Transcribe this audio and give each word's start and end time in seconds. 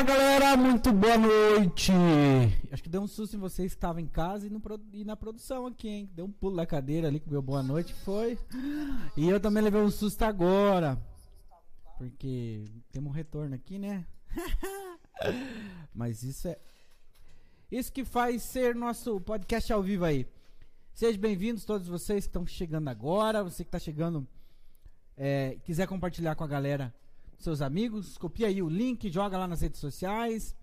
Fala 0.00 0.16
galera, 0.16 0.56
muito 0.56 0.90
boa 0.94 1.18
noite. 1.18 1.92
Acho 2.72 2.82
que 2.82 2.88
deu 2.88 3.02
um 3.02 3.06
susto 3.06 3.36
em 3.36 3.38
vocês 3.38 3.72
que 3.72 3.76
estavam 3.76 4.00
em 4.00 4.06
casa 4.06 4.46
e, 4.46 4.50
no, 4.50 4.62
e, 4.94 5.04
na 5.04 5.14
produção 5.14 5.66
aqui, 5.66 5.88
hein? 5.88 6.10
Deu 6.14 6.24
um 6.24 6.32
pulo 6.32 6.56
da 6.56 6.64
cadeira 6.64 7.08
ali 7.08 7.20
com 7.20 7.30
meu 7.30 7.42
boa 7.42 7.62
noite, 7.62 7.92
foi. 7.92 8.38
E 9.14 9.28
eu 9.28 9.38
também 9.38 9.62
levei 9.62 9.82
um 9.82 9.90
susto 9.90 10.22
agora. 10.22 10.98
Porque 11.98 12.64
temos 12.90 13.10
um 13.10 13.14
retorno 13.14 13.54
aqui, 13.54 13.78
né? 13.78 14.06
Mas 15.94 16.22
isso 16.22 16.48
é. 16.48 16.58
Isso 17.70 17.92
que 17.92 18.02
faz 18.02 18.42
ser 18.42 18.74
nosso 18.74 19.20
podcast 19.20 19.70
ao 19.70 19.82
vivo 19.82 20.06
aí. 20.06 20.26
Sejam 20.94 21.20
bem-vindos 21.20 21.66
todos 21.66 21.86
vocês 21.86 22.24
que 22.24 22.30
estão 22.30 22.46
chegando 22.46 22.88
agora. 22.88 23.44
Você 23.44 23.64
que 23.64 23.68
está 23.68 23.78
chegando, 23.78 24.26
é, 25.14 25.58
quiser 25.62 25.86
compartilhar 25.86 26.36
com 26.36 26.44
a 26.44 26.48
galera 26.48 26.94
seus 27.44 27.62
amigos, 27.62 28.18
copia 28.18 28.46
aí 28.46 28.62
o 28.62 28.68
link, 28.68 29.10
joga 29.10 29.38
lá 29.38 29.46
nas 29.46 29.60
redes 29.60 29.80
sociais. 29.80 30.54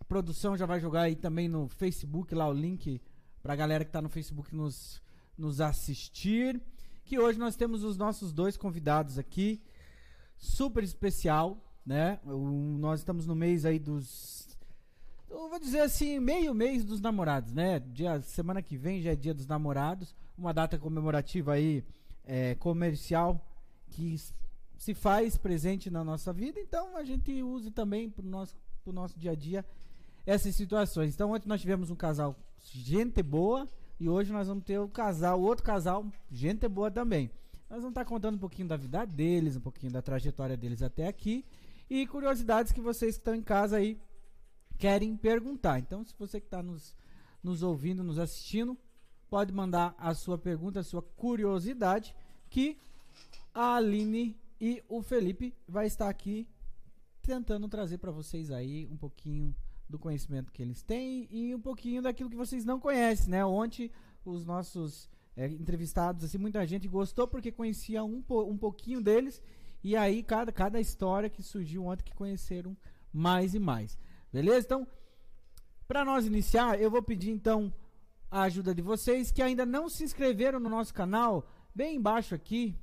A 0.00 0.04
produção 0.04 0.56
já 0.56 0.66
vai 0.66 0.80
jogar 0.80 1.02
aí 1.02 1.16
também 1.16 1.48
no 1.48 1.68
Facebook 1.68 2.34
lá 2.34 2.48
o 2.48 2.52
link 2.52 3.00
pra 3.42 3.56
galera 3.56 3.84
que 3.84 3.90
tá 3.90 4.00
no 4.00 4.08
Facebook 4.08 4.54
nos, 4.54 5.02
nos 5.36 5.60
assistir. 5.60 6.60
Que 7.04 7.18
hoje 7.18 7.38
nós 7.38 7.56
temos 7.56 7.82
os 7.82 7.96
nossos 7.96 8.32
dois 8.32 8.56
convidados 8.56 9.18
aqui, 9.18 9.60
super 10.38 10.84
especial, 10.84 11.58
né? 11.84 12.20
Nós 12.24 13.00
estamos 13.00 13.26
no 13.26 13.34
mês 13.34 13.64
aí 13.64 13.78
dos 13.78 14.42
eu 15.32 15.48
vou 15.48 15.58
dizer 15.58 15.80
assim, 15.80 16.20
meio 16.20 16.54
mês 16.54 16.84
dos 16.84 17.00
namorados, 17.00 17.54
né? 17.54 17.80
Dia, 17.80 18.20
semana 18.20 18.60
que 18.60 18.76
vem 18.76 19.00
já 19.00 19.12
é 19.12 19.16
dia 19.16 19.32
dos 19.32 19.46
namorados, 19.46 20.14
uma 20.36 20.52
data 20.52 20.78
comemorativa 20.78 21.54
aí 21.54 21.82
é, 22.24 22.54
comercial 22.56 23.42
que 23.90 24.14
se 24.82 24.94
faz 24.94 25.36
presente 25.36 25.88
na 25.88 26.02
nossa 26.02 26.32
vida, 26.32 26.58
então 26.58 26.96
a 26.96 27.04
gente 27.04 27.40
use 27.40 27.70
também 27.70 28.10
para 28.10 28.26
o 28.26 28.28
nosso, 28.28 28.56
nosso 28.84 29.16
dia 29.16 29.30
a 29.30 29.34
dia 29.36 29.64
essas 30.26 30.56
situações. 30.56 31.14
Então 31.14 31.30
ontem 31.30 31.48
nós 31.48 31.60
tivemos 31.60 31.88
um 31.88 31.94
casal 31.94 32.34
gente 32.58 33.22
boa 33.22 33.68
e 34.00 34.08
hoje 34.08 34.32
nós 34.32 34.48
vamos 34.48 34.64
ter 34.64 34.80
o 34.80 34.86
um 34.86 34.88
casal, 34.88 35.40
outro 35.40 35.64
casal 35.64 36.04
gente 36.28 36.66
boa 36.66 36.90
também. 36.90 37.30
Nós 37.70 37.78
vamos 37.78 37.90
estar 37.90 38.04
tá 38.04 38.08
contando 38.08 38.34
um 38.34 38.40
pouquinho 38.40 38.66
da 38.66 38.76
vida 38.76 39.04
deles, 39.04 39.54
um 39.54 39.60
pouquinho 39.60 39.92
da 39.92 40.02
trajetória 40.02 40.56
deles 40.56 40.82
até 40.82 41.06
aqui 41.06 41.44
e 41.88 42.04
curiosidades 42.04 42.72
que 42.72 42.80
vocês 42.80 43.14
que 43.14 43.20
estão 43.20 43.36
em 43.36 43.42
casa 43.42 43.76
aí 43.76 43.96
querem 44.78 45.16
perguntar. 45.16 45.78
Então 45.78 46.02
se 46.02 46.12
você 46.18 46.40
que 46.40 46.48
está 46.48 46.60
nos, 46.60 46.96
nos 47.40 47.62
ouvindo, 47.62 48.02
nos 48.02 48.18
assistindo, 48.18 48.76
pode 49.30 49.52
mandar 49.52 49.94
a 49.96 50.12
sua 50.12 50.36
pergunta, 50.36 50.80
a 50.80 50.82
sua 50.82 51.02
curiosidade 51.02 52.12
que 52.50 52.76
a 53.54 53.76
Aline 53.76 54.41
e 54.64 54.80
o 54.88 55.02
Felipe 55.02 55.52
vai 55.66 55.88
estar 55.88 56.08
aqui 56.08 56.48
tentando 57.20 57.68
trazer 57.68 57.98
para 57.98 58.12
vocês 58.12 58.48
aí 58.48 58.86
um 58.86 58.96
pouquinho 58.96 59.52
do 59.88 59.98
conhecimento 59.98 60.52
que 60.52 60.62
eles 60.62 60.84
têm 60.84 61.26
e 61.32 61.52
um 61.52 61.60
pouquinho 61.60 62.00
daquilo 62.00 62.30
que 62.30 62.36
vocês 62.36 62.64
não 62.64 62.78
conhecem, 62.78 63.28
né? 63.28 63.44
Ontem 63.44 63.90
os 64.24 64.46
nossos 64.46 65.10
é, 65.36 65.48
entrevistados, 65.48 66.22
assim, 66.22 66.38
muita 66.38 66.64
gente 66.64 66.86
gostou 66.86 67.26
porque 67.26 67.50
conhecia 67.50 68.04
um, 68.04 68.22
um 68.28 68.56
pouquinho 68.56 69.02
deles 69.02 69.42
e 69.82 69.96
aí 69.96 70.22
cada, 70.22 70.52
cada 70.52 70.78
história 70.78 71.28
que 71.28 71.42
surgiu 71.42 71.86
ontem 71.86 72.04
que 72.04 72.14
conheceram 72.14 72.76
mais 73.12 73.56
e 73.56 73.58
mais. 73.58 73.98
Beleza? 74.32 74.64
Então, 74.64 74.86
para 75.88 76.04
nós 76.04 76.24
iniciar, 76.24 76.80
eu 76.80 76.88
vou 76.88 77.02
pedir 77.02 77.32
então 77.32 77.74
a 78.30 78.42
ajuda 78.42 78.72
de 78.72 78.80
vocês 78.80 79.32
que 79.32 79.42
ainda 79.42 79.66
não 79.66 79.88
se 79.88 80.04
inscreveram 80.04 80.60
no 80.60 80.68
nosso 80.68 80.94
canal, 80.94 81.50
bem 81.74 81.96
embaixo 81.96 82.32
aqui 82.32 82.78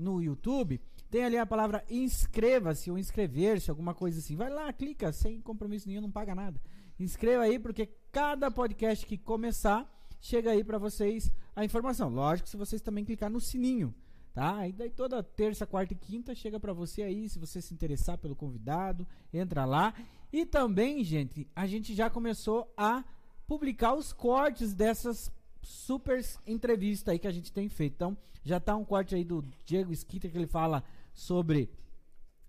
no 0.00 0.22
YouTube, 0.22 0.80
tem 1.10 1.24
ali 1.24 1.36
a 1.36 1.44
palavra 1.44 1.84
inscreva-se 1.90 2.90
ou 2.90 2.96
inscrever-se, 2.96 3.70
alguma 3.70 3.92
coisa 3.92 4.20
assim. 4.20 4.36
Vai 4.36 4.48
lá, 4.48 4.72
clica, 4.72 5.12
sem 5.12 5.40
compromisso 5.40 5.88
nenhum, 5.88 6.02
não 6.02 6.10
paga 6.10 6.34
nada. 6.34 6.60
Inscreva 6.98 7.42
aí, 7.42 7.58
porque 7.58 7.88
cada 8.12 8.50
podcast 8.50 9.04
que 9.04 9.18
começar, 9.18 9.90
chega 10.20 10.52
aí 10.52 10.62
para 10.62 10.78
vocês 10.78 11.32
a 11.56 11.64
informação. 11.64 12.08
Lógico, 12.08 12.48
se 12.48 12.56
vocês 12.56 12.80
também 12.80 13.04
clicar 13.04 13.28
no 13.28 13.40
sininho, 13.40 13.92
tá? 14.32 14.58
Aí 14.58 14.72
daí 14.72 14.90
toda 14.90 15.22
terça, 15.22 15.66
quarta 15.66 15.94
e 15.94 15.96
quinta 15.96 16.34
chega 16.34 16.60
para 16.60 16.72
você 16.72 17.02
aí, 17.02 17.28
se 17.28 17.38
você 17.38 17.60
se 17.60 17.74
interessar 17.74 18.16
pelo 18.16 18.36
convidado, 18.36 19.06
entra 19.32 19.64
lá. 19.64 19.92
E 20.32 20.46
também, 20.46 21.02
gente, 21.02 21.48
a 21.56 21.66
gente 21.66 21.92
já 21.92 22.08
começou 22.08 22.72
a 22.76 23.02
publicar 23.48 23.94
os 23.94 24.12
cortes 24.12 24.72
dessas 24.72 25.32
super 25.60 26.24
entrevista 26.46 27.10
aí 27.10 27.18
que 27.18 27.26
a 27.26 27.32
gente 27.32 27.52
tem 27.52 27.68
feito. 27.68 27.94
Então, 27.94 28.16
já 28.44 28.60
tá 28.60 28.76
um 28.76 28.84
corte 28.84 29.14
aí 29.14 29.24
do 29.24 29.44
Diego 29.64 29.94
Squitter 29.94 30.30
que 30.30 30.38
ele 30.38 30.46
fala 30.46 30.84
sobre 31.12 31.70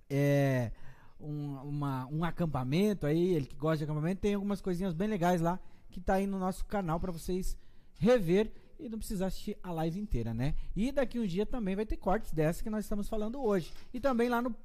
é, 0.10 0.72
um, 1.20 1.56
uma, 1.62 2.06
um 2.08 2.24
acampamento 2.24 3.06
aí, 3.06 3.34
ele 3.34 3.46
que 3.46 3.56
gosta 3.56 3.78
de 3.78 3.84
acampamento, 3.84 4.22
tem 4.22 4.34
algumas 4.34 4.62
coisinhas 4.62 4.94
bem 4.94 5.08
legais 5.08 5.42
lá 5.42 5.60
que 5.90 6.00
tá 6.00 6.16
aí 6.16 6.28
no 6.28 6.40
nosso 6.40 6.66
canal 6.66 7.00
para 7.00 7.12
vocês 7.12 7.58
rever 8.00 8.52
e 8.80 8.90
não 8.90 8.98
precisar 8.98 9.28
assistir 9.28 9.58
a 9.62 9.72
live 9.72 10.00
inteira, 10.00 10.34
né? 10.34 10.56
E 10.76 10.92
daqui 10.92 11.20
um 11.20 11.26
dia 11.26 11.46
também 11.46 11.76
vai 11.76 11.86
ter 11.86 11.98
cortes 11.98 12.32
dessa 12.32 12.64
que 12.64 12.70
nós 12.70 12.86
estamos 12.86 13.08
falando 13.08 13.44
hoje. 13.44 13.72
E 13.94 14.00
também 14.00 14.28
lá 14.28 14.42
no 14.42 14.56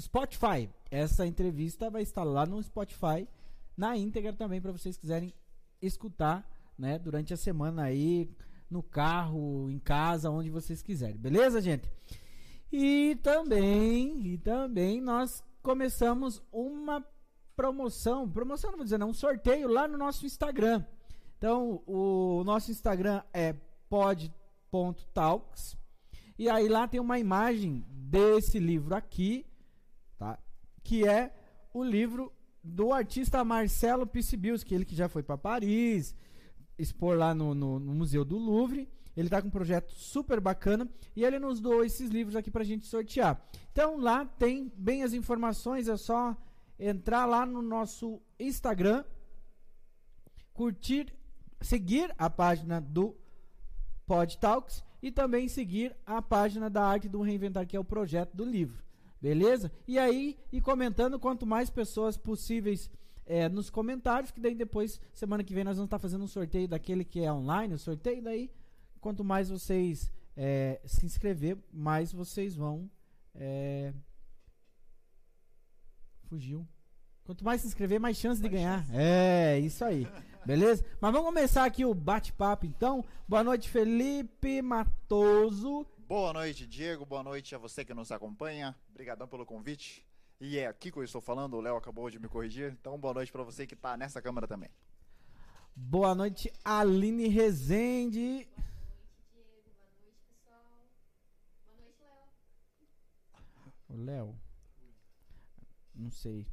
Spotify. 0.00 0.68
Essa 0.90 1.26
entrevista 1.26 1.90
vai 1.90 2.02
estar 2.02 2.24
lá 2.24 2.46
no 2.46 2.62
Spotify 2.62 3.28
na 3.76 3.96
íntegra 3.96 4.32
também 4.32 4.60
para 4.60 4.72
vocês 4.72 4.96
quiserem 4.96 5.32
escutar 5.80 6.48
né, 6.76 6.98
durante 6.98 7.32
a 7.32 7.36
semana 7.36 7.82
aí, 7.82 8.28
no 8.68 8.82
carro, 8.82 9.70
em 9.70 9.78
casa, 9.78 10.30
onde 10.30 10.50
vocês 10.50 10.82
quiserem. 10.82 11.16
Beleza, 11.16 11.60
gente? 11.60 11.88
E 12.70 13.16
também, 13.22 14.26
e 14.26 14.38
também 14.38 15.00
nós 15.00 15.42
começamos 15.62 16.42
uma 16.52 17.04
promoção, 17.56 18.28
promoção 18.28 18.70
não 18.70 18.78
vou 18.78 18.84
dizer 18.84 18.98
não, 18.98 19.10
um 19.10 19.14
sorteio 19.14 19.68
lá 19.68 19.88
no 19.88 19.98
nosso 19.98 20.24
Instagram. 20.26 20.84
Então, 21.36 21.82
o 21.86 22.42
nosso 22.44 22.70
Instagram 22.70 23.22
é 23.32 23.54
pod.talks. 23.88 25.76
E 26.38 26.48
aí 26.48 26.68
lá 26.68 26.86
tem 26.86 27.00
uma 27.00 27.18
imagem 27.18 27.84
desse 27.88 28.58
livro 28.58 28.94
aqui, 28.94 29.46
tá? 30.18 30.38
Que 30.84 31.06
é 31.06 31.34
o 31.72 31.82
livro 31.82 32.32
do 32.62 32.92
artista 32.92 33.44
Marcelo 33.44 34.06
Pissibilski, 34.06 34.74
ele 34.74 34.84
que 34.84 34.94
já 34.94 35.08
foi 35.08 35.22
para 35.22 35.38
Paris, 35.38 36.14
expor 36.78 37.16
lá 37.16 37.34
no, 37.34 37.54
no, 37.54 37.78
no, 37.78 37.94
Museu 37.94 38.24
do 38.24 38.36
Louvre. 38.36 38.88
Ele 39.18 39.28
tá 39.28 39.42
com 39.42 39.48
um 39.48 39.50
projeto 39.50 39.92
super 39.94 40.40
bacana 40.40 40.88
e 41.16 41.24
ele 41.24 41.40
nos 41.40 41.58
doou 41.58 41.84
esses 41.84 42.08
livros 42.08 42.36
aqui 42.36 42.52
pra 42.52 42.62
gente 42.62 42.86
sortear. 42.86 43.42
Então 43.72 43.98
lá 43.98 44.24
tem 44.24 44.72
bem 44.76 45.02
as 45.02 45.12
informações, 45.12 45.88
é 45.88 45.96
só 45.96 46.36
entrar 46.78 47.26
lá 47.26 47.44
no 47.44 47.60
nosso 47.60 48.22
Instagram, 48.38 49.04
curtir, 50.54 51.12
seguir 51.60 52.14
a 52.16 52.30
página 52.30 52.80
do 52.80 53.16
Pod 54.06 54.38
Talks 54.38 54.84
e 55.02 55.10
também 55.10 55.48
seguir 55.48 55.96
a 56.06 56.22
página 56.22 56.70
da 56.70 56.84
Arte 56.84 57.08
do 57.08 57.20
Reinventar, 57.20 57.66
que 57.66 57.76
é 57.76 57.80
o 57.80 57.84
projeto 57.84 58.36
do 58.36 58.44
livro. 58.44 58.84
Beleza? 59.20 59.72
E 59.88 59.98
aí, 59.98 60.38
e 60.52 60.60
comentando, 60.60 61.18
quanto 61.18 61.44
mais 61.44 61.68
pessoas 61.68 62.16
possíveis 62.16 62.88
é, 63.26 63.48
nos 63.48 63.68
comentários, 63.68 64.30
que 64.30 64.40
daí 64.40 64.54
depois, 64.54 65.00
semana 65.12 65.42
que 65.42 65.52
vem, 65.52 65.64
nós 65.64 65.76
vamos 65.76 65.88
estar 65.88 65.98
fazendo 65.98 66.22
um 66.22 66.28
sorteio 66.28 66.68
daquele 66.68 67.04
que 67.04 67.24
é 67.24 67.32
online, 67.32 67.74
o 67.74 67.78
sorteio, 67.78 68.22
daí, 68.22 68.48
quanto 68.98 69.24
mais 69.24 69.48
vocês 69.48 70.10
é, 70.36 70.80
se 70.84 71.04
inscrever, 71.04 71.58
mais 71.72 72.12
vocês 72.12 72.54
vão. 72.54 72.90
É... 73.34 73.92
Fugiu. 76.28 76.66
Quanto 77.24 77.44
mais 77.44 77.60
se 77.60 77.66
inscrever, 77.66 78.00
mais 78.00 78.16
chance 78.16 78.40
mais 78.40 78.50
de 78.50 78.56
ganhar. 78.56 78.84
Chance. 78.84 78.96
É, 78.96 79.58
isso 79.58 79.84
aí. 79.84 80.06
Beleza? 80.46 80.84
Mas 81.00 81.12
vamos 81.12 81.26
começar 81.26 81.64
aqui 81.64 81.84
o 81.84 81.94
bate-papo 81.94 82.64
então. 82.64 83.04
Boa 83.26 83.44
noite, 83.44 83.68
Felipe 83.68 84.62
Matoso. 84.62 85.86
Boa 86.06 86.32
noite, 86.32 86.66
Diego. 86.66 87.04
Boa 87.04 87.22
noite 87.22 87.54
a 87.54 87.58
você 87.58 87.84
que 87.84 87.92
nos 87.92 88.10
acompanha. 88.10 88.74
Obrigadão 88.90 89.28
pelo 89.28 89.44
convite. 89.44 90.06
E 90.40 90.56
é 90.56 90.66
aqui 90.66 90.92
que 90.92 90.98
eu 90.98 91.02
estou 91.02 91.20
falando, 91.20 91.54
o 91.54 91.60
Léo 91.60 91.76
acabou 91.76 92.08
de 92.08 92.18
me 92.18 92.28
corrigir. 92.28 92.74
Então, 92.80 92.96
boa 92.96 93.12
noite 93.12 93.32
para 93.32 93.42
você 93.42 93.66
que 93.66 93.74
está 93.74 93.96
nessa 93.96 94.22
câmera 94.22 94.46
também. 94.46 94.70
Boa 95.74 96.14
noite, 96.14 96.52
Aline 96.64 97.28
Rezende. 97.28 98.48
Boa 98.54 98.64
noite, 99.44 99.60
Diego. 99.64 99.74
Boa 99.74 99.90
noite, 100.00 100.20
pessoal. 100.28 100.78
Boa 101.66 101.76
noite, 101.76 101.98
Léo. 102.00 103.72
O 103.88 103.96
Léo? 103.96 104.34
Não 105.94 106.10
sei. 106.10 106.46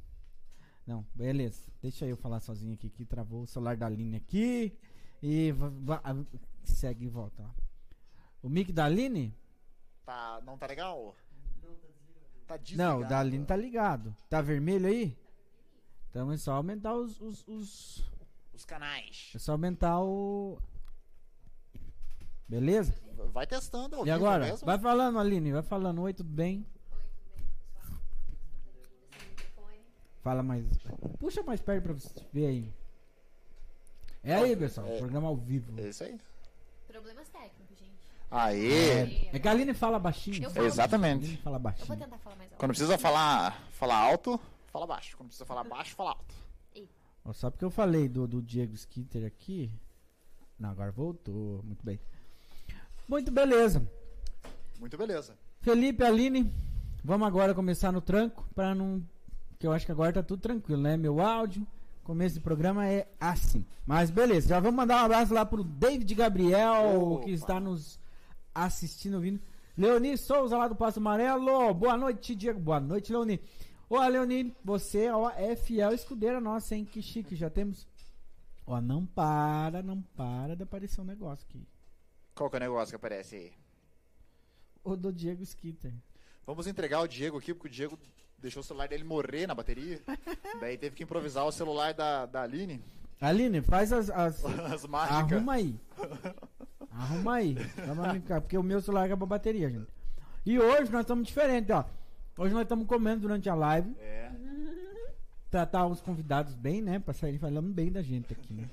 Não, 0.86 1.04
beleza. 1.14 1.70
Deixa 1.82 2.06
eu 2.06 2.16
falar 2.16 2.40
sozinho 2.40 2.74
aqui, 2.74 2.88
que 2.88 3.04
travou 3.04 3.42
o 3.42 3.46
celular 3.46 3.76
da 3.76 3.86
Aline 3.86 4.16
aqui. 4.16 4.76
E 5.22 5.52
segue 6.64 7.06
e 7.06 7.08
volta. 7.08 7.44
O 8.42 8.48
mic 8.48 8.72
da 8.72 8.84
Aline? 8.84 9.34
Tá, 10.04 10.40
não 10.44 10.56
tá 10.56 10.66
legal? 10.66 11.16
Tá 12.46 12.56
desligado. 12.56 12.98
Não, 13.00 13.04
o 13.04 13.08
da 13.08 13.18
Aline 13.18 13.44
tá 13.44 13.56
ligado. 13.56 14.16
Tá 14.28 14.40
vermelho 14.40 14.86
aí? 14.86 15.16
Então 16.10 16.30
é 16.30 16.36
só 16.36 16.52
aumentar 16.52 16.94
os. 16.94 17.20
Os, 17.20 17.46
os... 17.48 18.10
os 18.54 18.64
canais. 18.64 19.32
É 19.34 19.38
só 19.38 19.52
aumentar 19.52 20.00
o. 20.00 20.58
Beleza? 22.48 22.94
Vai 23.32 23.46
testando. 23.46 24.06
E 24.06 24.10
agora? 24.10 24.46
Mesmo? 24.46 24.64
Vai 24.64 24.78
falando, 24.78 25.18
Aline. 25.18 25.52
Vai 25.52 25.62
falando. 25.62 26.02
Oi, 26.02 26.14
tudo 26.14 26.30
bem? 26.30 26.64
Fala 30.26 30.42
mais. 30.42 30.66
Puxa 31.20 31.40
mais 31.44 31.60
perto 31.60 31.84
pra 31.84 31.92
você 31.92 32.10
ver 32.32 32.46
aí. 32.46 32.74
É 34.24 34.34
aí, 34.34 34.56
pessoal. 34.56 34.84
É. 34.88 34.98
Programa 34.98 35.28
ao 35.28 35.36
vivo. 35.36 35.72
É 35.80 35.88
isso 35.88 36.02
aí. 36.02 36.20
Problemas 36.88 37.28
técnicos, 37.28 37.78
gente. 37.78 37.92
Aê! 38.28 39.28
É 39.32 39.38
que 39.38 39.46
a 39.46 39.52
Aline 39.52 39.72
fala 39.72 40.00
baixinho. 40.00 40.38
Eu 40.38 40.42
sabe? 40.42 40.54
falo 40.54 40.66
Exatamente. 40.66 41.26
Aline 41.26 41.36
fala 41.36 41.58
Eu 41.58 41.60
vou 41.60 41.70
baixinho. 41.70 41.96
tentar 41.96 42.18
falar 42.18 42.34
mais 42.34 42.50
alto. 42.50 42.58
Quando 42.58 42.70
precisa 42.70 42.98
falar, 42.98 43.68
falar 43.70 43.96
alto, 43.98 44.40
fala 44.72 44.84
baixo. 44.84 45.16
Quando 45.16 45.28
precisa 45.28 45.46
falar 45.46 45.62
baixo, 45.62 45.94
fala 45.94 46.10
alto. 46.10 46.34
Ó, 47.24 47.32
Só 47.32 47.48
porque 47.48 47.64
eu 47.64 47.70
falei 47.70 48.08
do, 48.08 48.26
do 48.26 48.42
Diego 48.42 48.74
Skinter 48.74 49.24
aqui. 49.24 49.70
Não, 50.58 50.70
agora 50.70 50.90
voltou. 50.90 51.62
Muito 51.62 51.86
bem. 51.86 52.00
Muito 53.06 53.30
beleza. 53.30 53.88
Muito 54.80 54.98
beleza. 54.98 55.38
Felipe, 55.60 56.02
Aline, 56.02 56.52
vamos 57.04 57.28
agora 57.28 57.54
começar 57.54 57.92
no 57.92 58.00
tranco, 58.00 58.44
pra 58.56 58.74
não. 58.74 59.06
Que 59.66 59.68
eu 59.68 59.72
acho 59.72 59.84
que 59.84 59.90
agora 59.90 60.12
tá 60.12 60.22
tudo 60.22 60.40
tranquilo, 60.40 60.80
né? 60.80 60.96
Meu 60.96 61.20
áudio, 61.20 61.66
começo 62.04 62.36
do 62.36 62.40
programa 62.40 62.86
é 62.86 63.08
assim. 63.18 63.66
Mas 63.84 64.12
beleza, 64.12 64.50
já 64.50 64.60
vamos 64.60 64.76
mandar 64.76 65.02
um 65.02 65.06
abraço 65.06 65.34
lá 65.34 65.44
pro 65.44 65.64
David 65.64 66.14
Gabriel, 66.14 67.02
Opa. 67.02 67.24
que 67.24 67.32
está 67.32 67.58
nos 67.58 67.98
assistindo, 68.54 69.14
ouvindo. 69.14 69.40
Leoni 69.76 70.16
Souza, 70.16 70.56
lá 70.56 70.68
do 70.68 70.76
Passo 70.76 71.00
Amarelo. 71.00 71.74
Boa 71.74 71.96
noite, 71.96 72.36
Diego. 72.36 72.60
Boa 72.60 72.78
noite, 72.78 73.10
Leoni. 73.10 73.40
Ô, 73.90 73.98
Leoni, 74.06 74.54
você 74.64 75.10
ó, 75.10 75.30
é 75.30 75.56
fiel 75.56 75.92
escudeira 75.92 76.40
nossa, 76.40 76.76
hein? 76.76 76.84
Que 76.84 77.02
chique, 77.02 77.34
já 77.34 77.50
temos. 77.50 77.88
Ó, 78.64 78.80
não 78.80 79.04
para, 79.04 79.82
não 79.82 80.00
para 80.00 80.54
de 80.54 80.62
aparecer 80.62 81.00
um 81.00 81.04
negócio 81.04 81.44
aqui. 81.50 81.66
Qual 82.36 82.48
que 82.48 82.54
é 82.54 82.58
o 82.58 82.62
negócio 82.62 82.92
que 82.92 83.04
aparece 83.04 83.34
aí? 83.34 83.52
O 84.84 84.94
do 84.94 85.12
Diego 85.12 85.42
Skitter. 85.42 85.92
Vamos 86.46 86.68
entregar 86.68 87.00
o 87.00 87.08
Diego 87.08 87.38
aqui, 87.38 87.52
porque 87.52 87.66
o 87.66 87.70
Diego 87.70 87.98
deixou 88.46 88.60
o 88.60 88.64
celular 88.64 88.88
dele 88.88 89.04
morrer 89.04 89.46
na 89.46 89.54
bateria. 89.54 90.00
Daí 90.60 90.78
teve 90.78 90.94
que 90.96 91.02
improvisar 91.02 91.44
o 91.44 91.52
celular 91.52 91.92
da, 91.92 92.26
da 92.26 92.42
Aline. 92.42 92.82
Aline, 93.20 93.60
faz 93.60 93.92
as- 93.92 94.10
as, 94.10 94.44
As 94.72 94.84
mágicas. 94.86 95.32
Arruma 95.32 95.52
aí. 95.54 95.80
Arruma 96.90 97.34
aí. 97.34 97.54
Vamos 97.86 98.08
brincar, 98.08 98.40
porque 98.40 98.56
o 98.56 98.62
meu 98.62 98.80
celular 98.80 99.04
acabou 99.06 99.26
a 99.26 99.30
bateria, 99.30 99.68
gente. 99.70 99.88
E 100.44 100.58
hoje 100.58 100.90
nós 100.92 101.00
estamos 101.02 101.26
diferentes, 101.26 101.74
ó. 101.74 101.84
Hoje 102.38 102.52
nós 102.54 102.62
estamos 102.62 102.86
comendo 102.86 103.22
durante 103.22 103.48
a 103.48 103.54
live. 103.54 103.94
É. 103.98 104.30
Tratar 105.50 105.86
os 105.86 106.00
convidados 106.00 106.54
bem, 106.54 106.82
né? 106.82 106.98
Pra 106.98 107.14
sair 107.14 107.38
falando 107.38 107.72
bem 107.72 107.90
da 107.90 108.02
gente 108.02 108.32
aqui, 108.32 108.52
né? 108.54 108.68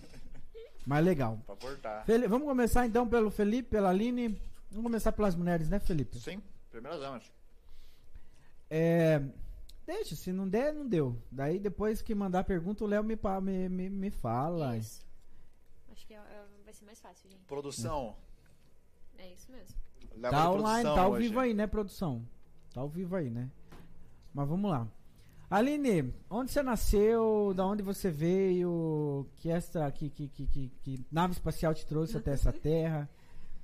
Mas 0.86 1.04
legal. 1.04 1.40
Pra 1.46 1.56
cortar. 1.56 2.06
Fel- 2.06 2.28
Vamos 2.30 2.48
começar 2.48 2.86
então 2.86 3.08
pelo 3.08 3.32
Felipe, 3.32 3.70
pela 3.70 3.90
Aline. 3.90 4.30
Vamos 4.70 4.84
começar 4.84 5.12
pelas 5.14 5.36
mulheres, 5.36 5.70
né, 5.70 5.80
Felipe? 5.80 6.20
Sim, 6.20 6.42
primeiras 6.70 7.00
damas. 7.00 7.24
É. 8.70 9.22
Deixa, 9.86 10.16
se 10.16 10.32
não 10.32 10.48
der, 10.48 10.74
não 10.74 10.88
deu. 10.88 11.22
Daí 11.32 11.60
depois 11.60 12.02
que 12.02 12.16
mandar 12.16 12.40
a 12.40 12.44
pergunta, 12.44 12.84
o 12.84 12.88
Léo 12.88 13.04
me, 13.04 13.16
pa- 13.18 13.42
me, 13.42 13.68
me, 13.68 13.90
me 13.90 14.10
fala. 14.10 14.78
Isso. 14.78 15.06
Acho 15.92 16.08
que 16.08 16.14
é- 16.14 16.18
é- 16.18 16.46
vai 16.64 16.74
ser 16.74 16.86
mais 16.86 17.02
fácil, 17.02 17.30
gente. 17.30 17.44
Produção. 17.46 18.16
É 19.18 19.32
isso 19.34 19.52
mesmo. 19.52 19.76
Leva 20.16 20.36
Tá 20.36 20.52
online, 20.52 20.64
produção 20.84 20.96
tá 20.96 21.02
ao 21.02 21.12
hoje. 21.12 21.28
vivo 21.28 21.40
aí, 21.40 21.54
né, 21.54 21.68
produção? 21.68 22.28
Tá 22.74 22.82
ao 22.82 22.90
vivo 22.90 23.16
aí, 23.16 23.30
né? 23.30 23.50
Mas 24.34 24.48
vamos 24.48 24.70
lá. 24.72 24.88
Aline, 25.50 26.14
onde 26.30 26.50
você 26.52 26.64
nasceu? 26.64 27.54
Da 27.56 27.66
onde 27.66 27.84
você 27.84 28.10
veio? 28.10 29.28
Que 29.36 29.50
essa 29.50 29.92
que, 29.92 30.10
que, 30.10 30.28
que, 30.30 30.48
que, 30.48 30.70
que 30.82 31.06
nave 31.12 31.34
espacial 31.34 31.74
te 31.76 31.86
trouxe 31.86 32.18
até 32.18 32.32
essa 32.32 32.52
terra? 32.54 33.10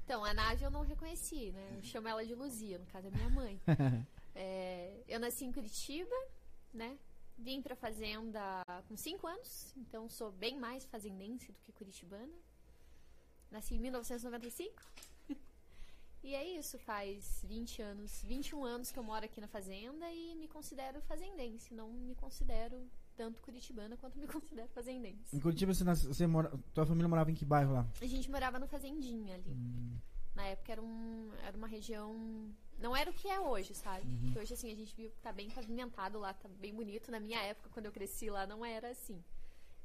Então, 0.10 0.26
a 0.26 0.34
nave 0.34 0.64
eu 0.66 0.72
não 0.72 0.82
reconheci, 0.82 1.52
né? 1.52 1.74
Eu 1.78 1.84
chamo 1.84 2.08
ela 2.08 2.26
de 2.26 2.34
Luzia, 2.34 2.80
no 2.80 2.86
caso 2.88 3.06
é 3.06 3.12
minha 3.12 3.30
mãe. 3.30 3.62
É, 4.42 5.04
eu 5.06 5.20
nasci 5.20 5.44
em 5.44 5.52
Curitiba, 5.52 6.16
né? 6.74 6.98
Vim 7.38 7.62
pra 7.62 7.76
fazenda 7.76 8.42
com 8.88 8.96
5 8.96 9.28
anos, 9.28 9.74
então 9.76 10.08
sou 10.10 10.32
bem 10.32 10.58
mais 10.58 10.86
fazendense 10.86 11.52
do 11.52 11.60
que 11.60 11.74
curitibana. 11.74 12.32
Nasci 13.52 13.76
em 13.76 13.80
1995. 13.80 14.74
E 16.22 16.36
é 16.36 16.44
isso, 16.60 16.78
faz 16.80 17.46
20 17.48 17.82
anos, 17.82 18.22
21 18.26 18.62
anos 18.66 18.92
que 18.92 19.00
eu 19.00 19.04
moro 19.04 19.24
aqui 19.24 19.40
na 19.40 19.48
fazenda 19.48 20.06
e 20.12 20.36
me 20.36 20.50
considero 20.50 21.00
fazendense. 21.04 21.74
Não 21.74 21.90
me 21.94 22.14
considero 22.14 22.78
tanto 23.16 23.42
curitibana 23.42 23.96
quanto 23.96 24.20
me 24.20 24.28
considero 24.28 24.68
fazendense. 24.74 25.34
em 25.34 25.40
Curitiba, 25.40 25.74
você, 25.74 25.86
nas- 25.86 26.04
você 26.04 26.28
mora, 26.28 26.52
tua 26.74 26.86
família 26.86 27.08
morava 27.08 27.32
em 27.32 27.36
que 27.36 27.46
bairro 27.46 27.72
lá? 27.72 27.88
A 28.02 28.06
gente 28.06 28.30
morava 28.30 28.60
no 28.60 28.68
Fazendinha 28.68 29.36
ali. 29.36 29.56
Na 30.36 30.44
época 30.48 30.74
era, 30.74 30.82
um, 30.82 31.32
era 31.48 31.56
uma 31.56 31.68
região. 31.68 32.14
Não 32.80 32.96
era 32.96 33.10
o 33.10 33.14
que 33.14 33.28
é 33.28 33.40
hoje, 33.40 33.74
sabe? 33.76 34.06
Porque 34.24 34.40
hoje, 34.40 34.54
assim, 34.54 34.72
a 34.72 34.76
gente 34.76 34.96
viu 34.96 35.10
que 35.10 35.20
tá 35.20 35.32
bem 35.32 35.50
pavimentado 35.50 36.18
lá, 36.20 36.34
tá 36.34 36.48
bem 36.48 36.74
bonito. 36.74 37.12
Na 37.12 37.20
minha 37.20 37.40
época, 37.42 37.70
quando 37.74 37.86
eu 37.88 37.92
cresci 37.92 38.30
lá, 38.30 38.48
não 38.48 38.64
era 38.64 38.90
assim. 38.90 39.22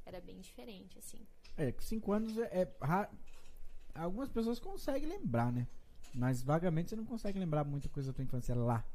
Era 0.05 0.21
bem 0.21 0.39
diferente, 0.39 0.97
assim. 0.97 1.25
É, 1.57 1.71
que 1.71 1.83
cinco 1.83 2.11
anos 2.11 2.37
é, 2.37 2.61
é 2.61 2.85
ra- 2.85 3.09
Algumas 3.93 4.29
pessoas 4.29 4.59
conseguem 4.59 5.07
lembrar, 5.07 5.51
né? 5.51 5.67
Mas 6.13 6.41
vagamente 6.43 6.89
você 6.89 6.95
não 6.95 7.05
consegue 7.05 7.39
lembrar 7.39 7.63
muita 7.63 7.89
coisa 7.89 8.11
da 8.11 8.15
tua 8.15 8.23
infância 8.23 8.53
lá. 8.55 8.85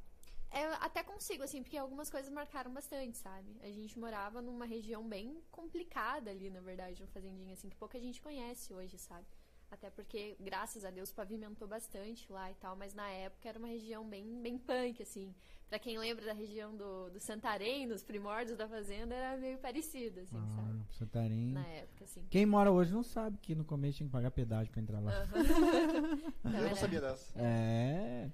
É, 0.50 0.64
Eu 0.66 0.72
até 0.80 1.02
consigo, 1.02 1.42
assim, 1.42 1.62
porque 1.62 1.76
algumas 1.76 2.10
coisas 2.10 2.30
marcaram 2.30 2.72
bastante, 2.72 3.16
sabe? 3.16 3.56
A 3.62 3.66
gente 3.70 3.98
morava 3.98 4.42
numa 4.42 4.64
região 4.66 5.06
bem 5.08 5.40
complicada 5.50 6.30
ali, 6.30 6.50
na 6.50 6.60
verdade, 6.60 7.00
no 7.00 7.06
Fazendinha, 7.08 7.52
assim, 7.54 7.68
que 7.68 7.76
pouca 7.76 7.98
gente 8.00 8.20
conhece 8.20 8.72
hoje, 8.74 8.98
sabe? 8.98 9.26
Até 9.70 9.88
porque, 9.90 10.36
graças 10.40 10.84
a 10.84 10.90
Deus, 10.90 11.12
pavimentou 11.12 11.68
bastante 11.68 12.30
lá 12.32 12.50
e 12.50 12.54
tal, 12.54 12.74
mas 12.76 12.92
na 12.92 13.08
época 13.10 13.48
era 13.48 13.58
uma 13.58 13.68
região 13.68 14.04
bem, 14.04 14.24
bem 14.42 14.58
punk, 14.58 15.00
assim. 15.02 15.32
Pra 15.68 15.78
quem 15.78 15.96
lembra 15.96 16.24
da 16.26 16.32
região 16.32 16.76
do, 16.76 17.10
do 17.10 17.20
Santarém, 17.20 17.86
nos 17.86 18.02
primórdios 18.02 18.58
da 18.58 18.66
fazenda, 18.66 19.14
era 19.14 19.36
meio 19.36 19.56
parecido, 19.58 20.18
assim, 20.20 20.34
sabe? 20.36 20.80
Ah, 20.80 20.92
Santarém. 20.98 21.52
Na 21.52 21.64
época, 21.68 22.02
assim. 22.02 22.26
Quem 22.28 22.44
mora 22.44 22.72
hoje 22.72 22.92
não 22.92 23.04
sabe 23.04 23.38
que 23.38 23.54
no 23.54 23.64
começo 23.64 23.98
tinha 23.98 24.08
que 24.08 24.12
pagar 24.12 24.32
pedágio 24.32 24.72
pra 24.72 24.82
entrar 24.82 24.98
lá. 24.98 25.12
Então, 25.24 25.42
Eu 26.44 26.50
não 26.50 26.58
era, 26.66 26.74
sabia 26.74 27.00
dessa. 27.00 27.32
É. 27.40 28.28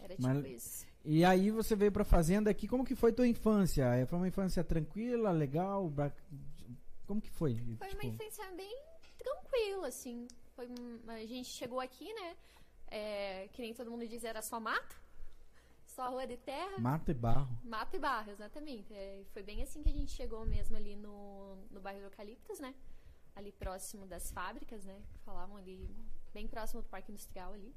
era 0.00 0.16
tipo 0.16 0.22
Mas- 0.28 0.44
isso. 0.46 0.86
E 1.04 1.24
aí 1.24 1.50
você 1.52 1.74
veio 1.76 1.90
pra 1.92 2.04
fazenda 2.04 2.50
aqui, 2.50 2.66
como 2.66 2.84
que 2.84 2.94
foi 2.96 3.12
tua 3.12 3.26
infância? 3.26 3.84
É, 3.94 4.04
Foi 4.06 4.18
uma 4.18 4.28
infância 4.28 4.62
tranquila, 4.64 5.30
legal? 5.30 5.92
Como 7.06 7.20
que 7.20 7.30
foi? 7.30 7.54
Foi 7.78 7.88
Tipo, 7.88 8.02
uma 8.06 8.14
infância 8.14 8.44
bem 8.56 8.76
tranquila, 9.18 9.88
assim. 9.88 10.26
Foi, 10.66 11.14
a 11.14 11.26
gente 11.26 11.48
chegou 11.48 11.80
aqui, 11.80 12.12
né? 12.12 12.36
É, 12.88 13.48
que 13.52 13.62
nem 13.62 13.74
todo 13.74 13.90
mundo 13.90 14.06
diz, 14.06 14.22
era 14.22 14.42
só 14.42 14.60
mato. 14.60 15.00
Só 15.86 16.08
rua 16.08 16.26
de 16.26 16.36
terra. 16.36 16.78
Mato 16.78 17.10
e 17.10 17.14
barro. 17.14 17.58
Mato 17.64 17.96
e 17.96 17.98
barro, 17.98 18.30
exatamente. 18.30 18.94
É, 18.94 19.24
foi 19.32 19.42
bem 19.42 19.62
assim 19.62 19.82
que 19.82 19.88
a 19.88 19.92
gente 19.92 20.12
chegou 20.12 20.44
mesmo 20.46 20.76
ali 20.76 20.96
no, 20.96 21.56
no 21.70 21.80
bairro 21.80 22.00
do 22.00 22.06
Eucaliptos, 22.06 22.60
né? 22.60 22.74
Ali 23.34 23.52
próximo 23.52 24.06
das 24.06 24.30
fábricas, 24.30 24.84
né? 24.84 25.02
Que 25.12 25.18
falavam 25.20 25.56
ali, 25.56 25.94
bem 26.32 26.46
próximo 26.46 26.82
do 26.82 26.88
parque 26.88 27.10
industrial 27.10 27.52
ali. 27.52 27.74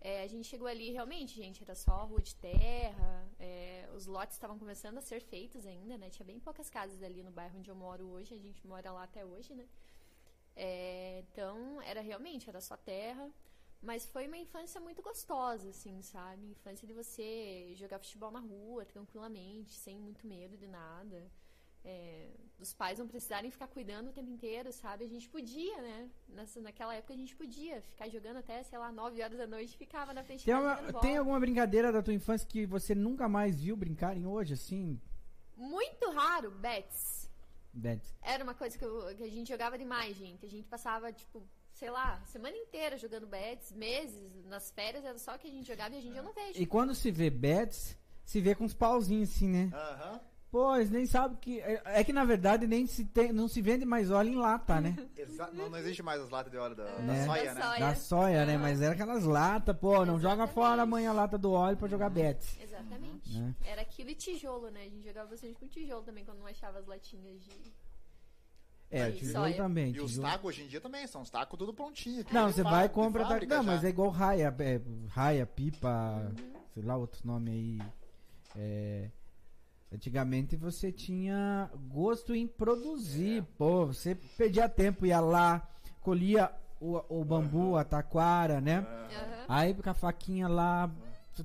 É, 0.00 0.22
a 0.22 0.26
gente 0.26 0.46
chegou 0.46 0.68
ali 0.68 0.90
realmente, 0.92 1.34
gente, 1.34 1.62
era 1.62 1.74
só 1.74 2.04
rua 2.04 2.22
de 2.22 2.34
terra, 2.36 3.28
é, 3.40 3.88
os 3.96 4.06
lotes 4.06 4.36
estavam 4.36 4.56
começando 4.56 4.98
a 4.98 5.00
ser 5.00 5.20
feitos 5.20 5.66
ainda, 5.66 5.98
né? 5.98 6.08
Tinha 6.08 6.24
bem 6.24 6.38
poucas 6.38 6.70
casas 6.70 7.02
ali 7.02 7.22
no 7.22 7.32
bairro 7.32 7.58
onde 7.58 7.68
eu 7.68 7.74
moro 7.74 8.06
hoje, 8.06 8.32
a 8.32 8.38
gente 8.38 8.64
mora 8.66 8.92
lá 8.92 9.02
até 9.02 9.24
hoje, 9.24 9.54
né? 9.54 9.66
É, 10.60 11.22
então, 11.30 11.80
era 11.82 12.00
realmente, 12.00 12.48
era 12.48 12.60
só 12.60 12.76
terra. 12.76 13.30
Mas 13.80 14.04
foi 14.06 14.26
uma 14.26 14.36
infância 14.36 14.80
muito 14.80 15.00
gostosa, 15.00 15.68
assim, 15.68 16.02
sabe? 16.02 16.44
Infância 16.50 16.84
de 16.86 16.92
você 16.92 17.72
jogar 17.76 18.00
futebol 18.00 18.32
na 18.32 18.40
rua 18.40 18.84
tranquilamente, 18.84 19.72
sem 19.84 19.96
muito 19.96 20.26
medo 20.26 20.56
de 20.56 20.66
nada. 20.66 21.30
É, 21.84 22.28
dos 22.58 22.74
pais 22.74 22.98
não 22.98 23.06
precisarem 23.06 23.52
ficar 23.52 23.68
cuidando 23.68 24.08
o 24.08 24.12
tempo 24.12 24.28
inteiro, 24.28 24.72
sabe? 24.72 25.04
A 25.04 25.08
gente 25.08 25.28
podia, 25.28 25.80
né? 25.80 26.10
Nessa, 26.28 26.60
naquela 26.60 26.92
época 26.96 27.14
a 27.14 27.16
gente 27.16 27.36
podia 27.36 27.80
ficar 27.82 28.08
jogando 28.08 28.38
até, 28.38 28.64
sei 28.64 28.76
lá, 28.80 28.90
9 28.90 29.22
horas 29.22 29.38
da 29.38 29.46
noite 29.46 29.74
e 29.74 29.78
ficava 29.78 30.12
na 30.12 30.24
frente 30.24 30.44
Tem, 30.44 30.54
uma- 30.54 30.92
tem 31.00 31.16
alguma 31.16 31.38
brincadeira 31.38 31.92
da 31.92 32.02
tua 32.02 32.12
infância 32.12 32.48
que 32.48 32.66
você 32.66 32.96
nunca 32.96 33.28
mais 33.28 33.60
viu 33.60 33.76
brincarem 33.76 34.26
hoje, 34.26 34.54
assim? 34.54 35.00
Muito 35.56 36.10
raro, 36.10 36.50
bets. 36.50 37.17
Era 38.22 38.42
uma 38.44 38.54
coisa 38.54 38.76
que, 38.78 38.84
eu- 38.84 39.14
que 39.16 39.22
a 39.22 39.28
gente 39.28 39.48
jogava 39.48 39.76
demais, 39.78 40.16
gente. 40.16 40.44
A 40.44 40.48
gente 40.48 40.66
passava, 40.68 41.12
tipo, 41.12 41.46
sei 41.72 41.90
lá, 41.90 42.20
semana 42.26 42.56
inteira 42.56 42.96
jogando 42.98 43.26
bets, 43.26 43.72
meses, 43.72 44.44
nas 44.46 44.70
férias 44.70 45.04
era 45.04 45.18
só 45.18 45.36
que 45.38 45.46
a 45.46 45.50
gente 45.50 45.66
jogava 45.66 45.94
e 45.94 45.98
a 45.98 46.00
gente 46.00 46.16
eu 46.16 46.22
não 46.22 46.32
vejo. 46.32 46.60
E 46.60 46.66
quando 46.66 46.94
se 46.94 47.10
vê 47.10 47.30
bets, 47.30 47.96
se 48.24 48.40
vê 48.40 48.54
com 48.54 48.64
uns 48.64 48.74
pauzinhos 48.74 49.30
assim, 49.30 49.48
né? 49.48 49.70
Aham. 49.72 50.20
Pô, 50.50 50.74
eles 50.76 50.90
nem 50.90 51.04
sabem 51.04 51.36
que. 51.38 51.60
É, 51.60 51.82
é 51.84 52.02
que 52.04 52.12
na 52.12 52.24
verdade 52.24 52.66
nem 52.66 52.86
se 52.86 53.04
tem, 53.04 53.32
não 53.32 53.46
se 53.48 53.60
vende 53.60 53.84
mais 53.84 54.10
óleo 54.10 54.30
em 54.30 54.36
lata, 54.36 54.80
né? 54.80 54.96
Exa- 55.14 55.50
Não, 55.52 55.68
não 55.68 55.76
existe 55.78 56.02
mais 56.02 56.22
as 56.22 56.30
latas 56.30 56.50
de 56.50 56.56
óleo 56.56 56.74
da, 56.74 56.84
da 56.86 56.98
Né? 57.02 57.26
soia, 57.26 57.44
Da 57.44 57.54
né? 57.54 57.60
soia. 57.66 57.78
Da 57.80 57.94
soia, 57.94 58.46
né? 58.46 58.56
Mas 58.56 58.80
era 58.80 58.94
aquelas 58.94 59.24
latas, 59.24 59.76
pô, 59.76 60.06
não 60.06 60.14
joga 60.18 60.44
Exatamente. 60.44 60.54
fora 60.54 60.82
amanhã 60.82 61.10
a 61.10 61.12
lata 61.12 61.36
do 61.36 61.52
óleo 61.52 61.76
pra 61.76 61.86
jogar 61.86 62.08
bets. 62.08 62.58
Exatamente. 62.62 63.38
Né? 63.38 63.54
Era 63.62 63.82
aquilo 63.82 64.08
e 64.08 64.14
tijolo, 64.14 64.70
né? 64.70 64.80
A 64.80 64.88
gente 64.88 65.04
jogava 65.06 65.28
bastante 65.28 65.54
com 65.54 65.68
tijolo 65.68 66.02
também 66.02 66.24
quando 66.24 66.38
não 66.38 66.46
achava 66.46 66.78
as 66.78 66.86
latinhas 66.86 67.38
de. 67.42 67.72
É, 68.90 69.10
tijolo 69.10 69.44
soia. 69.44 69.56
também. 69.58 69.92
E 69.94 70.00
os 70.00 70.16
tacos 70.16 70.46
hoje 70.48 70.62
em 70.62 70.66
dia 70.66 70.80
também, 70.80 71.06
são 71.06 71.20
os 71.20 71.28
tacos 71.28 71.58
tudo 71.58 71.74
prontinho. 71.74 72.22
aqui, 72.22 72.32
Não, 72.32 72.46
de 72.48 72.54
você 72.54 72.62
vai 72.62 72.86
e 72.86 72.88
compra. 72.88 73.22
tá- 73.26 73.38
Não, 73.46 73.56
já. 73.58 73.62
mas 73.62 73.84
é 73.84 73.90
igual 73.90 74.08
raia, 74.08 74.54
é, 74.60 74.80
raia, 75.08 75.44
pipa, 75.46 76.32
sei 76.72 76.82
lá, 76.82 76.96
outros 76.96 77.22
nomes 77.22 77.52
aí. 77.52 77.78
É, 78.56 79.10
Antigamente 79.92 80.54
você 80.54 80.92
tinha 80.92 81.70
gosto 81.90 82.34
em 82.34 82.46
produzir, 82.46 83.38
É. 83.42 83.46
pô, 83.56 83.86
você 83.86 84.14
perdia 84.36 84.68
tempo, 84.68 85.06
ia 85.06 85.18
lá, 85.20 85.66
colhia 86.02 86.50
o, 86.80 87.00
o 87.20 87.24
bambu, 87.24 87.74
a 87.76 87.84
taquara, 87.84 88.60
né? 88.60 88.78
Aham. 88.80 89.44
Aí 89.48 89.72
com 89.74 89.88
a 89.88 89.94
faquinha 89.94 90.46
lá, 90.46 90.90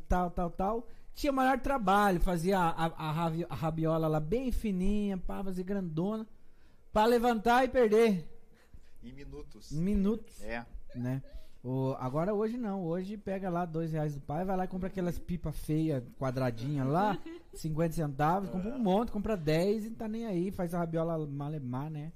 tal, 0.09 0.29
tal, 0.29 0.50
tal. 0.50 0.88
Tinha 1.15 1.31
maior 1.31 1.59
trabalho, 1.59 2.19
fazia 2.19 2.59
a, 2.59 2.85
a, 2.85 3.12
ravi- 3.12 3.45
a 3.50 3.55
rabiola 3.55 4.07
lá 4.07 4.19
bem 4.19 4.51
fininha, 4.51 5.17
pá, 5.17 5.41
fazer 5.43 5.63
grandona, 5.63 6.27
pra 6.91 7.05
levantar 7.05 7.63
e 7.63 7.69
perder 7.69 8.27
Em 9.01 9.13
minutos. 9.13 9.71
em 9.71 9.79
minutos, 9.81 10.41
É. 10.43 10.65
né? 10.95 11.21
O, 11.63 11.95
agora 11.97 12.33
hoje 12.33 12.57
não, 12.57 12.83
hoje 12.83 13.15
pega 13.15 13.50
lá 13.50 13.63
dois 13.63 13.93
reais 13.93 14.15
do 14.15 14.19
pai, 14.21 14.43
vai 14.43 14.57
lá 14.57 14.65
e 14.65 14.67
compra 14.67 14.88
aquelas 14.89 15.17
pipa 15.17 15.51
feia, 15.53 16.03
quadradinha 16.19 16.83
lá, 16.83 17.17
50 17.53 17.93
centavos, 17.93 18.50
compra 18.50 18.72
um 18.72 18.79
monte, 18.79 19.12
compra 19.12 19.38
10 19.38 19.86
e 19.86 19.91
tá 19.91 20.07
nem 20.07 20.25
aí, 20.25 20.51
faz 20.51 20.74
a 20.74 20.79
rabiola 20.79 21.25
malemar, 21.27 21.89
né? 21.89 22.12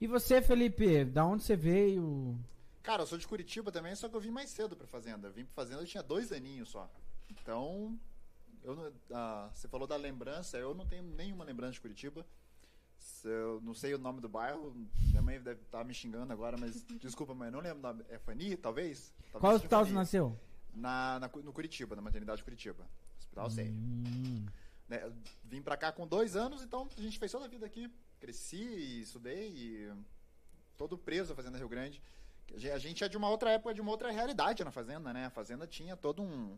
E 0.00 0.06
você, 0.06 0.42
Felipe, 0.42 1.04
da 1.04 1.24
onde 1.24 1.42
você 1.42 1.56
veio? 1.56 2.38
Cara, 2.82 3.02
eu 3.02 3.06
sou 3.06 3.16
de 3.16 3.26
Curitiba 3.26 3.72
também, 3.72 3.94
só 3.94 4.08
que 4.08 4.16
eu 4.16 4.20
vim 4.20 4.30
mais 4.30 4.50
cedo 4.50 4.76
pra 4.76 4.86
Fazenda. 4.86 5.28
Eu 5.28 5.32
vim 5.32 5.44
pra 5.44 5.54
Fazenda 5.54 5.80
eu 5.80 5.86
tinha 5.86 6.02
dois 6.02 6.32
aninhos 6.32 6.68
só. 6.68 6.90
Então, 7.30 7.98
eu 8.62 8.92
ah, 9.12 9.48
você 9.54 9.68
falou 9.68 9.86
da 9.86 9.96
lembrança, 9.96 10.58
eu 10.58 10.74
não 10.74 10.86
tenho 10.86 11.02
nenhuma 11.02 11.44
lembrança 11.44 11.72
de 11.72 11.80
Curitiba. 11.80 12.26
Eu 13.22 13.60
não 13.62 13.74
sei 13.74 13.94
o 13.94 13.98
nome 13.98 14.20
do 14.20 14.28
bairro, 14.28 14.74
minha 15.10 15.22
mãe 15.22 15.40
deve 15.40 15.60
estar 15.62 15.84
me 15.84 15.94
xingando 15.94 16.32
agora, 16.32 16.56
mas 16.58 16.84
desculpa, 17.00 17.34
mãe, 17.34 17.48
eu 17.48 17.52
não 17.52 17.60
lembro. 17.60 18.04
É 18.08 18.18
Fani, 18.18 18.56
talvez? 18.56 19.12
talvez 19.32 19.40
Qual 19.40 19.54
hospital 19.54 19.84
você 19.86 19.92
nasceu? 19.92 20.38
Na, 20.74 21.18
na 21.20 21.30
no 21.42 21.52
Curitiba, 21.52 21.96
na 21.96 22.02
maternidade 22.02 22.38
de 22.38 22.44
Curitiba. 22.44 22.86
Hospital 23.42 23.50
sei. 23.50 23.68
Hum, 23.70 24.46
né, 24.88 25.12
vim 25.44 25.60
pra 25.62 25.76
cá 25.76 25.90
com 25.92 26.06
dois 26.06 26.36
anos, 26.36 26.62
então 26.62 26.88
a 26.96 27.00
gente 27.00 27.18
fez 27.18 27.30
toda 27.32 27.44
a 27.44 27.48
vida 27.48 27.66
aqui. 27.66 27.90
Cresci, 28.20 29.00
estudei 29.02 29.48
e 29.50 29.92
todo 30.78 30.96
preso 30.96 31.32
à 31.32 31.36
Fazenda 31.36 31.58
Rio 31.58 31.68
Grande. 31.68 32.00
A 32.54 32.58
gen- 32.58 32.70
A 32.72 32.78
gente 32.78 33.02
é 33.04 33.08
de 33.08 33.16
uma 33.16 33.28
outra 33.28 33.50
época, 33.50 33.74
de 33.74 33.80
uma 33.80 33.90
outra 33.90 34.10
realidade 34.10 34.62
na 34.64 34.70
Fazenda, 34.70 35.12
né? 35.12 35.26
A 35.26 35.30
Fazenda 35.30 35.66
tinha 35.66 35.96
todo 35.96 36.22
um... 36.22 36.56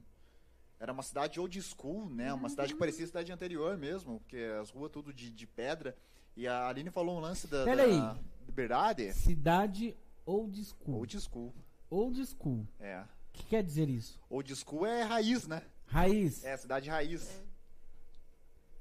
Era 0.79 0.93
uma 0.93 1.03
cidade 1.03 1.41
old 1.41 1.61
school, 1.63 2.09
né? 2.11 2.33
Uma 2.35 2.49
cidade 2.51 2.75
que 2.75 2.79
parecia 2.79 3.07
cidade 3.07 3.33
anterior 3.33 3.79
mesmo, 3.79 4.21
porque 4.21 4.37
as 4.61 4.69
ruas 4.71 4.93
tudo 4.93 5.13
de, 5.13 5.31
de 5.31 5.47
pedra. 5.47 5.97
E 6.37 6.47
a 6.47 6.69
Aline 6.69 6.91
falou 6.91 7.17
um 7.17 7.21
lance 7.21 7.47
da, 7.47 7.65
Pera 7.65 7.85
aí. 7.85 7.99
da 7.99 8.19
liberdade. 8.47 9.11
cidade 9.15 9.97
old 10.27 10.63
school. 10.63 10.97
Old 10.99 11.19
school, 11.21 11.55
Old 11.89 12.27
school. 12.27 12.67
é. 12.79 13.01
O 13.01 13.39
que 13.39 13.45
quer 13.49 13.63
dizer 13.63 13.89
isso? 13.89 14.21
Old 14.31 14.55
school 14.55 14.85
é 14.87 15.03
raiz, 15.03 15.47
né? 15.47 15.63
Raiz. 15.87 16.45
É, 16.45 16.57
cidade 16.57 16.89
raiz. 16.91 17.41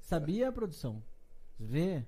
Sabia 0.00 0.48
a 0.48 0.52
produção? 0.52 1.02
Vê? 1.58 2.04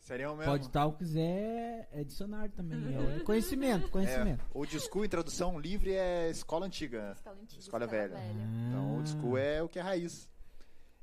Serião 0.00 0.36
mesmo. 0.36 0.52
Pode 0.52 0.68
tal 0.68 0.92
quiser 0.92 1.88
é 1.90 2.04
dicionário 2.04 2.52
também. 2.52 2.78
É 3.16 3.20
conhecimento, 3.20 3.88
conhecimento. 3.90 4.44
É, 4.44 4.48
old 4.58 4.78
school 4.80 5.04
em 5.04 5.08
tradução 5.08 5.58
livre 5.58 5.94
é 5.94 6.28
escola 6.30 6.66
antiga. 6.66 7.12
Escola 7.16 7.36
antiga, 7.40 7.60
Escola 7.62 7.86
velha. 7.86 8.16
Ah. 8.18 8.68
Então, 8.68 8.96
old 8.96 9.08
school 9.08 9.38
é 9.38 9.62
o 9.62 9.68
que 9.68 9.78
é 9.78 9.82
raiz. 9.82 10.28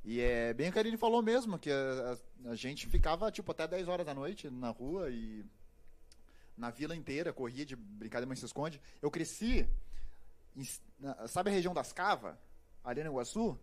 E 0.04 0.20
é 0.20 0.54
bem 0.54 0.70
o 0.70 0.72
que 0.72 0.78
a 0.78 0.82
Aline 0.82 0.98
falou 0.98 1.22
mesmo, 1.24 1.58
que 1.58 1.72
a, 1.72 2.18
a- 2.46 2.52
a 2.52 2.56
gente 2.56 2.86
ficava, 2.88 3.32
tipo, 3.32 3.52
até 3.52 3.68
10 3.68 3.88
horas 3.88 4.06
da 4.06 4.14
noite 4.14 4.50
na 4.50 4.70
rua 4.70 5.10
e 5.10 5.44
na 6.58 6.70
vila 6.70 6.96
inteira, 6.96 7.32
corria 7.34 7.66
de 7.66 7.76
brincadeira 7.76 8.28
mãe 8.28 8.36
se 8.36 8.46
esconde. 8.46 8.80
Eu 9.02 9.10
cresci, 9.10 9.68
em- 10.56 10.68
na- 11.00 11.28
sabe 11.28 11.50
a 11.50 11.54
região 11.54 11.74
das 11.74 11.92
Cavas, 11.94 12.36
ali 12.84 13.04
no 13.04 13.12
Iguaçu? 13.12 13.58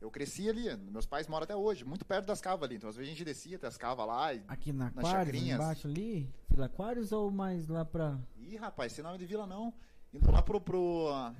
Eu 0.00 0.10
cresci 0.10 0.48
ali, 0.48 0.76
meus 0.76 1.06
pais 1.06 1.26
moram 1.26 1.44
até 1.44 1.56
hoje, 1.56 1.84
muito 1.84 2.04
perto 2.04 2.26
das 2.26 2.40
Cavas 2.40 2.64
ali. 2.64 2.76
Então, 2.76 2.90
às 2.90 2.96
vezes 2.96 3.10
a 3.10 3.14
gente 3.14 3.24
descia 3.24 3.56
até 3.56 3.66
as 3.66 3.78
Cavas 3.78 4.06
lá 4.06 4.34
e... 4.34 4.44
Aqui 4.46 4.72
na 4.72 4.86
Nas 4.86 4.98
Aquários, 4.98 5.26
chacrinhas. 5.34 5.58
embaixo 5.60 5.86
ali? 5.88 6.34
Vila 6.50 6.66
Aquários 6.66 7.12
ou 7.12 7.30
mais 7.30 7.66
lá 7.66 7.84
pra. 7.84 8.18
Ih, 8.36 8.56
rapaz, 8.56 8.92
sem 8.92 9.02
nome 9.02 9.16
de 9.18 9.24
vila 9.26 9.46
não. 9.46 9.72
Indo 10.12 10.30
lá 10.30 10.42
pro... 10.42 10.60
pro 10.60 11.08
ah, 11.12 11.34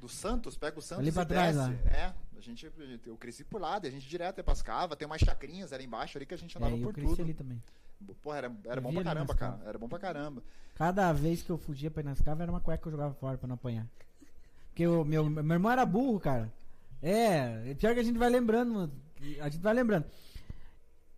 do 0.00 0.08
Santos, 0.08 0.56
pega 0.56 0.78
o 0.78 0.82
Santos 0.82 1.02
Ali 1.02 1.12
pra 1.12 1.22
e 1.22 1.26
trás, 1.26 1.56
desce. 1.56 1.70
lá. 1.70 1.90
É, 1.90 2.14
a 2.36 2.40
gente, 2.40 2.72
eu 3.04 3.16
cresci 3.16 3.42
por 3.44 3.60
lá, 3.60 3.76
a 3.82 3.90
gente 3.90 4.08
direto 4.08 4.38
ia 4.38 4.44
pras 4.44 4.62
cavas, 4.62 4.96
tem 4.96 5.06
umas 5.06 5.20
chacrinhas 5.20 5.72
ali 5.72 5.84
embaixo 5.84 6.16
ali 6.18 6.24
que 6.24 6.34
a 6.34 6.38
gente 6.38 6.56
andava 6.56 6.74
É, 6.74 6.78
eu 6.78 6.82
por 6.84 6.94
cresci 6.94 7.10
tudo. 7.10 7.22
ali 7.22 7.34
também. 7.34 7.62
Porra, 8.22 8.38
era, 8.38 8.56
era 8.64 8.78
Eu 8.78 8.82
bom 8.82 8.92
pra 8.92 9.02
caramba, 9.02 9.34
cara. 9.34 9.60
Era 9.64 9.78
bom 9.78 9.88
pra 9.88 9.98
caramba. 9.98 10.42
Cada 10.76 11.12
vez 11.12 11.42
que 11.42 11.50
eu 11.50 11.58
fugia 11.58 11.90
pra 11.90 12.00
ir 12.00 12.04
nas 12.04 12.20
cavas 12.20 12.42
era 12.42 12.50
uma 12.52 12.60
cueca 12.60 12.80
que 12.80 12.86
eu 12.88 12.92
jogava 12.92 13.12
fora 13.14 13.36
pra 13.36 13.48
não 13.48 13.54
apanhar. 13.54 13.86
Porque 14.78 14.86
o 14.86 15.04
meu, 15.04 15.28
meu 15.28 15.54
irmão 15.54 15.72
era 15.72 15.84
burro, 15.84 16.20
cara. 16.20 16.52
É, 17.02 17.74
pior 17.74 17.94
que 17.94 18.00
a 18.00 18.02
gente 18.04 18.16
vai 18.16 18.30
lembrando. 18.30 18.88
A 19.40 19.48
gente 19.48 19.60
vai 19.60 19.74
lembrando. 19.74 20.04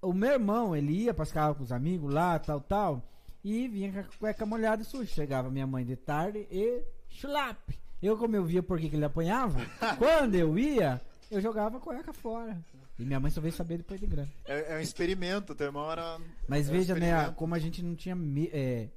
O 0.01 0.15
meu 0.15 0.31
irmão, 0.31 0.75
ele 0.75 0.95
ia 0.95 1.13
pras 1.13 1.31
cavas 1.31 1.59
com 1.59 1.65
os 1.65 1.71
amigos 1.71 2.11
lá, 2.11 2.39
tal, 2.39 2.59
tal. 2.63 3.05
E 3.45 3.69
vinha 3.69 3.93
com 3.93 3.99
a 3.99 4.05
cueca 4.19 4.47
molhada 4.47 4.81
e 4.81 4.85
suja. 4.87 5.13
Chegava 5.13 5.51
minha 5.51 5.67
mãe 5.67 5.85
de 5.85 5.95
tarde 5.95 6.49
e 6.51 6.83
chulap. 7.11 7.59
Eu, 8.03 8.17
como 8.17 8.35
eu 8.35 8.47
via 8.47 8.63
por 8.63 8.81
que 8.81 8.87
ele 8.87 9.05
apanhava, 9.05 9.61
quando 9.99 10.37
eu 10.37 10.59
ia, 10.59 10.99
eu 11.31 11.39
jogava 11.39 11.77
a 11.77 11.81
cueca 11.81 12.15
fora. 12.15 12.59
E 12.99 13.05
minha 13.05 13.21
mãe 13.21 13.31
só 13.31 13.43
veio 13.43 13.53
saber 13.53 13.77
depois 13.77 14.01
de 14.01 14.07
grande. 14.07 14.33
É, 14.47 14.73
é 14.73 14.77
um 14.79 14.81
experimento, 14.81 15.55
teu 15.55 15.67
irmão 15.67 15.93
era. 15.93 16.19
Mas 16.49 16.67
um 16.67 16.73
veja, 16.73 16.95
né, 16.95 17.09
experimento. 17.11 17.37
como 17.37 17.55
a 17.55 17.59
gente 17.59 17.83
não 17.83 17.95
tinha 17.95 18.17
é, 18.55 18.89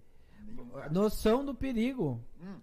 noção 0.89 1.43
do 1.43 1.53
perigo. 1.53 2.23
Hum, 2.41 2.55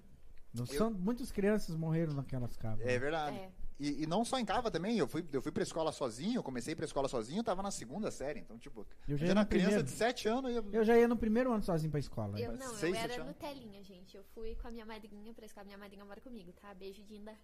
Noção, 0.53 0.91
Muitas 0.91 1.31
crianças 1.31 1.75
morreram 1.77 2.13
naquelas 2.15 2.57
cavas. 2.57 2.85
é 2.87 2.99
verdade. 2.99 3.37
É. 3.37 3.51
E, 3.79 4.03
e 4.03 4.07
não 4.07 4.27
só 4.27 4.39
em 4.39 4.45
Cava 4.45 4.71
também, 4.71 4.99
eu 4.99 5.09
fui, 5.09 5.27
eu 5.33 5.41
fui 5.41 5.51
pra 5.51 5.63
escola 5.63 5.91
sozinho, 5.91 6.37
eu 6.41 6.43
comecei 6.43 6.75
pra 6.75 6.85
escola 6.85 7.09
sozinho, 7.09 7.41
eu 7.41 7.45
tava 7.45 7.63
na 7.63 7.71
segunda 7.71 8.11
série. 8.11 8.41
Então, 8.41 8.59
tipo, 8.59 8.81
Eu 9.09 9.15
eu 9.15 9.17
já 9.17 9.27
era 9.29 9.41
no 9.41 9.47
criança 9.47 9.67
primeiro. 9.69 9.85
de 9.85 9.91
7 9.91 10.29
anos 10.29 10.55
eu... 10.55 10.71
Eu 10.71 10.85
já 10.85 10.99
ia 10.99 11.09
no 11.09 11.17
primeiro 11.17 11.51
ano 11.51 11.63
sozinho 11.63 11.91
pra 11.91 11.99
escola. 11.99 12.39
Eu 12.39 12.53
não, 12.53 12.75
seis, 12.75 12.95
eu 12.95 13.01
era? 13.01 13.25
Nutelinha, 13.25 13.83
gente. 13.83 14.15
Eu 14.15 14.23
fui 14.35 14.55
com 14.57 14.69
a 14.69 14.71
minha 14.71 14.85
madrinha 14.85 15.33
pra 15.33 15.47
escola. 15.47 15.65
Minha 15.65 15.79
madrinha 15.79 16.05
mora 16.05 16.21
comigo, 16.21 16.53
tá? 16.53 16.75
Beijo, 16.75 17.03
Dinda. 17.05 17.35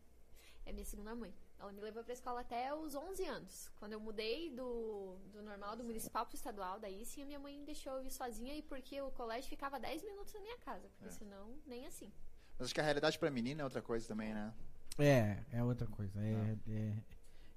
É 0.66 0.72
minha 0.74 0.84
segunda 0.84 1.14
mãe. 1.14 1.32
Ela 1.58 1.72
me 1.72 1.80
levou 1.80 2.04
pra 2.04 2.12
escola 2.12 2.40
até 2.42 2.74
os 2.74 2.94
11 2.94 3.24
anos. 3.24 3.70
Quando 3.78 3.92
eu 3.94 4.00
mudei 4.00 4.50
do, 4.50 5.16
do 5.32 5.40
normal, 5.40 5.74
do 5.74 5.84
municipal 5.84 6.26
pro 6.26 6.34
estadual, 6.36 6.78
daí 6.78 7.02
sim 7.06 7.22
a 7.22 7.24
minha 7.24 7.38
mãe 7.38 7.64
deixou 7.64 7.94
eu 7.94 8.02
ir 8.02 8.10
sozinha 8.10 8.54
e 8.54 8.60
porque 8.60 9.00
o 9.00 9.10
colégio 9.12 9.48
ficava 9.48 9.80
10 9.80 10.02
minutos 10.02 10.34
da 10.34 10.40
minha 10.40 10.58
casa. 10.58 10.86
Porque 10.98 11.08
É. 11.08 11.12
senão, 11.12 11.54
nem 11.66 11.86
assim. 11.86 12.12
Mas 12.58 12.66
acho 12.66 12.74
que 12.74 12.80
a 12.80 12.84
realidade 12.84 13.18
pra 13.18 13.30
menina 13.30 13.60
é 13.60 13.64
outra 13.64 13.82
coisa 13.82 14.06
também, 14.08 14.32
né? 14.32 14.52
É, 14.98 15.38
é 15.52 15.62
outra 15.62 15.86
coisa. 15.86 16.18
É, 16.20 16.34
Ah. 16.34 16.56
é, 16.70 16.92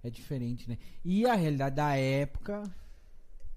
é 0.03 0.09
diferente, 0.09 0.69
né? 0.69 0.77
E 1.03 1.25
a 1.25 1.33
realidade 1.35 1.75
da 1.75 1.95
época. 1.95 2.63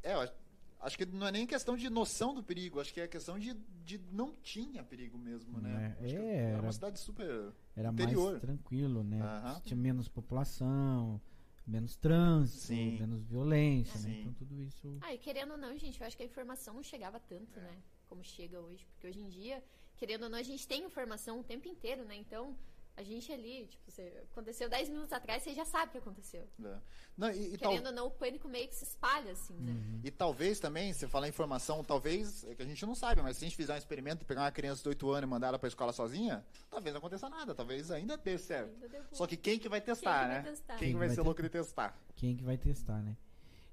É, 0.03 0.15
eu 0.15 0.21
acho, 0.21 0.33
acho 0.81 0.99
que 0.99 1.05
não 1.07 1.27
é 1.27 1.33
nem 1.33 1.47
questão 1.47 1.77
de 1.77 1.89
noção 1.91 2.35
do 2.35 2.43
perigo, 2.43 2.81
acho 2.81 2.93
que 2.95 3.01
é 3.01 3.09
questão 3.09 3.39
de, 3.39 3.55
de 3.85 3.99
não 4.13 4.33
tinha 4.37 4.83
perigo 4.85 5.19
mesmo, 5.19 5.61
né? 5.61 5.97
É, 6.01 6.05
Acho 6.05 6.15
que 6.15 6.21
é, 6.21 6.35
era 6.37 6.49
era- 6.59 6.63
uma 6.63 6.73
cidade 6.73 6.99
super. 7.01 7.53
Era 7.77 7.89
Interior. 7.91 8.31
mais 8.33 8.41
tranquilo, 8.41 9.03
né? 9.03 9.21
Aham. 9.21 9.61
Tinha 9.65 9.77
menos 9.77 10.07
população, 10.09 11.21
menos 11.67 11.97
trânsito, 11.97 12.67
Sim. 12.67 12.99
menos 13.01 13.23
violência, 13.25 13.95
né? 14.01 14.09
Sim. 14.15 14.21
Então 14.21 14.33
tudo 14.35 14.61
isso. 14.61 14.97
Ah, 15.01 15.13
e 15.13 15.19
querendo 15.19 15.53
ou 15.53 15.59
não, 15.59 15.77
gente, 15.77 16.01
eu 16.01 16.07
acho 16.07 16.17
que 16.17 16.23
a 16.23 16.27
informação 16.27 16.75
não 16.75 16.83
chegava 16.85 17.19
tanto, 17.19 17.59
né? 17.61 17.77
Como 18.09 18.23
chega 18.23 18.61
hoje. 18.61 18.87
Porque 18.93 19.07
hoje 19.09 19.21
em 19.21 19.29
dia, 19.29 19.63
querendo 20.03 20.25
ou 20.25 20.29
não, 20.29 20.39
a 20.39 20.43
gente 20.43 20.67
tem 20.67 20.83
informação 20.85 21.39
o 21.39 21.45
tempo 21.45 21.69
inteiro, 21.69 22.05
né? 22.05 22.17
Então, 22.17 22.57
a 22.97 23.05
gente 23.05 23.33
ali, 23.33 23.67
tipo, 23.69 23.89
você, 23.89 24.03
aconteceu 24.33 24.69
10 24.69 24.89
minutos 24.89 25.13
atrás, 25.13 25.43
você 25.45 25.55
já 25.55 25.65
sabe 25.65 25.87
o 25.87 25.93
que 25.93 25.99
aconteceu. 25.99 26.43
é. 26.65 26.77
Não, 27.17 27.31
e, 27.31 27.55
e 27.55 27.57
tal- 27.59 27.71
Querendo 27.71 27.87
ou 27.87 27.93
não, 27.93 28.07
o 28.09 28.11
pânico 28.11 28.49
meio 28.49 28.67
que 28.69 28.75
se 28.75 28.83
espalha, 28.85 29.31
assim, 29.31 29.55
né? 29.55 29.71
Uhum. 29.73 30.01
E 30.03 30.11
talvez 30.11 30.59
também, 30.59 30.93
você 30.93 31.07
falar 31.07 31.29
informação, 31.29 31.85
talvez, 31.85 32.43
é 32.45 32.55
que 32.57 32.63
a 32.63 32.67
gente 32.67 32.85
não 32.85 32.97
sabe, 32.97 33.23
mas 33.23 33.37
se 33.37 33.45
a 33.45 33.49
gente 33.49 33.57
fizer 33.57 33.75
um 33.75 33.79
experimento 33.79 34.23
e 34.23 34.27
pegar 34.27 34.41
uma 34.43 34.51
criança 34.51 34.83
de 34.83 34.89
8 34.89 35.09
anos 35.11 35.23
e 35.23 35.31
mandar 35.31 35.47
ela 35.49 35.59
pra 35.59 35.69
escola 35.69 35.93
sozinha, 35.93 36.45
talvez 36.69 36.93
não 36.93 36.99
aconteça 36.99 37.29
nada, 37.31 37.55
talvez 37.55 37.91
ainda 37.93 38.17
dê 38.17 38.37
certo. 38.37 38.75
Ainda 38.75 38.89
deu 38.89 39.05
Só 39.13 39.25
que 39.27 39.37
quem 39.37 39.59
que 39.59 39.69
vai 39.69 39.81
testar, 39.81 40.23
que 40.23 40.27
vai 40.29 40.37
né? 40.43 40.43
testar? 40.51 40.73
Quem 40.75 40.79
Quem 40.79 40.89
que 40.89 40.99
vai 40.99 41.07
vai 41.07 41.15
ser 41.15 41.23
ter- 41.23 41.27
louco 41.29 41.43
de 41.43 41.49
testar? 41.49 41.97
Quem 42.17 42.37
que 42.37 42.43
vai 42.43 42.59
testar, 42.59 43.01
né? 43.03 43.17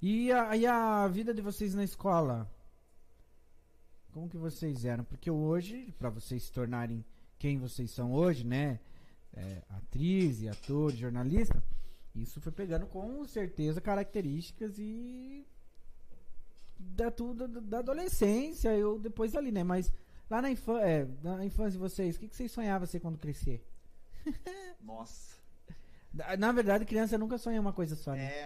E 0.02 0.32
a, 0.32 0.56
e 0.56 0.66
a 0.68 1.08
vida 1.10 1.34
de 1.34 1.42
vocês 1.42 1.74
na 1.76 1.84
escola? 1.84 2.50
Como 4.12 4.30
que 4.30 4.38
vocês 4.38 4.86
eram? 4.86 5.04
Porque 5.04 5.30
hoje, 5.30 5.94
pra 5.98 6.10
vocês 6.10 6.44
se 6.44 6.52
tornarem 6.52 7.06
quem 7.38 7.58
vocês 7.58 7.92
são 7.92 8.12
hoje, 8.12 8.46
né? 8.46 8.80
É, 9.34 9.62
atriz 9.70 10.42
ator, 10.48 10.92
jornalista, 10.92 11.64
isso 12.16 12.42
foi 12.42 12.52
pegando 12.52 12.88
com 12.88 13.26
certeza 13.26 13.80
características 13.80 14.78
e 14.80 15.46
da 16.78 17.12
tudo 17.12 17.48
da, 17.48 17.80
adolescência, 17.80 18.76
eu 18.76 18.98
depois 19.00 19.36
ali, 19.36 19.52
né? 19.52 19.64
Mas 19.64 19.92
lá 20.30 20.42
na, 20.42 20.50
infância, 20.50 20.86
é, 20.86 21.08
na 21.22 21.46
infância 21.46 21.72
de 21.72 21.78
vocês, 21.78 22.16
o 22.16 22.20
que, 22.20 22.28
que 22.28 22.36
vocês 22.36 22.52
sonhavam 22.52 22.88
ser 22.88 23.00
quando 23.00 23.18
crescer? 23.18 23.64
Nossa. 24.82 25.38
Na 26.40 26.52
verdade, 26.52 26.86
criança 26.86 27.18
nunca 27.18 27.38
sonha 27.38 27.62
uma 27.62 27.72
coisa 27.72 27.96
só, 27.96 28.14
né? 28.14 28.26
É, 28.26 28.42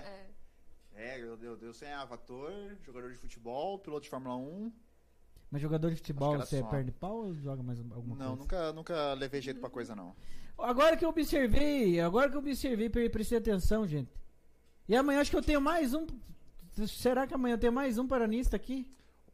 É. 0.95 1.15
é, 1.15 1.21
eu, 1.21 1.41
eu, 1.41 1.57
eu 1.59 1.73
sonhava 1.73 2.15
ator, 2.15 2.51
jogador 2.83 3.09
de 3.09 3.17
futebol, 3.17 3.79
piloto 3.79 4.03
de 4.03 4.09
Fórmula 4.09 4.35
1. 4.35 4.71
Mas 5.53 5.61
jogador 5.61 5.91
de 5.91 5.97
futebol, 5.97 6.35
você 6.35 6.55
é 6.55 6.59
só. 6.61 6.65
perna 6.67 6.85
de 6.85 6.91
pau 6.93 7.15
ou 7.25 7.35
joga 7.35 7.61
mais 7.61 7.77
alguma 7.79 8.15
Não, 8.15 8.25
coisa? 8.29 8.35
nunca, 8.41 8.73
nunca 8.73 9.13
levei 9.13 9.39
jeito 9.39 9.59
pra 9.59 9.69
coisa, 9.69 9.95
não. 9.95 10.15
Agora 10.57 10.97
que 10.97 11.05
eu 11.05 11.09
observei, 11.09 11.99
agora 11.99 12.27
que 12.27 12.35
eu 12.35 12.39
observei, 12.39 12.89
pre- 12.89 13.07
prestei 13.07 13.37
atenção, 13.37 13.85
gente. 13.87 14.09
E 14.89 14.95
amanhã 14.95 15.21
acho 15.21 15.29
que 15.29 15.37
eu 15.37 15.43
tenho 15.43 15.61
mais 15.61 15.93
um. 15.93 16.07
Será 16.87 17.27
que 17.27 17.35
amanhã 17.35 17.53
eu 17.53 17.59
tenho 17.59 17.71
mais 17.71 17.99
um 17.99 18.07
paranista 18.07 18.55
aqui? 18.55 18.87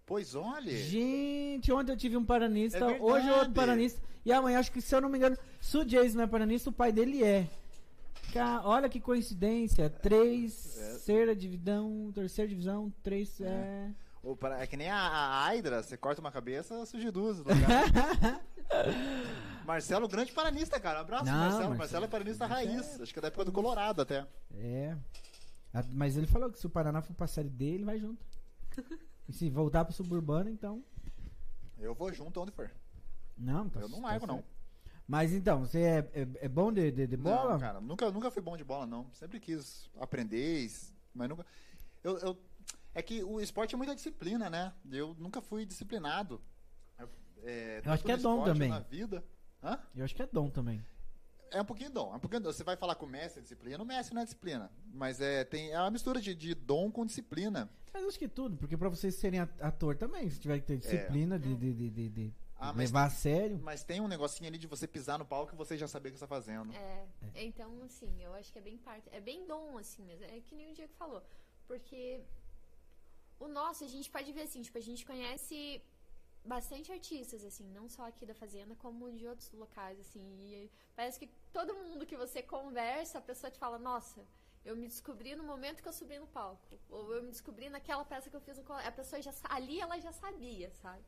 Pois 0.05 0.35
olha. 0.35 0.75
Gente, 0.75 1.71
ontem 1.71 1.93
eu 1.93 1.97
tive 1.97 2.17
um 2.17 2.25
paranista, 2.25 2.79
É 2.79 3.01
hoje 3.01 3.29
outro 3.31 3.53
paranista. 3.53 4.01
E 4.25 4.33
amanhã, 4.33 4.59
acho 4.59 4.73
que 4.73 4.81
se 4.81 4.93
eu 4.93 4.99
não 4.99 5.07
me 5.07 5.17
engano, 5.17 5.37
se 5.61 5.77
o 5.77 5.85
Jason 5.85 6.17
não 6.17 6.25
é 6.25 6.27
paranista, 6.27 6.69
o 6.69 6.73
pai 6.73 6.91
dele 6.91 7.23
é. 7.23 7.47
Ca- 8.33 8.61
olha 8.65 8.89
que 8.89 8.99
coincidência. 8.99 9.89
Três, 9.89 10.77
É. 10.77 10.89
terceira 10.89 11.33
divisão, 11.33 12.11
terceira 12.13 12.49
divisão, 12.49 12.93
três. 13.01 13.39
É. 13.39 13.89
Ou 14.23 14.35
para- 14.35 14.61
É 14.61 14.67
que 14.67 14.77
nem 14.77 14.89
a, 14.89 14.97
a 14.97 15.47
Hydra, 15.49 15.81
você 15.81 15.97
corta 15.97 16.21
uma 16.21 16.31
cabeça, 16.31 16.85
surge 16.85 17.09
duas. 17.11 17.37
Marcelo, 19.65 20.07
grande 20.07 20.31
paranista, 20.31 20.79
cara. 20.79 20.99
Um 20.99 21.01
abraço, 21.01 21.25
Não, 21.25 21.31
Marcelo. 21.33 21.53
Marcelo. 21.57 21.77
Marcelo 21.77 22.05
é 22.05 22.07
paranista 22.07 22.45
raiz. 22.45 23.01
Acho 23.01 23.13
que 23.13 23.19
é 23.19 23.21
da 23.21 23.27
época 23.29 23.45
do 23.45 23.51
Colorado 23.51 24.01
até. 24.01 24.25
É. 24.55 24.95
Mas 25.93 26.17
ele 26.17 26.27
falou 26.27 26.51
que 26.51 26.59
se 26.59 26.65
o 26.65 26.69
Paraná 26.69 27.01
for 27.01 27.13
pra 27.13 27.27
série 27.27 27.49
D, 27.49 27.65
ele 27.65 27.85
vai 27.85 27.99
junto. 27.99 28.23
E 29.27 29.33
se 29.33 29.49
voltar 29.49 29.85
pro 29.85 29.93
suburbano, 29.93 30.49
então. 30.49 30.83
Eu 31.77 31.93
vou 31.93 32.11
junto 32.13 32.41
onde 32.41 32.51
for. 32.51 32.69
Não, 33.37 33.69
tá 33.69 33.79
Eu 33.79 33.89
não 33.89 34.01
tá 34.01 34.07
largo, 34.09 34.27
não. 34.27 34.35
certo. 34.35 34.49
Mas 35.07 35.33
então, 35.33 35.61
você 35.61 35.81
é, 35.81 35.97
é, 36.13 36.27
é 36.41 36.49
bom 36.49 36.71
de, 36.71 36.91
de, 36.91 37.07
de 37.07 37.17
bola? 37.17 37.53
Não, 37.53 37.59
cara, 37.59 37.81
nunca, 37.81 38.11
nunca 38.11 38.31
fui 38.31 38.41
bom 38.41 38.57
de 38.57 38.63
bola, 38.63 38.85
não. 38.85 39.07
Sempre 39.13 39.39
quis 39.39 39.89
aprender, 39.99 40.69
mas 41.13 41.29
nunca. 41.29 41.45
Eu, 42.03 42.17
eu- 42.19 42.37
é 42.99 43.03
que 43.03 43.23
o 43.23 43.39
esporte 43.41 43.73
é 43.73 43.77
muita 43.77 43.95
disciplina, 43.95 44.49
né? 44.49 44.73
Eu 44.91 45.15
nunca 45.17 45.41
fui 45.41 45.65
disciplinado. 45.65 46.41
É, 47.43 47.81
Eu 47.85 47.91
acho 47.93 48.03
que 48.03 48.11
é 48.11 48.17
dom 48.17 48.43
também. 48.43 48.69
Na 48.69 48.79
vida. 48.79 49.23
Hã? 49.63 49.79
Eu 49.95 50.03
acho 50.03 50.13
que 50.15 50.21
é 50.21 50.27
dom 50.27 50.49
também. 50.49 50.83
É 51.51 51.61
um 51.61 51.65
pouquinho 51.65 51.89
dom. 51.89 52.13
É 52.13 52.17
um 52.17 52.19
pouquinho 52.19 52.41
dom. 52.41 52.51
Você 52.51 52.63
vai 52.63 52.75
falar 52.75 52.95
com 52.95 53.05
o 53.05 53.09
Messi 53.09 53.39
é 53.39 53.41
disciplina, 53.41 53.81
o 53.81 53.85
Messi 53.85 54.13
não 54.13 54.21
é 54.21 54.25
disciplina. 54.25 54.69
Mas 54.93 55.19
é, 55.19 55.43
tem, 55.43 55.71
é 55.71 55.79
uma 55.79 55.89
mistura 55.89 56.21
de, 56.21 56.35
de 56.35 56.53
dom 56.53 56.91
com 56.91 57.05
disciplina. 57.05 57.69
Mas 57.93 58.05
acho 58.05 58.19
que 58.19 58.27
tudo, 58.27 58.55
porque 58.57 58.77
pra 58.77 58.87
vocês 58.89 59.15
serem 59.15 59.39
ator 59.39 59.95
também, 59.97 60.29
se 60.29 60.39
tiver 60.39 60.59
que 60.59 60.65
ter 60.67 60.77
disciplina 60.77 61.39
de, 61.39 61.55
de, 61.55 61.73
de, 61.73 61.89
de- 61.89 62.09
de 62.09 62.27
É. 62.27 62.49
Ah, 62.61 62.73
mas- 62.73 62.89
levar 62.91 63.05
a 63.05 63.09
sério. 63.09 63.57
Mas 63.63 63.83
tem 63.83 63.99
um 64.01 64.07
negocinho 64.07 64.47
ali 64.49 64.57
de 64.57 64.67
você 64.67 64.85
pisar 64.85 65.17
no 65.17 65.25
palco 65.25 65.53
e 65.55 65.57
você 65.57 65.75
já 65.77 65.87
saber 65.87 66.09
o 66.09 66.11
que 66.11 66.17
você 66.19 66.25
tá 66.25 66.27
fazendo. 66.27 66.71
É, 66.73 67.05
então, 67.35 67.71
assim, 67.83 68.21
eu 68.21 68.33
acho 68.35 68.51
que 68.51 68.59
é 68.59 68.61
bem 68.61 68.77
parte. 68.77 69.07
É 69.13 69.19
bem 69.21 69.47
dom, 69.47 69.77
assim 69.77 70.03
mesmo. 70.03 70.25
É 70.25 70.39
que 70.41 70.53
nem 70.53 70.69
o 70.71 70.75
Diego 70.75 70.91
falou. 70.99 71.23
Porque 71.67 72.19
o 73.39 73.47
nosso, 73.47 73.83
a 73.83 73.87
gente 73.87 74.09
pode 74.09 74.31
ver 74.31 74.41
assim, 74.41 74.61
tipo, 74.61 74.77
a 74.77 74.81
gente 74.81 75.05
conhece 75.05 75.81
bastante 76.43 76.91
artistas, 76.91 77.43
assim, 77.43 77.65
não 77.69 77.87
só 77.89 78.07
aqui 78.07 78.25
da 78.25 78.33
Fazenda, 78.33 78.75
como 78.75 79.11
de 79.11 79.27
outros 79.27 79.51
locais, 79.51 79.99
assim. 79.99 80.25
E 80.41 80.71
parece 80.95 81.19
que 81.19 81.29
todo 81.53 81.75
mundo 81.75 82.05
que 82.05 82.17
você 82.17 82.41
conversa, 82.41 83.17
a 83.17 83.21
pessoa 83.21 83.51
te 83.51 83.59
fala, 83.59 83.77
nossa. 83.77 84.25
Eu 84.65 84.75
me 84.75 84.87
descobri 84.87 85.35
no 85.35 85.43
momento 85.43 85.81
que 85.81 85.87
eu 85.87 85.93
subi 85.93 86.19
no 86.19 86.27
palco. 86.27 86.67
Ou 86.89 87.13
eu 87.13 87.23
me 87.23 87.31
descobri 87.31 87.69
naquela 87.69 88.03
peça 88.03 88.29
que 88.29 88.35
eu 88.35 88.41
fiz 88.41 88.57
no 88.57 88.63
colégio. 88.63 88.89
A 88.89 88.91
pessoa 88.91 89.21
já 89.21 89.33
ali 89.45 89.79
ela 89.79 89.97
já 89.99 90.11
sabia, 90.11 90.69
sabe? 90.81 91.01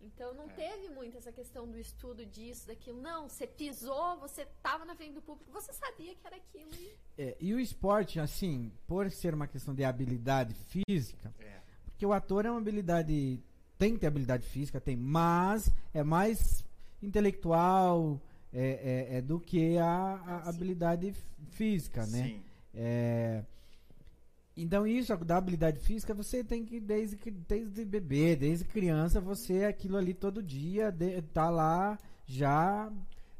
Então 0.00 0.34
não 0.34 0.48
teve 0.48 0.88
muito 0.88 1.16
essa 1.16 1.32
questão 1.32 1.70
do 1.70 1.78
estudo 1.78 2.24
disso, 2.26 2.66
daquilo. 2.66 3.00
Não, 3.00 3.28
você 3.28 3.46
pisou, 3.46 4.18
você 4.18 4.46
tava 4.62 4.84
na 4.84 4.94
frente 4.94 5.14
do 5.14 5.22
público, 5.22 5.50
você 5.50 5.72
sabia 5.72 6.14
que 6.14 6.26
era 6.26 6.36
aquilo. 6.36 6.74
E... 6.74 6.96
É, 7.16 7.36
e 7.40 7.54
o 7.54 7.60
esporte, 7.60 8.18
assim, 8.20 8.72
por 8.86 9.10
ser 9.10 9.34
uma 9.34 9.46
questão 9.46 9.74
de 9.74 9.84
habilidade 9.84 10.54
física, 10.54 11.32
É. 11.38 11.53
porque 11.94 12.04
o 12.04 12.12
ator 12.12 12.44
é 12.44 12.50
uma 12.50 12.60
habilidade. 12.60 13.40
Tem 13.78 13.94
que 13.94 14.00
ter 14.00 14.06
habilidade 14.08 14.46
física, 14.46 14.80
tem, 14.80 14.96
mas 14.96 15.70
é 15.92 16.02
mais 16.02 16.64
intelectual 17.02 18.20
é, 18.52 19.08
é- 19.12 19.16
é 19.18 19.22
do 19.22 19.38
que 19.40 19.78
a, 19.78 19.84
a 19.86 20.36
Ah, 20.44 20.48
habilidade 20.48 21.12
física, 21.50 22.06
né? 22.06 22.24
Sim. 22.24 22.40
É, 22.74 23.42
Então, 24.56 24.86
isso 24.86 25.16
da 25.18 25.36
habilidade 25.36 25.80
física, 25.80 26.14
você 26.14 26.44
tem 26.44 26.64
que, 26.64 26.78
desde, 26.78 27.16
desde 27.16 27.84
bebê, 27.84 28.36
desde 28.36 28.64
criança, 28.64 29.20
você 29.20 29.58
é 29.58 29.66
aquilo 29.66 29.96
ali 29.96 30.14
todo 30.14 30.40
dia, 30.42 30.92
de, 30.92 31.20
tá 31.22 31.50
lá 31.50 31.98
já 32.26 32.90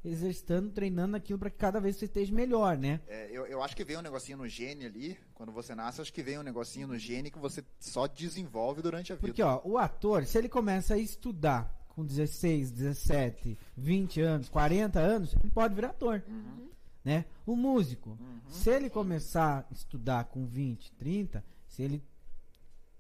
exercitando, 0.05 0.71
treinando 0.71 1.17
aquilo 1.17 1.39
para 1.39 1.51
que 1.51 1.57
cada 1.57 1.81
vez 1.81 1.97
você 1.97 2.05
esteja 2.05 2.33
melhor, 2.35 2.77
né? 2.77 3.01
É, 3.07 3.29
eu, 3.31 3.47
eu 3.47 3.63
acho 3.63 3.75
que 3.75 3.85
vem 3.85 3.97
um 3.97 4.03
negocinho 4.03 4.39
no 4.39 4.49
gene 4.49 4.85
ali, 4.87 5.19
quando 5.35 5.51
você 5.51 5.75
nasce, 5.75 6.01
acho 6.01 6.13
que 6.13 6.23
vem 6.23 6.39
um 6.39 6.43
negocinho 6.43 6.87
no 6.87 6.99
gene 6.99 7.31
que 7.31 7.39
você 7.39 7.65
só 7.81 8.07
desenvolve 8.07 8.83
durante 8.83 9.13
a 9.13 9.17
vida. 9.17 9.27
Porque, 9.27 9.43
ó, 9.43 9.61
o 9.65 9.79
ator, 9.79 10.25
se 10.27 10.37
ele 10.37 10.49
começa 10.49 10.95
a 10.95 10.99
estudar 10.99 11.73
com 11.89 12.05
16, 12.05 12.71
17, 12.73 13.57
20 13.77 14.21
anos, 14.21 14.49
40 14.49 14.99
anos, 15.01 15.35
ele 15.43 15.51
pode 15.51 15.75
virar 15.75 15.91
ator, 15.91 16.23
Uhum. 16.29 16.69
né? 17.05 17.25
O 17.47 17.55
músico, 17.57 18.11
Uhum. 18.21 18.41
se 18.51 18.69
ele 18.71 18.91
começar 18.91 19.67
a 19.71 19.73
estudar 19.73 20.25
com 20.25 20.45
20, 20.45 20.93
30, 20.93 21.43
se 21.67 21.83
ele 21.83 22.03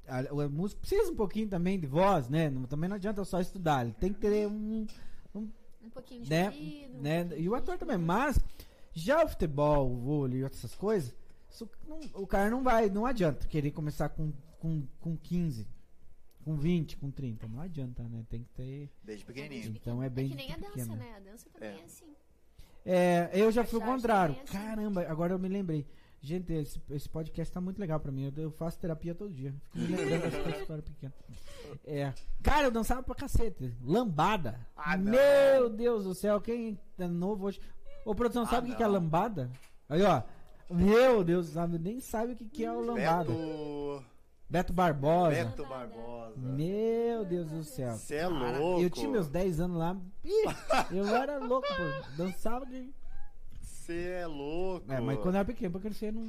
a- 0.07 0.33
o 0.35 0.49
músico 0.51 0.83
precisa 0.83 1.11
um 1.11 1.17
pouquinho 1.17 1.49
também 1.49 1.81
de 1.81 1.87
voz, 1.87 2.29
né? 2.29 2.51
Não- 2.51 2.65
também 2.65 2.89
não 2.91 2.97
adianta 2.97 3.25
só 3.25 3.41
estudar, 3.41 3.85
ele 3.87 3.95
tem 3.95 4.13
que 4.13 4.21
ter 4.21 4.47
um, 4.47 4.87
Um 5.85 5.91
pouquinho 5.91 6.23
de 6.23 6.31
né, 6.31 6.51
um 6.51 7.01
né? 7.03 7.29
E 7.37 7.49
o 7.49 7.55
ator 7.55 7.77
também, 7.79 7.99
mas 7.99 8.39
já 8.93 9.25
o 9.25 9.29
futebol, 9.29 9.91
o 9.91 9.97
vôlei 9.97 10.41
e 10.41 10.45
outras 10.45 10.65
essas 10.65 10.75
coisas, 10.77 11.15
isso 11.51 11.69
não- 11.87 12.01
o 12.23 12.27
cara 12.27 12.49
não 12.51 12.63
vai, 12.63 12.89
não 12.89 13.05
adianta 13.07 13.47
querer 13.47 13.71
começar 13.71 14.09
com, 14.09 14.33
com, 14.59 14.87
com 15.01 15.17
15, 15.17 15.67
com 16.45 16.57
20, 16.57 16.97
com 16.97 17.11
30, 17.11 17.47
não 17.49 17.61
adianta, 17.61 18.03
né? 18.05 18.25
Tem 18.29 18.43
que 18.43 18.51
ter 18.51 18.91
Desde 19.03 19.25
É, 19.25 19.27
pequenininho. 19.27 19.71
Então 19.77 20.03
é 20.03 20.09
bem 20.09 20.29
que 20.29 20.35
nem 20.35 20.53
a 20.53 20.57
dança, 20.57 20.69
pequeno. 20.71 20.97
né? 20.97 21.15
A 21.17 21.21
dança 21.21 21.49
também 21.51 21.69
É. 21.71 21.81
é, 21.81 21.85
assim. 21.85 22.07
É, 22.87 23.31
eu 23.35 23.51
já 23.51 23.65
fui 23.65 23.79
o 23.79 23.83
contrário. 23.83 24.37
é. 24.41 24.45
Caramba, 24.45 25.03
agora 25.09 25.33
eu 25.35 25.39
me 25.39 25.49
lembrei. 25.49 25.87
Gente, 26.25 26.55
esse, 26.55 26.81
esse 26.91 27.07
podcast 27.07 27.53
tá 27.53 27.61
muito 27.61 27.79
legal 27.79 28.01
pra 28.01 28.11
mim. 28.11 28.33
Eu, 28.35 28.45
eu 28.45 28.51
faço 28.51 28.79
terapia 28.79 29.15
todo 29.15 29.31
dia. 29.31 29.55
Fico 29.73 29.93
me 29.93 29.95
lembrando 29.95 30.35
eu 30.35 30.73
era 30.73 30.83
pequeno. 30.83 31.13
É. 31.85 32.15
Cara, 32.43 32.69
eu 32.69 32.71
dançava 32.71 33.03
pra 33.03 33.15
cacete. 33.15 33.77
Lambada. 33.85 34.59
Ah. 34.75 34.97
Meu 34.97 35.69
Deus 35.69 36.05
do 36.05 36.15
céu, 36.15 36.41
quem 36.41 36.81
é 36.99 37.07
novo 37.07 37.45
hoje. 37.45 37.61
Ô, 38.07 38.15
produção, 38.15 38.45
Ah, 38.45 38.47
sabe 38.47 38.69
o 38.69 38.71
que, 38.71 38.77
que 38.79 38.83
é 38.83 38.87
lambada? 38.87 39.51
Aí, 39.87 40.03
ó. 40.03 40.23
Meu 40.71 41.23
Deus, 41.23 41.49
sabe, 41.49 41.79
nem 41.79 42.01
sabe 42.01 42.33
o 42.33 42.37
que, 42.37 42.47
que 42.47 42.65
é 42.65 42.73
o 42.73 42.81
lambada. 42.81 43.31
Beto, 43.31 44.05
Beto 44.49 44.73
Barbosa. 44.73 45.45
Beto. 45.45 45.67
Barbosa. 45.67 46.37
Meu 46.39 47.27
Deus 47.27 47.51
do 47.51 47.63
céu. 47.65 47.93
Você 47.97 48.15
é 48.15 48.27
louco. 48.27 48.81
Eu 48.81 48.89
tinha 48.89 49.11
meus 49.11 49.29
10 49.29 49.61
anos 49.61 49.77
lá. 49.77 49.95
Ih, 50.25 50.47
eu 50.91 51.07
era 51.07 51.37
louco, 51.37 51.69
pô. 51.69 52.17
Dançava 52.17 52.65
de. 52.65 52.91
Você 53.85 54.03
é 54.13 54.27
louco. 54.27 54.91
É, 54.91 54.99
mas 55.01 55.19
quando 55.21 55.35
era 55.35 55.45
pequeno, 55.45 55.73
pra 55.73 55.81
crescer, 55.83 56.11
não, 56.13 56.23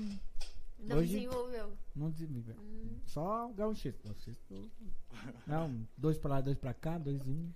Não 0.77 0.97
Hoje- 0.97 1.13
desenvolveu. 1.13 1.73
não 1.95 2.11
desenvolveu. 2.11 2.55
Hum, 2.59 2.99
Só 3.05 3.47
gauchito. 3.53 4.07
Não, 5.47 5.87
dois 5.97 6.17
pra 6.17 6.31
lá, 6.31 6.41
dois 6.41 6.57
pra 6.57 6.73
cá, 6.73 6.97
dois 6.97 7.25
um. 7.25 7.49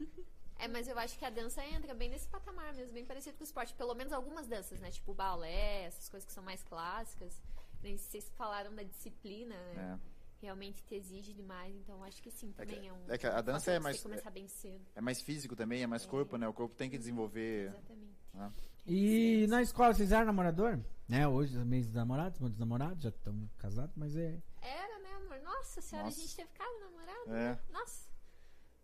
É, 0.57 0.67
mas 0.67 0.87
eu 0.87 0.97
acho 0.97 1.17
que 1.19 1.25
a 1.25 1.29
dança 1.29 1.63
entra 1.65 1.93
bem 1.93 2.09
nesse 2.09 2.27
patamar 2.27 2.73
mesmo, 2.73 2.93
bem 2.93 3.05
parecido 3.05 3.37
com 3.37 3.43
o 3.43 3.45
esporte. 3.45 3.73
Pelo 3.75 3.93
menos 3.93 4.11
algumas 4.13 4.47
danças, 4.47 4.79
né? 4.79 4.89
Tipo 4.89 5.13
balé, 5.13 5.83
essas 5.85 6.07
coisas 6.09 6.25
que 6.25 6.33
são 6.33 6.43
mais 6.43 6.63
clássicas. 6.63 7.41
Nem 7.83 7.97
Vocês 7.97 8.29
falaram 8.35 8.73
da 8.73 8.83
disciplina, 8.83 9.55
né? 9.55 9.99
É. 10.03 10.09
Realmente 10.41 10.81
te 10.85 10.95
exige 10.95 11.33
demais, 11.33 11.75
então 11.75 12.01
acho 12.05 12.21
que 12.23 12.31
sim, 12.31 12.53
É 12.57 12.65
que- 12.65 12.73
também 12.73 12.87
é, 12.89 12.93
um. 12.93 12.97
é 13.09 13.17
que 13.17 13.27
a 13.27 13.41
dança 13.41 13.71
é 13.73 13.79
mais- 13.79 14.01
começar 14.01 14.31
bem 14.31 14.47
cedo. 14.47 14.81
É 14.95 15.01
mais 15.01 15.21
físico 15.21 15.53
também, 15.55 15.83
é 15.83 15.87
mais 15.87 16.05
corpo, 16.05 16.37
né? 16.37 16.47
O 16.47 16.53
corpo 16.53 16.73
tem 16.75 16.89
que 16.89 16.97
desenvolver. 16.97 17.67
Exatamente. 17.69 18.15
Ah. 18.33 18.49
E 18.89 19.45
na 19.47 19.61
escola, 19.61 19.93
vocês 19.93 20.11
eram 20.11 20.25
namorador? 20.25 20.79
Né? 21.07 21.27
Hoje, 21.27 21.57
os 21.57 21.63
meus 21.63 21.91
namorados, 21.91 22.39
muitos 22.39 22.59
namorados, 22.59 23.03
já 23.03 23.09
estão 23.09 23.49
casados, 23.57 23.93
mas 23.95 24.15
é. 24.15 24.37
Era, 24.61 24.99
né, 24.99 25.09
amor? 25.17 25.39
Nossa 25.43 25.81
senhora, 25.81 26.05
Nossa. 26.07 26.19
a 26.19 26.21
gente 26.21 26.35
teve 26.35 26.49
cara 26.49 26.79
namorado. 26.79 27.29
É. 27.29 27.31
né? 27.51 27.59
Nossa. 27.71 28.09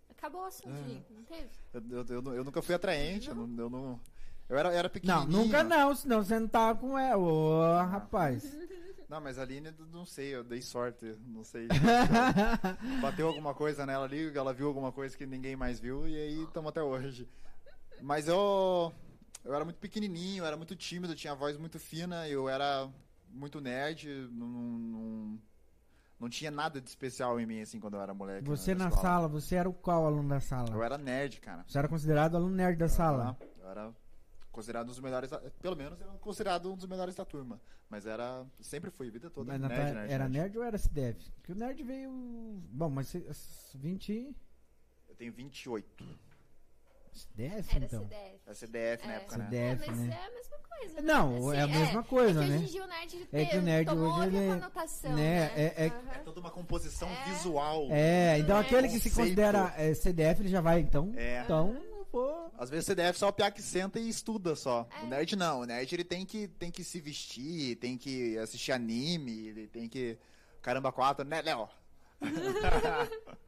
Acabou 0.09 0.41
o 0.41 0.45
assunto, 0.45 0.69
É. 0.69 1.13
Não 1.13 1.23
teve? 1.23 1.49
Eu, 1.73 1.81
eu, 1.89 2.05
eu, 2.07 2.33
eu 2.35 2.43
nunca 2.43 2.61
fui 2.61 2.73
atraente, 2.75 3.29
eu 3.29 3.35
não. 3.35 3.63
Eu, 3.63 3.69
não, 3.69 3.99
eu 4.47 4.57
era, 4.57 4.69
era 4.73 4.83
Não, 4.83 4.89
pequenininho. 4.89 5.27
nunca 5.29 5.63
não, 5.63 5.95
senão 5.95 6.23
você 6.23 6.39
não 6.39 6.47
tava 6.47 6.79
com 6.79 6.97
ela. 6.97 7.17
Ô, 7.17 7.83
rapaz. 7.85 8.55
Não, 9.07 9.21
mas 9.21 9.37
a 9.37 9.43
Aline, 9.43 9.71
não 9.91 10.03
sei, 10.03 10.33
eu 10.33 10.43
dei 10.43 10.63
sorte, 10.63 11.15
não 11.27 11.43
sei. 11.43 11.67
Bateu 12.99 13.27
alguma 13.27 13.53
coisa 13.53 13.85
nela 13.85 14.03
ali, 14.05 14.35
ela 14.35 14.51
viu 14.51 14.67
alguma 14.67 14.91
coisa 14.91 15.15
que 15.15 15.27
ninguém 15.27 15.55
mais 15.55 15.79
viu, 15.79 16.07
e 16.07 16.15
aí 16.15 16.43
estamos 16.43 16.69
até 16.69 16.81
hoje. 16.81 17.29
Mas 18.01 18.27
eu. 18.27 18.91
Eu 19.45 19.53
era 19.53 19.63
muito 19.63 19.77
pequenininho, 19.79 20.41
eu 20.41 20.47
era 20.47 20.57
muito 20.57 20.75
tímido, 20.75 21.15
tinha 21.15 21.33
a 21.33 21.35
voz 21.35 21.55
muito 21.57 21.77
fina, 21.79 22.27
eu 22.27 22.49
era 22.49 22.89
muito 23.29 23.61
nerd, 23.61 24.07
não, 24.31 24.47
não, 24.47 25.39
não 26.19 26.29
tinha 26.29 26.49
nada 26.49 26.81
de 26.81 26.89
especial 26.89 27.39
em 27.39 27.45
mim, 27.45 27.61
assim, 27.61 27.79
quando 27.79 27.93
eu 27.95 28.01
era 28.01 28.13
moleque. 28.13 28.47
Você 28.47 28.73
na 28.73 28.87
escola. 28.87 29.01
sala, 29.07 29.27
você 29.27 29.55
era 29.55 29.69
o 29.69 29.73
qual 29.73 30.05
aluno 30.05 30.27
da 30.29 30.37
Eu 30.37 30.41
sala? 30.41 30.83
era 30.85 30.97
nerd, 30.97 31.39
cara. 31.39 31.63
Você 31.67 31.77
era 31.77 31.87
considerado 31.87 32.35
aluno 32.35 32.55
nerd 32.55 32.77
da 32.77 32.89
sala? 32.89 33.37
Ah, 33.39 33.45
Eu 33.61 33.69
era 33.69 33.93
considerado 34.51 34.85
um 34.85 34.89
dos 34.89 34.99
melhores, 34.99 35.29
pelo 35.61 35.75
menos 35.75 35.99
eu 36.01 36.07
era 36.09 36.17
considerado 36.17 36.71
um 36.71 36.75
dos 36.75 36.87
melhores 36.87 37.13
da 37.13 37.23
turma. 37.25 37.61
Mas 37.87 38.07
era, 38.07 38.43
sempre 38.61 38.89
fui, 38.89 39.09
a 39.09 39.11
vida 39.11 39.29
toda. 39.29 39.51
Mas 39.51 39.61
na 39.61 39.67
nerd, 39.67 39.93
nerd, 39.93 40.11
era 40.11 40.23
nerd. 40.27 40.41
nerd 40.41 40.57
ou 40.57 40.63
era 40.63 40.75
SDEV? 40.75 41.17
Porque 41.35 41.51
o 41.51 41.55
nerd 41.55 41.83
veio. 41.83 42.09
Bom, 42.71 42.89
mas 42.89 43.09
cê- 43.09 43.23
20. 43.75 44.35
Eu 45.07 45.15
tenho 45.15 45.31
28. 45.31 46.03
CDF, 47.15 47.75
Era 47.75 47.85
então. 47.85 48.03
CDF. 48.03 48.39
É 48.47 48.53
CDF 48.53 49.07
na 49.07 49.13
É. 49.13 49.15
época, 49.17 49.37
né? 49.37 49.45
CDF, 49.45 49.83
é, 49.83 49.87
mas 49.91 49.99
né? 49.99 50.19
é 50.21 50.25
a 50.25 50.31
mesma 50.31 50.57
coisa. 50.57 51.01
Não, 51.01 51.49
né? 51.51 51.57
é 51.57 51.61
a 51.61 51.67
mesma 51.67 52.03
coisa, 52.03 52.39
é 52.41 52.43
que 52.43 52.49
né? 52.49 52.55
Hoje 52.57 52.65
em 52.65 52.67
dia 52.71 52.83
o 52.83 52.87
nerd 52.87 53.15
ele 53.15 53.27
É 53.31 53.45
que 53.45 53.57
o 53.57 53.61
nerd 53.61 53.89
tomou 53.89 54.07
hoje, 54.09 54.19
outra 54.25 54.37
ele- 54.37 54.53
conotação, 54.59 55.13
né, 55.15 55.15
né? 55.15 55.51
é- 55.55 55.83
é-. 55.85 55.85
É 55.87 56.19
toda 56.23 56.39
uma 56.39 56.51
composição 56.51 57.07
É. 57.09 57.23
visual. 57.25 57.87
É, 57.89 58.37
então 58.39 58.57
É. 58.57 58.59
aquele 58.61 58.87
que 58.89 58.99
se 58.99 59.09
considera 59.11 59.73
é, 59.77 59.93
CDF, 59.93 60.41
ele 60.41 60.49
já 60.49 60.61
vai, 60.61 60.79
então. 60.81 61.13
É. 61.15 61.41
Então, 61.43 61.81
vou. 62.11 62.51
Às 62.57 62.69
vezes 62.69 62.85
CDF 62.85 63.17
só 63.17 63.27
o 63.29 63.33
piá 63.33 63.49
que 63.51 63.61
senta 63.61 63.99
e 63.99 64.07
estuda 64.07 64.55
só. 64.55 64.87
É. 65.01 65.03
O 65.03 65.07
nerd 65.07 65.35
não. 65.35 65.61
O 65.61 65.65
nerd 65.65 65.93
ele 65.93 66.03
tem 66.03 66.25
que, 66.25 66.47
tem 66.47 66.69
que 66.71 66.83
se 66.83 66.99
vestir, 67.01 67.75
tem 67.77 67.97
que 67.97 68.37
assistir 68.37 68.71
anime, 68.71 69.47
ele 69.47 69.67
tem 69.67 69.87
que. 69.89 70.17
Caramba, 70.61 70.91
quatro, 70.91 71.25
né, 71.25 71.41
Léo? 71.41 71.67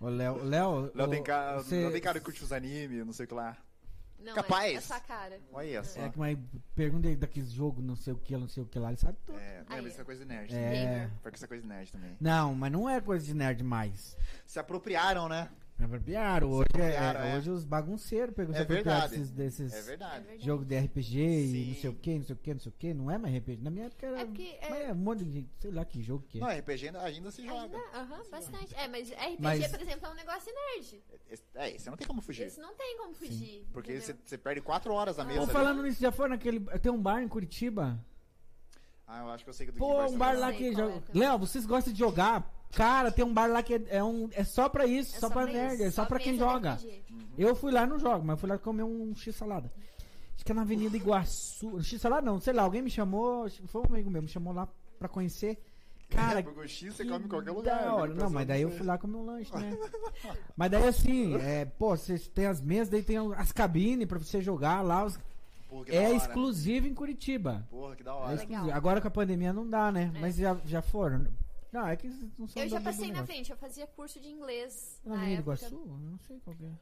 O 0.00 0.08
Léo. 0.08 0.44
Léo, 0.44 0.90
Léo 0.94 1.06
o- 1.06 1.10
tem 1.10 1.22
cara, 1.22 1.56
você- 1.58 1.82
Léo 1.82 1.92
tem 1.92 2.00
cara 2.00 2.18
que 2.18 2.24
curte 2.24 2.42
os 2.44 2.52
animes, 2.52 3.04
não 3.04 3.12
sei 3.12 3.24
o 3.24 3.28
que 3.28 3.34
lá. 3.34 3.56
Não, 4.20 4.34
Capaz. 4.34 4.72
É, 4.72 4.74
é 4.74 4.80
sua 4.80 4.98
cara. 5.00 5.38
Olha 5.52 5.84
só. 5.84 6.00
É 6.00 6.08
que 6.08 6.18
mas 6.18 6.36
pergunta 6.74 7.14
daqueles 7.16 7.52
jogos, 7.52 7.84
não 7.84 7.94
sei 7.94 8.12
o 8.12 8.16
que, 8.18 8.36
não 8.36 8.48
sei 8.48 8.64
o 8.64 8.66
que 8.66 8.76
lá, 8.78 8.88
ele 8.88 8.96
sabe 8.98 9.16
tudo. 9.24 9.38
É, 9.38 9.58
não, 9.68 9.76
mas 9.76 9.86
isso 9.92 10.00
é 10.00 10.04
coisa 10.04 10.20
de 10.24 10.28
nerd. 10.28 10.52
É. 10.52 10.56
também. 10.64 10.84
Gamer. 10.86 11.10
Foi 11.22 11.30
que 11.30 11.36
isso 11.36 11.44
é 11.44 11.48
coisa 11.48 11.62
de 11.62 11.68
nerd 11.68 11.92
também. 11.92 12.16
Não, 12.20 12.54
mas 12.54 12.72
não 12.72 12.88
é 12.90 13.00
coisa 13.00 13.24
de 13.24 13.32
nerd 13.34 13.62
mais. 13.62 14.16
Se 14.44 14.58
apropriaram, 14.58 15.28
né? 15.28 15.48
É 15.80 15.84
apropriaram. 15.84 16.50
Hoje, 16.50 16.66
é, 16.74 16.98
apropriaram, 16.98 17.20
é. 17.20 17.36
hoje 17.38 17.50
os 17.50 17.64
bagunceiros 17.64 18.34
pegam 18.34 18.52
É 18.54 18.64
verdade. 18.64 19.10
desses, 19.10 19.30
desses 19.30 19.72
É 19.72 19.82
verdade. 19.82 20.24
É 20.34 20.38
jogos 20.38 20.66
de 20.66 20.76
RPG 20.76 21.18
e 21.20 21.46
Sim. 21.52 21.68
não 21.68 21.74
sei 21.76 21.90
o 21.90 21.94
que, 21.94 22.14
não 22.16 22.22
sei 22.24 22.34
o 22.34 22.38
que, 22.38 22.52
não 22.54 22.60
sei 22.60 22.70
o 22.70 22.74
que. 22.76 22.94
Não 22.94 23.10
é 23.10 23.16
mais 23.18 23.36
RPG. 23.36 23.62
Na 23.62 23.70
minha 23.70 23.86
época 23.86 24.06
era. 24.06 24.20
É 24.20 24.24
porque, 24.24 24.58
é- 24.60 24.68
mas 24.70 24.80
é 24.88 24.92
um 24.92 24.96
monte 24.96 25.24
de. 25.24 25.46
Sei 25.60 25.70
lá 25.70 25.84
que 25.84 26.02
jogo 26.02 26.24
que 26.28 26.38
é. 26.38 26.40
Não, 26.40 26.48
RPG 26.48 26.86
ainda, 26.88 27.02
ainda 27.02 27.30
se 27.30 27.46
joga. 27.46 27.62
Ainda, 27.62 27.78
aham, 27.94 28.22
bastante. 28.28 28.74
É, 28.74 28.88
mas 28.88 29.08
RPG, 29.10 29.36
Mas- 29.40 29.68
por 29.68 29.80
exemplo, 29.80 30.06
é 30.06 30.10
um 30.10 30.14
negócio 30.14 30.52
nerd. 30.52 31.02
É, 31.54 31.78
você 31.78 31.90
não 31.90 31.96
tem 31.96 32.06
como 32.08 32.20
fugir. 32.22 32.42
Esse 32.46 32.60
não 32.60 32.74
tem 32.74 32.98
como 32.98 33.14
fugir. 33.14 33.64
Porque 33.72 33.92
entendeu? 33.92 34.06
você, 34.16 34.16
você 34.24 34.38
perde 34.38 34.60
quatro 34.60 34.92
horas 34.92 35.16
na 35.16 35.22
Ah. 35.22 35.26
mesa. 35.26 35.42
Ali. 35.42 35.52
falando 35.52 35.82
nisso, 35.84 36.00
já 36.00 36.10
foi 36.10 36.28
naquele. 36.28 36.58
Tem 36.80 36.90
um 36.90 37.00
bar 37.00 37.22
em 37.22 37.28
Curitiba? 37.28 38.04
Ah, 39.06 39.20
eu 39.20 39.28
acho 39.30 39.44
que 39.44 39.48
eu 39.50 39.54
sei 39.54 39.64
que 39.66 39.72
do 39.72 39.78
Pô, 39.78 40.04
que 40.04 40.12
um 40.12 40.18
bar 40.18 40.34
eu 40.34 40.40
lá 40.40 40.52
que. 40.52 40.72
já- 40.74 40.86
é. 40.90 41.02
Léo, 41.14 41.38
vocês 41.38 41.64
gostam 41.64 41.92
de 41.92 41.98
jogar? 41.98 42.52
Cara, 42.72 43.10
tem 43.10 43.24
um 43.24 43.32
bar 43.32 43.46
lá 43.46 43.62
que 43.62 43.74
é, 43.74 43.82
é 43.88 44.04
um, 44.04 44.28
é 44.32 44.44
só 44.44 44.68
pra 44.68 44.86
isso, 44.86 45.16
É 45.16 45.20
só, 45.20 45.30
pra 45.30 45.46
nerd, 45.46 45.74
isso, 45.74 45.82
é 45.84 45.90
só 45.90 46.04
pra 46.04 46.18
quem 46.18 46.36
joga. 46.38 46.74
RPG. 46.74 47.02
Eu 47.38 47.54
fui 47.54 47.72
lá, 47.72 47.86
não 47.86 47.98
jogo, 47.98 48.24
mas 48.24 48.38
fui 48.38 48.48
lá 48.48 48.58
comer 48.58 48.82
um 48.82 49.14
X-salada. 49.14 49.72
Acho 50.34 50.44
que 50.44 50.52
é 50.52 50.54
na 50.54 50.62
Avenida 50.62 50.96
Iguaçu. 50.96 51.82
X-salada 51.82 52.24
não, 52.24 52.38
sei 52.40 52.52
lá, 52.52 52.62
alguém 52.62 52.82
me 52.82 52.90
chamou, 52.90 53.48
foi 53.66 53.80
um 53.82 53.84
amigo 53.94 54.10
meu, 54.10 54.22
me 54.22 54.28
chamou 54.28 54.52
lá 54.52 54.68
pra 54.98 55.08
conhecer. 55.08 55.58
Cara, 56.10 56.40
É, 56.40 56.42
porque 56.44 56.60
o 56.60 56.68
X 56.68 56.94
você 56.94 57.04
come 57.04 57.24
em 57.24 57.28
qualquer 57.28 57.50
da 57.50 57.56
lugar. 57.56 57.82
né? 57.82 57.88
hora. 57.90 58.14
Não, 58.14 58.30
mas 58.30 58.46
daí 58.46 58.62
eu 58.62 58.70
fui 58.70 58.86
lá 58.86 58.96
comer 58.98 59.16
um 59.16 59.24
lanche, 59.24 59.52
né? 59.56 59.76
mas 60.56 60.70
daí 60.70 60.86
assim, 60.86 61.34
é, 61.36 61.64
pô, 61.64 61.96
vocês 61.96 62.28
têm 62.28 62.46
as 62.46 62.60
mesas, 62.60 62.88
daí 62.88 63.02
tem 63.02 63.16
as 63.36 63.50
cabines 63.52 64.06
pra 64.06 64.18
você 64.18 64.40
jogar 64.40 64.82
lá. 64.82 65.04
os- 65.04 65.16
da 65.16 65.92
É 65.94 66.12
exclusivo 66.14 66.86
em 66.86 66.94
Curitiba. 66.94 67.66
Porra, 67.70 67.94
que 67.96 68.02
da 68.02 68.10
É 68.12 68.14
hora. 68.14 68.28
Legal. 68.28 68.42
exclusivo. 68.44 68.76
Agora 68.76 69.00
com 69.02 69.08
a 69.08 69.10
pandemia 69.10 69.52
não 69.52 69.68
dá, 69.68 69.92
né? 69.92 70.10
É. 70.14 70.18
Mas 70.20 70.36
já, 70.36 70.56
já 70.64 70.80
foram. 70.80 71.26
Não, 71.72 71.86
é 71.86 71.96
que 71.96 72.08
não 72.38 72.48
são 72.48 72.62
Eu 72.62 72.68
já 72.68 72.80
passei 72.80 73.12
na 73.12 73.24
frente, 73.26 73.50
eu 73.50 73.56
fazia 73.56 73.86
curso 73.86 74.18
de 74.20 74.28
inglês 74.28 75.00
Na 75.04 75.14
na 75.16 75.22
Avenida 75.22 75.40
época. 75.40 75.56
Iguaçu? 75.66 75.74
Eu 75.88 75.98
Não 75.98 76.18
sei 76.18 76.40
qual 76.40 76.56
que 76.56 76.64
é. 76.64 76.72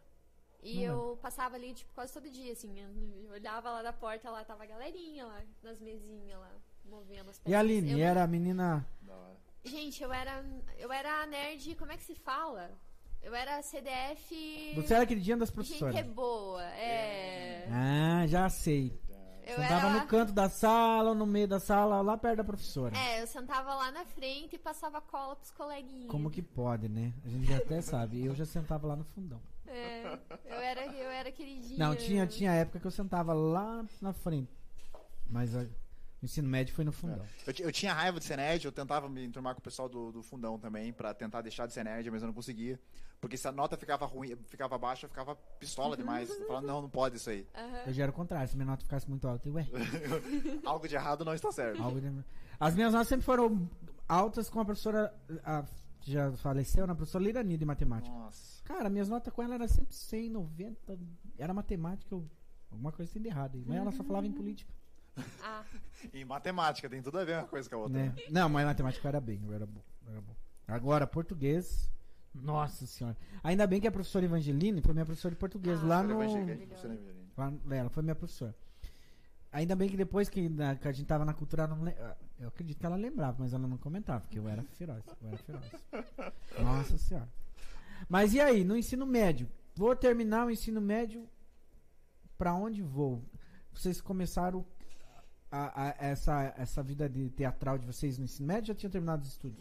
E 0.63 0.75
Não 0.77 0.83
eu 1.11 1.19
passava 1.23 1.55
ali, 1.57 1.73
tipo, 1.75 1.93
quase 1.95 2.13
todo 2.13 2.29
dia, 2.31 2.53
assim. 2.53 2.75
Eu 2.81 3.31
olhava 3.33 3.71
lá 3.71 3.83
da 3.83 3.93
porta, 3.93 4.31
lá 4.31 4.45
tava 4.45 4.65
a 4.65 4.67
galerinha 4.67 5.25
lá, 5.27 5.41
nas 5.63 5.79
mesinhas 5.81 6.39
lá, 6.41 6.51
movendo 6.85 7.31
as 7.31 7.41
E 7.47 7.55
a 7.55 7.61
Aline, 7.61 7.93
Eu- 7.93 7.99
era 8.01 8.23
a 8.25 8.27
menina. 8.27 8.87
Gente, 9.65 10.03
eu 10.03 10.13
era. 10.13 10.45
Eu 10.79 10.93
era 10.93 11.23
a 11.23 11.27
nerd, 11.27 11.75
como 11.77 11.91
é 11.93 11.97
que 11.97 12.03
se 12.05 12.15
fala? 12.15 12.71
Eu 13.23 13.35
era 13.35 13.61
CDF. 13.63 14.73
Você 14.77 14.95
era 14.95 15.03
aquele 15.03 15.21
dia 15.21 15.37
das 15.37 15.49
Gente 15.49 15.55
professoras. 15.57 15.97
é 15.97 16.03
boa, 16.05 16.63
é. 16.75 17.67
Ah, 17.71 18.25
já 18.29 18.49
sei. 18.49 18.93
Eu 19.47 19.57
Sentava 19.57 19.87
era. 19.89 20.01
no 20.01 20.07
canto 20.09 20.33
da 20.33 20.49
sala, 20.51 21.15
no 21.15 21.25
meio 21.25 21.47
da 21.47 21.61
sala, 21.61 22.01
lá 22.01 22.17
perto 22.17 22.39
da 22.39 22.45
professora. 22.45 22.97
É, 22.99 23.23
eu 23.23 23.27
sentava 23.29 23.73
lá 23.75 23.93
na 23.93 24.05
frente 24.05 24.57
e 24.57 24.59
passava 24.59 25.01
cola 25.01 25.37
pros 25.37 25.53
coleguinhas. 25.53 26.11
Como 26.11 26.29
que 26.31 26.43
pode, 26.43 26.89
né? 26.89 27.13
A 27.25 27.29
gente 27.29 27.47
já 27.47 27.59
até 27.59 27.81
sabe. 27.81 28.25
Eu 28.25 28.35
já 28.35 28.45
sentava 28.45 28.87
lá 28.89 28.97
no 28.97 29.05
fundão. 29.05 29.41
É, 29.69 30.19
eu 30.47 30.57
era, 30.57 30.87
eu 30.87 31.11
era 31.11 31.31
queridinha. 31.31 31.79
Não, 31.79 31.95
tinha, 31.95 32.27
tinha 32.27 32.53
época 32.53 32.81
que 32.81 32.87
eu 32.87 32.91
sentava 32.91 33.33
lá 33.33 33.85
na 34.03 34.13
frente. 34.13 34.51
Mas 35.29 35.55
a- 35.55 35.63
o 36.23 36.25
ensino 36.25 36.49
médio 36.49 36.75
foi 36.75 36.85
no 36.85 36.91
fundão. 36.93 37.25
Eu, 37.47 37.53
ti- 37.53 37.63
eu 37.63 37.71
tinha 37.71 37.93
raiva 37.93 38.19
de 38.19 38.25
ser 38.25 38.37
nerd, 38.37 38.65
eu 38.65 38.73
tentava 38.73 39.09
me 39.09 39.25
enturmar 39.25 39.55
com 39.55 39.61
o 39.61 39.63
pessoal 39.63 39.89
do, 39.89 40.11
do 40.11 40.23
fundão 40.25 40.59
também, 40.59 40.93
pra 40.93 41.15
tentar 41.15 41.41
deixar 41.43 41.67
de 41.67 41.73
ser 41.73 41.85
nerd, 41.85 42.11
mas 42.11 42.23
eu 42.23 42.27
não 42.27 42.35
conseguia. 42.35 42.81
Porque 43.21 43.37
se 43.37 43.49
a 43.49 43.53
nota 43.53 43.77
ficava 43.77 44.05
ruim, 44.07 44.37
ficava 44.47 44.77
baixa, 44.77 45.07
eu 45.07 45.11
ficava 45.11 45.35
pistola 45.59 45.97
demais. 45.97 46.29
Eu 46.31 46.47
falava, 46.47 46.67
não, 46.67 46.83
não 46.83 46.89
pode 46.89 47.17
isso 47.17 47.31
aí. 47.31 47.47
Aham. 47.55 47.83
Eu 47.87 47.93
já 47.93 48.03
era 48.03 48.11
o 48.11 48.15
contrário. 48.15 48.49
Se 48.49 48.57
minha 48.57 48.67
nota 48.67 48.85
ficasse 48.85 49.09
muito 49.09 49.27
alta, 49.27 49.49
eu, 49.49 49.55
ué, 49.55 49.67
Algo 50.65 50.87
de 50.87 50.95
errado 50.95 51.25
não 51.25 51.35
está 51.35 51.51
certo. 51.51 51.83
algo 51.83 52.01
de... 52.01 52.13
As 52.61 52.75
minhas 52.75 52.93
notas 52.93 53.09
sempre 53.09 53.25
foram 53.25 53.69
altas 54.09 54.49
com 54.49 54.61
a 54.61 54.65
professora. 54.65 55.15
A, 55.45 55.65
que 56.01 56.13
já 56.13 56.31
faleceu, 56.37 56.87
na 56.87 56.95
professora 56.95 57.25
Lirani 57.25 57.57
de 57.57 57.65
matemática. 57.65 58.15
Nossa. 58.15 58.63
Cara, 58.63 58.89
minhas 58.89 59.09
notas 59.09 59.33
com 59.33 59.43
ela 59.43 59.55
era 59.55 59.67
sempre 59.67 59.93
100, 59.93 60.31
90. 60.31 60.99
Era 61.37 61.53
matemática, 61.53 62.15
eu, 62.15 62.25
alguma 62.71 62.93
coisa 62.93 63.13
tem 63.13 63.23
de 63.23 63.29
errado. 63.29 63.61
Mas 63.67 63.77
ela 63.77 63.91
só 63.91 64.05
falava 64.05 64.27
em 64.27 64.33
política. 64.33 64.73
Ah, 65.43 65.65
E 66.13 66.25
matemática, 66.25 66.89
tem 66.89 67.03
tudo 67.03 67.19
a 67.19 67.25
ver 67.25 67.39
uma 67.39 67.49
coisa 67.49 67.69
com 67.69 67.77
a 67.77 67.79
outra. 67.81 67.99
Né? 67.99 68.15
né? 68.15 68.23
Não, 68.31 68.49
mas 68.49 68.67
matemática 68.67 69.09
era 69.09 69.21
bem, 69.21 69.43
eu 69.45 69.53
era 69.53 69.67
bom, 69.67 69.83
eu 70.05 70.13
era 70.13 70.21
bom. 70.21 70.37
Agora, 70.69 71.07
português. 71.07 71.91
Nossa 72.43 72.87
senhora. 72.87 73.17
Ainda 73.43 73.67
bem 73.67 73.81
que 73.81 73.87
a 73.87 73.93
professora 73.93 74.25
Evangeline 74.25 74.81
foi 74.81 74.93
minha 74.93 75.05
professora 75.07 75.35
de 75.35 75.39
português 75.39 75.81
Ah, 75.83 75.87
lá 75.87 76.03
no. 76.03 76.19
Lá 77.37 77.53
Ela 77.77 77.91
foi 77.91 78.03
minha 78.03 78.15
professora. 78.15 78.55
Ainda 79.53 79.75
bem 79.77 79.89
que 79.89 79.97
depois 79.97 80.29
que, 80.29 80.49
na- 80.49 80.77
que 80.77 80.87
a 80.87 80.93
gente 80.93 81.07
tava 81.07 81.25
na 81.25 81.33
cultura, 81.33 81.67
não 81.67 81.83
le- 81.83 81.97
eu 82.39 82.49
acredito 82.49 82.79
que 82.79 82.85
ela 82.85 82.97
lembrava, 82.97 83.37
mas 83.39 83.55
ela 83.55 83.67
não 83.67 83.79
comentava, 83.79 84.21
porque 84.21 84.39
eu 84.39 84.49
era 84.49 84.63
feroz. 84.63 85.03
Eu 85.23 85.29
era 85.29 85.39
feroz. 85.39 85.65
Nossa 86.61 86.99
senhora. 86.99 87.29
Mas 88.09 88.35
e 88.35 88.41
aí, 88.41 88.65
no 88.65 88.77
ensino 88.77 89.07
médio? 89.07 89.49
Vou 89.75 89.95
terminar 89.97 90.47
o 90.47 90.51
ensino 90.51 90.81
médio. 90.81 91.27
Pra 92.37 92.53
onde 92.55 92.83
vou? 92.83 93.23
Vocês 93.73 94.01
começaram 94.01 94.65
a- 95.51 95.87
a- 95.89 95.95
essa, 95.99 96.55
essa 96.59 96.83
vida 96.83 97.09
de 97.09 97.31
teatral 97.31 97.79
de 97.79 97.87
vocês 97.87 98.19
no 98.19 98.25
ensino 98.25 98.47
médio 98.47 98.63
ou 98.73 98.75
já 98.75 98.75
tinham 98.75 98.91
terminado 98.91 99.23
os 99.23 99.29
estudos? 99.29 99.59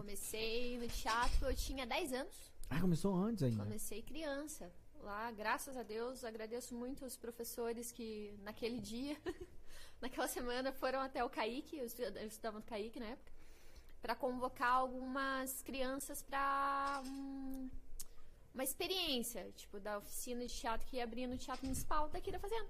Comecei 0.00 0.78
no 0.78 0.88
teatro, 0.88 1.46
eu 1.48 1.54
tinha 1.54 1.86
10 1.86 2.12
anos. 2.12 2.36
Ah, 2.68 2.80
começou 2.80 3.14
antes 3.14 3.42
ainda. 3.42 3.62
Comecei 3.64 4.02
criança. 4.02 4.70
Lá, 5.02 5.30
graças 5.30 5.76
a 5.76 5.82
Deus, 5.82 6.24
agradeço 6.24 6.74
muito 6.74 7.04
os 7.06 7.16
professores 7.16 7.90
que 7.90 8.34
naquele 8.42 8.78
dia, 8.80 9.16
naquela 10.00 10.28
semana, 10.28 10.72
foram 10.72 11.00
até 11.00 11.24
o 11.24 11.30
Caíque, 11.30 11.78
eu 11.78 11.86
estu- 11.86 12.02
eu 12.02 12.26
estudava 12.26 12.58
no 12.58 12.64
Caíque 12.64 13.00
na 13.00 13.06
época, 13.06 13.32
para 14.02 14.14
convocar 14.14 14.72
algumas 14.74 15.62
crianças 15.62 16.22
para 16.22 17.02
uma 18.52 18.62
experiência, 18.64 19.50
tipo, 19.56 19.80
da 19.80 19.98
oficina 19.98 20.44
de 20.46 20.52
teatro 20.54 20.86
que 20.86 20.96
ia 20.96 21.04
abrir 21.04 21.26
no 21.26 21.38
Teatro 21.38 21.64
Municipal 21.64 22.08
daqui 22.10 22.30
da 22.30 22.38
Fazenda. 22.38 22.68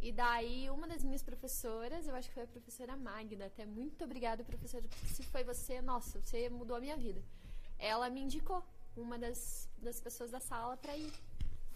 E 0.00 0.12
daí, 0.12 0.70
uma 0.70 0.86
das 0.86 1.02
minhas 1.02 1.22
professoras, 1.22 2.06
eu 2.06 2.14
acho 2.14 2.28
que 2.28 2.34
foi 2.34 2.44
a 2.44 2.46
professora 2.46 2.96
Magda, 2.96 3.46
até 3.46 3.66
muito 3.66 4.04
obrigada, 4.04 4.44
professora, 4.44 4.84
se 5.06 5.24
foi 5.24 5.42
você, 5.42 5.82
nossa, 5.82 6.20
você 6.20 6.48
mudou 6.48 6.76
a 6.76 6.80
minha 6.80 6.96
vida. 6.96 7.20
Ela 7.78 8.08
me 8.08 8.20
indicou 8.20 8.62
uma 8.96 9.18
das, 9.18 9.68
das 9.78 10.00
pessoas 10.00 10.30
da 10.30 10.40
sala 10.40 10.76
pra 10.76 10.96
ir. 10.96 11.12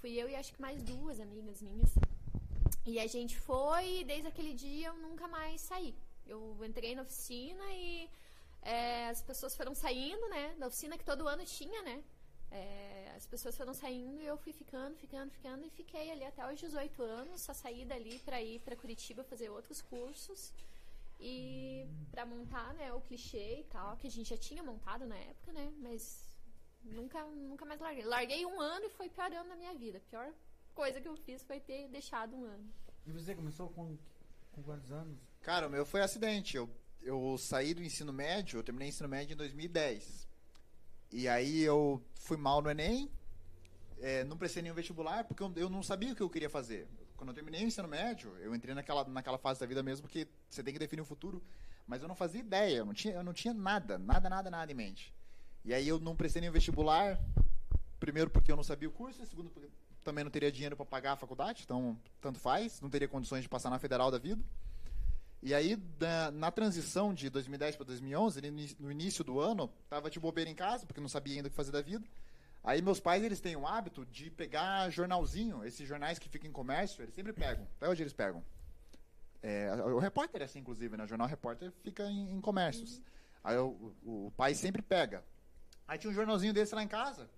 Fui 0.00 0.12
eu 0.12 0.28
e 0.28 0.37
acho 0.37 0.52
que 0.52 0.61
mais 0.61 0.82
duas 0.82 1.20
amigas 1.20 1.62
minhas. 1.62 1.90
E 2.85 2.98
a 2.98 3.06
gente 3.06 3.38
foi 3.38 4.00
e 4.00 4.04
desde 4.04 4.28
aquele 4.28 4.54
dia 4.54 4.88
eu 4.88 4.94
nunca 4.94 5.26
mais 5.28 5.61
saí. 5.61 5.94
Eu 6.26 6.56
entrei 6.64 6.94
na 6.94 7.02
oficina 7.02 7.64
e 7.72 8.08
é, 8.62 9.08
as 9.08 9.22
pessoas 9.22 9.56
foram 9.56 9.74
saindo, 9.74 10.28
né? 10.28 10.54
Da 10.58 10.66
oficina 10.66 10.98
que 10.98 11.04
todo 11.04 11.28
ano 11.28 11.44
tinha, 11.44 11.82
né? 11.82 12.02
É, 12.52 13.12
as 13.16 13.26
pessoas 13.26 13.56
foram 13.56 13.72
saindo 13.72 14.20
e 14.20 14.26
eu 14.26 14.36
fui 14.36 14.52
ficando, 14.52 14.94
ficando, 14.96 15.30
ficando 15.30 15.64
e 15.64 15.70
fiquei 15.70 16.10
ali 16.10 16.24
até 16.24 16.46
os 16.52 16.60
18 16.60 17.02
anos. 17.02 17.40
Só 17.40 17.54
saí 17.54 17.84
dali 17.84 18.18
pra 18.20 18.42
ir 18.42 18.60
pra 18.60 18.76
Curitiba 18.76 19.24
fazer 19.24 19.48
outros 19.48 19.80
cursos 19.80 20.52
e 21.18 21.86
pra 22.10 22.26
montar, 22.26 22.74
né, 22.74 22.92
o 22.92 23.00
clichê 23.00 23.60
e 23.60 23.64
tal, 23.64 23.96
que 23.96 24.06
a 24.06 24.10
gente 24.10 24.30
já 24.30 24.36
tinha 24.36 24.62
montado 24.62 25.06
na 25.06 25.16
época, 25.16 25.52
né? 25.52 25.72
Mas 25.78 26.22
nunca, 26.82 27.24
nunca 27.24 27.64
mais 27.64 27.80
larguei. 27.80 28.04
Larguei 28.04 28.44
um 28.44 28.60
ano 28.60 28.86
e 28.86 28.90
foi 28.90 29.08
piorando 29.08 29.48
na 29.48 29.56
minha 29.56 29.74
vida. 29.74 29.98
A 29.98 30.10
pior 30.10 30.32
coisa 30.74 31.00
que 31.00 31.08
eu 31.08 31.16
fiz 31.16 31.42
foi 31.42 31.60
ter 31.60 31.88
deixado 31.88 32.36
um 32.36 32.44
ano. 32.44 32.68
E 33.06 33.12
você 33.12 33.34
começou 33.34 33.68
com, 33.70 33.96
com 34.52 34.62
quantos 34.62 34.90
anos? 34.92 35.18
Cara, 35.40 35.68
o 35.68 35.70
meu 35.70 35.86
foi 35.86 36.02
acidente. 36.02 36.56
Eu, 36.56 36.68
eu 37.00 37.36
saí 37.38 37.72
do 37.72 37.82
ensino 37.82 38.12
médio, 38.12 38.58
eu 38.58 38.62
terminei 38.62 38.88
o 38.88 38.90
ensino 38.90 39.08
médio 39.08 39.34
em 39.34 39.36
2010. 39.36 40.28
E 41.12 41.29
aí 41.29 41.61
eu 41.62 42.03
fui 42.14 42.37
mal 42.37 42.62
no 42.62 42.70
Enem, 42.70 43.11
é, 44.01 44.25
não 44.25 44.37
prestei 44.37 44.62
nenhum 44.62 44.75
vestibular, 44.75 45.25
porque 45.25 45.42
eu, 45.42 45.68
não 45.68 45.83
sabia 45.83 46.12
o 46.12 46.16
que 46.16 46.22
eu 46.22 46.31
queria 46.31 46.48
fazer. 46.48 46.88
Quando 47.16 47.29
eu 47.29 47.35
terminei 47.35 47.62
o 47.62 47.66
ensino 47.66 47.87
médio, 47.87 48.35
eu 48.40 48.55
entrei 48.55 48.75
naquela, 48.75 49.05
naquela 49.05 49.38
fase 49.38 49.61
da 49.61 49.66
vida 49.66 49.83
mesmo 49.83 50.09
que 50.09 50.27
você 50.48 50.62
tem 50.62 50.72
que 50.72 50.79
definir 50.79 51.03
o 51.03 51.05
futuro, 51.05 51.42
mas 51.87 52.03
eu 52.03 52.09
não 52.09 52.14
fazia 52.14 52.40
ideia, 52.40 52.79
eu 52.79 52.87
não 52.87 52.94
tinha, 52.94 53.14
eu 53.14 53.22
não 53.22 53.33
tinha 53.33 53.53
nada, 53.53 53.98
nada, 53.98 54.29
nada, 54.29 54.51
nada 54.51 54.72
em 54.72 54.75
mente. 54.75 55.14
E 55.64 55.72
aí 55.72 55.87
eu 55.87 56.01
não 56.01 56.16
prestei 56.16 56.40
nenhum 56.40 56.53
vestibular, 56.53 57.20
primeiro 58.01 58.31
porque 58.31 58.51
eu 58.51 58.57
não 58.57 58.64
sabia 58.64 58.88
o 58.88 58.92
curso, 58.92 59.22
e 59.22 59.27
segundo 59.27 59.51
porque, 59.51 59.68
também 60.03 60.25
não 60.25 60.31
teria 60.31 60.51
dinheiro 60.51 60.77
para 60.77 60.85
pagar 60.85 61.12
a 61.12 61.16
faculdade, 61.16 61.62
então 61.64 61.96
tanto 62.20 62.38
faz, 62.38 62.81
não 62.81 62.90
teria 62.90 63.07
condições 63.07 63.42
de 63.42 63.48
passar 63.48 63.70
na 63.70 63.79
federal 63.79 64.11
da 64.11 64.18
vida. 64.18 64.42
E 65.42 65.52
aí, 65.52 65.76
na, 65.98 66.31
na 66.31 66.50
transição 66.52 67.12
de 67.12 67.28
2010 67.28 67.74
para 67.74 67.87
2011, 67.87 68.76
no 68.78 68.92
início 68.92 69.24
do 69.24 69.40
ano, 69.40 69.68
tava 69.88 70.09
de 70.09 70.20
bobeira 70.20 70.48
em 70.48 70.55
casa, 70.55 70.87
porque 70.87 71.00
não 71.00 71.09
sabia 71.09 71.35
ainda 71.35 71.48
o 71.48 71.50
que 71.50 71.57
fazer 71.57 71.72
da 71.72 71.83
vida. 71.83 72.07
Aí 72.62 72.81
meus 72.81 73.00
pais, 73.00 73.24
eles 73.24 73.40
têm 73.40 73.57
o 73.57 73.66
hábito 73.66 74.07
de 74.07 74.31
pegar 74.31 74.88
jornalzinho, 74.90 75.64
esses 75.64 75.87
jornais 75.87 76.18
que 76.18 76.28
ficam 76.28 76.48
em 76.48 76.52
comércio, 76.52 77.02
eles 77.02 77.12
sempre 77.12 77.33
pegam. 77.33 77.66
Até 77.76 77.88
hoje 77.88 78.05
eles 78.05 78.12
pegam. 78.12 78.42
É, 79.42 79.74
o 79.74 79.98
repórter 79.98 80.42
é 80.42 80.44
assim, 80.44 80.61
inclusive, 80.61 80.96
né? 80.96 81.02
O 81.02 81.09
jornal 81.09 81.26
repórter 81.26 81.72
fica 81.83 82.05
em, 82.05 82.31
em 82.31 82.40
comércios. 82.40 83.02
Aí 83.42 83.59
o, 83.59 83.92
o, 84.05 84.33
pai 84.37 84.55
sempre 84.55 84.81
pega. 84.81 85.24
Aí 85.88 85.98
tinha 85.98 86.11
um 86.12 86.14
jornalzinho 86.14 86.52
desse 86.52 86.72
lá 86.72 86.83
em 86.85 86.88
casa. 86.88 87.28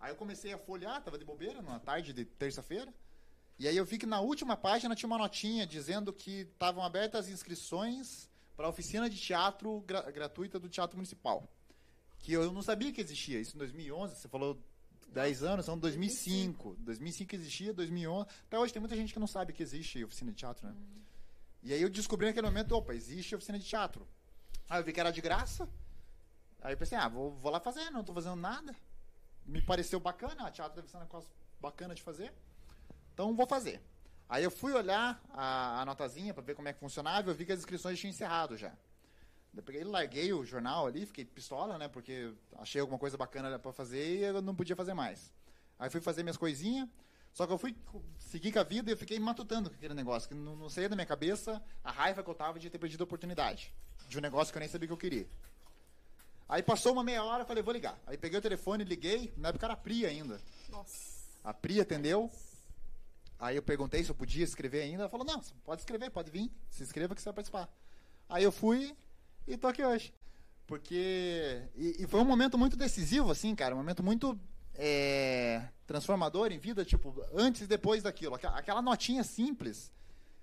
Aí 0.00 0.10
eu 0.10 0.16
comecei 0.16 0.52
a 0.52 0.58
folhear, 0.58 1.00
tava 1.00 1.16
de 1.16 1.24
bobeira, 1.24 1.62
numa 1.62 1.78
tarde 1.78 2.12
de 2.12 2.24
terça-feira. 2.24 2.92
E 3.62 3.68
aí 3.68 3.76
eu 3.76 3.84
vi 3.84 3.96
que 3.96 4.06
na 4.06 4.20
última 4.20 4.56
página 4.56 4.92
tinha 4.96 5.06
uma 5.06 5.16
notinha 5.16 5.64
dizendo 5.64 6.12
que 6.12 6.40
estavam 6.40 6.82
abertas 6.82 7.26
as 7.26 7.30
inscrições 7.30 8.28
para 8.56 8.66
a 8.66 8.68
oficina 8.68 9.08
de 9.08 9.16
teatro 9.16 9.82
gra 9.82 10.10
gratuita 10.10 10.58
do 10.58 10.68
Teatro 10.68 10.96
Municipal. 10.96 11.48
Que 12.18 12.32
eu 12.32 12.50
não 12.50 12.60
sabia 12.60 12.92
que 12.92 13.00
existia. 13.00 13.38
Isso 13.38 13.54
em 13.54 13.58
2011, 13.60 14.16
você 14.16 14.26
falou 14.26 14.60
10 15.10 15.44
anos, 15.44 15.64
são 15.64 15.78
2005. 15.78 16.74
2005 16.80 17.36
existia, 17.36 17.72
2011. 17.72 18.28
Até 18.48 18.58
hoje 18.58 18.72
tem 18.72 18.80
muita 18.80 18.96
gente 18.96 19.12
que 19.12 19.20
não 19.20 19.28
sabe 19.28 19.52
que 19.52 19.62
existe 19.62 20.02
oficina 20.02 20.32
de 20.32 20.38
teatro, 20.38 20.66
né? 20.66 20.74
Uhum. 20.74 21.02
E 21.62 21.72
aí 21.72 21.82
eu 21.82 21.88
descobri 21.88 22.26
naquele 22.26 22.48
momento, 22.48 22.72
opa, 22.72 22.92
existe 22.92 23.32
oficina 23.36 23.60
de 23.60 23.64
teatro. 23.64 24.08
Aí 24.68 24.80
eu 24.80 24.84
vi 24.84 24.92
que 24.92 24.98
era 24.98 25.12
de 25.12 25.20
graça. 25.20 25.68
Aí 26.62 26.72
eu 26.72 26.76
pensei, 26.76 26.98
ah, 26.98 27.06
vou, 27.06 27.30
vou 27.36 27.52
lá 27.52 27.60
fazer, 27.60 27.90
não 27.90 28.00
estou 28.00 28.12
fazendo 28.12 28.34
nada. 28.34 28.74
Me 29.46 29.62
pareceu 29.62 30.00
bacana, 30.00 30.48
a 30.48 30.50
teatro 30.50 30.74
deve 30.74 30.90
ser 30.90 30.96
uma 30.96 31.06
coisa 31.06 31.28
bacana 31.60 31.94
de 31.94 32.02
fazer. 32.02 32.34
Então 33.12 33.34
vou 33.34 33.46
fazer. 33.46 33.80
Aí 34.28 34.42
eu 34.44 34.50
fui 34.50 34.72
olhar 34.72 35.22
a, 35.30 35.82
a 35.82 35.84
notazinha 35.84 36.32
para 36.32 36.42
ver 36.42 36.54
como 36.54 36.68
é 36.68 36.72
que 36.72 36.80
funcionava, 36.80 37.30
eu 37.30 37.34
vi 37.34 37.44
que 37.44 37.52
as 37.52 37.58
inscrições 37.58 37.98
tinham 37.98 38.10
encerrado 38.10 38.56
já. 38.56 38.72
Eu 39.54 39.62
peguei, 39.62 39.84
larguei 39.84 40.32
o 40.32 40.44
jornal 40.44 40.86
ali, 40.86 41.04
fiquei 41.04 41.24
pistola, 41.24 41.76
né? 41.76 41.86
Porque 41.86 42.32
achei 42.58 42.80
alguma 42.80 42.98
coisa 42.98 43.18
bacana 43.18 43.58
para 43.58 43.72
fazer 43.72 44.18
e 44.18 44.22
eu 44.22 44.40
não 44.40 44.54
podia 44.54 44.74
fazer 44.74 44.94
mais. 44.94 45.30
Aí 45.78 45.90
fui 45.90 46.00
fazer 46.00 46.22
minhas 46.22 46.38
coisinhas, 46.38 46.88
só 47.34 47.46
que 47.46 47.52
eu 47.52 47.58
fui 47.58 47.76
seguir 48.18 48.52
com 48.52 48.60
a 48.60 48.62
vida 48.62 48.90
e 48.90 48.94
eu 48.94 48.96
fiquei 48.96 49.18
matutando 49.18 49.68
com 49.68 49.76
aquele 49.76 49.92
negócio, 49.92 50.28
que 50.28 50.34
não, 50.34 50.56
não 50.56 50.70
saía 50.70 50.88
da 50.88 50.96
minha 50.96 51.06
cabeça 51.06 51.62
a 51.84 51.90
raiva 51.90 52.22
que 52.22 52.30
eu 52.30 52.34
tava 52.34 52.58
de 52.58 52.70
ter 52.70 52.78
perdido 52.78 53.02
a 53.02 53.04
oportunidade 53.04 53.74
de 54.08 54.16
um 54.18 54.20
negócio 54.20 54.52
que 54.52 54.58
eu 54.58 54.60
nem 54.60 54.68
sabia 54.68 54.86
que 54.86 54.92
eu 54.92 54.98
queria. 54.98 55.26
Aí 56.48 56.62
passou 56.62 56.92
uma 56.92 57.04
meia 57.04 57.24
hora, 57.24 57.42
eu 57.42 57.46
falei, 57.46 57.62
vou 57.62 57.72
ligar. 57.72 57.98
Aí 58.06 58.16
peguei 58.16 58.38
o 58.38 58.42
telefone, 58.42 58.84
liguei, 58.84 59.32
na 59.36 59.48
época 59.48 59.66
era 59.66 59.74
a 59.74 59.76
Pri 59.76 60.04
ainda. 60.04 60.40
Nossa. 60.68 61.28
A 61.42 61.52
Pri 61.54 61.80
atendeu. 61.80 62.30
Aí 63.42 63.56
eu 63.56 63.62
perguntei 63.62 64.04
se 64.04 64.08
eu 64.08 64.14
podia 64.14 64.44
escrever 64.44 64.82
ainda. 64.82 65.02
Ela 65.02 65.08
falou, 65.08 65.26
não, 65.26 65.40
pode 65.64 65.80
escrever, 65.80 66.10
pode 66.10 66.30
vir, 66.30 66.48
se 66.70 66.84
inscreva 66.84 67.12
que 67.12 67.20
você 67.20 67.24
vai 67.24 67.34
participar. 67.34 67.68
Aí 68.28 68.44
eu 68.44 68.52
fui 68.52 68.96
e 69.48 69.56
tô 69.56 69.66
aqui 69.66 69.84
hoje. 69.84 70.14
Porque. 70.64 71.60
E, 71.74 72.04
e 72.04 72.06
foi 72.06 72.20
um 72.20 72.24
momento 72.24 72.56
muito 72.56 72.76
decisivo, 72.76 73.32
assim, 73.32 73.52
cara. 73.56 73.74
Um 73.74 73.78
momento 73.78 74.00
muito 74.00 74.38
é, 74.76 75.68
transformador 75.88 76.52
em 76.52 76.58
vida, 76.58 76.84
tipo, 76.84 77.20
antes 77.34 77.62
e 77.62 77.66
depois 77.66 78.00
daquilo. 78.04 78.36
Aquela 78.36 78.80
notinha 78.80 79.24
simples. 79.24 79.92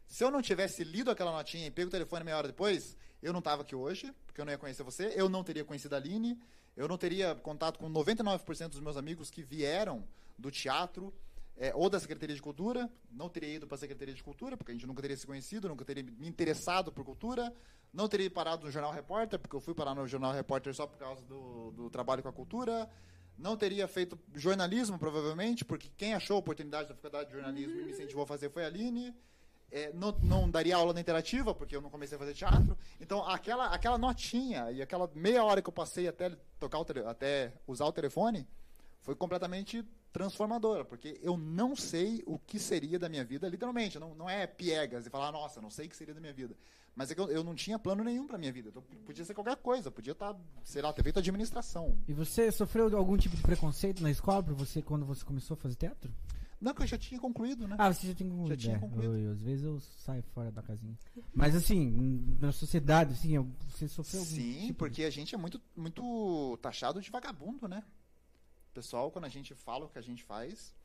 Se 0.06 0.22
eu 0.22 0.30
não 0.30 0.42
tivesse 0.42 0.84
lido 0.84 1.10
aquela 1.10 1.32
notinha 1.32 1.68
e 1.68 1.72
pego 1.72 1.88
o 1.88 1.92
telefone 1.92 2.26
meia 2.26 2.36
hora 2.36 2.48
depois, 2.48 2.98
eu 3.24 3.32
não 3.32 3.40
estava 3.40 3.62
aqui 3.62 3.76
hoje, 3.76 4.14
porque 4.26 4.42
eu 4.42 4.46
não 4.46 4.52
ia 4.52 4.58
conhecer 4.58 4.84
você, 4.84 5.14
eu 5.16 5.30
não 5.30 5.42
teria 5.42 5.64
conhecido 5.64 5.94
a 5.94 5.98
Aline, 5.98 6.38
eu 6.76 6.86
não 6.86 6.98
teria 6.98 7.34
contato 7.36 7.80
com 7.80 7.90
99% 7.90 8.68
dos 8.68 8.82
meus 8.82 8.98
amigos 8.98 9.32
que 9.32 9.42
vieram 9.42 10.04
do 10.38 10.52
teatro 10.52 11.14
é, 11.60 11.74
ou 11.76 11.90
da 11.90 12.00
Secretaria 12.00 12.34
de 12.34 12.42
Cultura, 12.42 12.90
não 13.12 13.28
teria 13.28 13.56
ido 13.56 13.68
para 13.68 13.76
a 13.76 13.78
Secretaria 13.78 14.14
de 14.14 14.24
Cultura, 14.24 14.56
porque 14.56 14.72
a 14.72 14.74
gente 14.74 14.88
nunca 14.88 15.02
teria 15.02 15.18
se 15.18 15.28
conhecido, 15.28 15.68
nunca 15.68 15.84
teria 15.84 16.02
me 16.02 16.28
interessado 16.28 16.90
por 16.90 17.04
cultura, 17.04 17.54
não 17.94 18.08
teria 18.08 18.32
parado 18.32 18.66
no 18.66 18.72
Jornal 18.72 18.94
Repórter, 18.94 19.38
porque 19.38 19.54
eu 19.54 19.60
fui 19.60 19.74
parar 19.74 19.94
no 19.94 20.08
Jornal 20.08 20.32
Repórter 20.32 20.74
só 20.74 20.88
por 20.88 20.98
causa 20.98 21.22
do, 21.26 21.72
do 21.72 21.90
trabalho 21.90 22.24
com 22.24 22.30
a 22.30 22.34
cultura, 22.34 22.90
não 23.38 23.58
teria 23.58 23.90
feito 23.90 24.18
jornalismo, 24.34 24.98
provavelmente, 24.98 25.66
porque 25.66 25.90
quem 25.98 26.14
achou 26.14 26.38
a 26.38 26.40
oportunidade 26.40 26.88
da 26.88 26.96
faculdade 26.96 27.28
de 27.28 27.36
jornalismo 27.36 27.78
e 27.78 27.84
me 27.84 27.92
incentivou 27.92 28.24
a 28.24 28.28
fazer 28.28 28.50
foi 28.50 28.64
a 28.64 28.68
Aline. 28.68 29.14
É, 29.72 29.92
não, 29.94 30.12
não, 30.24 30.50
daria 30.50 30.76
aula 30.76 30.94
na 30.94 31.02
interativa, 31.02 31.54
porque 31.54 31.76
eu 31.76 31.82
não 31.82 31.90
comecei 31.90 32.16
a 32.16 32.20
fazer 32.20 32.34
teatro. 32.34 32.78
Então, 33.00 33.24
aquela, 33.28 33.68
aquela 33.68 33.98
notinha 33.98 34.72
e 34.72 34.82
aquela 34.82 35.12
meia 35.14 35.44
hora 35.44 35.62
que 35.62 35.70
eu 35.70 35.74
passei 35.74 36.08
até, 36.08 36.30
tocar 36.58 36.80
o 36.80 36.86
até 37.08 37.54
usar 37.68 37.86
o 37.86 37.92
telefone 37.92 38.48
foi 39.02 39.16
completamente 39.16 39.86
transformadora, 40.12 40.84
porque 40.84 41.20
eu 41.22 41.38
não 41.38 41.76
sei 41.76 42.24
o 42.26 42.38
que 42.40 42.60
seria 42.60 42.98
da 42.98 43.08
minha 43.08 43.24
vida, 43.24 43.48
literalmente. 43.48 44.00
Não, 44.00 44.16
não 44.16 44.30
é 44.30 44.48
piegas 44.48 45.06
e 45.06 45.10
falar, 45.10 45.32
nossa, 45.32 45.62
não 45.62 45.70
sei 45.70 45.86
o 45.86 45.90
que 45.90 45.96
seria 45.96 46.14
da 46.14 46.22
minha 46.22 46.34
vida. 46.34 46.56
Mas 46.96 47.12
é 47.12 47.16
que 47.16 47.22
eu, 47.22 47.30
eu 47.30 47.44
não 47.44 47.56
tinha 47.56 47.80
plano 47.80 48.04
nenhum 48.04 48.28
para 48.28 48.38
minha 48.38 48.52
vida. 48.52 48.70
Então, 48.70 48.84
podia 49.06 49.24
ser 49.24 49.34
qualquer 49.34 49.56
coisa, 49.58 49.92
podia 49.92 50.14
estar, 50.14 50.34
tá, 50.34 50.40
sei 50.64 50.82
lá, 50.82 50.92
ter 50.92 51.04
feito 51.04 51.20
administração. 51.20 51.98
E 52.08 52.14
você 52.14 52.52
sofreu 52.52 52.96
algum 52.98 53.16
tipo 53.18 53.36
de 53.36 53.42
preconceito 53.42 54.02
na 54.02 54.12
escola 54.12 54.44
por 54.44 54.54
você 54.54 54.82
quando 54.82 55.06
você 55.06 55.24
começou 55.24 55.56
a 55.56 55.58
fazer 55.58 55.76
teatro? 55.76 56.12
Não, 56.60 56.74
que 56.74 56.84
eu 56.84 56.88
já 56.88 56.98
tinha 56.98 57.20
concluído, 57.20 57.68
né? 57.68 57.78
Ah, 57.80 57.94
você 57.94 58.08
já 58.08 58.14
tinha 58.14 58.30
concluído. 58.30 58.50
Já 58.50 58.58
tinha 58.58 58.76
é, 58.76 58.80
concluído. 58.80 59.16
Eu, 59.16 59.24
eu, 59.24 59.32
às 59.32 59.42
vezes 59.42 59.64
eu 59.64 59.80
saio 59.80 60.22
fora 60.24 60.52
da 60.52 60.62
casinha. 60.62 60.98
Mas 61.34 61.56
assim, 61.56 62.36
na 62.42 62.52
sociedade, 62.52 63.14
assim, 63.14 63.38
você 63.70 63.88
sofreu 63.88 64.20
algum 64.20 64.36
Sim, 64.36 64.68
tipo 64.68 64.74
porque 64.74 65.04
a 65.04 65.10
gente 65.10 65.34
é 65.34 65.38
muito, 65.38 65.62
muito 65.74 66.58
taxado 66.62 67.00
de 67.00 67.10
vagabundo, 67.10 67.66
né? 67.68 67.82
Pessoal, 68.74 69.12
quando 69.12 69.26
a 69.26 69.30
gente 69.30 69.54
fala 69.56 69.86
o 69.86 69.90
que 69.90 70.00
a 70.00 70.02
gente 70.02 70.24
faz. 70.24 70.76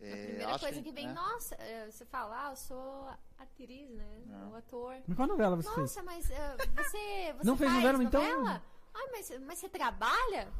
É, 0.00 0.12
a 0.12 0.26
primeira 0.26 0.58
coisa 0.58 0.74
que, 0.74 0.82
que 0.82 0.92
vem, 0.92 1.06
né? 1.06 1.12
nossa, 1.12 1.54
é, 1.54 1.90
você 1.90 2.04
fala, 2.04 2.48
ah, 2.48 2.50
eu 2.50 2.56
sou 2.56 3.08
atriz, 3.38 3.90
né? 3.90 4.22
É. 4.28 4.46
O 4.46 4.56
ator. 4.56 4.96
Mas 5.06 5.16
qual 5.16 5.28
novela 5.28 5.56
você 5.56 5.68
nossa, 5.68 5.80
fez? 5.80 5.96
Nossa, 5.96 6.02
mas 6.02 6.24
uh, 6.30 6.74
você, 6.74 7.32
você. 7.38 7.46
Não 7.46 7.56
fez 7.56 7.72
novela, 7.72 8.02
então? 8.02 8.46
Ah, 8.46 9.08
mas, 9.12 9.30
mas 9.40 9.58
você 9.58 9.68
trabalha? 9.68 10.52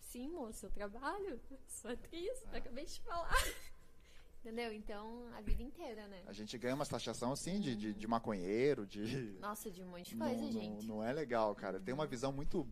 Sim, 0.00 0.28
moço, 0.28 0.66
eu 0.66 0.70
trabalho. 0.70 1.40
Sou 1.66 1.90
atriz, 1.90 2.44
é. 2.52 2.58
acabei 2.58 2.84
de 2.84 3.00
falar. 3.00 3.32
Entendeu? 4.44 4.72
Então, 4.72 5.28
a 5.36 5.40
vida 5.40 5.62
inteira, 5.62 6.06
né? 6.08 6.22
A 6.26 6.32
gente 6.32 6.58
ganha 6.58 6.74
uma 6.74 6.84
taxação 6.84 7.32
assim 7.32 7.60
de, 7.60 7.76
de, 7.76 7.94
de 7.94 8.06
maconheiro, 8.08 8.84
de. 8.84 9.38
Nossa, 9.40 9.70
de 9.70 9.82
um 9.82 9.86
monte 9.86 10.10
de 10.10 10.16
coisa, 10.16 10.34
não, 10.34 10.52
gente. 10.52 10.86
Não, 10.86 10.96
não, 10.96 11.04
é 11.04 11.12
legal, 11.12 11.54
cara. 11.54 11.80
Tem 11.80 11.94
uma 11.94 12.06
visão 12.06 12.32
muito. 12.32 12.68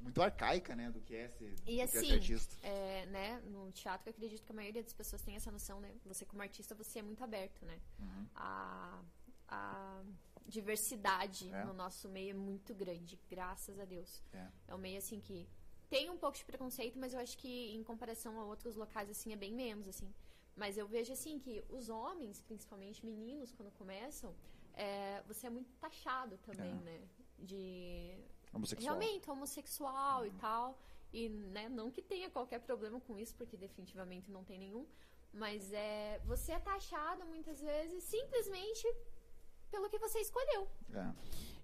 Muito 0.00 0.20
arcaica, 0.22 0.74
né, 0.74 0.90
do 0.90 1.00
que 1.00 1.14
é 1.14 1.28
ser, 1.28 1.54
e 1.66 1.80
é 1.80 1.84
assim, 1.84 2.06
ser 2.06 2.14
artista. 2.14 2.56
É, 2.66 3.06
né, 3.06 3.40
no 3.46 3.70
teatro 3.72 4.08
eu 4.08 4.12
acredito 4.12 4.42
que 4.44 4.52
a 4.52 4.54
maioria 4.54 4.82
das 4.82 4.92
pessoas 4.92 5.22
tem 5.22 5.36
essa 5.36 5.50
noção, 5.50 5.80
né? 5.80 5.94
Você 6.06 6.24
como 6.24 6.42
artista, 6.42 6.74
você 6.74 6.98
é 6.98 7.02
muito 7.02 7.22
aberto, 7.22 7.64
né? 7.64 7.78
Uhum. 7.98 8.26
A, 8.34 9.02
a 9.48 10.02
diversidade 10.46 11.52
é. 11.52 11.64
no 11.64 11.72
nosso 11.74 12.08
meio 12.08 12.30
é 12.30 12.34
muito 12.34 12.74
grande, 12.74 13.18
graças 13.28 13.78
a 13.78 13.84
Deus. 13.84 14.22
É, 14.32 14.48
é 14.68 14.74
um 14.74 14.78
meio 14.78 14.98
assim 14.98 15.20
que 15.20 15.48
tem 15.88 16.08
um 16.08 16.16
pouco 16.16 16.36
de 16.36 16.44
preconceito, 16.44 16.98
mas 16.98 17.12
eu 17.12 17.20
acho 17.20 17.36
que 17.36 17.74
em 17.74 17.82
comparação 17.82 18.40
a 18.40 18.44
outros 18.44 18.76
locais, 18.76 19.10
assim, 19.10 19.32
é 19.32 19.36
bem 19.36 19.52
menos, 19.52 19.88
assim. 19.88 20.08
Mas 20.56 20.78
eu 20.78 20.86
vejo, 20.86 21.12
assim, 21.12 21.38
que 21.38 21.64
os 21.68 21.88
homens, 21.88 22.40
principalmente 22.42 23.04
meninos, 23.04 23.52
quando 23.52 23.72
começam, 23.72 24.34
é, 24.74 25.20
você 25.26 25.48
é 25.48 25.50
muito 25.50 25.72
taxado 25.80 26.38
também, 26.38 26.70
É. 26.70 26.74
né? 26.74 27.00
De... 27.38 28.14
Homossexual. 28.52 28.98
Realmente, 28.98 29.30
homossexual 29.30 30.26
e 30.26 30.30
tal. 30.32 30.78
E, 31.12 31.28
né, 31.28 31.68
não 31.68 31.90
que 31.90 32.02
tenha 32.02 32.30
qualquer 32.30 32.60
problema 32.60 33.00
com 33.00 33.18
isso, 33.18 33.34
porque 33.34 33.56
definitivamente 33.56 34.30
não 34.30 34.44
tem 34.44 34.58
nenhum. 34.58 34.86
Mas 35.32 35.72
é, 35.72 36.20
você 36.24 36.52
é 36.52 36.58
taxado, 36.58 37.24
muitas 37.26 37.60
vezes, 37.60 38.02
simplesmente 38.04 38.86
pelo 39.70 39.88
que 39.88 39.98
você 39.98 40.18
escolheu. 40.18 40.68
É. 40.92 41.12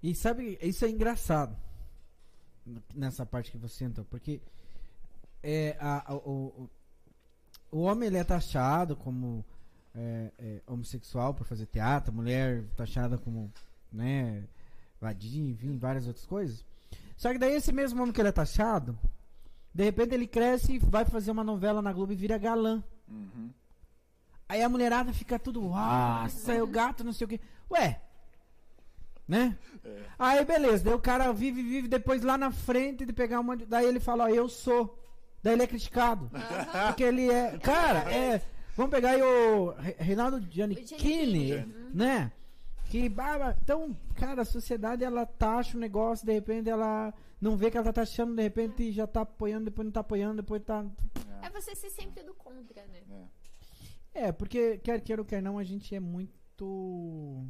E 0.03 0.15
sabe, 0.15 0.59
isso 0.63 0.85
é 0.85 0.89
engraçado 0.89 1.57
nessa 2.95 3.25
parte 3.25 3.51
que 3.51 3.59
você 3.59 3.85
entrou, 3.85 4.07
porque 4.07 4.41
é, 5.43 5.77
a, 5.81 6.13
a, 6.13 6.17
o, 6.17 6.69
o 7.71 7.81
homem 7.81 8.09
ele 8.09 8.19
é 8.19 8.25
taxado 8.25 8.97
como 8.97 9.45
é, 9.95 10.33
é, 10.39 10.61
homossexual 10.67 11.35
por 11.35 11.47
fazer 11.47 11.67
teatro, 11.67 12.13
a 12.13 12.15
mulher 12.15 12.65
taxada 12.77 13.17
como, 13.19 13.53
né, 13.93 14.45
vadia, 15.01 15.51
enfim, 15.51 15.79
várias 15.79 16.07
outras 16.07 16.27
coisas. 16.27 16.65
Só 17.17 17.33
que 17.33 17.39
daí 17.39 17.55
esse 17.55 17.73
mesmo 17.73 18.01
homem 18.03 18.13
que 18.13 18.21
ele 18.21 18.29
é 18.29 18.33
taxado, 18.33 18.99
de 19.75 19.85
repente 19.85 20.15
ele 20.15 20.27
cresce 20.27 20.75
e 20.75 20.79
vai 20.79 21.05
fazer 21.05 21.31
uma 21.31 21.45
novela 21.45 21.81
na 21.81 21.93
Globo 21.93 22.13
e 22.13 22.17
vira 22.17 22.37
galã. 22.39 22.83
Uhum. 23.09 23.51
Aí 24.49 24.63
a 24.63 24.69
mulherada 24.69 25.13
fica 25.13 25.39
tudo, 25.39 25.73
ah, 25.75 26.27
saiu 26.31 26.67
gato, 26.67 27.03
não 27.03 27.13
sei 27.13 27.25
o 27.25 27.29
quê. 27.29 27.41
Ué, 27.71 28.01
né? 29.27 29.59
É. 29.85 30.03
Aí 30.19 30.45
beleza, 30.45 30.85
daí 30.85 30.95
o 30.95 31.01
cara 31.01 31.33
vive, 31.33 31.63
vive, 31.63 31.89
depois 31.89 32.23
lá 32.23 32.39
na 32.39 32.51
frente 32.53 33.05
de 33.05 33.13
pegar 33.13 33.41
uma. 33.41 33.57
Daí 33.57 33.87
ele 33.87 33.99
fala, 33.99 34.25
ó, 34.25 34.29
eu 34.29 34.49
sou. 34.49 35.03
Daí 35.43 35.55
ele 35.55 35.63
é 35.63 35.67
criticado. 35.67 36.31
Porque 36.89 37.03
ele 37.03 37.29
é. 37.31 37.59
Cara, 37.59 38.11
é. 38.13 38.41
Vamos 38.77 38.91
pegar 38.91 39.11
aí 39.11 39.23
o 39.23 39.71
Re- 39.71 39.97
Reinaldo 39.99 40.39
Giannichini, 40.51 40.99
Giannichini. 40.99 41.75
né? 41.95 42.31
Que 42.91 43.09
baba. 43.09 43.57
Então, 43.63 43.97
cara, 44.15 44.43
a 44.43 44.45
sociedade 44.45 45.05
ela 45.05 45.27
taxa 45.27 45.77
o 45.77 45.81
negócio, 45.81 46.25
de 46.25 46.33
repente 46.33 46.69
ela 46.69 47.13
não 47.41 47.57
vê 47.57 47.71
que 47.71 47.77
ela 47.77 47.87
tá 47.87 47.93
taxando, 47.93 48.35
de 48.35 48.43
repente 48.43 48.93
já 48.93 49.07
tá 49.07 49.23
apoiando, 49.23 49.67
depois 49.67 49.85
não 49.85 49.93
tá 49.93 50.01
apoiando, 50.01 50.43
depois 50.43 50.63
tá. 50.63 50.85
É 51.43 51.51
você 51.51 51.75
ser 51.75 51.91
sempre 51.91 52.23
do 52.23 52.35
contra, 52.35 52.87
né? 52.87 53.03
É. 54.15 54.29
É, 54.29 54.33
porque 54.33 54.79
quer 54.79 55.01
queira 55.03 55.21
ou 55.21 55.27
quer 55.27 55.43
não, 55.43 55.59
a 55.59 55.65
gente 55.65 55.95
é 55.95 56.01
muito 56.01 57.45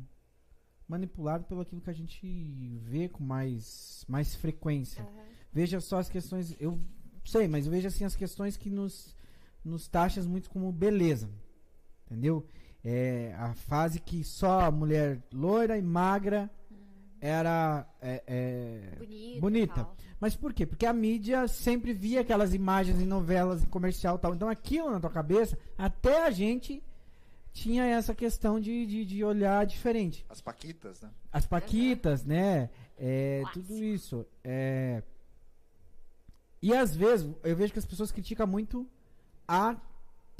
manipulado 0.88 1.44
pelo 1.44 1.60
aquilo 1.60 1.80
que 1.80 1.90
a 1.90 1.94
gente 1.94 2.78
vê 2.82 3.08
com 3.08 3.22
mais, 3.22 4.04
mais 4.08 4.34
frequência. 4.34 5.02
Aham. 5.02 5.26
Veja 5.52 5.80
só 5.80 5.98
as 5.98 6.08
questões, 6.08 6.54
eu 6.60 6.80
sei, 7.24 7.46
mas 7.48 7.66
veja 7.66 7.88
assim 7.88 8.04
as 8.04 8.16
questões 8.16 8.56
que 8.56 8.68
nos, 8.68 9.14
nos 9.64 9.88
taxas 9.88 10.26
muito 10.26 10.50
como 10.50 10.70
beleza. 10.72 11.30
Entendeu? 12.04 12.46
É 12.88 13.34
a 13.36 13.52
fase 13.52 13.98
que 13.98 14.22
só 14.22 14.60
a 14.60 14.70
mulher 14.70 15.20
loira 15.32 15.76
e 15.76 15.82
magra 15.82 16.48
era 17.20 17.84
é, 18.00 18.22
é, 18.24 18.96
Bonita. 18.96 19.40
bonita. 19.40 19.88
Mas 20.20 20.36
por 20.36 20.54
quê? 20.54 20.64
Porque 20.64 20.86
a 20.86 20.92
mídia 20.92 21.48
sempre 21.48 21.92
via 21.92 22.20
aquelas 22.20 22.54
imagens 22.54 23.00
em 23.00 23.04
novelas, 23.04 23.64
em 23.64 23.66
comercial 23.66 24.14
e 24.14 24.18
tal. 24.20 24.34
Então 24.36 24.48
aquilo 24.48 24.88
na 24.88 25.00
tua 25.00 25.10
cabeça, 25.10 25.58
até 25.76 26.26
a 26.26 26.30
gente 26.30 26.80
tinha 27.52 27.84
essa 27.84 28.14
questão 28.14 28.60
de, 28.60 28.86
de, 28.86 29.04
de 29.04 29.24
olhar 29.24 29.66
diferente. 29.66 30.24
As 30.28 30.40
paquitas, 30.40 31.00
né? 31.00 31.10
As 31.32 31.44
paquitas, 31.44 32.24
né? 32.24 32.70
É, 32.96 33.42
tudo 33.52 33.82
isso. 33.82 34.24
É... 34.44 35.02
E 36.62 36.72
às 36.72 36.94
vezes, 36.94 37.28
eu 37.42 37.56
vejo 37.56 37.72
que 37.72 37.80
as 37.80 37.84
pessoas 37.84 38.12
criticam 38.12 38.46
muito 38.46 38.86
a, 39.48 39.76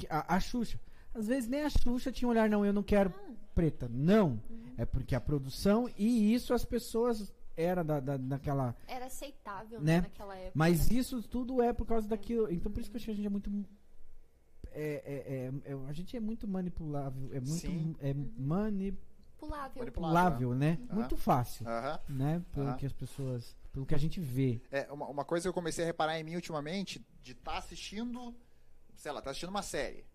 a, 0.09 0.35
a 0.35 0.39
Xuxa. 0.39 0.79
Às 1.17 1.27
vezes 1.27 1.49
nem 1.49 1.61
a 1.63 1.69
Xuxa 1.69 2.11
tinha 2.11 2.27
um 2.27 2.31
olhar, 2.31 2.49
não, 2.49 2.65
eu 2.65 2.71
não 2.73 2.83
quero 2.83 3.13
preta. 3.55 3.89
Não. 3.91 4.41
É 4.77 4.85
porque 4.85 5.15
a 5.15 5.19
produção 5.19 5.89
e 5.97 6.33
isso 6.33 6.53
as 6.53 6.63
pessoas 6.63 7.33
era 7.55 7.83
da, 7.83 7.99
da, 7.99 8.17
daquela. 8.17 8.75
Era 8.87 9.07
aceitável, 9.07 9.79
Né? 9.81 9.95
né, 9.95 10.01
naquela 10.01 10.35
época. 10.35 10.51
Mas 10.53 10.91
isso 10.91 11.21
tudo 11.23 11.61
é 11.61 11.73
por 11.73 11.87
causa 11.87 12.07
daquilo. 12.07 12.51
Então 12.51 12.71
por 12.71 12.79
isso 12.79 12.89
que 12.91 12.97
eu 12.97 12.99
acho 12.99 13.05
que 13.05 13.11
a 13.11 13.15
gente 13.15 13.25
é 13.25 13.29
muito. 13.29 13.49
É, 14.71 15.51
é, 15.65 15.69
é- 15.69 15.71
é- 15.73 15.89
a 15.89 15.93
gente 15.93 16.15
é 16.15 16.19
muito 16.19 16.47
manipulável. 16.47 17.29
É 17.33 17.39
muito 17.39 17.53
Sim. 17.59 17.95
é 17.99 18.13
manipulável, 18.13 18.97
Pulável. 19.39 19.79
Manipulável. 19.79 20.53
né? 20.55 20.77
Aham. 20.89 20.95
Muito 20.99 21.17
fácil. 21.17 21.67
Aham. 21.67 21.99
Né? 22.09 22.43
Pelo 22.51 22.75
que 22.75 22.85
as 22.85 22.93
pessoas. 22.93 23.55
Pelo 23.73 23.85
que 23.85 23.95
a 23.95 23.97
gente 23.97 24.19
vê. 24.19 24.61
É, 24.71 24.91
uma, 24.91 25.07
uma 25.07 25.25
coisa 25.25 25.43
que 25.43 25.49
eu 25.49 25.53
comecei 25.53 25.83
a 25.83 25.87
reparar 25.87 26.19
em 26.19 26.23
mim 26.23 26.35
ultimamente, 26.35 27.03
de 27.23 27.31
estar 27.31 27.57
assistindo, 27.57 28.35
sei 28.95 29.11
lá, 29.11 29.21
tá 29.21 29.31
assistindo 29.31 29.49
uma 29.49 29.61
série. 29.63 30.05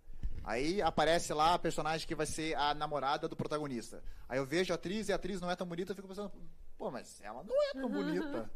Aí 0.44 0.83
aparece 0.83 1.33
lá 1.33 1.55
a 1.55 1.59
personagem 1.59 2.07
que 2.07 2.14
vai 2.14 2.26
ser 2.26 2.57
a 2.57 2.74
namorada 2.74 3.28
do 3.28 3.37
protagonista. 3.37 4.02
Aí 4.28 4.38
eu 4.38 4.44
vejo 4.46 4.72
a 4.72 4.76
atriz 4.76 5.09
e 5.09 5.12
a 5.12 5.16
atriz 5.16 5.40
não 5.40 5.50
é 5.50 5.55
tão 5.57 5.66
bonita, 5.66 5.92
eu 5.92 5.96
fico 5.96 6.09
pensando, 6.09 6.33
pô, 6.76 6.90
mas 6.90 7.20
ela 7.20 7.44
não 7.44 7.62
é 7.70 7.72
tão 7.74 7.88
bonita. 7.88 8.50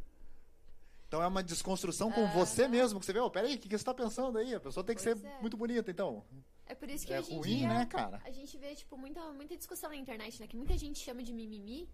Então 1.08 1.22
é 1.22 1.26
uma 1.28 1.42
desconstrução 1.42 2.10
com 2.10 2.26
você 2.28 2.66
mesmo, 2.66 2.98
que 2.98 3.06
você 3.06 3.12
vê, 3.12 3.20
ô, 3.20 3.30
peraí, 3.30 3.54
o 3.54 3.58
que, 3.58 3.68
que 3.68 3.78
você 3.78 3.84
tá 3.84 3.94
pensando 3.94 4.38
aí? 4.38 4.54
A 4.54 4.60
pessoa 4.60 4.82
tem 4.82 4.96
que 4.96 5.02
Pois 5.02 5.18
ser 5.20 5.24
é. 5.26 5.40
muito 5.40 5.56
bonita, 5.56 5.88
então. 5.90 6.24
É 6.66 6.74
por 6.74 6.90
isso 6.90 7.06
que 7.06 7.12
É 7.14 7.20
hoje 7.20 7.32
em 7.32 7.36
ruim, 7.38 7.58
dia 7.58 7.68
né, 7.68 7.86
cara? 7.86 8.20
a 8.24 8.30
gente 8.32 8.58
vê, 8.58 8.74
tipo, 8.74 8.96
muita, 8.98 9.20
muita 9.32 9.56
discussão 9.56 9.88
na 9.88 9.94
internet, 9.96 10.40
né? 10.40 10.48
Que 10.48 10.56
muita 10.56 10.76
gente 10.76 10.98
chama 10.98 11.22
de 11.22 11.32
mimimi, 11.32 11.88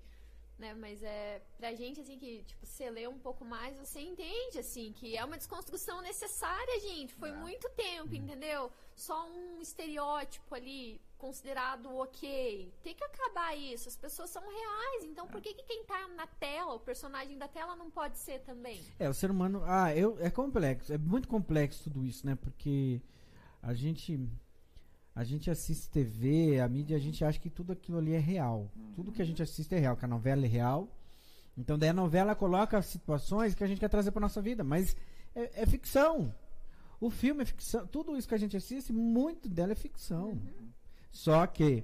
né? 0.59 0.72
Mas 0.72 1.02
é 1.02 1.42
pra 1.59 1.74
gente, 1.74 2.00
assim, 2.00 2.16
que, 2.18 2.42
tipo, 2.44 2.64
você 2.64 2.88
lê 2.88 3.07
um 3.07 3.18
pouco 3.18 3.44
mais, 3.44 3.76
você 3.76 4.00
entende, 4.00 4.59
assim, 4.59 4.94
que 4.94 5.14
é 5.14 5.22
uma 5.22 5.37
desconstrução 5.37 6.00
necessária, 6.00 6.81
gente. 6.81 7.12
Foi 7.12 7.28
É. 7.28 7.35
muito 7.35 7.68
tempo, 7.76 8.14
entendeu? 8.14 8.72
Só 9.03 9.29
um 9.29 9.61
estereótipo 9.61 10.55
ali 10.55 11.01
considerado 11.19 11.93
ok. 11.97 12.73
Tem 12.85 12.95
que 12.95 13.03
acabar 13.03 13.53
isso. 13.59 13.88
As 13.88 13.97
pessoas 13.97 14.31
são 14.31 14.43
reais, 14.43 15.03
então 15.03 15.27
por 15.27 15.41
que, 15.41 15.55
que 15.55 15.65
quem 15.65 15.85
tá 15.85 16.07
na 16.17 16.25
tela, 16.29 16.75
o 16.75 16.79
personagem 16.79 17.37
da 17.37 17.49
tela, 17.49 17.75
não 17.75 17.91
pode 17.91 18.17
ser 18.17 18.43
também? 18.43 18.81
É, 19.01 19.09
o 19.09 19.15
ser 19.15 19.29
humano. 19.29 19.61
Ah, 19.65 19.93
eu, 19.93 20.17
é 20.21 20.31
complexo. 20.31 20.93
É 20.93 20.99
muito 20.99 21.27
complexo 21.27 21.83
tudo 21.83 22.07
isso, 22.07 22.25
né? 22.25 22.37
Porque 22.37 23.03
a 23.61 23.75
gente. 23.75 24.21
A 25.17 25.25
gente 25.25 25.51
assiste 25.51 25.91
TV, 25.91 26.61
a 26.61 26.69
mídia, 26.69 26.97
a 26.97 27.01
gente 27.01 27.25
acha 27.25 27.41
que 27.41 27.51
tudo 27.51 27.73
aquilo 27.73 27.99
ali 27.99 28.15
é 28.15 28.21
real. 28.21 28.71
Tudo 28.95 29.11
que 29.11 29.21
a 29.21 29.25
gente 29.25 29.43
assiste 29.43 29.75
é 29.75 29.79
real, 29.79 29.97
que 29.97 30.05
a 30.05 30.09
novela 30.09 30.45
é 30.45 30.49
real. 30.49 30.88
Então 31.59 31.77
daí 31.77 31.91
a 31.91 31.93
novela 31.93 32.37
coloca 32.37 32.81
situações 32.81 33.53
que 33.53 33.65
a 33.65 33.67
gente 33.67 33.81
quer 33.81 33.91
trazer 33.91 34.12
pra 34.12 34.21
nossa 34.21 34.41
vida, 34.41 34.62
mas 34.62 34.97
é, 35.35 35.62
é 35.62 35.67
ficção. 35.67 36.33
O 37.03 37.11
filme 37.11 37.43
é 37.43 37.45
ficção. 37.45 37.85
Tudo 37.88 38.17
isso 38.17 38.29
que 38.29 38.35
a 38.35 38.38
gente 38.38 38.57
assiste, 38.57 38.93
muito 38.93 39.49
dela 39.49 39.73
é 39.73 39.75
ficção. 39.75 40.41
Só 41.11 41.45
que 41.49 41.83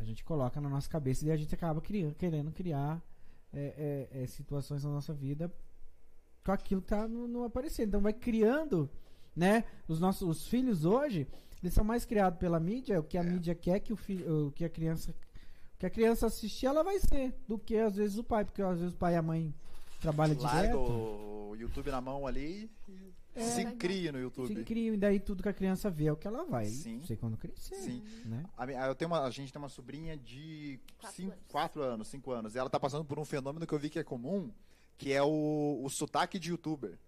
a 0.00 0.04
gente 0.04 0.24
coloca 0.24 0.58
na 0.58 0.70
nossa 0.70 0.88
cabeça 0.88 1.26
e 1.26 1.30
a 1.30 1.36
gente 1.36 1.54
acaba 1.54 1.82
criando, 1.82 2.14
querendo 2.14 2.50
criar 2.50 3.00
é, 3.52 4.08
é, 4.14 4.22
é, 4.22 4.26
situações 4.26 4.84
na 4.84 4.90
nossa 4.90 5.12
vida 5.12 5.52
com 6.42 6.50
aquilo 6.50 6.80
que 6.80 6.88
tá 6.88 7.06
no, 7.06 7.28
no 7.28 7.44
aparecendo. 7.44 7.88
Então 7.88 8.00
vai 8.00 8.14
criando, 8.14 8.88
né? 9.36 9.64
Os 9.86 10.00
nossos 10.00 10.26
os 10.26 10.46
filhos 10.48 10.86
hoje, 10.86 11.28
eles 11.62 11.74
são 11.74 11.84
mais 11.84 12.06
criados 12.06 12.38
pela 12.38 12.58
mídia, 12.58 12.98
o 13.00 13.04
que 13.04 13.18
a 13.18 13.20
É. 13.20 13.24
mídia 13.24 13.54
quer 13.54 13.80
que 13.80 13.92
o 13.92 13.96
filho, 13.96 14.46
o 14.46 14.50
que 14.52 14.64
a 14.64 14.70
criança 14.70 15.14
que 15.78 15.84
a 15.84 15.90
criança 15.90 16.26
assistir, 16.26 16.66
ela 16.66 16.82
vai 16.82 16.98
ser, 17.00 17.34
do 17.46 17.58
que 17.58 17.76
às 17.76 17.96
vezes 17.96 18.16
o 18.16 18.22
pai, 18.24 18.44
porque 18.44 18.62
às 18.62 18.78
vezes 18.78 18.94
o 18.94 18.96
pai 18.96 19.14
e 19.14 19.16
a 19.16 19.22
mãe 19.22 19.52
trabalham 20.00 20.40
Larga 20.40 20.68
direto. 20.68 20.78
o 20.78 21.31
YouTube 21.62 21.90
na 21.90 22.00
mão 22.00 22.26
ali 22.26 22.70
e 22.88 23.12
É. 23.34 23.40
se 23.42 23.64
cria 23.76 24.12
no 24.12 24.18
Se 24.18 24.24
YouTube. 24.24 24.64
criam, 24.64 24.94
e 24.94 24.98
daí 24.98 25.18
tudo 25.18 25.42
que 25.42 25.48
a 25.48 25.52
criança 25.52 25.88
vê 25.90 26.06
é 26.06 26.12
o 26.12 26.16
que 26.16 26.26
ela 26.26 26.44
vai. 26.44 26.66
Sim. 26.66 26.96
Não 26.98 27.04
sei 27.04 27.16
quando 27.16 27.36
crescer. 27.36 27.74
Sim. 27.76 28.02
Né? 28.24 28.44
A, 28.56 28.66
eu 28.88 28.94
tenho 28.94 29.10
uma, 29.10 29.22
a 29.24 29.30
gente 29.30 29.52
tem 29.52 29.60
uma 29.60 29.68
sobrinha 29.68 30.16
de 30.16 30.78
Quatro 30.98 31.16
5, 31.16 31.32
anos. 31.32 31.44
4 31.48 31.82
anos, 31.82 32.08
5 32.08 32.30
anos. 32.32 32.54
E 32.54 32.58
ela 32.58 32.68
tá 32.70 32.78
passando 32.78 33.04
por 33.04 33.18
um 33.18 33.24
fenômeno 33.24 33.66
que 33.66 33.72
eu 33.72 33.78
vi 33.78 33.88
que 33.88 33.98
é 33.98 34.04
comum, 34.04 34.50
que 34.98 35.12
é 35.12 35.22
o, 35.22 35.80
o 35.82 35.88
sotaque 35.88 36.38
de 36.38 36.50
youtuber. 36.50 36.98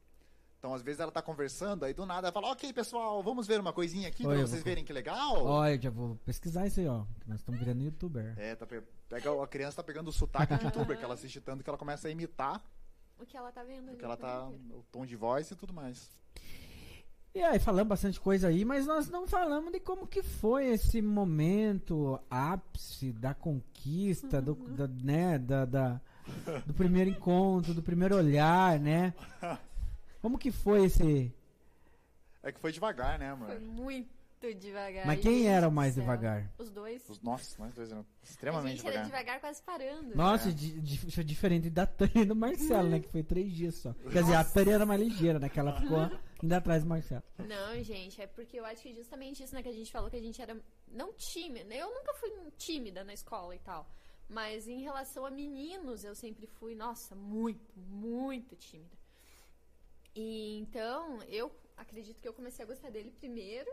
Então, 0.59 0.73
às 0.73 0.81
vezes 0.81 0.99
ela 0.99 1.13
tá 1.13 1.21
conversando, 1.21 1.85
aí 1.85 1.93
do 1.93 2.07
nada 2.07 2.29
ela 2.29 2.33
fala, 2.33 2.51
ok, 2.53 2.73
pessoal, 2.73 3.23
vamos 3.23 3.47
ver 3.47 3.61
uma 3.61 3.71
coisinha 3.71 4.09
aqui 4.09 4.27
Oi, 4.27 4.33
pra 4.35 4.47
vocês 4.47 4.63
vou- 4.63 4.65
verem 4.65 4.83
que 4.83 4.95
legal. 4.95 5.45
Olha, 5.45 5.79
já 5.79 5.91
vou 5.91 6.17
pesquisar 6.25 6.67
isso 6.67 6.81
aí, 6.81 6.87
ó. 6.89 7.05
que 7.21 7.29
nós 7.29 7.41
estamos 7.41 7.61
virando 7.61 7.83
youtuber. 7.83 8.33
É, 8.39 8.55
tá 8.55 8.65
pe- 8.67 8.83
pega, 9.07 9.43
a 9.43 9.47
criança 9.47 9.77
tá 9.77 9.83
pegando 9.83 10.09
o 10.09 10.13
sotaque 10.13 10.57
de 10.57 10.65
youtuber, 10.65 10.97
que 10.97 11.05
ela 11.05 11.13
assiste 11.13 11.39
tanto 11.39 11.63
que 11.63 11.69
ela 11.69 11.77
começa 11.77 12.09
a 12.09 12.11
imitar, 12.11 12.65
O 13.19 13.27
que 13.27 13.37
ela 13.37 13.53
tá 13.53 13.63
vendo 13.63 13.89
ali. 13.89 13.91
porque 13.91 14.05
ela 14.05 14.15
o 14.15 14.19
tá. 14.19 14.45
inteiro. 14.53 14.79
o 14.79 14.83
tom 14.91 15.07
de 15.07 15.17
voz 15.17 15.51
e 15.51 15.57
tudo 15.57 15.73
mais. 15.73 16.11
E 17.35 17.43
aí, 17.43 17.59
falamos 17.59 17.89
bastante 17.89 18.21
coisa 18.21 18.47
aí, 18.47 18.65
mas 18.65 18.87
nós 18.87 19.09
não 19.09 19.27
falamos 19.27 19.73
de 19.73 19.81
como 19.81 20.07
que 20.07 20.23
foi 20.23 20.67
esse 20.67 21.03
momento 21.03 22.21
ápice 22.31 23.13
da 23.13 23.35
conquista, 23.35 24.41
do, 24.41 24.55
da, 24.55 24.87
né, 24.87 25.37
da, 25.39 25.65
da- 25.65 26.01
do 26.65 26.73
primeiro 26.73 27.11
encontro, 27.11 27.75
do 27.75 27.83
primeiro 27.83 28.17
olhar, 28.17 28.79
né? 28.79 29.13
Como 30.23 30.39
que 30.39 30.51
foi 30.51 30.85
esse... 30.87 31.35
É 32.43 32.51
que 32.51 32.59
foi 32.59 32.73
devagar, 32.73 33.19
né, 33.19 33.37
Foi 33.37 33.57
amor? 33.57 34.05
Muito 34.45 34.61
devagar. 34.61 35.07
Mas 35.07 35.21
quem 35.21 35.47
era 35.49 35.69
o 35.69 35.73
mais 35.73 35.95
céu. 35.95 36.03
devagar? 36.03 36.53
Os 36.59 36.71
dois. 36.71 37.09
Os- 37.09 37.21
Nossa, 37.21 37.63
nós 37.63 37.75
dois 37.75 37.91
eram 37.91 38.03
A 38.03 38.25
extremamente 38.25 38.77
gente 38.77 38.87
era 38.87 39.03
devagar. 39.05 39.07
devagar 39.25 39.41
quase 39.41 39.63
parando. 39.63 40.17
Nossa, 40.17 40.49
É. 40.49 40.53
di- 40.53 40.81
diferente 41.25 41.71
da 41.71 41.87
Tânia 41.87 42.23
e 42.23 42.25
do 42.25 42.37
Marcelo, 42.37 42.89
né? 42.89 43.01
Que 43.01 43.09
foi 43.09 43.23
três 43.23 43.53
dias 43.53 43.75
só. 43.77 43.93
Quer 44.13 44.23
dizer, 44.23 44.35
a 44.37 44.45
Tânia 44.45 44.75
era 44.75 44.87
mais 44.87 45.01
ligeira, 45.01 45.39
né? 45.39 45.49
Que 45.49 45.59
ela 45.61 45.73
ficou 45.81 45.99
ainda 46.43 46.57
atrás 46.57 46.83
do 46.83 46.89
Marcelo. 46.89 47.23
Não, 47.39 47.83
gente, 47.83 48.21
é 48.21 48.27
porque 48.27 48.59
eu 48.59 48.65
acho 48.65 48.83
que 48.83 48.95
justamente 48.95 49.43
isso, 49.43 49.55
né, 49.55 49.63
que 49.63 49.69
a 49.69 49.73
gente 49.73 49.91
falou 49.91 50.11
que 50.11 50.17
a 50.17 50.21
gente 50.23 50.41
era 50.41 50.57
não 50.91 51.13
tímida. 51.15 51.75
Eu 51.75 51.93
nunca 51.95 52.13
fui 52.15 52.31
tímida 52.57 53.03
na 53.05 53.13
escola 53.15 53.55
e 53.55 53.59
tal. 53.59 53.89
Mas 54.29 54.67
em 54.67 54.81
relação 54.83 55.27
a 55.27 55.31
meninos, 55.31 56.03
eu 56.03 56.15
sempre 56.15 56.47
fui, 56.47 56.75
nossa, 56.75 57.15
muito, 57.15 57.79
muito 57.79 58.57
tímida. 58.57 58.97
E 60.15 60.59
então, 60.59 61.23
eu 61.25 61.51
acredito 61.77 62.21
que 62.21 62.29
eu 62.29 62.33
comecei 62.33 62.65
a 62.65 62.69
gostar 62.69 62.91
dele 62.91 63.11
primeiro, 63.11 63.71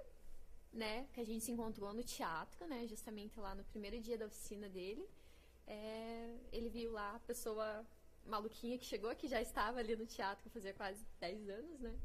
né? 0.71 1.07
Que 1.13 1.21
a 1.21 1.25
gente 1.25 1.43
se 1.43 1.51
encontrou 1.51 1.93
no 1.93 2.03
teatro, 2.03 2.67
né? 2.67 2.87
Justamente 2.87 3.39
lá 3.39 3.53
no 3.55 3.63
primeiro 3.65 3.99
dia 3.99 4.17
da 4.17 4.25
oficina 4.25 4.69
dele. 4.69 5.07
É, 5.67 6.37
ele 6.51 6.69
viu 6.69 6.91
lá 6.91 7.15
a 7.15 7.19
pessoa 7.19 7.85
maluquinha 8.25 8.77
que 8.77 8.85
chegou, 8.85 9.15
que 9.15 9.27
já 9.27 9.41
estava 9.41 9.79
ali 9.79 9.95
no 9.95 10.05
teatro, 10.05 10.49
fazia 10.49 10.73
quase 10.73 11.05
10 11.19 11.49
anos, 11.49 11.79
né? 11.79 11.95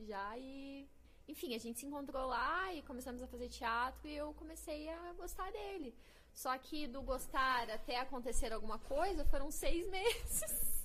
Já 0.00 0.38
e. 0.38 0.88
Enfim, 1.28 1.54
a 1.54 1.58
gente 1.58 1.78
se 1.78 1.86
encontrou 1.86 2.26
lá 2.26 2.74
e 2.74 2.82
começamos 2.82 3.22
a 3.22 3.26
fazer 3.26 3.48
teatro 3.48 4.08
e 4.08 4.16
eu 4.16 4.34
comecei 4.34 4.88
a 4.88 5.12
gostar 5.12 5.50
dele. 5.52 5.94
Só 6.34 6.56
que 6.58 6.86
do 6.88 7.00
gostar 7.02 7.70
até 7.70 7.98
acontecer 8.00 8.52
alguma 8.52 8.78
coisa 8.78 9.24
foram 9.26 9.50
seis 9.50 9.86
meses. 9.90 10.81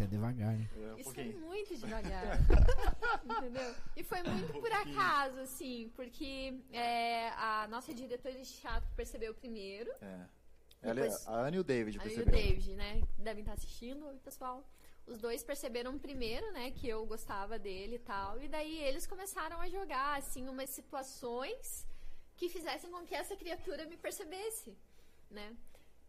Isso 0.00 0.04
é 0.04 0.06
devagar, 0.06 0.56
né? 0.56 0.68
É, 0.74 0.78
um 0.94 0.98
Isso 0.98 1.12
foi 1.12 1.24
pouquinho. 1.24 1.40
muito 1.46 1.76
devagar. 1.76 2.38
entendeu? 3.38 3.74
E 3.94 4.02
foi 4.02 4.22
muito 4.22 4.52
por 4.58 4.72
acaso, 4.72 5.40
assim, 5.40 5.92
porque 5.94 6.54
é, 6.72 7.28
a 7.30 7.68
nossa 7.68 7.92
diretora 7.92 8.34
de 8.34 8.50
teatro 8.50 8.88
percebeu 8.96 9.34
primeiro. 9.34 9.90
É. 10.00 10.26
Ela, 10.82 10.94
Depois- 10.94 11.26
a 11.28 11.32
Ana 11.32 11.56
e 11.56 11.58
o 11.58 11.64
David 11.64 11.98
Aí 12.00 12.06
o 12.06 12.08
perceberam. 12.14 12.38
David, 12.48 12.74
né? 12.76 13.02
Devem 13.18 13.42
estar 13.42 13.52
assistindo, 13.52 14.06
oi 14.06 14.16
pessoal. 14.24 14.64
Os 15.06 15.18
dois 15.18 15.42
perceberam 15.42 15.98
primeiro, 15.98 16.50
né, 16.52 16.70
que 16.70 16.88
eu 16.88 17.04
gostava 17.04 17.58
dele 17.58 17.96
e 17.96 17.98
tal. 17.98 18.40
E 18.40 18.48
daí 18.48 18.78
eles 18.84 19.06
começaram 19.06 19.60
a 19.60 19.68
jogar, 19.68 20.16
assim, 20.18 20.48
umas 20.48 20.70
situações 20.70 21.86
que 22.36 22.48
fizessem 22.48 22.90
com 22.90 23.04
que 23.04 23.14
essa 23.14 23.36
criatura 23.36 23.84
me 23.86 23.96
percebesse, 23.98 24.74
né? 25.30 25.54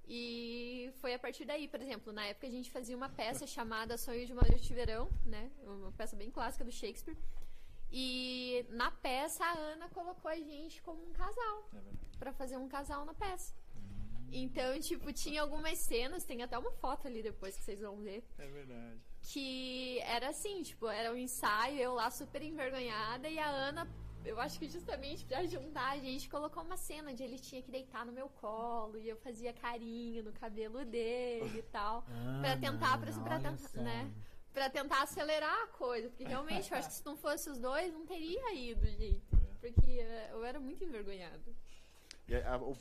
E 0.08 0.92
foi 1.00 1.14
a 1.14 1.20
partir 1.20 1.46
daí, 1.46 1.68
por 1.68 1.82
exemplo, 1.82 2.12
na 2.12 2.26
época 2.26 2.48
a 2.48 2.50
gente 2.52 2.72
fazia 2.72 2.98
uma 2.98 3.10
peça 3.10 3.48
chamada 3.48 3.98
Sonho 3.98 4.26
de 4.26 4.34
uma 4.34 4.42
Noite 4.42 4.68
de 4.68 4.74
Verão, 4.74 5.10
né? 5.26 5.50
Uma 5.64 5.92
peça 5.92 6.16
bem 6.16 6.30
clássica 6.30 6.66
do 6.66 6.72
Shakespeare. 6.72 7.18
E 7.92 8.66
na 8.70 8.90
peça 8.90 9.44
a 9.46 9.58
Ana 9.58 9.90
colocou 9.90 10.30
a 10.30 10.36
gente 10.36 10.82
como 10.82 11.02
um 11.04 11.14
casal. 11.14 11.70
Pra 12.20 12.34
fazer 12.34 12.58
um 12.58 12.68
casal 12.68 13.06
na 13.06 13.14
peça. 13.14 13.54
Então, 14.32 14.80
tipo, 14.80 15.12
tinha 15.12 15.42
algumas 15.42 15.78
cenas, 15.78 16.24
tem 16.24 16.42
até 16.42 16.58
uma 16.58 16.72
foto 16.72 17.06
ali 17.06 17.22
depois 17.22 17.58
que 17.58 17.64
vocês 17.64 17.82
vão 17.82 17.98
ver. 17.98 18.24
É 18.38 18.48
verdade. 18.48 19.02
Que 19.24 20.00
era 20.00 20.30
assim, 20.30 20.64
tipo, 20.64 20.88
era 20.88 21.12
um 21.12 21.18
ensaio, 21.18 21.78
eu 21.78 21.94
lá 21.94 22.10
super 22.10 22.42
envergonhada, 22.42 23.28
e 23.28 23.38
a 23.38 23.50
Ana, 23.50 23.86
eu 24.26 24.40
acho 24.40 24.60
que 24.60 24.70
justamente 24.70 25.26
pra 25.26 25.46
juntar 25.46 25.92
a 25.92 25.98
gente, 25.98 26.30
colocou 26.30 26.64
uma 26.64 26.78
cena 26.78 27.14
de 27.14 27.24
ele 27.24 27.40
tinha 27.40 27.62
que 27.62 27.72
deitar 27.72 28.06
no 28.06 28.12
meu 28.12 28.30
colo, 28.30 28.98
e 28.98 29.08
eu 29.10 29.18
fazia 29.18 29.52
carinho 29.54 30.24
no 30.24 30.32
cabelo 30.34 30.86
dele 30.86 31.60
e 31.60 31.64
tal. 31.64 32.04
pra 32.42 32.58
tentar, 32.58 32.98
pra, 33.00 33.12
pra 33.12 33.36
olha 33.36 33.52
tentar, 33.58 33.82
né? 33.82 34.12
Pra 34.54 34.70
tentar 34.70 35.02
acelerar 35.04 35.64
a 35.64 35.68
coisa. 35.68 36.10
Porque 36.10 36.24
realmente 36.26 36.72
eu 36.72 36.78
acho 36.78 36.90
que 36.90 36.96
se 36.96 37.06
não 37.06 37.16
fosse 37.18 37.50
os 37.50 37.58
dois, 37.58 37.94
não 37.94 38.06
teria 38.06 38.54
ido, 38.54 38.86
gente. 38.86 39.22
Porque 39.60 39.92
eh, 40.00 40.30
eu 40.32 40.44
era 40.44 40.60
muito 40.60 40.84
envergonhada. 40.84 41.42
E 42.28 42.36
a, 42.36 42.58
o- 42.58 42.78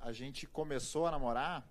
a 0.00 0.12
gente 0.12 0.46
começou 0.46 1.06
a 1.06 1.10
namorar. 1.10 1.66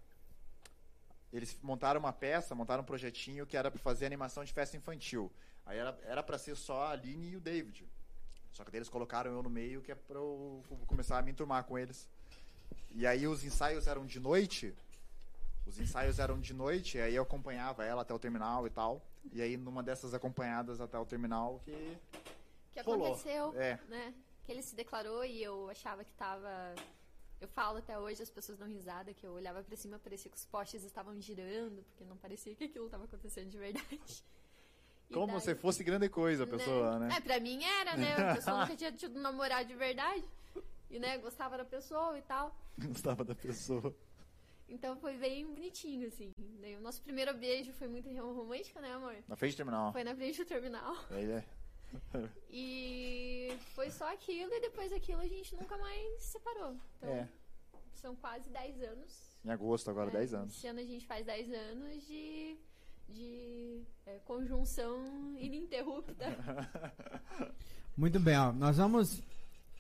Eles 1.32 1.58
montaram 1.62 2.00
uma 2.00 2.14
peça, 2.14 2.56
montaram 2.56 2.82
um 2.82 2.86
projetinho 2.86 3.46
que 3.46 3.58
era 3.58 3.70
pra 3.70 3.80
fazer 3.80 4.06
animação 4.06 4.44
de 4.44 4.54
festa 4.54 4.78
infantil. 4.78 5.32
Aí 5.66 5.78
era, 5.78 6.00
era 6.04 6.24
pra 6.24 6.38
ser 6.38 6.56
só 6.56 6.84
a 6.84 6.92
Aline 6.92 7.32
e 7.32 7.36
o 7.36 7.42
David. 7.42 7.86
Só 8.56 8.64
que 8.64 8.72
daí 8.72 8.78
eles 8.78 8.88
colocaram 8.88 9.30
eu 9.34 9.44
no 9.44 9.50
meio, 9.50 9.82
que 9.82 9.92
é 9.92 9.96
pra 9.96 10.16
eu 10.18 10.64
começar 10.88 11.18
a 11.20 11.22
me 11.22 11.30
enturmar 11.32 11.66
com 11.66 11.78
eles. 11.78 12.08
E 12.94 13.06
aí 13.06 13.28
os 13.28 13.44
ensaios 13.44 13.86
eram 13.86 14.06
de 14.06 14.18
noite. 14.18 14.74
Os 15.68 15.78
ensaios 15.78 16.20
eram 16.20 16.40
de 16.40 16.54
noite, 16.54 16.98
e 16.98 17.02
aí 17.02 17.16
eu 17.16 17.24
acompanhava 17.24 17.84
ela 17.84 18.04
até 18.04 18.14
o 18.14 18.20
terminal 18.20 18.66
e 18.66 18.70
tal. 18.70 19.02
E 19.34 19.42
aí 19.42 19.58
numa 19.58 19.84
dessas 19.84 20.14
acompanhadas 20.14 20.80
até 20.80 20.98
o 20.98 21.06
terminal 21.06 21.60
que. 21.66 21.98
que 22.72 22.82
Rolou. 22.82 23.08
aconteceu, 23.08 23.54
É. 23.60 23.78
né? 23.90 24.14
Que 24.46 24.54
ele 24.54 24.62
se 24.62 24.74
declarou 24.74 25.26
e 25.26 25.44
eu 25.44 25.70
achava 25.70 26.06
que 26.06 26.14
tava. 26.14 26.50
Eu 27.42 27.50
falo 27.50 27.80
até 27.80 28.00
hoje, 28.00 28.24
as 28.24 28.30
pessoas 28.30 28.58
dão 28.58 28.70
risada, 28.70 29.14
que 29.14 29.26
eu 29.28 29.34
olhava 29.34 29.62
pra 29.64 29.76
cima, 29.76 30.00
parecia 30.00 30.32
que 30.32 30.38
os 30.38 30.46
postes 30.46 30.82
estavam 30.84 31.20
girando, 31.20 31.84
porque 31.90 32.06
não 32.06 32.16
parecia 32.16 32.56
que 32.56 32.64
aquilo 32.64 32.90
tava 32.90 33.04
acontecendo 33.04 33.50
de 33.50 33.58
verdade. 33.58 34.24
Como 35.14 35.34
daí- 35.34 35.42
se 35.42 35.56
fosse 35.56 35.84
grande 35.84 36.10
coisa 36.10 36.44
a 36.44 36.48
pessoa, 36.48 37.00
né? 37.00 37.10
É, 37.18 37.22
pra 37.22 37.40
mim 37.40 37.64
era, 37.64 37.96
né? 37.96 38.14
A 38.32 38.36
pessoa 38.36 38.62
nunca 38.62 38.76
tinha 38.78 38.92
tido 38.92 39.18
um 39.18 39.22
namorado 39.22 39.68
de 39.68 39.76
verdade. 39.76 40.24
E, 40.90 41.00
né, 41.00 41.18
gostava 41.18 41.58
da 41.58 41.66
pessoa 41.66 42.18
e 42.18 42.22
tal. 42.22 42.56
Gostava 42.78 43.24
da 43.24 43.34
pessoa. 43.36 43.96
Então 44.68 44.96
foi 44.98 45.16
bem 45.18 45.46
bonitinho, 45.46 46.08
assim. 46.08 46.32
Daí 46.62 46.76
o 46.76 46.82
nosso 46.82 47.02
primeiro 47.02 47.34
beijo 47.38 47.72
foi 47.74 47.88
muito 47.88 48.10
romântico, 48.10 48.80
né, 48.80 48.94
amor? 48.94 49.16
Na 49.28 49.36
frente 49.36 49.54
do 49.54 49.58
terminal. 49.58 49.92
Foi 49.92 50.04
na 50.04 50.16
frente 50.16 50.44
do 50.44 50.48
terminal. 50.48 50.96
Aí 51.12 51.30
é. 51.32 51.44
E 52.50 53.56
foi 53.74 53.90
só 53.92 54.12
aquilo, 54.12 54.52
e 54.54 54.60
depois 54.62 54.92
daquilo 54.92 55.22
a 55.22 55.28
gente 55.28 55.56
nunca 55.56 55.78
mais 55.78 56.22
se 56.22 56.32
separou. 56.34 56.76
Então, 56.98 57.10
É. 57.10 57.28
são 57.96 58.16
quase 58.16 58.50
10 58.50 58.82
anos. 58.82 59.38
Em 59.44 59.50
agosto, 59.52 59.90
agora, 59.90 60.10
É, 60.10 60.14
10 60.14 60.34
anos. 60.34 60.56
Esse 60.58 60.68
ano 60.68 60.80
a 60.80 60.84
gente 60.86 61.06
faz 61.06 61.26
10 61.26 61.52
anos 61.54 62.06
de, 62.08 62.58
de 63.10 63.82
é, 64.06 64.20
conjunção 64.26 65.36
ininterrupta. 65.40 66.26
Muito 67.96 68.20
bem, 68.20 68.38
ó. 68.38 68.52
Nós 68.52 68.78
vamos 68.78 69.22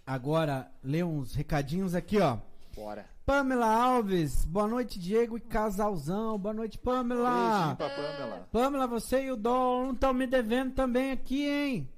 agora 0.05 0.71
ler 0.83 1.03
uns 1.03 1.35
recadinhos 1.35 1.95
aqui, 1.95 2.19
ó. 2.19 2.37
Bora. 2.75 3.05
Pamela 3.25 3.65
Alves, 3.65 4.45
boa 4.45 4.67
noite, 4.67 4.99
Diego 4.99 5.37
e 5.37 5.41
casalzão. 5.41 6.37
Boa 6.37 6.53
noite, 6.53 6.77
Pamela. 6.77 7.31
Beijinho 7.31 7.75
pra 7.75 7.89
Pamela. 7.89 8.49
Pamela, 8.51 8.87
você 8.87 9.23
e 9.23 9.31
o 9.31 9.35
Dom 9.35 9.93
estão 9.93 10.13
me 10.13 10.27
devendo 10.27 10.73
também 10.73 11.11
aqui, 11.11 11.43
hein? 11.47 11.89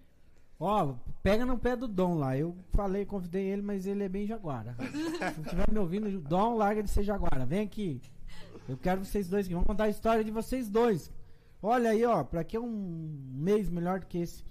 Ó, 0.59 0.95
pega 1.21 1.45
no 1.45 1.57
pé 1.57 1.75
do 1.75 1.87
Dom 1.87 2.15
lá. 2.15 2.37
Eu 2.37 2.55
falei, 2.71 3.05
convidei 3.05 3.45
ele, 3.45 3.61
mas 3.61 3.85
ele 3.85 4.03
é 4.03 4.09
bem 4.09 4.25
jaguara. 4.25 4.75
Se 5.35 5.41
estiver 5.41 5.69
me 5.71 5.79
ouvindo, 5.79 6.07
o 6.07 6.21
Dom, 6.21 6.55
larga 6.55 6.81
de 6.81 6.89
ser 6.89 7.03
jaguara. 7.03 7.45
Vem 7.45 7.61
aqui. 7.61 8.01
Eu 8.67 8.77
quero 8.77 9.03
vocês 9.03 9.27
dois 9.27 9.45
aqui. 9.45 9.53
Vamos 9.53 9.67
contar 9.67 9.85
a 9.85 9.89
história 9.89 10.23
de 10.23 10.31
vocês 10.31 10.69
dois. 10.69 11.11
Olha 11.61 11.91
aí, 11.91 12.03
ó. 12.05 12.23
Pra 12.23 12.43
que 12.43 12.57
um 12.57 13.17
mês 13.33 13.69
melhor 13.69 13.99
do 13.99 14.05
que 14.05 14.19
esse? 14.19 14.43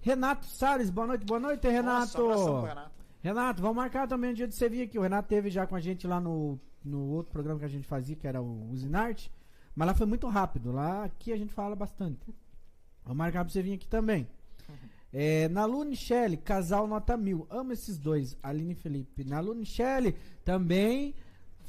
Renato 0.00 0.46
Salles, 0.46 0.90
boa 0.90 1.06
noite, 1.06 1.24
boa 1.26 1.40
noite, 1.40 1.68
Renato. 1.68 2.18
Nossa, 2.18 2.68
Renato. 2.68 2.90
Renato, 3.22 3.62
vamos 3.62 3.76
marcar 3.76 4.06
também 4.06 4.30
um 4.30 4.34
dia 4.34 4.46
de 4.46 4.54
você 4.54 4.68
vir 4.68 4.82
aqui. 4.82 4.98
O 4.98 5.02
Renato 5.02 5.28
teve 5.28 5.50
já 5.50 5.66
com 5.66 5.74
a 5.74 5.80
gente 5.80 6.06
lá 6.06 6.20
no, 6.20 6.60
no 6.84 7.10
outro 7.10 7.32
programa 7.32 7.58
que 7.58 7.64
a 7.66 7.68
gente 7.68 7.86
fazia, 7.86 8.14
que 8.14 8.26
era 8.26 8.40
o 8.40 8.70
Usinarte. 8.70 9.32
Mas 9.74 9.88
lá 9.88 9.94
foi 9.94 10.06
muito 10.06 10.28
rápido. 10.28 10.70
Lá 10.70 11.04
aqui 11.04 11.32
a 11.32 11.36
gente 11.36 11.52
fala 11.52 11.74
bastante. 11.74 12.34
Vamos 13.02 13.18
marcar 13.18 13.44
pra 13.44 13.52
você 13.52 13.62
vir 13.62 13.74
aqui 13.74 13.88
também. 13.88 14.28
É, 15.12 15.48
Nalu 15.48 15.84
Michele, 15.84 16.36
casal 16.36 16.86
nota 16.86 17.16
mil. 17.16 17.46
Amo 17.48 17.72
esses 17.72 17.98
dois, 17.98 18.36
Aline 18.42 18.72
e 18.72 18.76
Felipe. 18.76 19.24
Nalu 19.24 19.54
Michele, 19.54 20.14
também. 20.44 21.14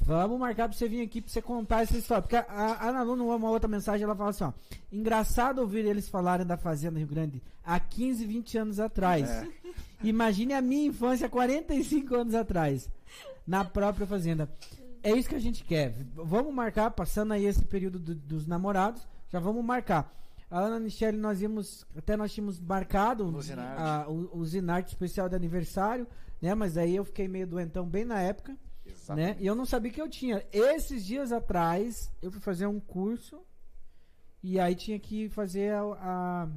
Vamos 0.00 0.38
marcar 0.38 0.68
pra 0.68 0.76
você 0.76 0.88
vir 0.88 1.02
aqui 1.02 1.20
pra 1.20 1.30
você 1.30 1.42
contar 1.42 1.82
essa 1.82 1.96
história. 1.98 2.22
Porque 2.22 2.36
a, 2.36 2.88
a 2.88 2.92
Nalu, 2.92 3.14
numa 3.16 3.50
outra 3.50 3.68
mensagem, 3.68 4.04
ela 4.04 4.14
fala 4.16 4.30
assim: 4.30 4.44
ó. 4.44 4.52
Engraçado 4.90 5.58
ouvir 5.60 5.84
eles 5.84 6.08
falarem 6.08 6.46
da 6.46 6.56
Fazenda 6.56 6.98
Rio 6.98 7.08
Grande 7.08 7.42
há 7.64 7.78
15, 7.78 8.24
20 8.26 8.58
anos 8.58 8.80
atrás. 8.80 9.28
É. 9.28 9.46
Imagine 10.02 10.54
a 10.54 10.62
minha 10.62 10.86
infância 10.88 11.28
45 11.28 12.14
anos 12.14 12.34
atrás, 12.34 12.88
na 13.46 13.64
própria 13.64 14.06
fazenda. 14.06 14.48
É 15.02 15.12
isso 15.12 15.28
que 15.28 15.34
a 15.34 15.40
gente 15.40 15.62
quer. 15.64 15.94
Vamos 16.14 16.54
marcar, 16.54 16.90
passando 16.90 17.32
aí 17.32 17.44
esse 17.44 17.64
período 17.64 17.98
do- 17.98 18.14
dos 18.14 18.46
namorados, 18.46 19.06
já 19.30 19.38
vamos 19.40 19.64
marcar. 19.64 20.12
A 20.50 20.60
Ana 20.60 20.80
Michele, 20.80 21.18
nós 21.18 21.42
íamos, 21.42 21.86
até 21.96 22.16
nós 22.16 22.32
tínhamos 22.32 22.58
marcado 22.58 23.30
No 23.30 23.42
Zinarte. 23.42 23.82
a- 23.82 24.06
o, 24.08 24.38
o 24.38 24.44
Zinarte 24.46 24.88
especial 24.88 25.28
de 25.28 25.36
aniversário, 25.36 26.06
né? 26.40 26.54
Mas 26.54 26.78
aí 26.78 26.96
eu 26.96 27.04
fiquei 27.04 27.28
meio 27.28 27.46
doentão 27.46 27.84
bem 27.86 28.04
na 28.04 28.18
época, 28.20 28.56
né? 29.14 29.36
E 29.40 29.46
eu 29.46 29.54
não 29.54 29.64
sabia 29.66 29.90
que 29.92 30.00
eu 30.00 30.08
tinha. 30.08 30.44
Esses 30.52 31.04
dias 31.04 31.32
atrás, 31.32 32.10
eu 32.22 32.30
fui 32.30 32.40
fazer 32.40 32.66
um 32.66 32.78
curso 32.80 33.40
e 34.42 34.58
aí 34.60 34.74
tinha 34.74 34.98
que 34.98 35.28
fazer 35.28 35.72
a, 35.72 35.80
a- 35.82 36.48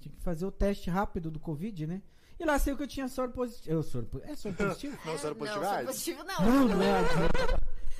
tinha 0.00 0.14
que 0.14 0.20
fazer 0.22 0.44
o 0.46 0.50
teste 0.52 0.90
rápido 0.90 1.30
do 1.30 1.38
Covid, 1.38 1.86
né? 1.86 2.02
E 2.40 2.44
lá 2.44 2.58
saiu 2.58 2.76
que 2.76 2.82
eu 2.82 2.88
tinha 2.88 3.06
soro 3.08 3.30
positivo. 3.30 3.70
Eu 3.70 3.82
soro, 3.82 4.08
é 4.24 4.34
soro 4.34 4.54
positivo? 4.54 4.98
Não, 5.06 5.18
soro 5.18 5.36
positivo? 5.36 5.62
Não, 5.64 5.70
soro 5.70 5.86
positivo 5.86 6.24
não. 6.24 6.40
não, 6.44 6.68
não 6.68 6.82
é. 6.82 7.02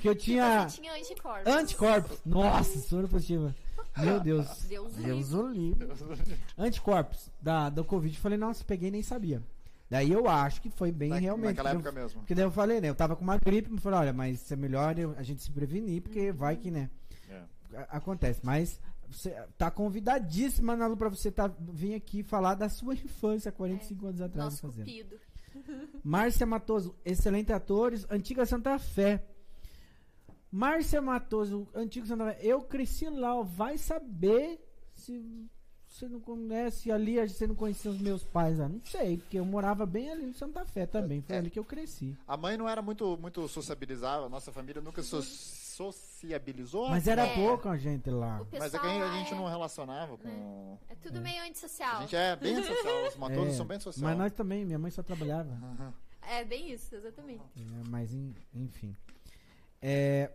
Que 0.01 0.09
eu 0.09 0.15
tinha 0.15 0.67
Você 0.67 0.81
tinha 0.81 0.93
anticorpos. 0.93 1.53
anticorpos. 1.53 2.21
Nossa, 2.25 2.79
soro 2.79 3.07
positivo. 3.07 3.53
Meu 3.97 4.19
Deus. 4.19 4.47
Deus 4.63 4.91
Deus 4.95 5.31
o 5.33 5.47
livre. 5.47 5.87
Anticorpos 6.57 7.29
da, 7.41 7.69
do 7.69 7.85
Covid. 7.85 8.13
Eu 8.17 8.21
falei, 8.21 8.37
nossa, 8.37 8.65
peguei 8.65 8.89
e 8.89 8.91
nem 8.91 9.01
sabia. 9.03 9.41
Daí 9.93 10.11
eu 10.11 10.27
acho 10.27 10.59
que 10.61 10.69
foi 10.71 10.91
bem 10.91 11.09
Na- 11.09 11.17
realmente. 11.17 11.55
Naquela 11.55 11.69
porque 11.75 11.85
eu- 11.87 11.89
época 11.91 12.01
mesmo. 12.03 12.19
porque 12.21 12.33
daí 12.35 12.43
eu 12.45 12.51
falei, 12.51 12.81
né? 12.81 12.89
Eu 12.89 12.95
tava 12.95 13.15
com 13.15 13.23
uma 13.23 13.37
gripe, 13.37 13.69
me 13.71 13.79
falou, 13.79 13.99
olha, 13.99 14.11
mas 14.11 14.51
é 14.51 14.55
melhor 14.55 14.97
eu- 14.97 15.13
a 15.17 15.21
gente 15.23 15.41
se 15.43 15.51
prevenir, 15.51 16.01
porque 16.01 16.31
vai 16.31 16.55
que, 16.57 16.71
né? 16.71 16.89
É. 17.29 17.43
Acontece. 17.89 18.39
Mas 18.43 18.79
você 19.07 19.29
tá 19.57 19.69
convidadíssima, 19.69 20.75
Nalu, 20.75 20.97
pra 20.97 21.09
você 21.09 21.31
tá, 21.31 21.47
vir 21.59 21.93
aqui 21.93 22.23
falar 22.23 22.55
da 22.55 22.69
sua 22.69 22.93
infância, 23.05 23.51
45 23.51 24.07
anos 24.07 24.19
atrás. 24.21 24.45
Nosso 24.45 24.61
fazendo. 24.61 24.85
cupido. 24.85 25.19
Márcia 26.03 26.47
Matoso, 26.47 26.95
excelente 27.05 27.53
atores, 27.53 28.07
antiga 28.09 28.45
Santa 28.47 28.79
Fé. 28.79 29.23
Márcia 30.51 31.01
Matoso, 31.01 31.67
antigo 31.73 32.05
Santa 32.07 32.25
Fé. 32.33 32.39
Eu 32.41 32.61
cresci 32.61 33.07
lá, 33.09 33.35
ó, 33.35 33.43
vai 33.43 33.77
saber 33.77 34.59
se 34.95 35.47
você 36.03 36.09
não 36.09 36.19
conhece 36.19 36.91
ali, 36.91 37.15
você 37.29 37.47
não 37.47 37.55
conhecia 37.55 37.89
os 37.89 37.97
meus 37.99 38.23
pais 38.23 38.57
lá. 38.57 38.67
Não 38.67 38.81
sei, 38.83 39.17
porque 39.17 39.39
eu 39.39 39.45
morava 39.45 39.85
bem 39.85 40.11
ali 40.11 40.25
no 40.25 40.33
Santa 40.33 40.65
Fé 40.65 40.85
também. 40.85 41.21
Foi 41.21 41.35
É. 41.35 41.39
ali 41.39 41.49
que 41.49 41.57
eu 41.59 41.63
cresci. 41.63 42.17
A 42.27 42.35
mãe 42.35 42.57
não 42.57 42.67
era 42.67 42.81
muito, 42.81 43.17
muito 43.17 43.47
sociabilizável, 43.47 44.25
a 44.25 44.29
nossa 44.29 44.51
família 44.51 44.81
nunca 44.81 45.01
so- 45.01 45.21
sociabilizou. 45.21 46.89
Mas 46.89 47.07
era 47.07 47.25
É. 47.25 47.35
pouco 47.35 47.69
a 47.69 47.77
gente 47.77 48.09
lá. 48.09 48.45
Mas 48.51 48.73
é 48.73 48.79
que 48.79 48.85
a 48.85 49.13
gente, 49.13 49.33
é, 49.33 49.35
não 49.35 49.45
relacionava 49.47 50.17
com. 50.17 50.77
é 50.89 50.95
tudo 50.95 51.21
meio 51.21 51.41
antissocial. 51.43 51.97
A 51.97 52.01
gente 52.01 52.15
é 52.15 52.35
bem 52.35 52.61
social, 52.63 53.07
os 53.07 53.15
matosos 53.17 53.53
É, 53.53 53.53
são 53.53 53.65
bem 53.65 53.79
sociais. 53.79 54.03
Mas 54.03 54.17
nós 54.17 54.33
também, 54.33 54.65
minha 54.65 54.79
mãe 54.79 54.91
só 54.91 55.01
trabalhava. 55.01 55.51
Aham. 55.51 55.93
É 56.29 56.43
bem 56.43 56.71
isso, 56.71 56.95
exatamente. 56.95 57.43
É, 57.57 57.89
mas 57.89 58.13
en- 58.13 58.33
enfim. 58.53 58.95
É, 59.81 60.31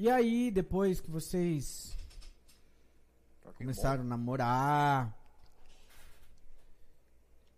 E 0.00 0.08
aí, 0.08 0.48
depois 0.52 1.00
que 1.00 1.10
vocês 1.10 1.96
começaram 3.58 4.02
a 4.02 4.06
namorar. 4.06 5.14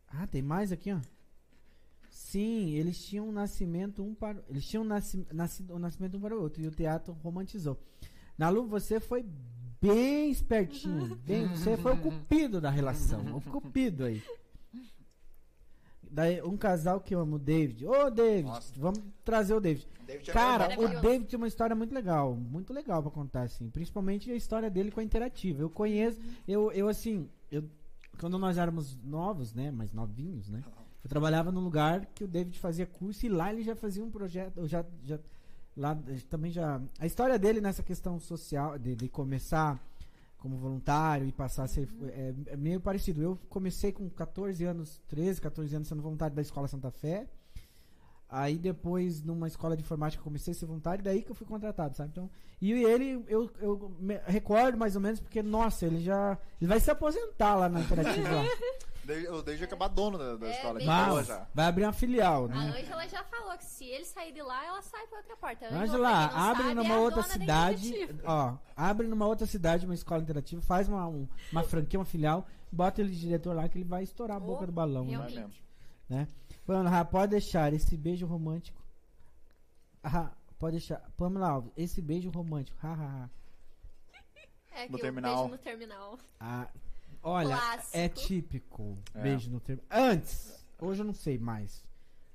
Ah, 0.08 0.26
tem 0.26 0.42
mais 0.42 0.72
aqui, 0.72 0.92
ó. 0.92 0.98
Sim, 2.08 2.70
eles 2.70 3.04
tinham 3.04 3.28
um 3.28 3.32
nascimento 3.32 4.02
um 4.02 4.14
para. 4.14 4.42
Eles 4.48 4.66
tinham 4.66 4.82
um 4.82 4.86
nasci... 4.86 5.26
nasci- 5.32 5.64
um 5.70 5.78
nascimento 5.78 6.16
um 6.16 6.20
para 6.20 6.36
o 6.36 6.40
outro. 6.40 6.62
E 6.62 6.66
o 6.66 6.70
teatro 6.70 7.12
romantizou. 7.22 7.78
Nalu, 8.36 8.66
você 8.66 8.98
foi 8.98 9.24
bem 9.80 10.30
espertinho. 10.30 11.14
Bem, 11.16 11.46
você 11.48 11.76
foi 11.76 11.92
o 11.94 12.00
cupido 12.00 12.60
da 12.60 12.70
relação. 12.70 13.36
O 13.36 13.40
cupido 13.40 14.04
aí. 14.04 14.22
Daí, 16.10 16.42
um 16.42 16.56
casal 16.56 17.00
que 17.00 17.14
eu 17.14 17.20
amo, 17.20 17.36
o 17.36 17.38
David. 17.38 17.86
Ô, 17.86 18.10
David, 18.10 18.48
Nossa. 18.48 18.72
vamos 18.76 19.00
trazer 19.24 19.54
o 19.54 19.60
David. 19.60 19.86
David 20.04 20.30
é 20.30 20.32
Cara, 20.32 20.80
o. 20.80 21.00
David 21.00 21.26
tem 21.26 21.36
uma 21.36 21.46
história 21.46 21.76
muito 21.76 21.94
legal, 21.94 22.34
muito 22.34 22.72
legal 22.72 23.00
pra 23.00 23.12
contar, 23.12 23.42
assim. 23.42 23.70
Principalmente 23.70 24.30
a 24.30 24.34
história 24.34 24.68
dele 24.68 24.90
com 24.90 24.98
a 24.98 25.04
Interativa. 25.04 25.62
Eu 25.62 25.70
conheço, 25.70 26.20
eu, 26.48 26.72
eu 26.72 26.88
assim, 26.88 27.28
eu, 27.50 27.62
quando 28.18 28.38
nós 28.38 28.58
éramos 28.58 28.96
novos, 29.04 29.54
né, 29.54 29.70
mais 29.70 29.92
novinhos, 29.92 30.48
né, 30.48 30.64
eu 31.02 31.08
trabalhava 31.08 31.52
num 31.52 31.60
lugar 31.60 32.04
que 32.06 32.24
o 32.24 32.28
David 32.28 32.58
fazia 32.58 32.86
curso 32.86 33.24
e 33.24 33.28
lá 33.28 33.52
ele 33.52 33.62
já 33.62 33.76
fazia 33.76 34.04
um 34.04 34.10
projeto, 34.10 34.58
eu 34.58 34.66
já, 34.66 34.84
já 35.04 35.18
lá 35.76 35.96
também 36.28 36.50
já, 36.50 36.80
a 36.98 37.06
história 37.06 37.38
dele 37.38 37.60
nessa 37.60 37.82
questão 37.82 38.18
social, 38.18 38.76
de, 38.78 38.96
de 38.96 39.08
começar 39.08 39.80
como 40.40 40.56
voluntário 40.56 41.26
e 41.26 41.32
passar 41.32 41.64
a 41.64 41.68
ser, 41.68 41.88
é, 42.08 42.34
é 42.46 42.56
meio 42.56 42.80
parecido. 42.80 43.22
Eu 43.22 43.38
comecei 43.48 43.92
com 43.92 44.08
14 44.10 44.64
anos, 44.64 45.00
13, 45.06 45.40
14 45.40 45.76
anos 45.76 45.88
sendo 45.88 46.02
voluntário 46.02 46.34
da 46.34 46.42
Escola 46.42 46.66
Santa 46.66 46.90
Fé. 46.90 47.28
Aí 48.32 48.56
depois, 48.56 49.22
numa 49.24 49.48
escola 49.48 49.76
de 49.76 49.82
informática, 49.82 50.20
eu 50.20 50.24
comecei 50.24 50.52
a 50.52 50.54
ser 50.54 50.64
voluntário, 50.66 51.02
daí 51.02 51.20
que 51.22 51.30
eu 51.30 51.34
fui 51.34 51.46
contratado, 51.46 51.96
sabe? 51.96 52.10
Então, 52.12 52.30
e 52.60 52.72
ele, 52.72 53.24
eu, 53.26 53.50
eu 53.60 53.92
me 53.98 54.18
recordo 54.26 54.78
mais 54.78 54.94
ou 54.94 55.00
menos, 55.00 55.18
porque, 55.18 55.42
nossa, 55.42 55.84
ele 55.86 56.00
já. 56.00 56.38
Ele 56.60 56.68
vai 56.68 56.78
se 56.78 56.90
aposentar 56.90 57.56
lá 57.56 57.68
na 57.68 57.80
Interativa 57.80 58.28
lá. 58.30 58.42
Daí- 59.02 59.26
O 59.28 59.42
David 59.42 59.64
acabar 59.64 59.88
dono 59.88 60.16
da, 60.18 60.36
da 60.36 60.46
É, 60.46 60.50
escola 60.52 60.78
Mas 60.84 61.26
já. 61.26 61.46
vai 61.54 61.64
abrir 61.64 61.84
uma 61.84 61.92
filial, 61.92 62.44
A 62.44 62.48
né? 62.48 62.74
Ângela 62.80 63.08
já 63.08 63.24
falou 63.24 63.56
que 63.56 63.64
se 63.64 63.84
ele 63.86 64.04
sair 64.04 64.30
de 64.32 64.42
lá, 64.42 64.64
ela 64.64 64.82
sai 64.82 65.06
pra 65.08 65.18
outra 65.18 65.36
porta. 65.36 65.66
A 65.66 65.82
Angela, 65.82 66.26
abre 66.26 66.62
sabe, 66.64 66.74
numa 66.74 66.94
é 66.94 66.96
a 66.96 67.00
outra 67.00 67.22
cidade. 67.24 67.94
Ó, 68.24 68.54
abre 68.76 69.08
numa 69.08 69.26
outra 69.26 69.46
cidade 69.46 69.86
uma 69.86 69.94
escola 69.94 70.22
interativa, 70.22 70.60
faz 70.62 70.86
uma, 70.86 71.08
um- 71.08 71.26
uma 71.50 71.64
franquia, 71.64 71.98
uma 71.98 72.04
filial, 72.04 72.46
bota 72.70 73.00
ele 73.00 73.10
de 73.10 73.18
diretor 73.20 73.56
lá 73.56 73.68
que 73.68 73.78
ele 73.78 73.84
vai 73.88 74.04
estourar 74.04 74.36
a 74.36 74.40
boca 74.40 74.62
Oh, 74.62 74.66
do 74.66 74.72
balão. 74.72 75.04
né? 75.06 75.10
Realmente. 75.12 75.34
mesmo. 76.08 76.28
Pamela, 76.70 77.00
ah, 77.00 77.04
pode 77.04 77.30
deixar 77.32 77.72
esse 77.72 77.96
beijo 77.96 78.26
romântico. 78.26 78.80
Ah, 80.04 80.30
pode 80.58 80.76
deixar. 80.76 81.00
Pamela 81.16 81.48
Alves, 81.48 81.72
esse 81.76 82.00
beijo 82.00 82.30
romântico. 82.30 82.78
Ha, 82.82 82.92
ha, 82.92 83.24
ha. 83.24 83.30
É 84.72 84.86
que 84.86 84.92
No 84.92 84.98
terminal. 84.98 85.34
beijo 85.36 85.48
no 85.50 85.58
terminal. 85.58 86.18
Ah, 86.38 86.68
olha, 87.24 87.56
Clássico. 87.56 87.96
é 87.96 88.08
típico. 88.08 88.98
É. 89.14 89.20
Beijo 89.22 89.50
no 89.50 89.58
termo. 89.58 89.82
Antes, 89.90 90.64
hoje 90.80 91.00
eu 91.02 91.04
não 91.06 91.12
sei 91.14 91.38
mais. 91.38 91.84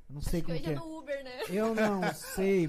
Eu 0.09 0.15
não 0.15 0.21
sei 0.21 0.41
Acho 0.41 0.45
que 0.51 0.51
como 0.51 0.53
hoje 0.53 0.63
que 0.63 0.69
é 0.69 0.73
é. 0.73 0.75
no 0.75 0.97
Uber, 0.99 1.23
né? 1.23 1.41
Eu 1.49 1.73
não 1.73 2.13
sei. 2.13 2.67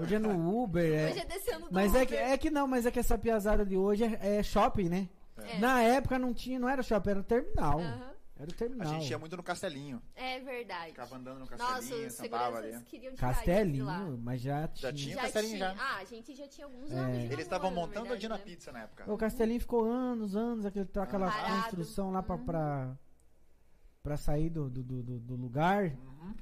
Hoje 0.00 0.14
é 0.14 0.18
no 0.18 0.48
Uber. 0.62 0.92
é- 0.98 1.10
Hoje 1.10 1.18
é 1.20 1.24
descendo 1.26 1.66
do 1.68 1.74
Mas 1.74 1.90
Uber. 1.90 2.02
é 2.02 2.06
que, 2.06 2.14
é 2.14 2.38
que 2.38 2.50
não, 2.50 2.66
mas 2.66 2.86
é 2.86 2.90
que 2.90 2.98
essa 2.98 3.18
piazada 3.18 3.66
de 3.66 3.76
hoje 3.76 4.02
é, 4.04 4.38
é 4.38 4.42
shopping, 4.42 4.88
né? 4.88 5.08
É. 5.36 5.58
Na 5.58 5.82
época 5.82 6.18
não 6.18 6.32
tinha, 6.32 6.58
não 6.58 6.68
era 6.70 6.82
shopping, 6.82 7.10
era 7.10 7.22
terminal. 7.22 7.80
Aham. 7.80 8.15
Era 8.38 8.50
o 8.50 8.52
A 8.52 8.56
terminal. 8.56 8.86
gente 9.00 9.10
ia 9.10 9.18
muito 9.18 9.34
no 9.36 9.42
Castelinho. 9.42 10.02
É 10.14 10.38
verdade. 10.40 10.90
Ficava 10.90 11.16
andando 11.16 11.38
no 11.38 11.46
Nossa, 11.46 11.56
Castelinho, 11.56 12.06
os 12.06 12.12
sentava 12.12 12.58
ali. 12.58 12.82
queriam 12.84 13.14
tirar 13.14 13.28
a. 13.30 13.34
Castelinho, 13.34 14.18
mas 14.18 14.40
já 14.42 14.68
tinha. 14.68 14.82
Já 14.90 14.92
tinha? 14.96 15.14
Já 15.14 15.22
Castelinho 15.22 15.56
tinha. 15.56 15.74
já. 15.74 15.82
Ah, 15.82 15.96
a 15.96 16.04
gente 16.04 16.34
já 16.34 16.48
tinha 16.48 16.66
alguns 16.66 16.90
É. 16.92 16.94
anos 16.98 17.16
Eles 17.24 17.38
estavam 17.40 17.70
montando 17.70 18.12
a 18.12 18.16
Dina 18.16 18.36
né? 18.36 18.44
Pizza 18.44 18.70
na 18.72 18.82
época. 18.82 19.10
O 19.10 19.16
Castelinho 19.16 19.60
ficou 19.60 19.84
anos, 19.84 20.36
anos, 20.36 20.66
aquele, 20.66 20.84
aquela 21.00 21.30
Parado. 21.30 21.62
construção 21.64 22.10
lá 22.12 22.22
pra, 22.22 22.36
Uhum. 22.36 22.44
pra, 22.44 22.98
pra 24.02 24.16
sair 24.16 24.50
do, 24.50 24.68
do, 24.68 24.82
do, 24.82 25.02
do- 25.02 25.18
do 25.20 25.34
lugar. 25.36 25.84
Uhum. 25.86 26.34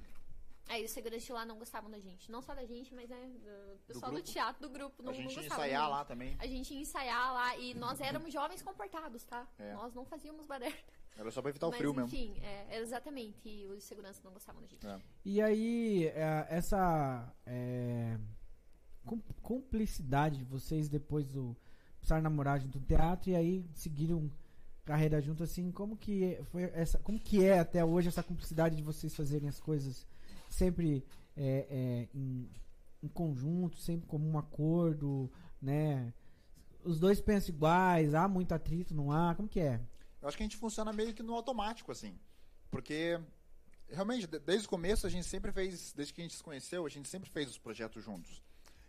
Aí 0.69 0.85
os 0.85 0.91
seguranças 0.91 1.29
lá 1.29 1.45
não 1.45 1.59
gostavam 1.59 1.91
da 1.91 2.01
gente. 2.01 2.31
Não 2.33 2.41
só 2.43 2.55
da 2.55 2.65
gente, 2.65 2.93
mas 2.95 3.09
né, 3.09 3.17
do 3.39 3.79
pessoal 3.87 4.11
do, 4.11 4.15
grupo. 4.17 4.33
teatro, 4.33 4.63
do 4.67 4.71
grupo. 4.73 5.03
Não, 5.03 5.13
a 5.13 5.15
gente 5.15 5.35
não 5.37 5.43
ia 5.43 5.47
ensaiar 5.47 5.89
lá 5.91 6.05
também. 6.05 6.37
A 6.41 6.47
gente 6.47 6.75
ia 6.75 6.81
ensaiar 6.81 7.33
lá 7.35 7.57
e 7.59 7.75
nós 7.75 8.01
éramos 8.01 8.33
jovens 8.33 8.63
comportados, 8.63 9.23
tá? 9.25 9.47
É. 9.59 9.75
Nós 9.75 9.95
não 9.95 10.05
fazíamos 10.05 10.45
barulho. 10.47 10.75
Era 11.17 11.31
só 11.31 11.41
pra 11.41 11.51
evitar 11.51 11.67
o 11.69 11.71
Mas 11.71 11.79
frio 11.79 11.95
mesmo. 11.95 12.09
enfim, 12.09 12.35
é, 12.43 12.67
era 12.75 12.83
exatamente. 12.83 13.49
E 13.49 13.67
os 13.67 13.85
seguranças 13.85 14.23
não 14.25 14.33
gostavam 14.33 14.61
da 14.61 14.67
gente. 14.67 14.87
É. 14.87 15.01
E 15.25 15.41
aí, 15.41 16.07
é, 16.09 16.47
essa 16.51 17.33
é, 17.47 18.19
cum- 19.05 19.23
cumplicidade 19.43 20.39
de 20.39 20.45
vocês 20.45 20.89
depois 20.89 21.29
do 21.29 21.57
a 22.11 22.21
namorar 22.21 22.61
junto 22.61 22.79
no 22.79 22.85
teatro 22.85 23.31
e 23.31 23.35
aí 23.35 23.65
seguiram 23.73 24.31
carreira 24.85 25.19
junto 25.23 25.43
assim, 25.43 25.73
como 25.73 25.97
que 25.97 26.39
foi 26.51 26.65
essa, 26.65 26.99
como 26.99 27.19
que 27.19 27.43
é 27.43 27.59
até 27.59 27.83
hoje 27.83 28.09
essa 28.09 28.23
cumplicidade 28.23 28.77
de 28.77 28.83
vocês 28.83 29.17
fazerem 29.17 29.49
as 29.49 29.59
coisas 29.59 30.07
sempre 30.51 31.03
é, 31.35 31.67
é, 31.71 32.09
em, 32.15 32.51
em 33.03 33.09
conjunto, 33.09 33.79
sempre 33.79 34.07
como 34.07 34.29
um 34.29 34.37
acordo, 34.37 35.33
né? 35.63 36.13
Os 36.85 36.99
dois 37.01 37.23
pensam 37.23 37.55
iguais, 37.55 38.13
há 38.15 38.29
muito 38.29 38.53
atrito, 38.53 38.95
não 38.95 39.11
há? 39.11 39.35
Como 39.35 39.49
que 39.49 39.61
é? 39.61 39.81
Eu 40.25 40.29
acho 40.29 40.39
que 40.39 40.43
a 40.43 40.47
gente 40.47 40.57
funciona 40.57 40.91
meio 40.91 41.13
que 41.13 41.23
no 41.23 41.35
automático, 41.35 41.93
assim. 41.93 42.19
Porque, 42.71 43.21
realmente, 43.91 44.27
de- 44.27 44.39
desde 44.39 44.67
o 44.67 44.71
começo, 44.71 45.07
a 45.07 45.11
gente 45.11 45.27
sempre 45.27 45.53
fez, 45.53 45.93
desde 45.93 46.15
que 46.15 46.23
a 46.23 46.25
gente 46.25 46.35
se 46.35 46.43
conheceu, 46.43 46.87
a 46.87 46.89
gente 46.89 47.07
sempre 47.11 47.29
fez 47.29 47.51
os 47.51 47.59
projetos 47.59 48.03
juntos. 48.03 48.43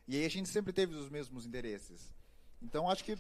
E 0.08 0.16
aí 0.16 0.26
a 0.26 0.30
gente 0.30 0.48
sempre 0.48 0.72
teve 0.72 0.96
os 0.96 1.10
mesmos 1.10 1.46
interesses. 1.46 2.10
Então, 2.62 2.90
acho 2.90 3.04
que 3.04 3.18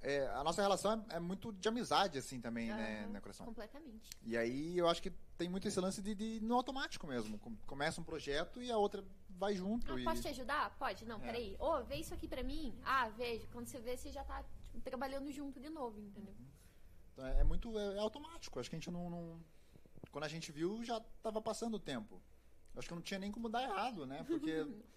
é, 0.00 0.26
a 0.28 0.42
nossa 0.42 0.62
relação 0.62 1.04
é, 1.10 1.16
é 1.16 1.20
muito 1.20 1.52
de 1.52 1.68
amizade, 1.68 2.16
assim, 2.16 2.40
também, 2.40 2.68
né, 2.68 3.02
Aham, 3.02 3.12
né, 3.12 3.20
coração? 3.20 3.44
Completamente. 3.44 4.08
E 4.22 4.34
aí 4.34 4.78
eu 4.78 4.88
acho 4.88 5.02
que 5.02 5.10
tem 5.36 5.46
muito 5.48 5.68
esse 5.68 5.78
lance 5.78 6.00
de, 6.00 6.14
de 6.14 6.40
no 6.40 6.54
automático 6.54 7.06
mesmo. 7.06 7.38
Com- 7.38 7.54
Começa 7.66 8.00
um 8.00 8.04
projeto 8.04 8.62
e 8.62 8.70
a 8.72 8.78
outra 8.78 9.04
vai 9.28 9.54
junto. 9.54 9.92
Ah, 9.92 10.00
e... 10.00 10.04
posso 10.04 10.22
te 10.22 10.28
ajudar? 10.28 10.70
Pode? 10.78 11.04
Não, 11.04 11.16
É. 11.16 11.20
peraí. 11.20 11.56
Ô, 11.58 11.82
vê 11.84 11.96
isso 11.96 12.14
aqui 12.14 12.26
pra 12.26 12.42
mim. 12.42 12.74
Ah, 12.82 13.10
vejo. 13.10 13.46
Quando 13.52 13.66
você 13.66 13.78
vê, 13.78 13.94
você 13.94 14.10
já 14.10 14.24
tá 14.24 14.42
tipo, 14.62 14.80
trabalhando 14.80 15.30
junto 15.30 15.60
de 15.60 15.68
novo, 15.68 16.00
entendeu? 16.00 16.32
Então, 16.38 16.53
é, 17.18 17.40
é 17.40 17.44
muito 17.44 17.78
é, 17.78 17.96
é 17.96 17.98
automático. 17.98 18.58
Acho 18.58 18.68
que 18.70 18.76
a 18.76 18.78
gente 18.78 18.90
não, 18.90 19.10
não- 19.10 19.40
Quando 20.10 20.24
a 20.24 20.28
gente 20.28 20.50
viu, 20.52 20.82
já 20.84 21.00
tava 21.22 21.40
passando 21.40 21.74
o 21.74 21.80
tempo. 21.80 22.20
Acho 22.76 22.88
que 22.88 22.94
não 22.94 23.02
tinha 23.02 23.18
nem 23.20 23.30
como 23.32 23.48
dar 23.48 23.62
errado, 23.62 24.06
né? 24.06 24.24
Porque. 24.24 24.66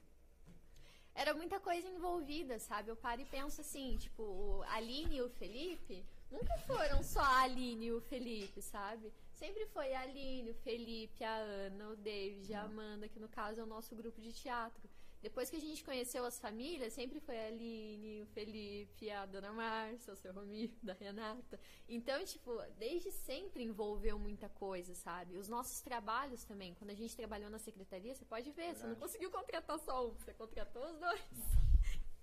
Era 1.13 1.33
muita 1.33 1.59
coisa 1.59 1.87
envolvida, 1.87 2.59
sabe? 2.59 2.91
Eu 2.91 2.95
paro 2.95 3.21
e 3.21 3.25
penso 3.25 3.59
assim, 3.61 3.97
tipo, 3.97 4.21
o 4.21 4.63
Aline 4.67 5.15
e 5.15 5.21
o 5.23 5.29
Felipe 5.29 6.05
nunca 6.29 6.55
foram 6.59 7.01
só 7.01 7.21
a 7.21 7.39
Aline 7.41 7.87
e 7.87 7.91
o 7.91 7.99
Felipe, 8.01 8.61
sabe? 8.61 9.11
Sempre 9.33 9.65
foi 9.67 9.95
a 9.95 10.01
Aline, 10.01 10.51
o 10.51 10.53
Felipe, 10.53 11.23
a 11.23 11.35
Ana, 11.37 11.89
o 11.89 11.95
David, 11.95 12.53
a 12.53 12.61
Amanda, 12.63 13.07
que 13.09 13.19
no 13.19 13.27
caso 13.27 13.59
é 13.59 13.63
o 13.63 13.67
nosso 13.67 13.95
grupo 13.95 14.21
de 14.21 14.31
teatro. 14.31 14.87
Depois 15.21 15.49
que 15.49 15.55
a 15.55 15.59
gente 15.59 15.83
conheceu 15.83 16.23
as 16.25 16.39
famílias, 16.39 16.93
sempre 16.93 17.19
foi 17.19 17.37
a 17.37 17.47
Aline, 17.47 18.21
o 18.21 18.25
Felipe, 18.27 19.09
a 19.09 19.25
Dona 19.25 19.51
Márcia, 19.51 20.13
o 20.13 20.15
seu 20.15 20.31
Romildo, 20.33 20.73
a 20.91 20.93
Renata. 20.93 21.59
Então, 21.89 22.23
tipo, 22.23 22.55
desde 22.77 23.11
sempre 23.11 23.63
envolveu 23.63 24.19
muita 24.19 24.47
coisa, 24.49 24.93
sabe? 24.93 25.35
Os 25.35 25.47
nossos 25.47 25.81
trabalhos 25.81 26.43
também. 26.43 26.73
Quando 26.75 26.91
a 26.91 26.95
gente 26.95 27.15
trabalhou 27.15 27.49
na 27.49 27.59
secretaria, 27.59 28.13
você 28.13 28.25
pode 28.25 28.51
ver, 28.51 28.75
você 28.75 28.83
não 28.83 28.89
Verdade. 28.89 28.99
conseguiu 28.99 29.31
contratar 29.31 29.79
só 29.79 30.07
um, 30.07 30.11
você 30.11 30.33
contratou 30.33 30.85
os 30.85 30.99
dois. 30.99 31.21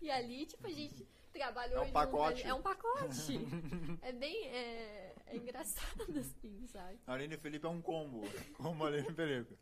E 0.01 0.11
ali, 0.11 0.45
tipo, 0.45 0.67
a 0.67 0.71
gente 0.71 1.07
trabalhou 1.33 1.79
É 1.79 1.87
um 1.87 1.91
pacote. 1.91 2.43
É 2.43 2.53
um 2.53 2.61
pacote. 2.61 3.39
é 4.03 4.13
bem. 4.13 4.49
É, 4.49 5.15
é 5.29 5.37
engraçado, 5.37 6.19
assim, 6.19 6.67
sabe? 6.67 6.99
A 7.07 7.15
Aline 7.15 7.35
e 7.35 7.37
o 7.39 7.41
Felipe 7.41 7.65
é 7.65 7.71
um 7.71 7.81
combo. 7.81 8.21
Como 8.55 8.85
a 8.85 8.89
Aline 8.89 9.09
e 9.09 9.11
o 9.11 9.15
Felipe. 9.15 9.59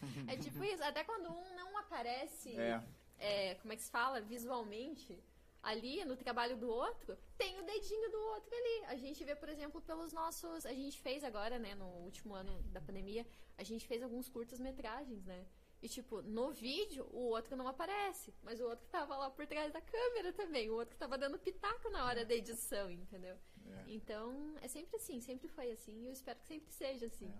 É 0.32 0.36
tipo 0.36 0.62
isso. 0.64 0.82
Até 0.82 1.04
quando 1.04 1.30
um 1.30 1.54
não 1.56 1.76
aparece, 1.78 2.56
É. 2.58 2.82
é, 3.18 3.54
como 3.56 3.72
é 3.72 3.76
que 3.76 3.82
se 3.82 3.90
fala? 3.90 4.20
Visualmente. 4.20 5.22
Ali 5.62 6.04
no 6.04 6.14
trabalho 6.14 6.58
do 6.58 6.68
outro, 6.68 7.16
tem 7.38 7.58
o 7.58 7.62
dedinho 7.64 8.10
do 8.10 8.18
outro 8.34 8.54
ali. 8.54 8.84
A 8.86 8.96
gente 8.96 9.24
vê, 9.24 9.34
por 9.34 9.48
exemplo, 9.48 9.80
pelos 9.80 10.12
nossos. 10.12 10.66
A 10.66 10.74
gente 10.74 11.00
fez 11.00 11.24
agora, 11.24 11.58
né, 11.58 11.74
no 11.74 11.86
último 11.86 12.34
ano 12.34 12.62
da 12.64 12.82
pandemia, 12.82 13.26
a 13.56 13.62
gente 13.62 13.86
fez 13.86 14.02
alguns 14.02 14.28
curtas-metragens, 14.28 15.24
né? 15.24 15.46
E, 15.80 15.88
tipo, 15.88 16.20
no 16.22 16.50
vídeo, 16.50 17.06
o 17.12 17.28
outro 17.28 17.56
não 17.56 17.66
aparece. 17.68 18.34
Mas 18.42 18.60
o 18.60 18.64
outro 18.64 18.86
tava 18.88 19.16
lá 19.16 19.30
por 19.30 19.46
trás 19.46 19.72
da 19.72 19.80
câmera 19.80 20.32
também. 20.34 20.68
O 20.70 20.74
outro 20.74 20.96
tava 20.98 21.16
dando 21.16 21.38
pitaco 21.38 21.88
na 21.90 22.04
hora 22.06 22.24
da 22.26 22.34
edição, 22.34 22.90
entendeu? 22.90 23.36
É. 23.66 23.84
Então, 23.88 24.54
é 24.60 24.68
sempre 24.68 24.96
assim, 24.96 25.20
sempre 25.20 25.48
foi 25.48 25.70
assim. 25.72 26.02
E 26.02 26.06
eu 26.06 26.12
espero 26.12 26.38
que 26.40 26.46
sempre 26.46 26.70
seja 26.72 27.06
assim. 27.06 27.32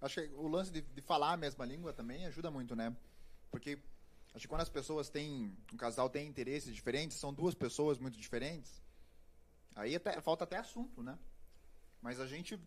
Acho 0.00 0.20
que 0.20 0.34
o 0.34 0.46
lance 0.46 0.70
de, 0.70 0.82
de 0.82 1.00
falar 1.00 1.32
a 1.32 1.36
mesma 1.36 1.64
língua 1.64 1.92
também 1.92 2.26
ajuda 2.26 2.50
muito, 2.50 2.76
né? 2.76 2.94
Porque 3.50 3.78
acho 4.34 4.42
que 4.42 4.48
quando 4.48 4.60
as 4.60 4.68
pessoas 4.68 5.08
têm. 5.08 5.56
Um 5.72 5.76
casal 5.76 6.10
tem 6.10 6.28
interesses 6.28 6.74
diferentes, 6.74 7.16
são 7.16 7.32
duas 7.32 7.54
pessoas 7.54 7.98
muito 7.98 8.18
diferentes, 8.18 8.82
aí 9.74 9.94
até, 9.94 10.20
falta 10.20 10.44
até 10.44 10.56
assunto, 10.58 11.02
né? 11.02 11.18
Mas 12.02 12.20
a 12.20 12.26
gente 12.26 12.60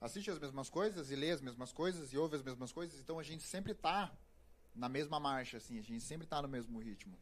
assiste 0.00 0.30
as 0.30 0.38
mesmas 0.38 0.68
coisas 0.68 1.10
e 1.10 1.16
lê 1.16 1.30
as 1.30 1.40
mesmas 1.40 1.72
coisas 1.72 2.12
e 2.12 2.18
ouve 2.18 2.36
as 2.36 2.42
mesmas 2.42 2.72
coisas, 2.72 2.98
então 2.98 3.18
a 3.18 3.22
gente 3.22 3.42
sempre 3.42 3.74
tá 3.74 4.12
na 4.74 4.88
mesma 4.88 5.20
marcha, 5.20 5.58
assim, 5.58 5.78
a 5.78 5.82
gente 5.82 6.02
sempre 6.02 6.26
tá 6.26 6.42
no 6.42 6.48
mesmo 6.48 6.78
ritmo. 6.78 7.16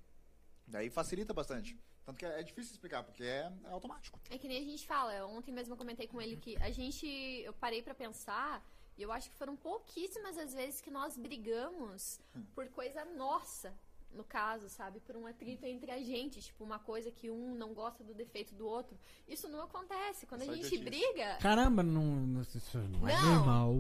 Daí 0.66 0.88
facilita 0.88 1.34
bastante. 1.34 1.78
Tanto 2.04 2.18
que 2.18 2.26
é, 2.26 2.40
é 2.40 2.42
difícil 2.42 2.72
explicar, 2.72 3.02
porque 3.04 3.22
é, 3.22 3.52
é 3.64 3.70
automático. 3.70 4.18
É 4.30 4.38
que 4.38 4.48
nem 4.48 4.58
a 4.58 4.64
gente 4.64 4.86
fala, 4.86 5.26
ontem 5.26 5.52
mesmo 5.52 5.74
eu 5.74 5.76
comentei 5.76 6.06
com 6.06 6.20
ele 6.20 6.36
que 6.36 6.56
a 6.56 6.70
gente, 6.70 7.06
eu 7.06 7.52
parei 7.52 7.82
pra 7.82 7.94
pensar, 7.94 8.64
e 8.96 9.02
eu 9.02 9.10
acho 9.12 9.30
que 9.30 9.36
foram 9.36 9.56
pouquíssimas 9.56 10.36
as 10.38 10.52
vezes 10.54 10.80
que 10.80 10.90
nós 10.90 11.16
brigamos 11.16 12.20
por 12.54 12.68
coisa 12.68 13.04
nossa. 13.04 13.72
no 14.12 14.24
caso, 14.24 14.68
sabe? 14.68 15.00
Por 15.00 15.16
um 15.16 15.26
atrito 15.26 15.64
entre 15.64 15.90
a 15.90 15.98
gente, 16.02 16.42
tipo, 16.42 16.62
uma 16.62 16.78
coisa 16.78 17.10
que 17.10 17.30
um 17.30 17.54
não 17.54 17.72
gosta 17.72 18.04
do 18.04 18.12
defeito 18.12 18.54
do 18.54 18.66
outro. 18.66 18.94
Isso 19.26 19.48
não 19.48 19.62
acontece. 19.62 20.26
Quando 20.26 20.42
Isso 20.42 20.50
a 20.50 20.54
é 20.54 20.62
gente 20.62 20.78
briga, 20.84 21.38
Caramba, 21.40 21.82
não, 21.82 22.04
não, 22.04 22.42
isso 22.42 22.76
não 22.78 23.08
é 23.08 23.14
Não. 23.14 23.34
normal. 23.36 23.74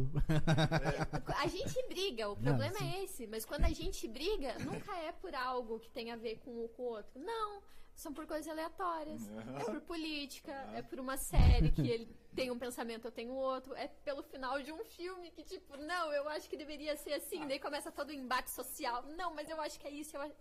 a 1.36 1.46
gente 1.46 1.86
briga, 1.86 2.30
o 2.30 2.34
Não, 2.36 2.42
problema 2.44 2.78
sim. 2.78 2.84
é 2.94 3.04
esse. 3.04 3.26
Mas 3.26 3.44
quando 3.44 3.64
a 3.66 3.70
gente 3.72 4.08
briga, 4.08 4.58
nunca 4.60 4.96
é 4.96 5.12
por 5.12 5.34
algo 5.34 5.78
que 5.78 5.90
tem 5.90 6.10
a 6.10 6.16
ver 6.16 6.38
com 6.38 6.64
um 6.64 6.68
com 6.68 6.82
o 6.82 6.86
outro. 6.86 7.20
Não. 7.20 7.60
São 7.94 8.12
por 8.12 8.26
coisas 8.26 8.48
aleatórias. 8.48 9.22
É 9.60 9.64
por 9.64 9.80
política, 9.82 10.52
é 10.74 10.82
por 10.82 10.98
uma 10.98 11.16
série 11.16 11.70
que 11.70 11.82
ele 11.88 12.06
tem 12.34 12.50
um 12.50 12.58
pensamento, 12.58 13.06
eu 13.06 13.12
tenho 13.12 13.32
outro. 13.34 13.74
É 13.74 13.86
pelo 13.86 14.22
final 14.22 14.60
de 14.62 14.72
um 14.72 14.82
filme 14.84 15.30
que, 15.30 15.42
tipo, 15.44 15.76
não, 15.76 16.12
eu 16.12 16.28
acho 16.30 16.48
que 16.48 16.56
deveria 16.56 16.96
ser 16.96 17.12
assim. 17.14 17.46
Daí 17.46 17.60
começa 17.60 17.92
todo 17.92 18.08
o 18.08 18.12
embate 18.12 18.50
social. 18.50 19.04
Não, 19.16 19.34
mas 19.34 19.48
eu 19.48 19.60
acho 19.60 19.78
que 19.78 19.86
é 19.86 19.90
isso. 19.90 20.16
Eu 20.16 20.22
acho... 20.22 20.34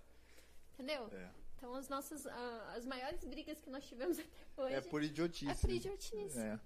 Entendeu? 0.73 1.07
É. 1.11 1.29
Então 1.57 1.75
as 1.75 1.87
nossas. 1.89 2.25
ah, 2.25 2.73
as 2.75 2.85
maiores 2.85 3.23
brigas 3.25 3.59
que 3.61 3.69
nós 3.69 3.83
tivemos 3.85 4.17
até 4.57 4.63
hoje. 4.63 4.73
É 4.75 4.81
por 4.81 5.03
idiotice. 5.03 5.51
É 5.51 5.53
por 5.53 5.69
idiotice. 5.69 6.39
É. 6.39 6.59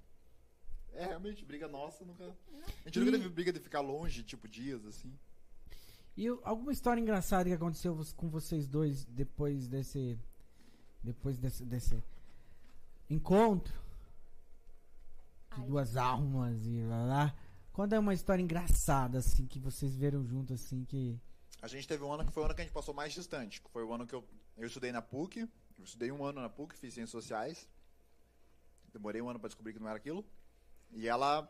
É, 0.94 1.06
realmente, 1.08 1.44
briga 1.44 1.68
nossa 1.68 2.06
nunca. 2.06 2.24
A 2.24 2.88
gente 2.88 3.00
nunca 3.00 3.12
E- 3.12 3.20
teve 3.20 3.28
briga 3.30 3.52
de 3.52 3.60
ficar 3.60 3.82
longe, 3.82 4.24
tipo, 4.24 4.48
dias, 4.48 4.86
assim. 4.86 5.12
E 6.16 6.28
alguma 6.44 6.72
história 6.72 7.02
engraçada 7.02 7.44
que 7.50 7.54
aconteceu 7.54 8.00
com 8.16 8.30
vocês 8.30 8.66
dois 8.70 9.04
depois 9.04 9.68
desse. 9.68 10.18
Depois 11.06 11.38
desse, 11.38 11.64
desse 11.64 12.04
encontro 13.10 13.74
de 15.54 15.62
Ai. 15.62 15.68
duas 15.68 15.96
almas 15.96 16.66
e 16.66 16.82
lá 16.82 17.06
lá. 17.06 17.36
Quando 17.72 17.94
é 17.94 18.00
uma 18.00 18.14
história 18.14 18.42
engraçada, 18.42 19.20
assim, 19.20 19.46
que 19.46 19.60
vocês 19.60 19.96
viram 19.96 20.26
junto, 20.26 20.54
assim, 20.54 20.84
que. 20.86 21.20
A 21.62 21.68
gente 21.68 21.88
teve 21.88 22.04
um 22.04 22.12
ano 22.12 22.26
que 22.26 22.32
foi 22.32 22.42
o 22.42 22.46
ano 22.46 22.56
que 22.56 22.62
a 22.62 22.64
gente 22.64 22.74
passou 22.74 22.94
mais 22.94 23.14
distante. 23.14 23.62
que 23.62 23.70
Foi 23.70 23.84
o 23.84 23.94
ano 23.94 24.08
que 24.08 24.16
eu, 24.16 24.24
eu 24.58 24.66
estudei 24.66 24.92
na 24.92 25.02
PUC. 25.02 25.42
Eu 25.78 25.84
estudei 25.84 26.12
um 26.12 26.24
ano 26.24 26.42
na 26.42 26.50
PUC, 26.50 26.76
fiz 26.76 26.94
ciências 26.94 27.12
sociais. 27.12 27.70
Demorei 28.92 29.22
um 29.22 29.30
ano 29.30 29.40
pra 29.40 29.48
descobrir 29.48 29.74
que 29.74 29.80
não 29.80 29.88
era 29.88 29.98
aquilo. 29.98 30.26
E 30.92 31.08
ela 31.08 31.50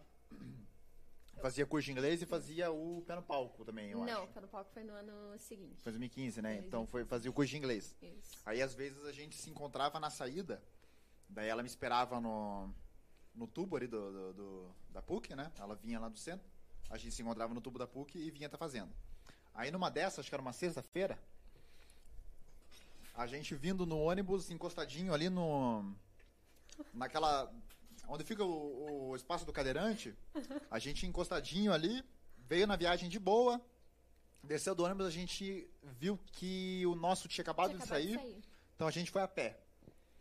fazia 1.41 1.65
curso 1.65 1.85
de 1.85 1.91
inglês 1.91 2.21
e 2.21 2.25
fazia 2.25 2.71
o 2.71 3.03
pé 3.05 3.15
no 3.15 3.21
palco 3.21 3.63
também, 3.65 3.91
eu 3.91 3.99
Não, 4.03 4.23
acho. 4.23 4.33
Pé 4.33 4.41
no 4.41 4.47
Palco 4.47 4.71
foi 4.73 4.83
no 4.83 4.93
ano 4.93 5.37
seguinte. 5.37 5.75
Foi 5.81 5.91
2015, 5.91 6.41
né? 6.41 6.57
Então 6.57 6.85
foi 6.87 7.05
fazia 7.05 7.29
o 7.29 7.33
curso 7.33 7.51
de 7.51 7.57
inglês. 7.57 7.95
Isso. 8.01 8.37
Aí 8.45 8.61
às 8.61 8.73
vezes 8.73 9.05
a 9.05 9.11
gente 9.11 9.35
se 9.35 9.49
encontrava 9.49 9.99
na 9.99 10.09
saída. 10.09 10.61
Daí 11.29 11.47
ela 11.47 11.61
me 11.63 11.67
esperava 11.67 12.19
no, 12.21 12.69
no 13.33 13.47
tubo 13.47 13.75
ali 13.75 13.87
do, 13.87 14.11
do- 14.11 14.33
do- 14.33 14.75
da 14.89 15.01
PUC, 15.01 15.35
né? 15.35 15.51
Ela 15.59 15.75
vinha 15.75 15.99
lá 15.99 16.07
do 16.09 16.17
centro. 16.17 16.47
A 16.89 16.97
gente 16.97 17.13
se 17.15 17.21
encontrava 17.21 17.53
no 17.53 17.61
tubo 17.61 17.79
da 17.79 17.87
PUC 17.87 18.17
e 18.17 18.29
vinha 18.31 18.47
tá 18.49 18.57
fazendo. 18.57 18.91
Aí 19.53 19.71
numa 19.71 19.89
dessas, 19.89 20.19
acho 20.19 20.29
que 20.29 20.35
era 20.35 20.41
uma 20.41 20.53
sexta-feira, 20.53 21.17
a 23.13 23.25
gente 23.25 23.55
vindo 23.55 23.85
no 23.85 23.97
ônibus 23.97 24.51
encostadinho 24.51 25.13
ali 25.13 25.29
no. 25.29 25.93
Naquela. 26.93 27.51
Onde 28.07 28.23
fica 28.23 28.43
o, 28.43 29.09
o 29.09 29.15
espaço 29.15 29.45
do 29.45 29.53
cadeirante, 29.53 30.15
a 30.69 30.79
gente 30.79 31.05
encostadinho 31.05 31.73
ali, 31.73 32.03
veio 32.37 32.67
na 32.67 32.75
viagem 32.75 33.09
de 33.09 33.19
boa, 33.19 33.59
desceu 34.43 34.75
do 34.75 34.83
ônibus, 34.83 35.05
a 35.07 35.11
gente 35.11 35.67
viu 35.83 36.17
que 36.33 36.85
o 36.85 36.95
nosso 36.95 37.27
tinha 37.27 37.41
acabado, 37.43 37.69
Tinha 37.69 37.77
de, 37.79 37.83
acabado 37.83 38.03
sair, 38.03 38.43
então 38.75 38.87
a 38.87 38.91
gente 38.91 39.09
foi 39.11 39.21
a 39.21 39.27
pé. 39.27 39.59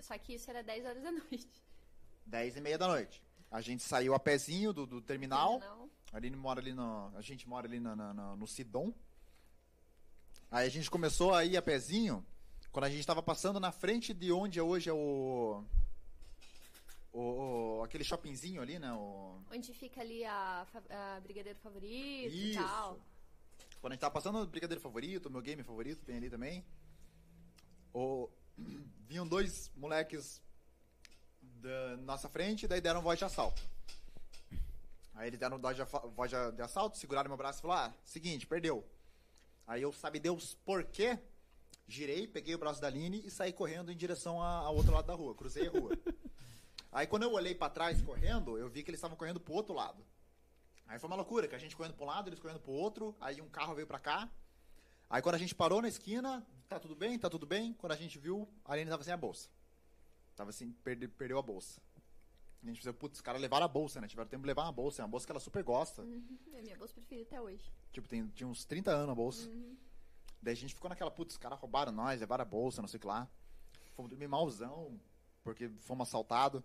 Só 0.00 0.16
que 0.18 0.34
isso 0.34 0.50
era 0.50 0.62
10 0.62 0.84
horas 0.86 1.02
da 1.02 1.10
noite. 1.12 1.48
10 2.26 2.56
e 2.56 2.60
meia 2.60 2.78
da 2.78 2.88
noite. 2.88 3.22
A 3.50 3.60
gente 3.60 3.82
saiu 3.82 4.14
a 4.14 4.18
pezinho 4.18 4.72
do, 4.72 4.86
do 4.86 5.00
terminal. 5.00 5.58
Terminal. 5.60 5.88
Ali 6.12 6.30
mora 6.30 6.60
ali 6.60 6.72
no. 6.72 7.12
A 7.16 7.20
gente 7.20 7.48
mora 7.48 7.66
ali 7.66 7.78
na- 7.80 7.94
na- 7.96 8.36
no 8.36 8.46
Sidom. 8.46 8.92
Aí 10.50 10.66
a 10.66 10.70
gente 10.70 10.90
começou 10.90 11.34
a 11.34 11.44
ir 11.44 11.56
a 11.56 11.62
pezinho 11.62 12.24
quando 12.72 12.84
a 12.84 12.90
gente 12.90 13.00
estava 13.00 13.22
passando 13.22 13.58
na 13.60 13.70
frente 13.72 14.12
de 14.14 14.30
onde 14.32 14.60
hoje 14.60 14.88
é 14.90 14.92
o. 14.92 15.64
o, 17.14 17.78
o- 17.78 17.82
aquele 17.84 18.04
shoppingzinho 18.04 18.60
ali, 18.60 18.78
né? 18.78 18.92
O, 18.92 19.40
Onde 19.50 19.72
fica 19.72 20.00
ali 20.00 20.24
a, 20.24 20.66
a 20.90 21.20
Brigadeiro 21.20 21.58
Favorito 21.60 22.34
e 22.34 22.50
Isso. 22.50 22.58
tal. 22.60 22.98
Quando 23.80 23.92
a 23.92 23.94
gente 23.94 24.00
tava 24.00 24.12
passando 24.14 24.38
o 24.40 24.46
Brigadeiro 24.46 24.80
Favorito, 24.80 25.30
meu 25.30 25.40
game 25.40 25.62
favorito, 25.62 26.04
tem 26.04 26.16
ali 26.16 26.28
também. 26.28 26.64
O, 27.92 28.28
vinham 29.06 29.26
dois 29.26 29.70
moleques 29.76 30.42
da 31.40 31.96
nossa 31.98 32.28
frente, 32.28 32.66
daí 32.66 32.80
deram 32.80 33.00
voz 33.02 33.18
de 33.18 33.24
assalto. 33.24 33.62
Aí 35.14 35.28
eles 35.28 35.38
deram 35.38 35.58
voz 35.58 35.76
de, 35.76 35.82
voz 36.16 36.30
de- 36.30 36.62
assalto, 36.62 36.98
seguraram 36.98 37.28
meu 37.28 37.36
braço 37.36 37.60
e 37.60 37.62
falaram: 37.62 37.92
ah, 37.92 37.94
seguinte, 38.04 38.46
perdeu. 38.46 38.84
Aí 39.66 39.80
eu, 39.82 39.92
sabe 39.92 40.18
Deus 40.18 40.54
por 40.64 40.84
quê? 40.84 41.18
Girei, 41.86 42.26
peguei 42.26 42.54
o 42.54 42.58
braço 42.58 42.80
da 42.80 42.86
Aline 42.88 43.22
e 43.24 43.30
saí 43.30 43.52
correndo 43.52 43.92
em 43.92 43.96
direção 43.96 44.40
ao 44.42 44.74
outro 44.74 44.92
lado 44.92 45.06
da 45.06 45.14
rua, 45.14 45.34
cruzei 45.34 45.68
a 45.68 45.70
rua. 45.70 45.90
Aí 46.94 47.06
quando 47.06 47.24
eu 47.24 47.32
olhei 47.32 47.54
pra 47.54 47.68
trás 47.68 48.00
correndo, 48.00 48.56
eu 48.56 48.68
vi 48.68 48.82
que 48.84 48.88
eles 48.90 48.98
estavam 48.98 49.16
correndo 49.16 49.40
pro 49.40 49.52
outro 49.52 49.74
lado. 49.74 50.02
Aí 50.86 50.98
foi 50.98 51.08
uma 51.08 51.16
loucura, 51.16 51.48
que 51.48 51.54
a 51.54 51.58
gente 51.58 51.74
correndo 51.76 51.94
pra 51.94 52.04
um 52.04 52.08
lado, 52.08 52.28
eles 52.28 52.38
correndo 52.38 52.60
pro 52.60 52.70
outro, 52.72 53.14
aí 53.20 53.40
um 53.42 53.48
carro 53.48 53.74
veio 53.74 53.86
pra 53.86 53.98
cá. 53.98 54.30
Aí 55.10 55.20
quando 55.20 55.34
a 55.34 55.38
gente 55.38 55.54
parou 55.54 55.82
na 55.82 55.88
esquina, 55.88 56.46
tá 56.68 56.78
tudo 56.78 56.94
bem, 56.94 57.18
tá 57.18 57.28
tudo 57.28 57.46
bem. 57.46 57.72
Quando 57.74 57.92
a 57.92 57.96
gente 57.96 58.16
viu, 58.18 58.48
a 58.64 58.72
Aline 58.72 58.88
tava 58.90 59.02
sem 59.02 59.12
a 59.12 59.16
bolsa. 59.16 59.48
Tava 60.36 60.50
assim, 60.50 60.70
perde- 60.84 61.08
perdeu 61.08 61.36
a 61.38 61.42
bolsa. 61.42 61.80
A 62.62 62.66
gente 62.66 62.76
pensou, 62.78 62.94
putz, 62.94 63.16
os 63.18 63.20
caras 63.20 63.40
levaram 63.42 63.64
a 63.66 63.68
bolsa, 63.68 64.00
né? 64.00 64.06
Tiveram 64.08 64.28
tempo 64.28 64.42
de 64.42 64.46
levar 64.46 64.62
uma 64.62 64.72
bolsa, 64.72 65.02
é 65.02 65.04
uma 65.04 65.10
bolsa 65.10 65.26
que 65.26 65.32
ela 65.32 65.40
super 65.40 65.62
gosta. 65.62 66.00
Uhum. 66.02 66.38
É 66.54 66.60
a 66.60 66.62
minha 66.62 66.76
bolsa 66.76 66.94
preferida 66.94 67.26
até 67.26 67.40
hoje. 67.40 67.70
Tipo, 67.92 68.08
tem, 68.08 68.26
tinha 68.28 68.46
uns 68.46 68.64
30 68.64 68.90
anos 68.90 69.10
a 69.10 69.14
bolsa. 69.14 69.50
Daí 70.40 70.52
a 70.52 70.56
gente 70.56 70.74
ficou 70.74 70.88
naquela, 70.88 71.10
putz, 71.10 71.34
os 71.34 71.38
caras 71.38 71.58
roubaram 71.58 71.92
nós, 71.92 72.20
levaram 72.20 72.42
a 72.42 72.44
bolsa, 72.46 72.80
não 72.80 72.88
sei 72.88 72.98
o 72.98 73.00
que 73.00 73.06
lá. 73.06 73.28
Fomos 73.94 74.08
dormir 74.10 74.28
malzão, 74.28 74.98
porque 75.42 75.68
fomos 75.80 76.08
assaltados. 76.08 76.62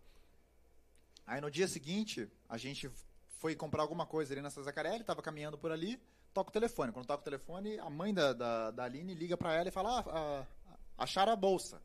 Aí 1.30 1.40
no 1.40 1.52
dia 1.52 1.68
seguinte, 1.68 2.28
a 2.50 2.58
gente 2.58 2.90
foi 3.38 3.56
comprar 3.56 3.84
alguma 3.84 4.04
coisa 4.04 4.34
ali 4.34 4.42
nessa 4.42 4.64
Zacarelli, 4.64 5.04
tava 5.04 5.22
caminhando 5.22 5.60
por 5.60 5.72
ali, 5.72 6.02
toca 6.34 6.50
o 6.50 6.52
telefone. 6.52 6.92
Quando 6.92 7.06
toca 7.06 7.22
o 7.22 7.24
telefone, 7.24 7.78
a 7.78 7.88
mãe 7.88 8.12
da, 8.12 8.34
da, 8.34 8.72
da 8.72 8.84
Aline 8.86 9.14
liga 9.14 9.38
pra 9.38 9.54
ela 9.54 9.70
e 9.70 9.72
fala, 9.72 10.00
ah, 10.00 10.06
ah, 10.10 10.78
acharam 10.98 11.32
a 11.32 11.36
bolsa. 11.36 11.80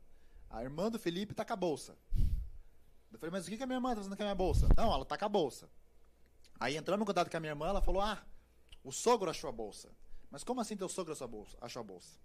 A 0.49 0.63
irmã 0.63 0.91
do 0.91 0.99
Felipe 0.99 1.35
tá 1.35 1.45
com 1.45 1.53
a 1.53 1.57
bolsa. 1.57 1.95
Eu 3.13 3.19
falei, 3.19 3.33
mas 3.33 3.47
o 3.47 3.51
que, 3.51 3.63
a 3.63 3.67
minha 3.67 3.77
irmã 3.77 3.91
tá 3.91 3.97
fazendo 3.97 4.17
com 4.17 4.23
a 4.23 4.25
minha 4.25 4.35
bolsa? 4.35 4.67
Não, 4.75 4.91
ela 4.91 5.05
tá 5.05 5.19
com 5.19 5.27
a 5.27 5.29
bolsa. 5.29 5.69
Aí 6.59 6.79
entramos 6.79 7.03
em 7.03 7.07
contato 7.07 7.31
com 7.31 7.37
a 7.37 7.41
minha 7.41 7.53
irmã, 7.53 7.69
ela 7.69 7.83
falou, 7.83 8.01
ah, 8.01 8.25
o 8.83 8.91
sogro 8.91 9.29
achou 9.29 9.51
a 9.51 9.53
bolsa. 9.53 9.91
Mas 10.31 10.43
como 10.43 10.63
assim 10.63 10.75
teu 10.75 10.89
sogro 10.89 11.13
achou 11.13 11.27
a 11.27 11.29
bolsa? 11.29 11.59
Achou 11.61 11.81
a 11.81 11.85
bolsa? 11.85 12.17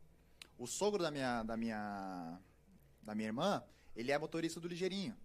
O 0.57 0.65
sogro 0.65 1.03
da 1.03 1.11
minha, 1.11 1.43
da 1.43 1.57
minha, 1.57 2.39
da 3.01 3.13
minha 3.13 3.27
irmã, 3.27 3.61
ele 3.93 4.09
é 4.09 4.17
motorista 4.17 4.61
do 4.61 4.69
Ligeirinho. 4.69 5.17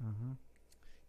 Aham. 0.00 0.38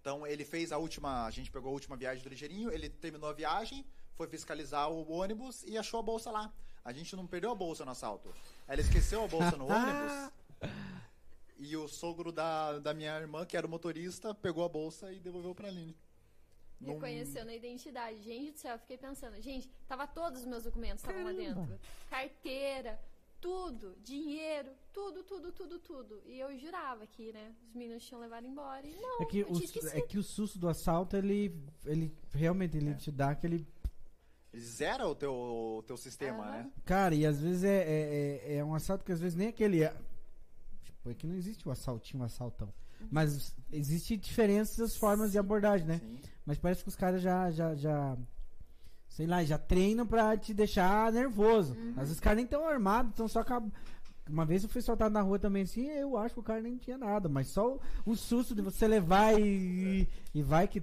Então 0.01 0.25
ele 0.25 0.43
fez 0.43 0.71
a 0.71 0.77
última, 0.79 1.25
a 1.25 1.31
gente 1.31 1.51
pegou 1.51 1.69
a 1.69 1.73
última 1.73 1.95
viagem 1.95 2.23
do 2.23 2.29
Ligeirinho, 2.29 2.71
ele 2.71 2.89
terminou 2.89 3.29
a 3.29 3.33
viagem, 3.33 3.85
foi 4.15 4.27
fiscalizar 4.27 4.89
o 4.91 5.09
ônibus 5.11 5.63
e 5.63 5.77
achou 5.77 5.99
a 5.99 6.03
bolsa 6.03 6.31
lá. 6.31 6.51
A 6.83 6.91
gente 6.91 7.15
não 7.15 7.27
perdeu 7.27 7.51
a 7.51 7.55
bolsa 7.55 7.85
no 7.85 7.91
assalto. 7.91 8.33
Ela 8.67 8.81
esqueceu 8.81 9.23
a 9.23 9.27
bolsa 9.27 9.55
no 9.55 9.65
ônibus. 9.69 10.31
E 11.59 11.77
o 11.77 11.87
sogro 11.87 12.31
da, 12.31 12.79
da 12.79 12.91
minha 12.95 13.15
irmã, 13.19 13.45
que 13.45 13.55
era 13.55 13.67
o 13.67 13.69
motorista, 13.69 14.33
pegou 14.33 14.65
a 14.65 14.69
bolsa 14.69 15.13
e 15.13 15.19
devolveu 15.19 15.53
pra 15.53 15.67
Aline. 15.67 15.95
Num- 16.79 16.93
Reconhecendo 16.93 17.49
a 17.49 17.53
identidade. 17.55 18.23
Gente 18.23 18.53
do 18.53 18.57
céu, 18.57 18.73
eu 18.73 18.79
fiquei 18.79 18.97
pensando, 18.97 19.39
gente, 19.39 19.69
tava 19.87 20.07
todos 20.07 20.39
os 20.41 20.47
meus 20.47 20.63
documentos 20.63 21.03
estavam 21.03 21.23
lá 21.23 21.31
dentro. 21.31 21.79
Carteira, 22.09 22.99
tudo, 23.41 23.95
dinheiro, 24.03 24.69
tudo, 24.93 25.23
tudo, 25.23 25.51
tudo, 25.51 25.79
tudo. 25.79 26.21
E 26.25 26.39
eu 26.39 26.55
jurava 26.57 27.05
que, 27.07 27.33
né, 27.33 27.53
os 27.67 27.73
meninos 27.73 28.05
tinham 28.05 28.21
levado 28.21 28.45
embora. 28.45 28.85
E 28.87 28.95
não, 28.95 29.21
É 29.21 29.25
que, 29.25 29.39
eu 29.39 29.49
o, 29.49 29.53
esquecido. 29.57 29.97
é 29.97 30.01
que 30.01 30.17
o 30.17 30.23
susto 30.23 30.59
do 30.59 30.69
assalto, 30.69 31.17
ele, 31.17 31.53
ele 31.85 32.15
realmente 32.31 32.77
ele 32.77 32.91
É. 32.91 32.93
te 32.93 33.11
dá 33.11 33.31
aquele. 33.31 33.67
Ele 34.53 34.61
zera 34.61 35.07
o 35.07 35.15
teu, 35.15 35.33
o 35.33 35.83
teu 35.87 35.97
sistema, 35.97 36.45
né? 36.51 36.71
Cara, 36.85 37.15
e 37.15 37.25
às 37.25 37.39
vezes 37.41 37.63
é, 37.63 37.77
é, 37.77 38.53
é- 38.53 38.55
é 38.57 38.63
um 38.63 38.75
assalto 38.75 39.03
que 39.03 39.11
às 39.11 39.19
vezes 39.19 39.35
nem 39.35 39.47
aquele. 39.47 39.83
É... 39.83 39.95
Tipo, 40.83 41.09
é 41.09 41.13
que 41.15 41.25
não 41.25 41.35
existe 41.35 41.67
o 41.67 41.71
assaltinho, 41.71 42.21
o 42.21 42.25
assaltão. 42.25 42.71
Mas 43.09 43.55
existe 43.71 44.15
diferentes 44.15 44.95
formas 44.95 45.31
de 45.31 45.39
abordagem, 45.39 45.87
né? 45.87 45.97
Sim. 45.99 46.19
Mas 46.45 46.59
parece 46.59 46.83
que 46.83 46.89
os 46.89 46.95
caras 46.95 47.21
já, 47.21 47.49
já, 47.49 47.73
já. 47.73 48.15
Sei 49.11 49.27
lá, 49.27 49.43
já 49.43 49.57
treinam 49.57 50.07
pra 50.07 50.37
te 50.37 50.53
deixar 50.53 51.11
nervoso. 51.11 51.75
Às 51.91 51.95
vezes 51.95 52.13
os 52.13 52.19
caras 52.21 52.37
nem 52.37 52.45
estão 52.45 52.65
armados, 52.65 53.11
estão 53.11 53.27
só 53.27 53.43
com 53.43 53.53
a... 53.53 53.61
Uma 54.29 54.45
vez 54.45 54.63
eu 54.63 54.69
fui 54.69 54.81
soltado 54.81 55.11
na 55.11 55.21
rua 55.21 55.37
também 55.37 55.63
assim, 55.63 55.85
eu 55.87 56.15
acho 56.17 56.33
que 56.33 56.39
o 56.39 56.43
cara 56.43 56.61
nem 56.61 56.77
tinha 56.77 56.97
nada, 56.97 57.27
mas 57.27 57.47
só 57.47 57.73
o, 57.73 57.81
o 58.05 58.15
susto 58.15 58.55
de 58.55 58.61
você 58.61 58.87
levar 58.87 59.37
e, 59.37 60.07
e 60.33 60.41
vai 60.41 60.65
que. 60.67 60.81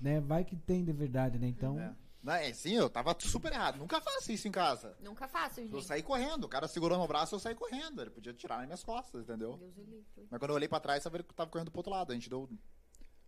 Né, 0.00 0.20
vai 0.20 0.42
que 0.44 0.56
tem 0.56 0.82
de 0.82 0.92
verdade, 0.92 1.38
né? 1.38 1.48
Então. 1.48 1.78
É. 1.78 1.92
Não, 2.22 2.32
é, 2.32 2.52
sim, 2.54 2.72
eu 2.72 2.88
tava 2.88 3.14
super 3.20 3.52
errado. 3.52 3.78
Nunca 3.78 4.00
faço 4.00 4.32
isso 4.32 4.48
em 4.48 4.50
casa. 4.50 4.96
Nunca 5.00 5.28
faço, 5.28 5.60
gente. 5.60 5.72
Eu 5.74 5.82
saí 5.82 6.02
correndo. 6.02 6.44
O 6.44 6.48
cara 6.48 6.66
segurou 6.66 6.96
meu 6.98 7.06
braço, 7.06 7.34
eu 7.34 7.38
saí 7.38 7.54
correndo. 7.54 8.00
Ele 8.00 8.10
podia 8.10 8.32
tirar 8.32 8.56
nas 8.56 8.66
minhas 8.66 8.82
costas, 8.82 9.22
entendeu? 9.22 9.56
Deus. 9.58 10.28
Mas 10.30 10.38
quando 10.40 10.50
eu 10.50 10.56
olhei 10.56 10.68
pra 10.68 10.80
trás, 10.80 11.04
tava, 11.04 11.22
tava 11.22 11.50
correndo 11.50 11.70
pro 11.70 11.80
outro 11.80 11.92
lado. 11.92 12.12
A 12.12 12.14
gente 12.14 12.30
deu. 12.30 12.48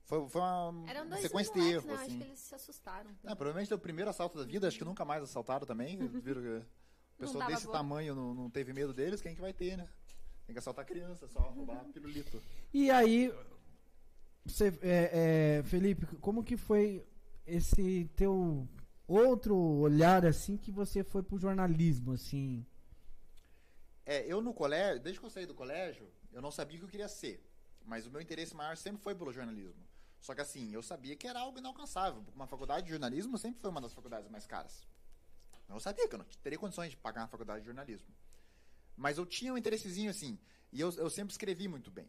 Foi, 0.08 0.26
foi 0.26 0.40
uma, 0.40 0.84
Eram 0.88 1.02
uma 1.02 1.10
dois 1.10 1.22
sequência 1.22 1.52
de 1.52 1.60
erros, 1.60 1.84
né? 1.84 1.92
assim. 1.92 2.04
Acho 2.06 2.16
que 2.16 2.24
eles 2.24 2.38
se 2.40 2.54
assustaram. 2.54 3.10
É, 3.22 3.34
provavelmente 3.34 3.68
foi 3.68 3.76
o 3.76 3.80
primeiro 3.80 4.10
assalto 4.10 4.38
da 4.38 4.44
vida, 4.44 4.66
acho 4.66 4.78
que 4.78 4.84
nunca 4.84 5.04
mais 5.04 5.22
assaltaram 5.22 5.66
também. 5.66 5.98
Viram 5.98 6.40
que 6.40 6.66
pessoa 7.18 7.46
desse 7.46 7.66
boa. 7.66 7.76
tamanho 7.76 8.14
não, 8.14 8.32
não 8.32 8.50
teve 8.50 8.72
medo 8.72 8.94
deles, 8.94 9.20
quem 9.20 9.34
que 9.34 9.40
vai 9.40 9.52
ter, 9.52 9.76
né? 9.76 9.86
Tem 10.46 10.54
que 10.54 10.58
assaltar 10.58 10.86
criança 10.86 11.28
só, 11.28 11.40
roubar 11.40 11.84
pirulito. 11.92 12.42
E 12.72 12.90
aí, 12.90 13.30
você, 14.46 14.68
é, 14.80 15.58
é, 15.58 15.62
Felipe, 15.64 16.06
como 16.22 16.42
que 16.42 16.56
foi 16.56 17.06
esse 17.46 18.10
teu 18.16 18.66
outro 19.06 19.54
olhar 19.54 20.24
assim 20.24 20.56
que 20.56 20.70
você 20.70 21.04
foi 21.04 21.22
pro 21.22 21.38
jornalismo, 21.38 22.12
assim? 22.12 22.64
É, 24.06 24.24
eu 24.26 24.40
no 24.40 24.54
colégio, 24.54 25.02
desde 25.02 25.20
que 25.20 25.26
eu 25.26 25.30
saí 25.30 25.44
do 25.44 25.54
colégio, 25.54 26.10
eu 26.32 26.40
não 26.40 26.50
sabia 26.50 26.76
o 26.76 26.80
que 26.80 26.86
eu 26.86 26.90
queria 26.90 27.08
ser. 27.08 27.44
Mas 27.84 28.06
o 28.06 28.10
meu 28.10 28.22
interesse 28.22 28.54
maior 28.54 28.74
sempre 28.74 29.02
foi 29.02 29.14
pelo 29.14 29.32
jornalismo. 29.32 29.86
Só 30.20 30.34
que 30.34 30.40
assim, 30.40 30.72
eu 30.72 30.82
sabia 30.82 31.16
que 31.16 31.26
era 31.26 31.40
algo 31.40 31.58
inalcançável. 31.58 32.24
Uma 32.34 32.46
faculdade 32.46 32.86
de 32.86 32.90
jornalismo 32.90 33.38
sempre 33.38 33.60
foi 33.60 33.70
uma 33.70 33.80
das 33.80 33.92
faculdades 33.92 34.30
mais 34.30 34.46
caras. 34.46 34.86
Eu 35.68 35.80
sabia 35.80 36.08
que 36.08 36.14
eu 36.14 36.18
não 36.18 36.26
teria 36.42 36.58
condições 36.58 36.90
de 36.90 36.96
pagar 36.96 37.22
uma 37.22 37.28
faculdade 37.28 37.60
de 37.60 37.66
jornalismo. 37.66 38.08
Mas 38.96 39.18
eu 39.18 39.26
tinha 39.26 39.52
um 39.52 39.58
interessezinho 39.58 40.10
assim. 40.10 40.38
E 40.72 40.80
eu, 40.80 40.90
eu 40.94 41.08
sempre 41.08 41.32
escrevi 41.32 41.68
muito 41.68 41.90
bem. 41.90 42.08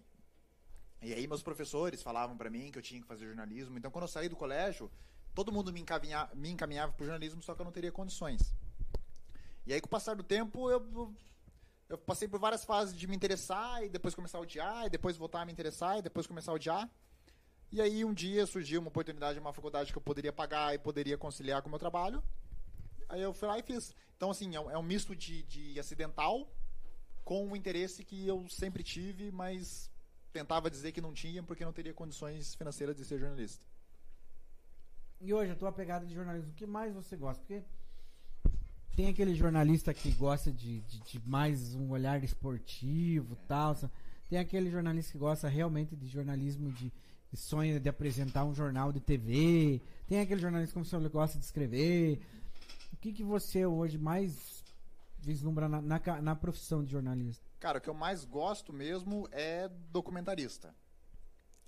E 1.01 1.14
aí 1.14 1.28
meus 1.28 1.41
professores 1.41 2.01
falavam 2.01 2.36
pra 2.36 2.49
mim 2.49 2.72
que 2.72 2.78
eu 2.78 2.82
tinha 2.82 2.99
que 2.99 3.07
fazer 3.07 3.26
jornalismo. 3.26 3.78
Então 3.78 3.91
quando 3.91 4.03
eu 4.03 4.07
saí 4.07 4.28
do 4.28 4.36
colégio, 4.36 4.91
todo 5.34 5.51
mundo 5.51 5.72
me, 5.72 5.80
encaminha, 5.80 6.30
me 6.34 6.49
encaminhava 6.49 6.91
pro 6.93 7.05
jornalismo, 7.05 7.41
só 7.41 7.53
que 7.53 7.62
eu 7.62 7.66
não 7.66 7.72
teria 7.72 7.91
condições. 7.91 8.53
E 9.66 9.74
aí 9.74 9.80
com 9.80 9.88
o 9.88 9.89
passar 9.89 10.16
do 10.16 10.24
tempo, 10.24 10.70
eu, 10.70 11.14
eu 11.88 11.97
passei 11.97 12.28
por 12.28 12.39
várias 12.39 12.66
fases 12.66 12.95
de 12.95 13.07
me 13.07 13.16
interessar 13.16 13.84
e 13.84 13.89
depois 13.89 14.16
começar 14.16 14.38
a 14.38 14.41
odiar, 14.41 14.86
e 14.86 14.89
depois 14.89 15.16
voltar 15.16 15.41
a 15.41 15.45
me 15.45 15.51
interessar 15.51 15.99
e 15.99 16.01
depois 16.01 16.28
começar 16.28 16.51
a 16.51 16.55
odiar. 16.55 16.89
E 17.72 17.82
aí 17.82 18.03
um 18.03 18.13
dia 18.13 18.45
surgiu 18.45 18.82
uma 18.82 18.88
oportunidade 18.88 19.36
de 19.36 19.39
uma 19.39 19.53
faculdade 19.53 19.91
que 19.91 19.97
eu 19.97 20.01
poderia 20.01 20.34
pagar 20.34 20.74
e 20.74 20.80
poderia 20.80 21.17
conciliar 21.17 21.61
com 21.61 21.67
o 21.67 21.72
meu 21.72 21.80
trabalho. 21.80 22.24
Aí 23.07 23.22
eu 23.22 23.34
fui 23.34 23.47
lá 23.47 23.57
e 23.59 23.63
fiz. 23.63 23.95
Então, 24.15 24.32
assim, 24.32 24.55
é 24.55 24.59
um, 24.59 24.72
é 24.72 24.78
um 24.78 24.84
misto 24.84 25.15
de, 25.15 25.43
de 25.43 25.80
acidental 25.80 26.51
com 27.24 27.45
um 27.45 27.55
interesse 27.55 28.03
que 28.03 28.28
eu 28.28 28.47
sempre 28.49 28.84
tive, 28.84 29.32
mas 29.32 29.89
tentava 30.34 30.70
dizer 30.70 30.91
que 30.91 31.01
não 31.01 31.13
tinha 31.13 31.43
porque 31.43 31.63
não 31.63 31.74
teria 31.74 31.93
condições 31.93 32.55
financeiras 32.55 32.95
de 32.95 33.05
ser 33.05 33.20
jornalista. 33.20 33.63
E 35.22 35.34
hoje, 35.34 35.51
a 35.51 35.55
tua 35.55 35.72
pegada 35.72 36.05
de 36.05 36.13
jornalismo, 36.13 36.51
o 36.51 36.55
que 36.55 36.65
mais 36.65 36.93
você 36.93 37.15
gosta? 37.15 37.41
Porque 37.41 37.63
tem 38.95 39.07
aquele 39.07 39.36
jornalista 39.36 39.93
que 39.93 40.11
gosta 40.11 40.51
de, 40.51 40.82
de, 40.82 40.99
de 41.01 41.28
mais 41.28 41.76
um 41.76 41.89
olhar 41.89 42.24
esportivo 42.24 43.34
e 43.34 43.47
tal. 43.47 43.76
Tem 44.28 44.39
aquele 44.39 44.70
jornalista 44.70 45.11
que 45.11 45.17
gosta 45.17 45.47
realmente 45.47 45.95
de 45.95 46.07
jornalismo 46.07 46.72
de, 46.72 46.91
de 47.32 47.38
sonho 47.38 47.80
de 47.80 47.89
apresentar 47.89 48.43
um 48.45 48.53
jornal 48.53 48.91
de 48.91 48.99
TV. 48.99 49.82
Tem 50.07 50.19
aquele 50.19 50.41
jornalista 50.41 50.80
que 50.80 50.86
você 50.86 51.09
gosta 51.09 51.38
de 51.38 51.45
escrever. 51.45 52.21
O 52.93 52.97
que, 52.97 53.13
que 53.13 53.23
você 53.23 53.65
hoje 53.65 53.97
mais 53.97 54.63
vislumbra 55.19 55.69
na, 55.69 55.82
na, 55.82 56.21
na 56.21 56.36
profissão 56.36 56.84
de 56.84 56.91
jornalista? 56.91 57.45
Cara, 57.59 57.77
o 57.77 57.82
que 57.82 57.89
eu 57.89 57.93
mais 57.93 58.25
gosto 58.25 58.73
mesmo 58.73 59.27
é 59.32 59.69
documentarista. 59.91 60.73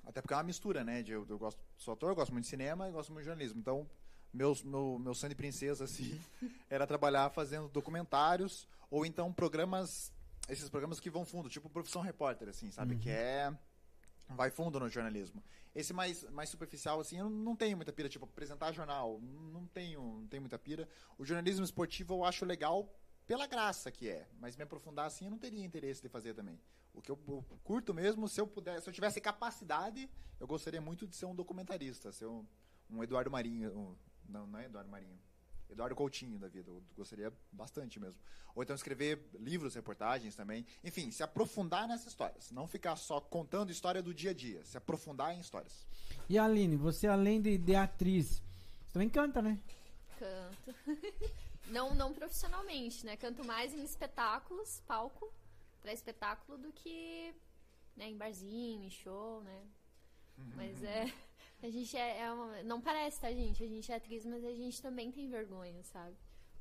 Até 0.04 0.22
porque 0.22 0.34
é 0.34 0.38
uma 0.38 0.44
mistura, 0.44 0.84
né? 0.84 1.04
De, 1.04 1.12
eu, 1.12 1.26
eu 1.30 1.38
gosto, 1.38 1.62
sou 1.78 1.94
ator, 1.94 2.16
gosto 2.16 2.32
muito 2.32 2.46
de 2.46 2.50
cinema 2.50 2.90
e 2.90 2.92
gosto 2.92 3.12
muito 3.12 3.24
de 3.24 3.30
jornalismo. 3.30 3.60
Então, 3.60 3.88
meus, 4.34 4.64
meu, 4.64 4.98
meu 5.00 5.14
sonho 5.14 5.30
de 5.30 5.36
princesa, 5.36 5.84
assim, 5.84 6.20
era 6.70 6.88
trabalhar 6.88 7.30
fazendo 7.30 7.68
documentários 7.70 8.68
ou 8.90 9.06
então 9.06 9.32
programas, 9.32 10.12
esses 10.50 10.70
programas 10.70 11.00
que 11.00 11.10
vão 11.10 11.26
fundo, 11.26 11.50
tipo 11.50 11.70
Profissão 11.70 12.02
Repórter, 12.02 12.50
assim, 12.50 12.72
sabe? 12.72 12.98
Que 12.98 13.10
é. 13.10 13.54
Vai 14.36 14.50
fundo 14.50 14.80
no 14.80 14.90
jornalismo. 14.90 15.44
Esse 15.74 15.94
mais, 15.94 16.24
mais 16.30 16.50
superficial, 16.50 17.00
assim, 17.00 17.18
eu 17.18 17.30
não 17.30 17.56
tenho 17.56 17.76
muita 17.78 17.94
pira, 17.94 18.10
tipo, 18.10 18.26
apresentar 18.26 18.72
jornal, 18.72 19.20
não 19.22 19.66
tenho, 19.68 20.02
não 20.02 20.28
tenho 20.28 20.42
muita 20.42 20.60
pira. 20.60 20.88
O 21.18 21.26
jornalismo 21.26 21.64
esportivo 21.64 22.14
eu 22.16 22.26
acho 22.26 22.46
legal 22.46 22.94
pela 23.26 23.48
graça 23.48 23.92
que 23.92 24.10
é, 24.10 24.28
mas 24.40 24.58
me 24.58 24.64
aprofundar 24.64 25.06
assim 25.06 25.26
eu 25.26 25.32
não 25.32 25.38
teria 25.38 25.64
interesse 25.64 26.02
de 26.02 26.10
fazer 26.10 26.34
também. 26.34 26.60
O 26.94 27.02
que 27.02 27.10
eu, 27.10 27.16
curto 27.64 27.94
mesmo, 27.94 28.28
se 28.28 28.42
eu 28.42 28.46
puder, 28.48 28.82
se 28.82 28.90
eu 28.90 28.94
tivesse 28.94 29.22
capacidade, 29.22 30.10
eu 30.40 30.46
gostaria 30.46 30.82
muito 30.82 31.08
de 31.08 31.16
ser 31.16 31.26
um 31.26 31.34
documentarista, 31.36 32.12
ser 32.12 32.26
um, 32.26 32.46
um 32.90 33.02
Eduardo 33.02 33.32
Marinho, 33.32 33.72
um- 33.78 33.96
não, 34.28 34.46
não 34.48 34.60
é 34.60 34.66
Eduardo 34.66 34.90
Marinho, 34.90 35.18
Eduardo 35.72 35.96
Coutinho 35.96 36.38
da 36.38 36.48
vida, 36.48 36.70
eu 36.70 36.84
gostaria 36.96 37.32
bastante 37.52 38.00
mesmo. 38.00 38.20
Ou 38.54 38.62
então 38.62 38.76
escrever 38.76 39.26
livros, 39.40 39.76
reportagens 39.76 40.36
também. 40.36 40.66
Enfim, 40.84 41.10
se 41.12 41.24
aprofundar 41.24 41.88
nessas 41.88 42.08
histórias, 42.08 42.52
não 42.52 42.68
ficar 42.68 42.96
só 42.98 43.22
contando 43.22 43.72
história 43.72 44.02
do 44.02 44.14
dia 44.14 44.32
a 44.32 44.34
dia, 44.34 44.64
se 44.66 44.78
aprofundar 44.78 45.34
em 45.34 45.40
histórias. 45.40 45.88
E 46.28 46.38
a 46.38 46.46
Aline, 46.46 46.76
você 46.76 47.08
além 47.08 47.42
de, 47.42 47.58
de 47.58 47.76
atriz, 47.76 48.42
você 48.86 48.94
também 48.94 49.10
canta, 49.10 49.42
né? 49.42 49.58
Canto. 50.20 50.76
não, 51.68 51.96
não 51.96 52.14
profissionalmente, 52.14 53.06
né? 53.06 53.16
Canto 53.16 53.46
mais 53.46 53.74
em 53.74 53.84
espetáculos, 53.84 54.82
palco, 54.86 55.34
pra 55.82 55.94
espetáculo, 55.94 56.58
do 56.58 56.72
que 56.74 57.34
né, 57.96 58.10
em 58.10 58.18
barzinho, 58.18 58.84
em 58.84 58.90
show, 58.90 59.42
né? 59.42 59.64
Mas 60.56 60.84
é. 60.84 61.12
A 61.64 61.70
gente 61.70 61.96
é, 61.96 62.20
é 62.22 62.32
uma- 62.32 62.64
Não 62.64 62.82
parece, 62.82 63.20
tá, 63.22 63.32
gente? 63.32 63.64
A 63.64 63.68
gente 63.68 63.92
é 63.92 63.96
atriz, 63.96 64.26
mas 64.26 64.44
a 64.44 64.54
gente 64.54 64.82
também 64.82 65.12
tem 65.12 65.28
vergonha, 65.30 65.84
sabe? 65.84 66.16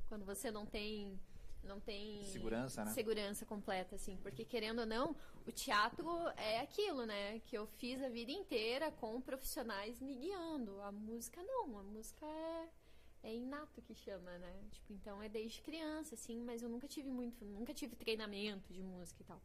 Quando 0.07 0.25
você 0.25 0.51
não 0.51 0.65
tem. 0.65 1.19
Não 1.63 1.79
tem. 1.79 2.23
Segurança, 2.23 2.83
né? 2.83 2.91
Segurança 2.91 3.45
completa, 3.45 3.95
assim. 3.95 4.17
Porque, 4.17 4.43
querendo 4.43 4.79
ou 4.79 4.85
não, 4.85 5.15
o 5.45 5.51
teatro 5.51 6.07
é 6.35 6.59
aquilo, 6.59 7.05
né? 7.05 7.39
Que 7.45 7.55
eu 7.57 7.67
fiz 7.67 8.01
a 8.01 8.09
vida 8.09 8.31
inteira 8.31 8.91
com 8.91 9.21
profissionais 9.21 9.99
me 10.01 10.15
guiando. 10.15 10.81
A 10.81 10.91
música 10.91 11.41
não. 11.43 11.77
A 11.79 11.83
música 11.83 12.25
é 12.25 12.69
é 13.23 13.35
inato 13.35 13.79
que 13.83 13.93
chama, 13.93 14.35
né? 14.39 14.51
Tipo, 14.71 14.93
então 14.93 15.21
é 15.21 15.29
desde 15.29 15.61
criança, 15.61 16.15
assim, 16.15 16.41
mas 16.43 16.63
eu 16.63 16.69
nunca 16.69 16.87
tive 16.87 17.07
muito, 17.11 17.45
nunca 17.45 17.71
tive 17.71 17.95
treinamento 17.95 18.73
de 18.73 18.81
música 18.81 19.21
e 19.21 19.25
tal. 19.25 19.39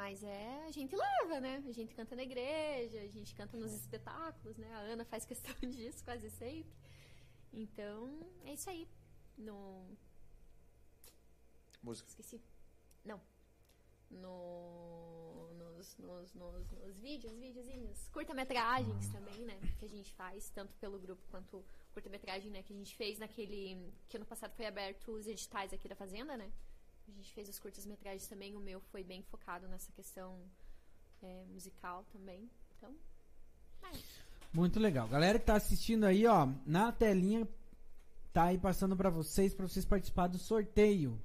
Mas 0.00 0.24
é, 0.24 0.64
a 0.66 0.70
gente 0.70 0.96
leva, 0.96 1.40
né? 1.40 1.62
A 1.68 1.72
gente 1.72 1.94
canta 1.94 2.16
na 2.16 2.22
igreja, 2.22 3.02
a 3.02 3.08
gente 3.08 3.34
canta 3.34 3.54
nos 3.58 3.70
espetáculos, 3.74 4.56
né? 4.56 4.66
A 4.72 4.78
Ana 4.78 5.04
faz 5.04 5.26
questão 5.30 5.54
disso 5.68 6.02
quase 6.02 6.30
sempre. 6.30 6.74
Então, 7.52 8.18
é 8.46 8.54
isso 8.54 8.70
aí. 8.70 8.88
No. 9.36 9.84
Música. 11.82 12.08
Esqueci. 12.08 12.40
Não. 13.04 13.20
No, 14.10 15.52
nos, 15.52 15.98
nos, 15.98 16.34
nos, 16.34 16.70
nos 16.70 16.96
vídeos, 16.96 17.36
videozinhos, 17.36 18.08
curta-metragens 18.08 19.06
também, 19.10 19.44
né? 19.44 19.60
Que 19.78 19.84
a 19.84 19.88
gente 19.90 20.14
faz, 20.14 20.48
tanto 20.48 20.74
pelo 20.78 20.98
grupo 20.98 21.22
quanto 21.30 21.62
curta-metragem, 21.92 22.50
né? 22.50 22.62
Que 22.62 22.72
a 22.72 22.76
gente 22.76 22.96
fez 22.96 23.18
naquele. 23.18 23.92
Que 24.08 24.16
ano 24.16 24.24
passado 24.24 24.54
foi 24.54 24.64
aberto 24.64 25.12
os 25.12 25.26
editais 25.26 25.74
aqui 25.74 25.86
da 25.86 25.94
Fazenda, 25.94 26.38
né? 26.38 26.50
A 27.10 27.12
gente 27.12 27.32
fez 27.32 27.48
os 27.48 27.58
curtas-metragens 27.58 28.28
também. 28.28 28.56
O 28.56 28.60
meu 28.60 28.80
foi 28.80 29.02
bem 29.02 29.22
focado 29.22 29.66
nessa 29.66 29.90
questão 29.90 30.38
é, 31.20 31.44
musical 31.52 32.04
também. 32.12 32.48
Então, 32.76 32.94
é. 33.82 33.90
Muito 34.52 34.78
legal. 34.78 35.08
Galera 35.08 35.38
que 35.38 35.46
tá 35.46 35.56
assistindo 35.56 36.04
aí, 36.04 36.26
ó, 36.26 36.48
na 36.64 36.92
telinha 36.92 37.48
tá 38.32 38.44
aí 38.44 38.58
passando 38.58 38.96
pra 38.96 39.10
vocês, 39.10 39.52
pra 39.52 39.66
vocês 39.66 39.84
participar 39.84 40.28
do 40.28 40.38
sorteio 40.38 41.20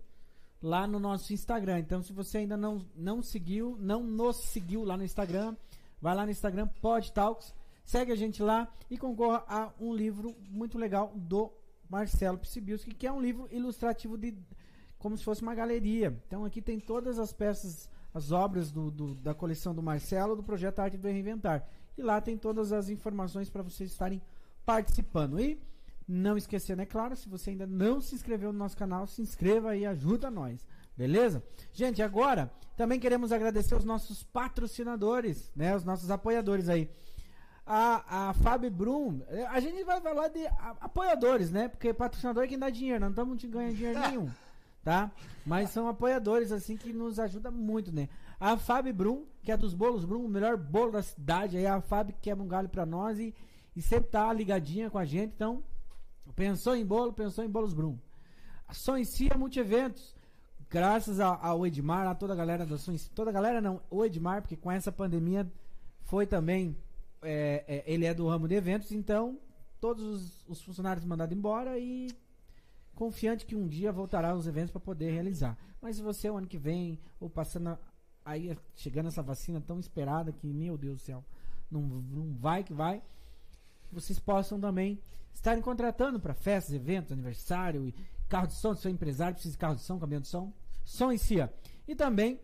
lá 0.61 0.87
no 0.87 0.99
nosso 0.99 1.33
Instagram. 1.33 1.79
Então, 1.79 2.01
se 2.01 2.11
você 2.11 2.39
ainda 2.39 2.57
não, 2.57 2.83
não 2.95 3.21
seguiu, 3.21 3.77
não 3.79 4.03
nos 4.03 4.37
seguiu 4.37 4.83
lá 4.83 4.97
no 4.97 5.03
Instagram, 5.03 5.55
vai 6.01 6.15
lá 6.15 6.25
no 6.25 6.31
Instagram 6.31 6.67
Podtalks, 6.81 7.53
segue 7.83 8.11
a 8.11 8.15
gente 8.15 8.41
lá 8.41 8.67
e 8.89 8.97
concorra 8.97 9.43
a 9.47 9.71
um 9.79 9.93
livro 9.93 10.35
muito 10.49 10.79
legal 10.79 11.11
do 11.15 11.51
Marcelo 11.87 12.39
Psibilski, 12.39 12.95
que 12.95 13.05
é 13.05 13.11
um 13.11 13.21
livro 13.21 13.47
ilustrativo 13.51 14.17
de 14.17 14.35
como 14.99 15.17
se 15.17 15.23
fosse 15.23 15.41
uma 15.41 15.53
galeria. 15.55 16.17
Então, 16.27 16.45
aqui 16.45 16.61
tem 16.61 16.79
todas 16.79 17.19
as 17.19 17.31
peças, 17.33 17.89
as 18.13 18.31
obras 18.31 18.71
do, 18.71 18.89
do- 18.91 19.15
da 19.15 19.33
coleção 19.33 19.73
do 19.75 19.81
Marcelo, 19.83 20.35
do 20.35 20.43
projeto 20.43 20.79
Arte 20.79 20.97
do 20.97 21.07
Reinventar. 21.07 21.67
E 21.97 22.01
lá 22.01 22.19
tem 22.19 22.37
todas 22.37 22.71
as 22.73 22.89
informações 22.89 23.49
para 23.49 23.61
vocês 23.63 23.91
estarem 23.91 24.21
participando. 24.65 25.39
E 25.39 25.59
não 26.07 26.37
esquecendo, 26.37 26.81
é 26.81 26.85
claro, 26.85 27.15
se 27.15 27.27
você 27.27 27.49
ainda 27.51 27.65
não 27.65 27.99
se 27.99 28.13
inscreveu 28.15 28.51
no 28.53 28.59
nosso 28.59 28.77
canal, 28.77 29.07
se 29.07 29.21
inscreva 29.21 29.75
e 29.75 29.85
ajuda 29.85 30.29
nós. 30.29 30.65
Beleza? 30.95 31.43
Gente, 31.73 32.01
agora 32.01 32.51
também 32.77 32.99
queremos 32.99 33.31
agradecer 33.31 33.75
os 33.75 33.83
nossos 33.83 34.23
patrocinadores, 34.23 35.51
né? 35.55 35.75
Os 35.75 35.83
nossos 35.83 36.09
apoiadores 36.11 36.69
aí. 36.69 36.89
A, 37.65 38.29
a 38.29 38.33
Fábio 38.33 38.69
Brum, 38.69 39.21
eh, 39.27 39.45
a 39.47 39.59
gente 39.59 39.83
vai 39.83 39.99
falar 39.99 40.27
de 40.27 40.45
apoiadores, 40.79 41.49
né? 41.51 41.67
Porque 41.67 41.91
patrocinador 41.93 42.43
é 42.43 42.47
quem 42.47 42.59
dá 42.59 42.69
dinheiro, 42.69 42.99
não 42.99 43.09
estamos 43.09 43.43
ganhando 43.45 43.75
dinheiro 43.75 43.99
nenhum, 44.01 44.29
tá? 44.85 45.11
Mas 45.45 45.71
são 45.71 45.87
apoiadores, 45.89 46.51
assim, 46.51 46.77
que 46.77 46.93
nos 46.93 47.19
ajuda 47.19 47.49
muito, 47.49 47.91
né? 47.91 48.07
A 48.39 48.55
Fábio 48.55 48.93
Brum, 48.93 49.25
que 49.41 49.51
é 49.51 49.57
dos 49.57 49.73
bolos 49.73 50.05
Brum, 50.05 50.23
o 50.23 50.29
melhor 50.29 50.55
bolo 50.55 50.91
da 50.91 51.01
cidade, 51.01 51.57
aí 51.57 51.65
a 51.65 51.81
Fábio 51.81 52.13
que 52.13 52.21
quebra 52.21 52.43
um 52.43 52.47
galho 52.47 52.69
pra 52.69 52.85
nós 52.85 53.17
e, 53.19 53.33
e 53.75 53.81
sempre 53.81 54.11
tá 54.11 54.31
ligadinha 54.31 54.89
com 54.89 54.99
a 54.99 55.03
gente, 55.05 55.33
então, 55.35 55.63
pensou 56.35 56.75
em 56.75 56.85
bolo, 56.85 57.11
pensou 57.11 57.43
em 57.43 57.49
bolos 57.49 57.73
Brum. 57.73 57.97
A 58.67 58.73
Si 58.73 59.27
é 59.31 59.35
multieventos, 59.35 60.15
graças 60.69 61.19
a- 61.19 61.35
ao 61.41 61.65
Edmar, 61.65 62.07
a 62.07 62.13
toda 62.13 62.33
a 62.33 62.35
galera 62.35 62.63
da 62.65 62.77
Si, 62.77 63.09
toda 63.09 63.31
a 63.31 63.33
galera 63.33 63.59
não, 63.59 63.81
o 63.89 64.05
Edmar, 64.05 64.41
porque 64.43 64.55
com 64.55 64.71
essa 64.71 64.91
pandemia 64.91 65.51
foi 66.03 66.27
também, 66.27 66.77
é, 67.23 67.63
é, 67.67 67.83
ele 67.91 68.05
é 68.05 68.13
do 68.13 68.27
ramo 68.27 68.47
de 68.47 68.53
eventos, 68.53 68.91
então 68.91 69.39
todos 69.81 70.03
os, 70.03 70.45
os 70.47 70.61
funcionários 70.61 71.03
mandados 71.05 71.35
embora 71.35 71.79
e 71.79 72.07
confiante 72.95 73.45
que 73.45 73.55
um 73.55 73.67
dia 73.67 73.91
voltará 73.91 74.31
aos 74.31 74.47
eventos 74.47 74.71
para 74.71 74.81
poder 74.81 75.11
realizar. 75.11 75.57
Mas 75.81 75.97
se 75.97 76.01
você 76.01 76.29
o 76.29 76.37
ano 76.37 76.47
que 76.47 76.57
vem 76.57 76.99
ou 77.19 77.29
passando 77.29 77.69
a- 77.69 77.79
aí 78.23 78.57
chegando 78.75 79.07
essa 79.07 79.21
vacina 79.21 79.61
tão 79.61 79.79
esperada 79.79 80.31
que 80.31 80.47
meu 80.47 80.77
Deus 80.77 80.99
do 80.99 81.05
céu, 81.05 81.23
não, 81.69 81.81
não 81.81 82.33
vai 82.33 82.63
que 82.63 82.73
vai, 82.73 83.01
vocês 83.91 84.19
possam 84.19 84.59
também 84.59 84.99
estarem 85.33 85.61
contratando 85.61 86.19
para 86.19 86.33
festas, 86.33 86.73
eventos, 86.73 87.11
aniversário, 87.11 87.87
e 87.87 87.93
carro 88.27 88.47
de 88.47 88.53
som, 88.53 88.73
se 88.73 88.81
for 88.83 88.89
empresário, 88.89 89.33
precisa 89.35 89.51
de 89.53 89.57
carro 89.57 89.75
de 89.75 89.81
som, 89.81 89.99
caminhão 89.99 90.21
de 90.21 90.27
som, 90.27 90.51
som 90.83 91.11
em 91.11 91.17
si. 91.17 91.35
E 91.87 91.95
também 91.95 92.39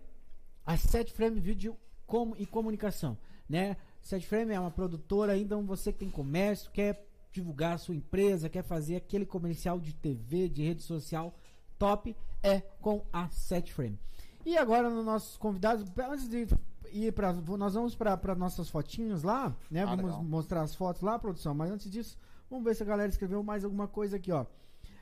a 0.66 0.78
Set 0.78 1.12
Frame 1.12 1.40
Video 1.40 1.76
com, 2.06 2.36
e 2.38 2.46
Comunicação, 2.46 3.18
né? 3.50 3.78
Set 4.02 4.26
Frame 4.28 4.54
é 4.54 4.60
uma 4.60 4.72
produtora, 4.72 5.38
então 5.38 5.66
você 5.66 5.92
que 5.94 6.00
tem 6.00 6.10
comércio, 6.10 6.70
quer 6.72 7.08
divulgar 7.32 7.74
a 7.74 7.78
sua 7.78 7.96
empresa, 7.96 8.50
quer 8.50 8.64
fazer 8.64 8.96
aquele 8.96 9.26
comercial 9.26 9.80
de 9.80 9.94
TV, 9.94 10.50
de 10.50 10.64
rede 10.64 10.84
social 10.84 11.34
top, 11.78 12.16
é 12.44 12.62
com 12.80 13.04
a 13.12 13.30
Set 13.30 13.74
Frame. 13.74 13.98
E 14.46 14.58
agora 14.58 14.90
nos 14.90 15.06
nossos 15.06 15.38
convidados, 15.38 15.86
antes 15.98 16.28
de 16.28 16.48
ir 16.92 17.12
para 17.14 17.34
nós 17.34 17.74
vamos 17.74 17.96
para 17.96 18.36
nossas 18.36 18.70
fotinhas 18.70 19.24
lá, 19.24 19.56
né? 19.70 19.84
Ah, 19.84 19.86
vamos 19.86 20.06
legal. 20.06 20.24
mostrar 20.24 20.62
as 20.62 20.76
fotos 20.76 21.02
lá, 21.02 21.18
produção, 21.18 21.54
mas 21.54 21.72
antes 21.72 21.90
disso, 21.90 22.18
vamos 22.50 22.66
ver 22.66 22.76
se 22.76 22.84
a 22.84 22.86
galera 22.86 23.10
escreveu 23.10 23.44
mais 23.44 23.64
alguma 23.64 23.88
coisa 23.88 24.18
aqui, 24.18 24.32
ó. 24.32 24.46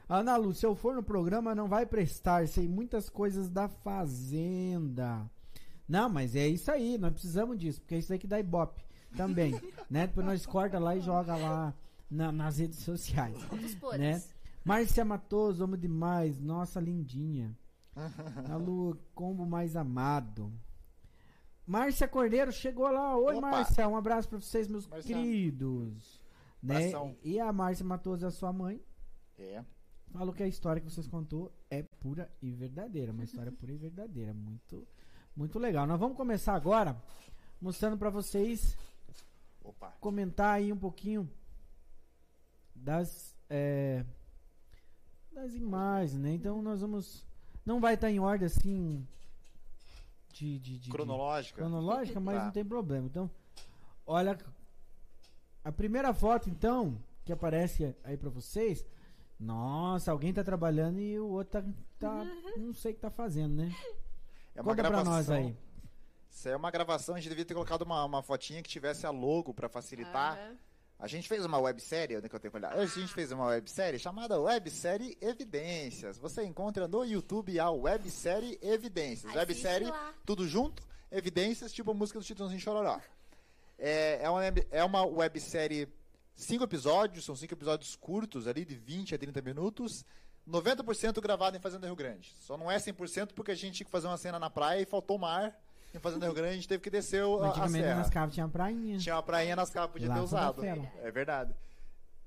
Ana 0.08 0.36
Lu, 0.38 0.54
se 0.54 0.66
eu 0.66 0.76
for 0.76 0.96
no 0.96 1.04
programa 1.04 1.54
não 1.54 1.68
vai 1.68 1.86
prestar, 1.86 2.48
sei 2.48 2.68
muitas 2.68 3.10
coisas 3.10 3.50
da 3.50 3.68
fazenda. 3.68 5.30
Não, 5.88 6.10
mas 6.10 6.36
é 6.36 6.48
isso 6.48 6.72
aí, 6.72 6.98
nós 6.98 7.12
precisamos 7.12 7.58
disso, 7.58 7.82
porque 7.82 7.96
é 7.96 8.00
isso 8.00 8.12
aí 8.12 8.20
que 8.20 8.28
dá 8.28 8.40
ibope 8.40 8.82
também, 9.16 9.60
né? 9.90 10.08
Depois 10.08 10.26
nós 10.26 10.46
corta 10.46 10.80
lá 10.80 10.96
e 10.96 11.02
joga 11.02 11.36
lá 11.36 11.74
na- 12.10 12.32
nas 12.32 12.58
redes 12.58 12.80
sociais. 12.80 13.38
Podres. 13.80 14.00
Né? 14.00 14.24
Márcia 14.64 15.06
Matoso, 15.06 15.64
amo 15.64 15.78
demais, 15.78 16.40
nossa 16.40 16.80
lindinha. 16.80 17.58
A 18.50 18.56
Lu, 18.56 18.98
combo 19.16 19.46
mais 19.46 19.76
amado. 19.76 20.52
Márcia 21.66 22.08
Cordeiro 22.08 22.52
chegou 22.52 22.90
lá. 22.90 23.16
Oi, 23.18 23.36
Opa. 23.38 23.52
Márcia, 23.52 23.88
um 23.88 23.96
abraço 23.96 24.28
pra 24.28 24.40
vocês, 24.40 24.68
meus 24.68 24.88
Márcia. 24.88 25.16
queridos. 25.16 26.20
Né? 26.62 26.92
E 27.24 27.40
a 27.40 27.52
Márcia 27.54 27.86
Matoso, 27.86 28.26
a 28.26 28.32
sua 28.32 28.52
mãe, 28.52 28.82
É. 29.38 29.64
falou 30.12 30.34
que 30.34 30.44
a 30.44 30.48
história 30.48 30.82
que 30.82 30.90
vocês 30.90 31.08
contou 31.08 31.52
é 31.70 31.84
pura 31.84 32.32
e 32.42 32.52
verdadeira. 32.52 33.12
Uma 33.12 33.24
história 33.24 33.52
pura 33.52 33.72
e 33.72 33.78
verdadeira. 33.78 34.34
Muito, 34.34 34.88
muito 35.36 35.58
legal. 35.60 35.86
Nós 35.88 36.00
vamos 36.00 36.18
começar 36.18 36.54
agora 36.56 37.02
mostrando 37.62 37.98
pra 37.98 38.10
vocês 38.10 38.76
Opa. 39.64 39.92
comentar 40.00 40.56
aí 40.56 40.74
um 40.74 40.78
pouquinho 40.78 41.30
das 42.80 43.36
é, 43.50 44.06
das 45.32 45.54
imagens, 45.54 46.20
né? 46.20 46.34
Então 46.34 46.62
nós 46.62 46.82
vamos 46.82 47.26
não 47.66 47.80
vai 47.80 47.94
estar 47.96 48.10
em 48.10 48.20
ordem 48.20 48.46
assim 48.46 49.08
de, 50.34 50.58
de, 50.60 50.74
de- 50.74 50.80
de- 50.80 50.90
Cronológica. 50.90 51.58
cronológica, 51.62 52.20
mas 52.20 52.38
Tá. 52.38 52.46
não 52.46 52.52
tem 52.52 52.66
problema. 52.66 53.06
Então, 53.08 53.30
olha 54.06 54.38
a 55.64 55.72
primeira 55.72 56.14
foto 56.14 56.50
então 56.50 56.98
que 57.26 57.32
aparece 57.34 57.96
aí 58.04 58.18
pra 58.18 58.30
vocês. 58.30 58.86
Nossa, 59.40 60.12
alguém 60.12 60.34
tá 60.34 60.44
trabalhando 60.44 61.00
e 61.00 61.18
o 61.20 61.28
outro 61.30 61.62
tá, 61.62 61.64
tá 61.98 62.26
não 62.58 62.74
sei 62.74 62.92
o 62.92 62.96
que 62.96 63.02
tá 63.02 63.10
fazendo, 63.10 63.56
né? 63.56 63.74
É 64.56 64.62
uma 64.62 64.72
Conta 64.72 64.82
pra 64.82 64.90
gravação. 64.90 65.14
nós 65.14 65.30
aí. 65.30 65.56
Isso 66.30 66.48
aí 66.48 66.54
é 66.54 66.58
uma 66.58 66.70
gravação, 66.72 67.16
a 67.16 67.20
gente 67.20 67.30
devia 67.30 67.46
ter 67.46 67.54
colocado 67.54 67.84
uma, 67.84 68.04
uma 68.04 68.22
fotinha 68.22 68.62
que 68.62 68.70
tivesse 68.70 69.06
a 69.06 69.10
logo 69.12 69.54
pra 69.54 69.70
facilitar. 69.70 70.38
Aham. 70.38 70.58
A 71.00 71.08
gente 71.08 71.30
fez 71.30 71.46
uma 71.46 71.58
websérie, 71.58 72.18
onde 72.18 72.26
é 72.26 72.30
que 72.30 72.36
eu 72.36 72.40
tenho 72.40 72.52
que 72.52 72.58
olhar? 72.58 72.74
A 72.78 72.86
gente 72.86 73.14
fez 73.14 73.32
uma 73.32 73.46
websérie 73.46 73.98
chamada 73.98 74.38
Websérie 74.40 75.18
Evidências. 75.22 76.18
Você 76.18 76.44
encontra 76.44 76.88
no 76.90 77.06
YouTube 77.06 77.58
a 77.58 77.72
websérie 77.72 78.60
Evidências. 78.62 79.26
Assiste 79.34 79.38
websérie, 79.38 79.88
lá. 79.88 80.14
tudo 80.26 80.46
junto, 80.46 80.84
Evidências, 81.10 81.72
tipo 81.72 81.92
a 81.92 81.94
música 81.94 82.20
do 82.20 82.26
Titãozinho 82.26 82.60
Chororó. 82.60 83.00
É, 83.78 84.20
é, 84.24 84.30
uma, 84.30 84.40
web- 84.40 84.68
é 84.72 84.84
uma 84.84 85.06
websérie, 85.06 85.88
cinco 86.36 86.66
episódios, 86.66 87.24
são 87.24 87.34
cinco 87.36 87.54
episódios 87.54 87.96
curtos 87.96 88.46
ali, 88.46 88.66
de 88.66 88.76
20 88.76 89.16
a 89.16 89.18
30 89.18 89.42
minutos. 89.42 90.04
90% 90.48 91.22
gravado 91.22 91.56
em 91.56 91.62
Fazenda 91.62 91.86
Rio 91.88 91.96
Grande. 91.96 92.34
Só 92.42 92.58
não 92.58 92.70
é 92.70 92.78
100% 92.78 93.34
porque 93.34 93.52
a 93.52 93.56
gente 93.56 93.76
tinha 93.76 93.86
que 93.86 93.92
fazer 93.92 94.08
uma 94.08 94.18
cena 94.18 94.38
na 94.38 94.50
praia 94.50 94.82
e 94.82 94.86
faltou 94.86 95.18
mar. 95.18 95.58
Em 95.94 96.00
Fazenda 96.00 96.26
Rio 96.26 96.36
Grande 96.36 96.52
a 96.52 96.56
gente 96.56 96.68
teve 96.68 96.84
que 96.84 96.90
descer 96.90 97.24
o- 97.24 97.42
a, 97.42 97.50
a 97.50 97.68
serra. 97.70 97.96
nas 97.96 98.10
capas 98.10 98.34
tinha 98.34 98.46
uma 98.46 98.52
prainha. 98.52 98.98
Tinha 99.00 99.16
uma 99.16 99.24
prainha 99.24 99.56
nas 99.56 99.70
capas, 99.70 99.92
podia 99.92 100.08
Lá 100.10 100.16
ter 100.22 100.28
Santa 100.28 100.52
usado. 100.62 100.66
É 101.02 101.12
verdade. 101.12 101.56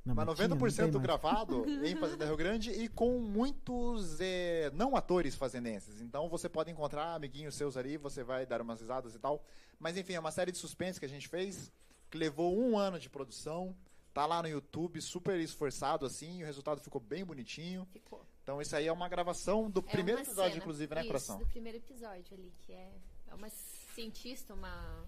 Não, 0.05 0.17
Mas 0.17 0.35
tinha, 0.35 0.49
não 0.49 0.57
90% 0.57 0.75
tem 0.77 0.91
mais. 0.91 1.03
gravado 1.03 1.65
em 1.87 1.95
Fazenda 1.95 2.25
Rio 2.27 2.37
Grande 2.37 2.73
e 2.73 2.89
com 2.89 3.21
muitos 3.21 4.19
eh, 4.21 4.69
não 4.75 4.97
atores 4.97 5.37
fazendenses. 5.37 6.01
Então 6.01 6.29
você 6.29 6.49
pode 6.49 6.73
encontrar 6.73 7.15
amiguinhos 7.15 7.55
seus 7.55 7.77
ali, 7.77 7.97
você 7.97 8.25
vai 8.25 8.45
dar 8.45 8.61
umas 8.61 8.81
risadas 8.81 9.15
e 9.15 9.19
tal. 9.21 9.45
Mas 9.79 9.97
enfim, 9.97 10.15
é 10.15 10.19
uma 10.21 10.33
série 10.33 10.51
de 10.51 10.59
suspense 10.59 10.99
que 10.99 11.07
a 11.07 11.09
gente 11.09 11.29
fez, 11.29 11.71
que 12.11 12.19
levou 12.19 12.59
um 12.59 12.77
ano 12.77 12.99
de 12.99 13.09
produção. 13.09 13.77
Tá 14.13 14.27
lá 14.27 14.43
no 14.43 14.49
YouTube, 14.49 15.01
super 15.01 15.39
esforçado 15.39 16.05
assim, 16.05 16.41
e 16.41 16.43
o 16.43 16.47
resultado 16.47 16.81
ficou 16.81 17.01
bem 17.01 17.25
bonitinho. 17.25 17.87
Ficou. 17.93 18.27
Então 18.43 18.61
isso 18.61 18.75
aí 18.75 18.89
é 18.89 18.93
uma 18.93 19.09
gravação 19.09 19.71
do 19.71 19.79
É 19.81 19.83
primeiro 19.93 20.21
episódio, 20.21 20.51
cena. 20.51 20.63
inclusive, 20.63 20.95
né, 20.97 21.01
Isso, 21.03 21.07
coração? 21.09 21.39
do 21.39 21.47
primeiro 21.47 21.79
episódio 21.79 22.35
ali, 22.37 22.53
que 22.67 22.73
é, 22.73 22.91
é 23.33 23.35
uma 23.35 23.49
cientista, 23.95 24.55
uma... 24.55 25.05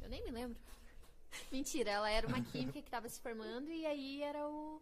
Eu 0.00 0.08
nem 0.08 0.22
me 0.22 0.30
lembro. 0.30 0.56
Mentira, 1.50 1.90
ela 1.90 2.10
era 2.10 2.26
uma 2.26 2.40
química 2.44 2.80
que 2.80 2.90
tava 2.90 3.08
se 3.08 3.20
formando 3.20 3.70
e 3.70 3.84
aí 3.86 4.22
era 4.22 4.46
o 4.46 4.80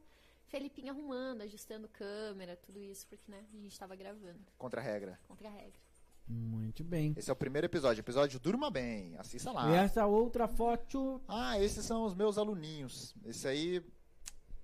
Felipinho 0.49 0.93
arrumando, 0.93 1.43
ajustando 1.43 1.89
câmera, 1.89 2.57
tudo 2.57 2.83
isso, 2.83 3.07
porque, 3.07 3.31
né, 3.31 3.45
a 3.55 3.57
gente 3.57 3.79
tava 3.79 3.97
gravando, 3.97 4.41
Contra 4.59 4.81
a 4.81 4.85
regra. 4.85 5.19
contra 5.27 5.49
a 5.49 5.53
regra. 5.53 5.81
Muito 6.29 6.83
bem. 6.83 7.15
Esse 7.17 7.31
é 7.31 7.33
o 7.33 7.37
primeiro 7.37 7.67
episódio. 7.67 8.01
Episódio 8.01 8.41
Durma 8.41 8.69
Bem. 8.69 9.17
Assista 9.17 9.53
lá. 9.53 9.71
E 9.71 9.75
essa 9.75 10.07
outra 10.07 10.49
foto. 10.49 11.23
Ah, 11.29 11.57
esses 11.61 11.85
são 11.85 12.05
os 12.05 12.15
meus 12.15 12.37
aluninhos. 12.37 13.15
Esse 13.25 13.47
aí. 13.47 13.81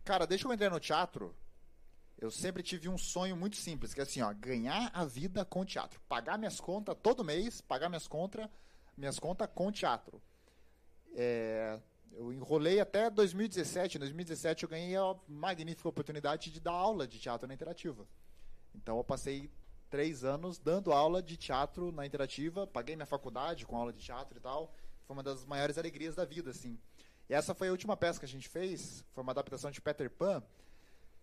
Cara, 0.04 0.26
que 0.26 0.44
eu 0.44 0.52
entrei 0.52 0.68
no 0.68 0.80
teatro, 0.80 1.32
eu 2.22 2.30
sempre 2.30 2.62
tive 2.62 2.88
um 2.88 2.96
sonho 2.96 3.36
muito 3.36 3.56
simples, 3.56 3.92
que 3.92 3.98
é 3.98 4.04
assim, 4.04 4.22
ó, 4.22 4.32
ganhar 4.32 4.92
a 4.94 5.04
vida 5.04 5.44
com 5.44 5.64
teatro. 5.64 6.00
Pagar 6.08 6.38
minhas 6.38 6.60
contas 6.60 6.96
todo 7.02 7.24
mês, 7.24 7.60
pagar 7.60 7.88
minhas 7.88 8.06
contas, 8.06 8.48
minhas 8.96 9.18
contas 9.18 9.48
com 9.52 9.72
teatro. 9.72 10.22
É, 11.16 11.80
eu 12.12 12.32
enrolei 12.32 12.78
até 12.78 13.10
2017. 13.10 13.96
Em 13.96 13.98
2017 13.98 14.62
eu 14.62 14.68
ganhei 14.68 14.96
a 14.96 15.16
magnífica 15.26 15.88
oportunidade 15.88 16.52
de 16.52 16.60
dar 16.60 16.70
aula 16.70 17.08
de 17.08 17.18
teatro 17.18 17.48
na 17.48 17.54
Interativa. 17.54 18.06
Então 18.72 18.98
eu 18.98 19.04
passei 19.04 19.50
três 19.90 20.22
anos 20.22 20.60
dando 20.60 20.92
aula 20.92 21.20
de 21.20 21.36
teatro 21.36 21.90
na 21.90 22.06
Interativa, 22.06 22.68
paguei 22.68 22.94
minha 22.94 23.04
faculdade 23.04 23.66
com 23.66 23.76
aula 23.76 23.92
de 23.92 24.00
teatro 24.00 24.38
e 24.38 24.40
tal. 24.40 24.72
Foi 25.08 25.16
uma 25.16 25.24
das 25.24 25.44
maiores 25.44 25.76
alegrias 25.76 26.14
da 26.14 26.24
vida, 26.24 26.50
assim. 26.50 26.78
E 27.28 27.34
essa 27.34 27.52
foi 27.52 27.66
a 27.66 27.72
última 27.72 27.96
peça 27.96 28.20
que 28.20 28.26
a 28.26 28.28
gente 28.28 28.48
fez, 28.48 29.04
foi 29.12 29.24
uma 29.24 29.32
adaptação 29.32 29.72
de 29.72 29.80
Peter 29.80 30.08
Pan, 30.08 30.40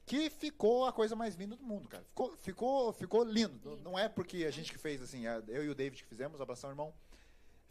que 0.09 0.27
ficou 0.31 0.87
a 0.87 0.91
coisa 0.91 1.15
mais 1.15 1.35
linda 1.35 1.55
do 1.55 1.63
mundo, 1.63 1.87
cara. 1.87 2.03
Ficou, 2.03 2.35
ficou, 2.37 2.91
ficou 2.91 3.23
lindo. 3.23 3.77
Não- 3.83 3.97
é 3.97 4.09
porque 4.09 4.43
a 4.43 4.49
gente 4.49 4.71
que 4.71 4.79
fez, 4.79 4.99
assim, 5.03 5.25
eu 5.47 5.63
e 5.63 5.69
o 5.69 5.75
David 5.75 6.01
que 6.01 6.09
fizemos, 6.09 6.41
abração, 6.41 6.71
irmão. 6.71 6.91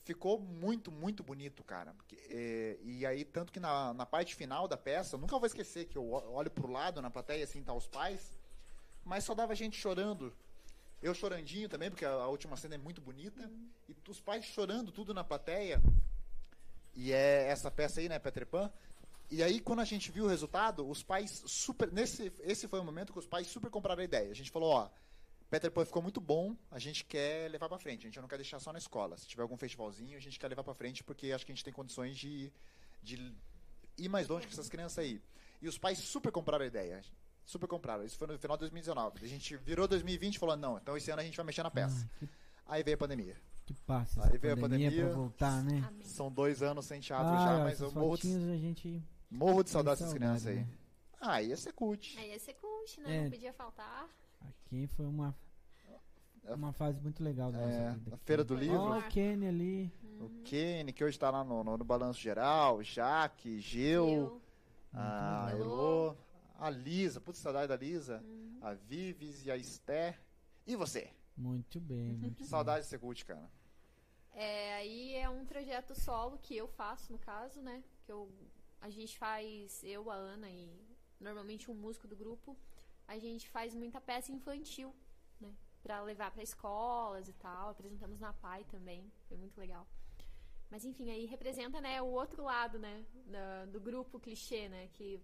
Ficou 0.05 0.39
muito, 0.39 0.93
muito 0.93 1.25
bonito, 1.25 1.65
cara. 1.65 1.93
É, 2.31 2.79
e 2.85 3.05
aí, 3.05 3.25
tanto 3.25 3.53
que 3.53 3.59
na, 3.59 3.93
na 3.93 4.07
parte 4.07 4.37
final 4.37 4.69
da 4.69 4.77
peça, 4.77 5.19
nunca 5.19 5.37
vou 5.37 5.49
esquecer 5.49 5.87
que 5.87 5.99
eu 5.99 6.09
olho 6.13 6.49
pro 6.49 6.71
lado, 6.71 7.03
na 7.03 7.11
plateia, 7.11 7.43
assim, 7.43 7.61
tá 7.61 7.75
os 7.75 7.89
pais, 7.89 8.39
mas 9.05 9.25
só 9.25 9.35
dava 9.35 9.53
gente 9.57 9.77
chorando. 9.77 10.33
Eu 11.03 11.15
chorandinho 11.15 11.69
também, 11.69 11.91
porque 11.91 12.05
a, 12.05 12.11
a 12.13 12.29
última 12.29 12.57
cena 12.57 12.77
é 12.77 12.79
muito 12.79 13.01
bonita. 13.01 13.51
E 13.89 13.97
os 14.09 14.21
pais 14.21 14.45
chorando 14.45 14.93
tudo 14.93 15.13
na 15.13 15.25
plateia. 15.25 15.83
E 16.95 17.13
é 17.13 17.49
essa 17.49 17.69
peça 17.69 17.99
aí, 17.99 18.09
né, 18.09 18.21
Peter 18.21 18.47
Pan. 18.47 18.73
E 19.31 19.43
aí, 19.43 19.61
quando 19.61 19.81
a 19.81 19.85
gente 19.85 20.11
viu 20.11 20.25
o 20.25 20.29
resultado, 20.29 20.89
os 20.89 21.03
pais 21.03 21.43
super. 21.47 21.93
Nesse, 21.93 22.33
esse 22.41 22.67
foi 22.67 22.81
o 22.81 22.85
momento 22.85 23.13
que 23.13 23.19
os 23.19 23.27
pais 23.27 23.47
super 23.47 23.71
compraram 23.71 24.01
a 24.01 24.05
ideia. 24.05 24.31
A 24.31 24.35
gente 24.35 24.51
falou, 24.51 24.71
ó, 24.71 24.91
Peter 25.51 25.71
Pan 25.71 25.85
ficou 25.85 26.03
muito 26.03 26.21
bom, 26.21 26.57
a 26.71 26.79
gente 26.79 27.05
quer 27.05 27.51
levar 27.51 27.69
pra 27.69 27.79
frente. 27.79 28.07
A 28.07 28.11
gente 28.11 28.21
não 28.21 28.29
quer 28.29 28.37
deixar 28.37 28.59
só 28.59 28.73
na 28.73 28.79
escola. 28.79 29.17
Se 29.17 29.27
tiver 29.27 29.43
algum 29.43 29.57
festivalzinho, 29.57 30.17
a 30.17 30.21
gente 30.21 30.39
quer 30.39 30.49
levar 30.49 30.65
pra 30.65 30.75
frente, 30.75 31.05
porque 31.05 31.33
acho 31.33 31.45
que 31.45 31.53
a 31.53 31.55
gente 31.55 31.65
tem 31.65 31.73
condições 31.73 32.17
de, 32.17 32.53
de 33.03 33.35
ir 33.97 34.09
mais 34.09 34.29
longe 34.29 34.47
com 34.47 34.53
essas 34.53 34.69
crianças 34.69 34.99
aí. 34.99 35.21
E 35.61 35.69
os 35.69 35.77
pais 35.77 35.99
super 35.99 36.31
compraram 36.31 36.65
a 36.65 36.69
ideia. 36.69 37.03
Super 37.45 37.67
compraram. 37.67 38.05
Isso 38.05 38.19
foi 38.19 38.29
no 38.29 38.39
final 38.39 38.57
de 38.57 38.61
2019. 38.61 39.25
A 39.25 39.29
gente 39.29 39.57
virou 39.57 39.89
2020 39.89 40.35
e 40.35 40.39
falou, 40.39 40.57
não, 40.57 40.77
então 40.79 40.97
esse 40.97 41.11
ano 41.11 41.21
a 41.21 41.25
gente 41.25 41.37
vai 41.37 41.47
mexer 41.47 41.63
na 41.63 41.71
peça. 41.71 42.09
Ah, 42.15 42.19
que, 42.19 42.29
Aí 42.67 42.83
veio 42.83 42.97
a 42.97 42.99
pandemia. 42.99 43.37
que 43.65 43.75
passa 43.75 44.23
Aí 44.25 44.37
veio 44.37 44.53
a 44.53 44.57
pandemia, 44.57 44.91
pandemia. 44.91 45.07
pra 45.07 45.15
voltar, 45.15 45.63
né? 45.65 45.83
São 46.03 46.31
dois 46.31 46.63
anos 46.63 46.85
sem 46.85 47.01
teatro 47.01 47.33
ah, 47.33 47.45
já, 47.45 47.65
mas 47.65 47.81
eu 47.81 47.91
morro 47.93 48.15
a 48.15 48.57
gente... 48.57 49.03
morro 49.31 49.63
de 49.63 49.71
saudade 49.71 50.01
dessas 50.01 50.15
crianças 50.15 50.47
aí. 50.47 50.57
né? 50.57 50.69
Ah, 51.21 51.43
ia 51.43 51.57
ser 51.57 51.73
cult. 51.73 52.17
Aí 52.19 52.31
ia 52.31 52.39
ser 52.39 52.55
cult, 52.55 53.01
né? 53.01 53.17
É. 53.17 53.23
Não 53.25 53.31
podia 53.31 53.53
faltar. 53.53 54.09
Aqui 54.41 54.87
foi 54.89 55.07
uma... 55.07 55.35
Uma 56.45 56.73
fase 56.73 56.99
muito 57.03 57.23
legal 57.23 57.53
da 57.53 57.59
É, 57.61 57.67
nossa 57.67 57.99
vida. 57.99 58.15
aqui. 58.17 58.25
Feira 58.25 58.43
do. 58.43 58.55
Livro. 58.55 58.79
Ó, 58.79 58.99
o 58.99 59.03
Kenny 59.09 59.47
ali. 59.49 59.93
O 60.19 60.31
Kenny, 60.45 60.95
que 60.95 61.05
hoje 61.05 61.19
tá 61.19 61.31
lá 61.31 61.45
no, 61.45 61.63
no, 61.63 61.77
no 61.77 61.85
Balanço 61.85 62.19
Geral, 62.19 62.83
Jaque, 62.83 63.61
Gil, 63.61 64.09
Eu, 64.09 64.43
a 64.95 65.49
Elô. 65.53 65.63
Elô, 66.07 66.17
a 66.59 66.71
Lisa, 66.71 67.21
putz, 67.21 67.39
saudade 67.39 67.69
da 67.69 67.77
Lisa, 67.77 68.23
Uhum. 68.25 68.59
a 68.63 68.73
Vives 68.73 69.45
e 69.45 69.51
a 69.51 69.59
Esté. 69.59 70.19
E 70.67 70.75
você? 70.75 71.11
Muito 71.37 71.79
bem, 71.79 72.15
muito. 72.15 72.43
Saudade 72.47 72.85
de 72.85 72.89
Secult, 72.89 73.27
cara. 73.27 73.47
É, 74.33 74.77
aí 74.77 75.15
é 75.17 75.29
um 75.29 75.45
projeto 75.45 75.95
solo 75.95 76.39
que 76.39 76.57
eu 76.57 76.67
faço, 76.67 77.13
no 77.13 77.19
caso, 77.19 77.61
né? 77.61 77.83
Que 78.07 78.11
eu, 78.13 78.27
a 78.81 78.91
gente 78.91 79.19
faz, 79.19 79.83
eu, 79.85 80.11
a 80.11 80.15
Ana 80.15 80.49
e 80.51 80.71
normalmente 81.21 81.71
um 81.71 81.75
músico 81.75 82.07
do 82.07 82.17
grupo, 82.17 82.57
a 83.07 83.19
gente 83.19 83.49
faz 83.49 83.75
muita 83.75 84.01
peça 84.01 84.31
infantil, 84.33 84.95
né? 85.41 85.55
Pra 85.83 86.03
levar 86.03 86.31
pra 86.31 86.43
escolas 86.43 87.29
e 87.29 87.33
tal. 87.33 87.71
Apresentamos 87.71 88.21
na 88.21 88.33
PAI 88.33 88.65
também, 88.65 89.11
foi 89.29 89.37
muito 89.37 89.59
legal. 89.59 89.87
Mas 90.71 90.85
enfim, 90.85 91.11
aí 91.11 91.25
representa, 91.25 91.81
né, 91.81 92.01
o 92.03 92.07
outro 92.07 92.43
lado, 92.43 92.79
né, 92.79 93.05
da- 93.27 93.65
do 93.67 93.81
grupo 93.81 94.21
clichê, 94.21 94.69
né, 94.69 94.89
que 94.93 95.19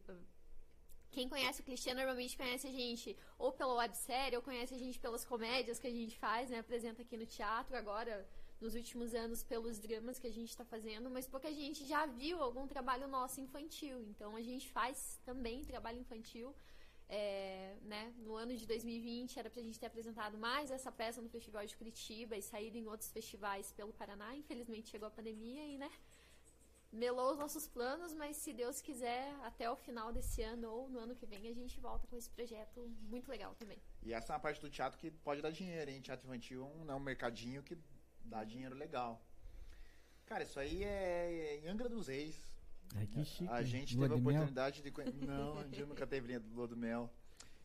quem 1.11 1.29
conhece 1.29 1.61
o 1.61 1.65
clichê 1.65 1.93
normalmente 1.95 2.37
conhece 2.37 2.67
a 2.67 2.73
gente 2.73 3.17
ou 3.39 3.53
pela 3.53 3.75
websérie 3.75 4.37
ou 4.37 4.43
conhece 4.43 4.75
a 4.75 4.79
gente 4.79 4.99
pelas 4.99 5.25
comédias 5.25 5.79
que 5.79 5.87
a 5.87 5.91
gente 5.91 6.19
faz, 6.19 6.51
né, 6.51 6.59
apresenta 6.59 7.03
aqui 7.03 7.17
no 7.17 7.27
teatro, 7.27 7.77
agora 7.77 8.27
nos 8.61 8.75
últimos 8.75 9.15
anos 9.15 9.43
pelos 9.43 9.79
dramas 9.79 10.19
que 10.19 10.27
a 10.27 10.33
gente 10.33 10.51
está 10.51 10.65
fazendo, 10.65 11.11
mas 11.11 11.27
pouca 11.27 11.53
gente 11.53 11.85
já 11.87 12.07
viu 12.07 12.43
algum 12.43 12.67
trabalho 12.67 13.07
nosso 13.09 13.41
infantil. 13.41 14.03
Então 14.03 14.37
a 14.37 14.43
gente 14.43 14.69
faz 14.71 15.21
também 15.25 15.65
trabalho 15.65 15.99
infantil. 15.99 16.55
É, 17.07 17.77
né, 17.83 18.15
no 18.17 18.35
ano 18.35 18.57
de 18.57 18.67
2020 18.67 19.39
era 19.39 19.51
pra 19.51 19.61
gente 19.63 19.79
ter 19.79 19.87
apresentado 19.87 20.39
mais 20.39 20.71
essa 20.71 20.91
peça 20.91 21.21
no 21.21 21.29
Festival 21.29 21.65
de 21.67 21.77
Curitiba 21.77 22.35
e 22.35 22.41
saído 22.41 22.79
em 22.79 22.87
outros 22.87 23.11
festivais 23.11 23.73
pelo 23.73 23.93
Paraná. 23.93 24.35
Infelizmente 24.35 24.89
chegou 24.89 25.09
a 25.09 25.11
pandemia 25.11 25.67
e, 25.67 25.77
né, 25.77 25.91
melou 26.95 27.33
os 27.33 27.39
nossos 27.39 27.67
planos, 27.67 28.15
mas 28.15 28.37
se 28.37 28.53
Deus 28.53 28.81
quiser, 28.81 29.35
até 29.43 29.69
o 29.71 29.77
final 29.77 30.13
desse 30.13 30.41
ano 30.43 30.71
ou 30.71 30.89
no 30.89 30.99
ano 31.01 31.15
que 31.15 31.27
vem, 31.27 31.49
a 31.49 31.53
gente 31.53 31.79
volta 31.81 32.07
com 32.07 32.17
esse 32.17 32.31
projeto 32.31 32.89
muito 33.11 33.29
legal 33.29 33.55
também. 33.57 33.79
E 34.03 34.15
essa 34.15 34.33
é 34.33 34.35
uma 34.35 34.41
parte 34.41 34.61
do 34.61 34.71
teatro 34.71 34.99
que 34.99 35.11
pode 35.11 35.43
dar 35.43 35.51
dinheiro, 35.51 35.91
hein? 35.91 36.01
Teatro 36.01 36.27
infantil 36.27 36.63
é 36.63 36.65
um, 36.65 36.93
é 36.93 36.95
um 36.95 37.01
mercadinho 37.01 37.63
que 37.63 37.77
dá 38.25 38.45
dinheiro 38.45 38.75
legal. 38.75 39.21
Cara, 40.27 40.43
isso 40.43 40.59
aí 40.59 40.83
é 40.85 41.61
em 41.63 41.69
Angra 41.69 41.89
dos 41.89 42.09
Reis. 42.09 42.37
Ai, 42.95 43.07
que 43.07 43.25
chique. 43.25 43.51
A 43.51 43.63
gente 43.63 43.97
Lua 43.97 44.09
teve 44.09 44.15
a 44.15 44.17
de 44.19 44.23
mel. 44.25 44.35
oportunidade 44.35 44.83
de 44.83 44.91
conhecer. 44.91 45.17
Não, 45.27 45.59
a 45.59 45.65
gente 45.65 45.85
nunca 45.85 46.07
teve 46.07 46.27
linha 46.27 46.41
do 46.41 46.55
Lua 46.55 46.69
do 46.69 46.77
Mel. 46.77 47.11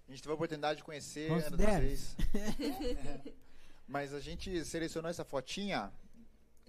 A 0.08 0.12
gente 0.12 0.22
teve 0.22 0.32
a 0.32 0.36
oportunidade 0.36 0.78
de 0.78 0.84
conhecer 0.84 1.32
Angra 1.32 1.50
dos. 1.52 1.66
Reis. 1.66 2.16
É. 2.60 3.34
Mas 3.88 4.14
a 4.14 4.20
gente 4.20 4.64
selecionou 4.66 5.10
essa 5.10 5.24
fotinha. 5.26 5.92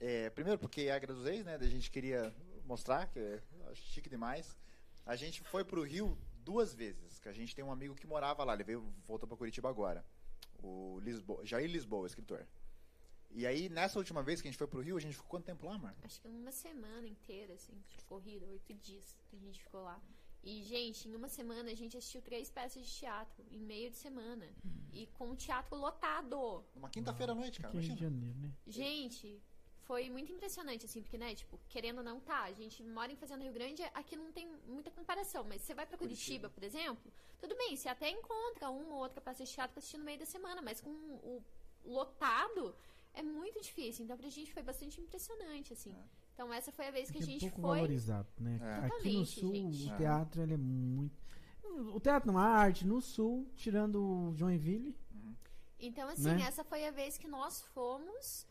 é, 0.00 0.30
primeiro 0.30 0.58
porque 0.58 0.82
é 0.82 0.92
Angra 0.96 1.12
dos 1.12 1.24
Reis, 1.24 1.44
né? 1.44 1.56
A 1.56 1.66
gente 1.66 1.90
queria 1.90 2.34
mostrar, 2.64 3.06
que 3.08 3.18
é 3.18 3.40
chique 3.74 4.08
demais. 4.08 4.56
A 5.04 5.16
gente 5.16 5.42
foi 5.42 5.64
pro 5.64 5.82
Rio 5.82 6.16
duas 6.44 6.72
vezes, 6.72 7.18
que 7.18 7.28
a 7.28 7.32
gente 7.32 7.54
tem 7.54 7.64
um 7.64 7.72
amigo 7.72 7.94
que 7.94 8.06
morava 8.06 8.44
lá, 8.44 8.54
ele 8.54 8.64
veio, 8.64 8.82
voltou 9.06 9.26
para 9.28 9.36
Curitiba 9.36 9.68
agora. 9.68 10.04
O 10.62 10.98
Lisboa, 11.02 11.44
Jair 11.44 11.68
Lisboa, 11.70 12.06
escritor. 12.06 12.46
E 13.32 13.46
aí, 13.46 13.68
nessa 13.68 13.98
última 13.98 14.22
vez 14.22 14.40
que 14.40 14.48
a 14.48 14.50
gente 14.50 14.58
foi 14.58 14.66
pro 14.66 14.80
Rio, 14.80 14.96
a 14.96 15.00
gente 15.00 15.14
ficou 15.14 15.30
quanto 15.30 15.44
tempo 15.44 15.64
lá, 15.66 15.78
Mar? 15.78 15.94
Acho 16.02 16.20
que 16.20 16.28
uma 16.28 16.50
semana 16.50 17.06
inteira, 17.06 17.54
assim, 17.54 17.72
de 17.96 18.04
corrida, 18.04 18.46
oito 18.46 18.74
dias 18.74 19.16
que 19.28 19.36
a 19.36 19.38
gente 19.38 19.62
ficou 19.62 19.82
lá. 19.82 20.00
E, 20.42 20.62
gente, 20.62 21.06
em 21.08 21.14
uma 21.14 21.28
semana 21.28 21.70
a 21.70 21.74
gente 21.74 21.96
assistiu 21.96 22.22
três 22.22 22.50
peças 22.50 22.82
de 22.84 22.90
teatro, 22.90 23.44
em 23.50 23.58
meio 23.58 23.90
de 23.90 23.96
semana. 23.96 24.48
E 24.92 25.06
com 25.08 25.30
o 25.30 25.36
teatro 25.36 25.76
lotado. 25.76 26.64
Numa 26.74 26.88
quinta-feira 26.88 27.32
à 27.32 27.34
noite, 27.34 27.60
cara. 27.60 27.72
É 27.72 27.76
Imagina. 27.76 27.96
Janeiro, 27.96 28.38
né? 28.38 28.50
Gente, 28.66 29.40
foi 29.82 30.08
muito 30.08 30.32
impressionante, 30.32 30.86
assim, 30.86 31.02
porque, 31.02 31.18
né, 31.18 31.34
tipo, 31.34 31.58
querendo 31.68 31.98
ou 31.98 32.04
não, 32.04 32.20
tá, 32.20 32.42
a 32.44 32.52
gente 32.52 32.82
mora 32.82 33.12
em 33.12 33.16
Fazenda 33.16 33.44
Rio 33.44 33.52
Grande, 33.52 33.82
aqui 33.94 34.16
não 34.16 34.32
tem 34.32 34.48
muita 34.66 34.90
comparação, 34.90 35.44
mas 35.44 35.62
você 35.62 35.74
vai 35.74 35.86
pra 35.86 35.98
Curitiba, 35.98 36.48
por 36.48 36.62
exemplo, 36.62 37.12
tudo 37.38 37.56
bem, 37.56 37.76
você 37.76 37.88
até 37.88 38.08
encontra 38.08 38.70
uma 38.70 38.94
ou 38.94 39.00
outra 39.02 39.20
peça 39.20 39.44
de 39.44 39.50
teatro 39.50 39.72
pra 39.72 39.80
assistir 39.80 39.98
no 39.98 40.04
meio 40.04 40.18
da 40.18 40.26
semana, 40.26 40.62
mas 40.62 40.80
com 40.80 40.90
o 40.90 41.42
lotado 41.84 42.74
é 43.14 43.22
muito 43.22 43.60
difícil, 43.60 44.04
então 44.04 44.16
pra 44.16 44.28
gente 44.28 44.52
foi 44.52 44.62
bastante 44.62 45.00
impressionante, 45.00 45.72
assim. 45.72 45.94
Então 46.34 46.52
essa 46.52 46.70
foi 46.72 46.88
a 46.88 46.90
vez 46.90 47.10
que 47.10 47.18
a 47.18 47.20
Aqui 47.20 47.28
é 47.30 47.32
gente 47.32 47.50
pouco 47.50 47.60
foi... 47.62 47.76
valorizado, 47.76 48.28
né? 48.38 48.58
É. 48.62 48.86
Aqui 48.86 49.12
no 49.18 49.26
sul, 49.26 49.52
gente. 49.54 49.88
o 49.90 49.92
É. 49.94 49.96
teatro 49.96 50.42
ele 50.42 50.54
é 50.54 50.56
muito. 50.56 51.18
O 51.94 52.00
teatro 52.00 52.32
não, 52.32 52.38
a 52.38 52.44
arte 52.44 52.86
no 52.86 53.00
sul, 53.00 53.46
tirando 53.56 54.00
o 54.02 54.34
Joinville, 54.34 54.96
Então, 55.78 56.08
assim, 56.08 56.24
Né? 56.24 56.42
essa 56.42 56.62
foi 56.64 56.86
a 56.86 56.90
vez 56.90 57.16
que 57.16 57.26
nós 57.28 57.62
fomos 57.74 58.46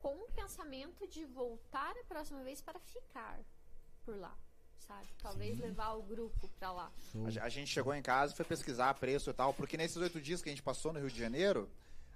com 0.00 0.14
o 0.16 0.26
pensamento 0.32 1.06
de 1.06 1.24
voltar 1.24 1.94
a 1.96 2.04
próxima 2.04 2.42
vez 2.42 2.60
para 2.60 2.78
ficar 2.80 3.38
por 4.04 4.16
lá, 4.16 4.36
sabe? 4.78 5.06
Talvez 5.22 5.60
levar 5.60 5.92
o 5.92 6.02
grupo 6.02 6.48
pra 6.58 6.72
lá. 6.72 6.92
A, 7.40 7.44
a 7.44 7.48
gente 7.48 7.68
chegou 7.70 7.94
em 7.94 8.02
casa 8.02 8.32
e 8.32 8.36
foi 8.36 8.44
pesquisar 8.44 8.92
preço 8.94 9.30
e 9.30 9.32
tal, 9.32 9.54
porque 9.54 9.76
nesses 9.76 9.96
oito 9.96 10.20
dias 10.20 10.42
que 10.42 10.48
a 10.48 10.52
gente 10.52 10.62
passou 10.62 10.92
no 10.92 10.98
Rio 10.98 11.10
de 11.10 11.18
Janeiro, 11.20 11.70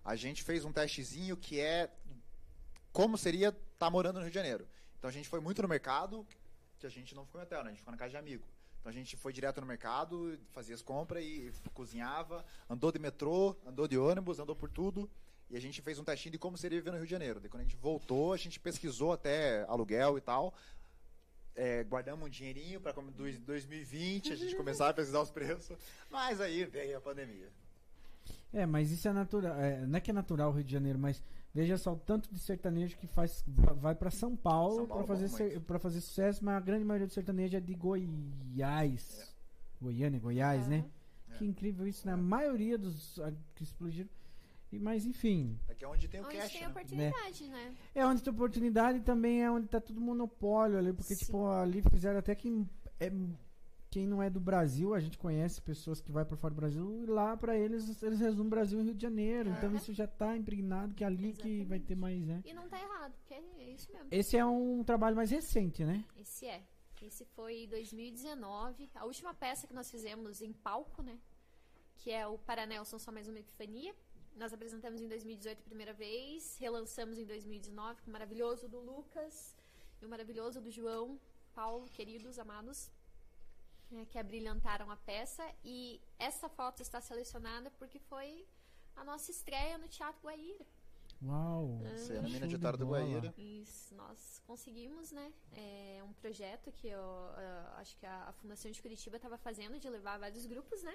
a 0.07 0.15
gente 0.15 0.45
fez 0.45 0.65
um 0.65 0.71
testezinho 0.71 1.37
que 1.37 1.59
é 1.59 1.91
como 2.93 3.19
seria 3.19 3.49
estar 3.49 3.91
morando 3.91 4.15
no 4.15 4.21
Rio 4.21 4.31
de 4.31 4.37
Janeiro. 4.37 4.65
Então 4.97 5.11
a 5.11 5.13
gente 5.13 5.29
foi 5.29 5.41
muito 5.41 5.61
no 5.61 5.67
mercado, 5.69 6.25
que 6.79 6.87
a 6.87 6.89
gente 6.89 7.13
não 7.13 7.27
ficou 7.27 7.41
em 7.41 7.45
hotel, 7.45 7.65
né? 7.65 7.71
A 7.71 7.73
gente 7.73 7.81
ficou 7.81 7.91
na 7.91 7.99
casa 7.99 8.11
de 8.11 8.17
amigo. 8.17 8.45
Então 8.79 8.89
a 8.89 8.93
gente 8.93 9.17
foi 9.17 9.33
direto 9.33 9.61
no 9.61 9.67
mercado, 9.67 10.39
fazia 10.53 10.77
as 10.77 10.81
compras 10.81 11.25
e 11.25 11.53
cozinhava, 11.75 12.45
andou 12.71 12.93
de 12.93 13.01
metrô, 13.01 13.57
andou 13.67 13.89
de 13.89 13.99
ônibus, 13.99 14.39
andou 14.39 14.55
por 14.55 14.71
tudo. 14.71 15.11
E 15.51 15.57
a 15.57 15.61
gente 15.61 15.83
fez 15.83 15.99
um 15.99 16.05
testinho 16.05 16.33
de 16.33 16.39
como 16.39 16.57
seria 16.57 16.79
viver 16.79 16.93
no 16.93 16.99
Rio 16.99 17.07
de 17.07 17.11
Janeiro. 17.11 17.41
Daí 17.41 17.51
quando 17.51 17.63
a 17.63 17.65
gente 17.65 17.77
voltou, 17.77 18.33
a 18.33 18.37
gente 18.37 18.61
pesquisou 18.61 19.13
até 19.13 19.65
aluguel 19.65 20.17
e 20.17 20.21
tal. 20.21 20.55
É, 21.57 21.83
guardamos 21.83 22.25
um 22.25 22.31
dinheirinho 22.31 22.81
para 22.81 22.93
2020 22.93 24.33
a 24.33 24.37
gente 24.37 24.55
começar 24.55 24.89
a 24.89 24.95
pesquisar 24.95 25.21
os 25.21 25.31
preços. 25.31 25.77
Mas 26.09 26.41
aí 26.41 26.65
veio 26.65 26.97
a 26.97 27.01
pandemia. 27.01 27.51
É, 28.53 28.65
mas 28.65 28.91
isso 28.91 29.07
é 29.09 29.13
natural. 29.13 29.55
é, 29.61 29.87
não 29.87 29.97
é 29.97 30.01
que 30.01 30.11
é 30.11 30.15
natural 30.15 30.51
o 30.51 30.55
Rio 30.55 30.65
de 30.65 30.73
Janeiro, 30.73 30.99
mas 30.99 31.23
veja 31.53 31.77
só 31.77 31.93
o 31.93 31.97
tanto 31.99 32.33
de 32.33 32.39
sertanejo 32.39 32.97
que 32.97 33.07
faz, 33.07 33.45
va- 33.47 33.73
vai 33.73 33.95
pra 33.95 34.11
São 34.11 34.35
Paulo, 34.37 34.87
Paulo 34.87 35.07
fazer, 35.07 35.29
ser- 35.29 35.45
muito. 35.51 35.61
pra 35.63 35.79
fazer 35.79 36.01
sucesso, 36.01 36.45
mas 36.45 36.57
a 36.57 36.61
grande 36.61 36.85
maioria 36.85 37.07
do 37.07 37.13
sertanejo 37.13 37.57
é 37.57 37.61
de 37.61 37.75
Goiás. 37.75 39.35
Goiânia, 39.81 40.19
Goiás, 40.19 40.67
né? 40.67 40.85
É. 41.33 41.37
Que 41.37 41.45
incrível 41.45 41.87
isso, 41.87 42.07
né? 42.07 42.15
A 42.15 42.17
maioria 42.17 42.79
dos 42.79 43.19
que 43.55 43.63
explodiram. 43.63 44.09
E, 44.73 44.79
mas 44.79 45.05
enfim, 45.07 45.59
É 45.69 45.75
que 45.75 45.85
é 45.85 45.89
onde 45.89 46.09
tem 46.09 46.21
o 46.21 46.25
Onde 46.27 46.37
cash, 46.37 46.53
tem 46.53 46.63
né? 46.63 46.69
oportunidade, 46.69 47.47
né? 47.49 47.75
é 47.95 48.07
onde 48.07 48.23
tem 48.23 48.33
oportunidade 48.33 48.99
e 48.99 49.01
também 49.03 49.43
é 49.45 49.51
onde 49.51 49.69
tá 49.69 49.81
tudo 49.81 50.01
monopólio 50.01 50.77
ali, 50.79 50.93
porque 50.93 51.15
Sim. 51.15 51.25
tipo, 51.27 51.47
ali 51.47 51.83
fizeram 51.83 52.19
até 52.19 52.35
que 52.35 52.67
é, 52.99 53.11
quem 53.97 54.07
não 54.07 54.23
é 54.23 54.29
do 54.29 54.39
Brasil, 54.39 54.93
a 54.93 55.01
gente 55.01 55.17
conhece 55.17 55.59
pessoas 55.63 56.03
que 56.03 56.13
vai 56.13 56.23
para 56.23 56.37
fora 56.37 56.53
do 56.53 56.59
Brasil 56.59 57.03
e 57.03 57.07
lá 57.07 57.35
pra 57.35 57.57
eles 57.57 58.03
eles 58.03 58.21
resumem 58.21 58.51
Brasil 58.51 58.79
e 58.79 58.83
Rio 58.83 58.95
de 58.95 59.01
Janeiro, 59.01 59.49
então 59.49 59.75
isso 59.75 59.91
já 59.95 60.07
tá 60.07 60.37
impregnado 60.37 60.95
que 60.95 61.03
é 61.03 61.07
ali 61.07 61.33
que 61.33 61.65
vai 61.65 61.81
ter 61.81 61.95
mais, 61.95 62.23
né? 62.27 62.43
E 62.45 62.53
não 62.53 62.69
tá 62.69 62.79
errado, 62.79 63.15
porque 63.15 63.33
é 63.33 63.71
isso 63.71 63.91
mesmo. 63.91 64.09
Esse 64.11 64.37
é 64.37 64.45
um 64.45 64.85
trabalho 64.85 65.17
mais 65.17 65.31
recente, 65.31 65.83
né? 65.83 66.05
Esse 66.15 66.45
é. 66.47 66.63
Esse 67.01 67.25
foi 67.25 67.67
2019. 67.69 68.91
A 68.97 69.07
última 69.07 69.33
peça 69.33 69.67
que 69.67 69.73
nós 69.73 69.91
fizemos 69.91 70.43
em 70.43 70.53
palco, 70.53 71.03
né? 71.03 71.19
Que 71.97 72.11
é 72.11 72.27
o 72.27 72.37
Paranelson 72.37 72.99
Só 72.99 73.11
Mais 73.11 73.27
Uma 73.29 73.39
Epifania. 73.39 73.95
Nós 74.37 74.53
apresentamos 74.53 75.01
em 75.01 75.09
2018 75.09 75.59
a 75.59 75.65
primeira 75.65 75.95
vez. 75.95 76.59
Relançamos 76.59 77.17
em 77.17 77.25
2019 77.25 78.03
com 78.03 78.11
o 78.11 78.13
maravilhoso 78.13 78.69
do 78.69 78.79
Lucas 78.79 79.57
e 80.03 80.05
o 80.05 80.09
maravilhoso 80.09 80.61
do 80.61 80.71
João. 80.71 81.19
Paulo, 81.55 81.87
queridos, 81.87 82.39
amados. 82.39 82.91
Né, 83.91 84.07
que 84.07 84.19
abrilhantaram 84.19 84.91
a 84.91 84.97
peça. 84.97 85.45
E 85.65 86.01
essa 86.19 86.49
foto 86.49 86.83
está 86.83 87.01
selecionada 87.01 87.71
porque 87.73 87.99
foi 87.99 88.47
a 88.95 89.05
nossa 89.05 89.31
estreia 89.31 89.79
no 89.79 89.89
Teatro 89.89 90.23
Guaíra. 90.23 90.67
Uau. 91.23 91.81
Você 91.97 92.15
é 92.15 92.21
na 92.21 92.29
mina 92.29 92.41
Show 92.41 92.49
de 92.49 92.57
Otário 92.57 92.79
do. 92.79 92.87
Guaíra. 92.87 93.35
Isso, 93.39 93.95
nós 93.95 94.43
conseguimos, 94.47 95.13
né? 95.13 95.33
É 95.53 96.03
um 96.05 96.13
projeto 96.13 96.71
que 96.73 96.89
eu 96.89 97.01
ah, 97.01 97.77
acho 97.79 97.97
que 97.97 98.05
a, 98.05 98.29
a 98.29 98.33
Fundação 98.33 98.71
de 98.71 98.83
Curitiba 98.83 99.17
estava 99.17 99.39
fazendo 99.39 99.79
de 99.79 99.89
levar 99.89 100.19
vários 100.19 100.45
grupos, 100.45 100.83
né? 100.83 100.95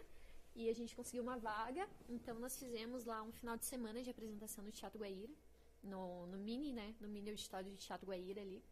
E 0.54 0.70
a 0.70 0.74
gente 0.74 0.96
conseguiu 0.96 1.24
uma 1.24 1.38
vaga, 1.38 1.88
então 2.10 2.38
nós 2.38 2.60
fizemos 2.60 3.06
lá 3.06 3.24
um 3.24 3.32
final 3.32 3.56
de 3.56 3.66
semana 3.66 4.04
de 4.04 4.10
apresentação 4.10 4.64
no 4.64 4.72
Teatro 4.72 5.00
Guaíra, 5.00 5.34
no, 5.82 6.28
no 6.28 6.38
mini, 6.38 6.74
né? 6.74 6.94
No 7.00 7.08
mini 7.08 7.30
auditório 7.30 7.72
de 7.72 7.78
Teatro 7.78 8.08
Guaíra 8.08 8.42
ali. 8.42 8.64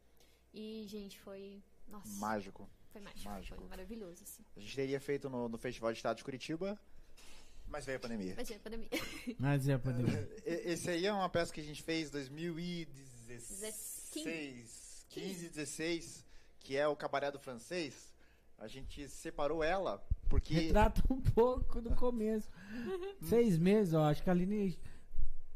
E, 0.54 0.86
gente, 0.88 1.20
foi. 1.20 1.64
Nossa, 1.88 2.20
Mágico. 2.20 2.70
Foi 2.92 3.02
mágico, 3.02 3.30
mágico. 3.30 3.56
foi 3.58 3.68
maravilhoso, 3.68 4.24
assim. 4.24 4.44
A 4.56 4.60
gente 4.60 4.76
teria 4.76 5.00
feito 5.00 5.30
no, 5.30 5.50
no 5.50 5.58
Festival 5.58 5.92
de 5.92 5.98
Estado 5.98 6.18
de 6.18 6.24
Curitiba, 6.24 6.80
mas 7.68 7.86
veio 7.86 7.98
a 7.98 8.02
pandemia. 8.02 8.34
Mas 8.36 8.52
é 8.52 8.56
a 8.56 8.60
pandemia. 8.60 8.90
Mas 9.40 9.68
é 9.70 9.74
a 9.74 9.80
pandemia. 9.80 10.30
E- 10.46 10.72
Esse 10.72 10.90
aí 10.90 11.06
é 11.06 11.14
uma 11.14 11.30
peça 11.30 11.54
que 11.54 11.62
a 11.62 11.64
gente 11.64 11.84
fez 11.84 12.10
em 12.10 12.12
2016, 12.12 15.06
15, 15.10 15.50
16, 15.50 16.26
que 16.60 16.76
é 16.78 16.88
o 16.88 16.96
Cabaré 16.96 17.32
do 17.32 17.40
Francês. 17.40 18.14
A 18.58 18.68
gente 18.68 19.08
separou 19.08 19.64
ela 19.64 20.04
porque 20.28 20.54
Retrata 20.54 21.02
um 21.10 21.22
pouco 21.22 21.82
do 21.82 21.96
começo. 21.96 22.50
Seis 23.24 23.58
meses, 23.58 23.94
ó. 23.94 24.10
Acho 24.10 24.22
que 24.24 24.30
a 24.30 24.34
Aline. 24.34 24.78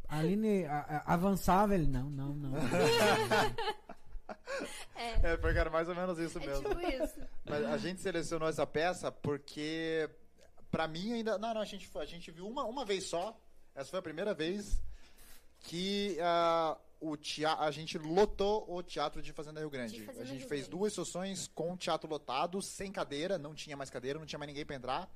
A 0.07 0.19
Aline 0.19 0.65
a- 0.65 1.03
a- 1.05 1.13
avançava 1.13 1.73
ele. 1.75 1.88
Não, 1.88 2.09
não, 2.09 2.34
não. 2.36 2.51
É, 5.24 5.38
porque 5.38 5.57
era 5.57 5.69
mais 5.69 5.88
ou 5.89 5.95
menos 5.95 6.19
isso 6.19 6.38
é 6.39 6.45
mesmo. 6.45 6.69
tipo 6.69 6.82
isso. 6.82 7.19
Mas 7.45 7.65
a 7.65 7.78
gente 7.78 8.01
selecionou 8.01 8.47
essa 8.49 8.67
peça 8.67 9.11
porque 9.11 10.09
pra 10.69 10.88
mim 10.88 11.13
ainda. 11.13 11.38
Não, 11.38 11.53
não, 11.53 11.61
a 11.61 11.65
gente, 11.65 11.89
a 11.97 12.05
gente 12.05 12.30
viu 12.32 12.47
uma, 12.47 12.63
uma 12.65 12.84
vez 12.86 13.05
só. 13.05 13.36
Essa 13.74 13.89
foi 13.89 13.99
a 13.99 14.03
primeira 14.03 14.34
vez 14.34 14.82
que 15.59 16.17
ah, 16.21 16.78
o 16.99 17.15
tea- 17.17 17.55
a 17.57 17.71
gente 17.71 17.97
lotou 17.97 18.65
o 18.69 18.84
Teatro 18.84 19.21
de 19.21 19.32
Fazenda 19.34 19.59
Rio 19.59 19.69
Grande. 19.69 19.93
De 19.93 20.05
Fazenda 20.05 20.24
a 20.24 20.28
gente 20.28 20.39
Rio 20.41 20.49
fez 20.49 20.61
Grande. 20.67 20.78
duas 20.78 20.93
sessões 20.93 21.47
com 21.55 21.74
o 21.74 21.78
teatro 21.78 22.09
lotado, 22.09 22.61
sem 22.61 22.91
cadeira, 22.91 23.38
não 23.38 23.53
tinha 23.55 23.76
mais 23.78 23.89
cadeira, 23.89 24.19
não 24.19 24.26
tinha 24.26 24.38
mais 24.39 24.47
ninguém 24.47 24.65
pra 24.65 24.76
entrar. 24.76 25.09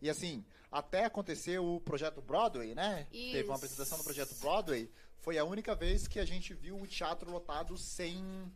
E 0.00 0.10
assim, 0.10 0.44
até 0.70 1.04
acontecer 1.04 1.58
o 1.60 1.80
projeto 1.80 2.20
Broadway, 2.20 2.74
né? 2.74 3.06
Teve 3.10 3.34
uma 3.38 3.40
Isso. 3.42 3.52
apresentação 3.52 3.98
do 3.98 4.04
projeto 4.04 4.34
Broadway. 4.40 4.90
Foi 5.20 5.38
a 5.38 5.44
única 5.44 5.74
vez 5.76 6.08
que 6.08 6.18
a 6.18 6.24
gente 6.24 6.52
viu 6.52 6.76
o 6.76 6.86
teatro 6.86 7.30
lotado 7.30 7.78
sem, 7.78 8.52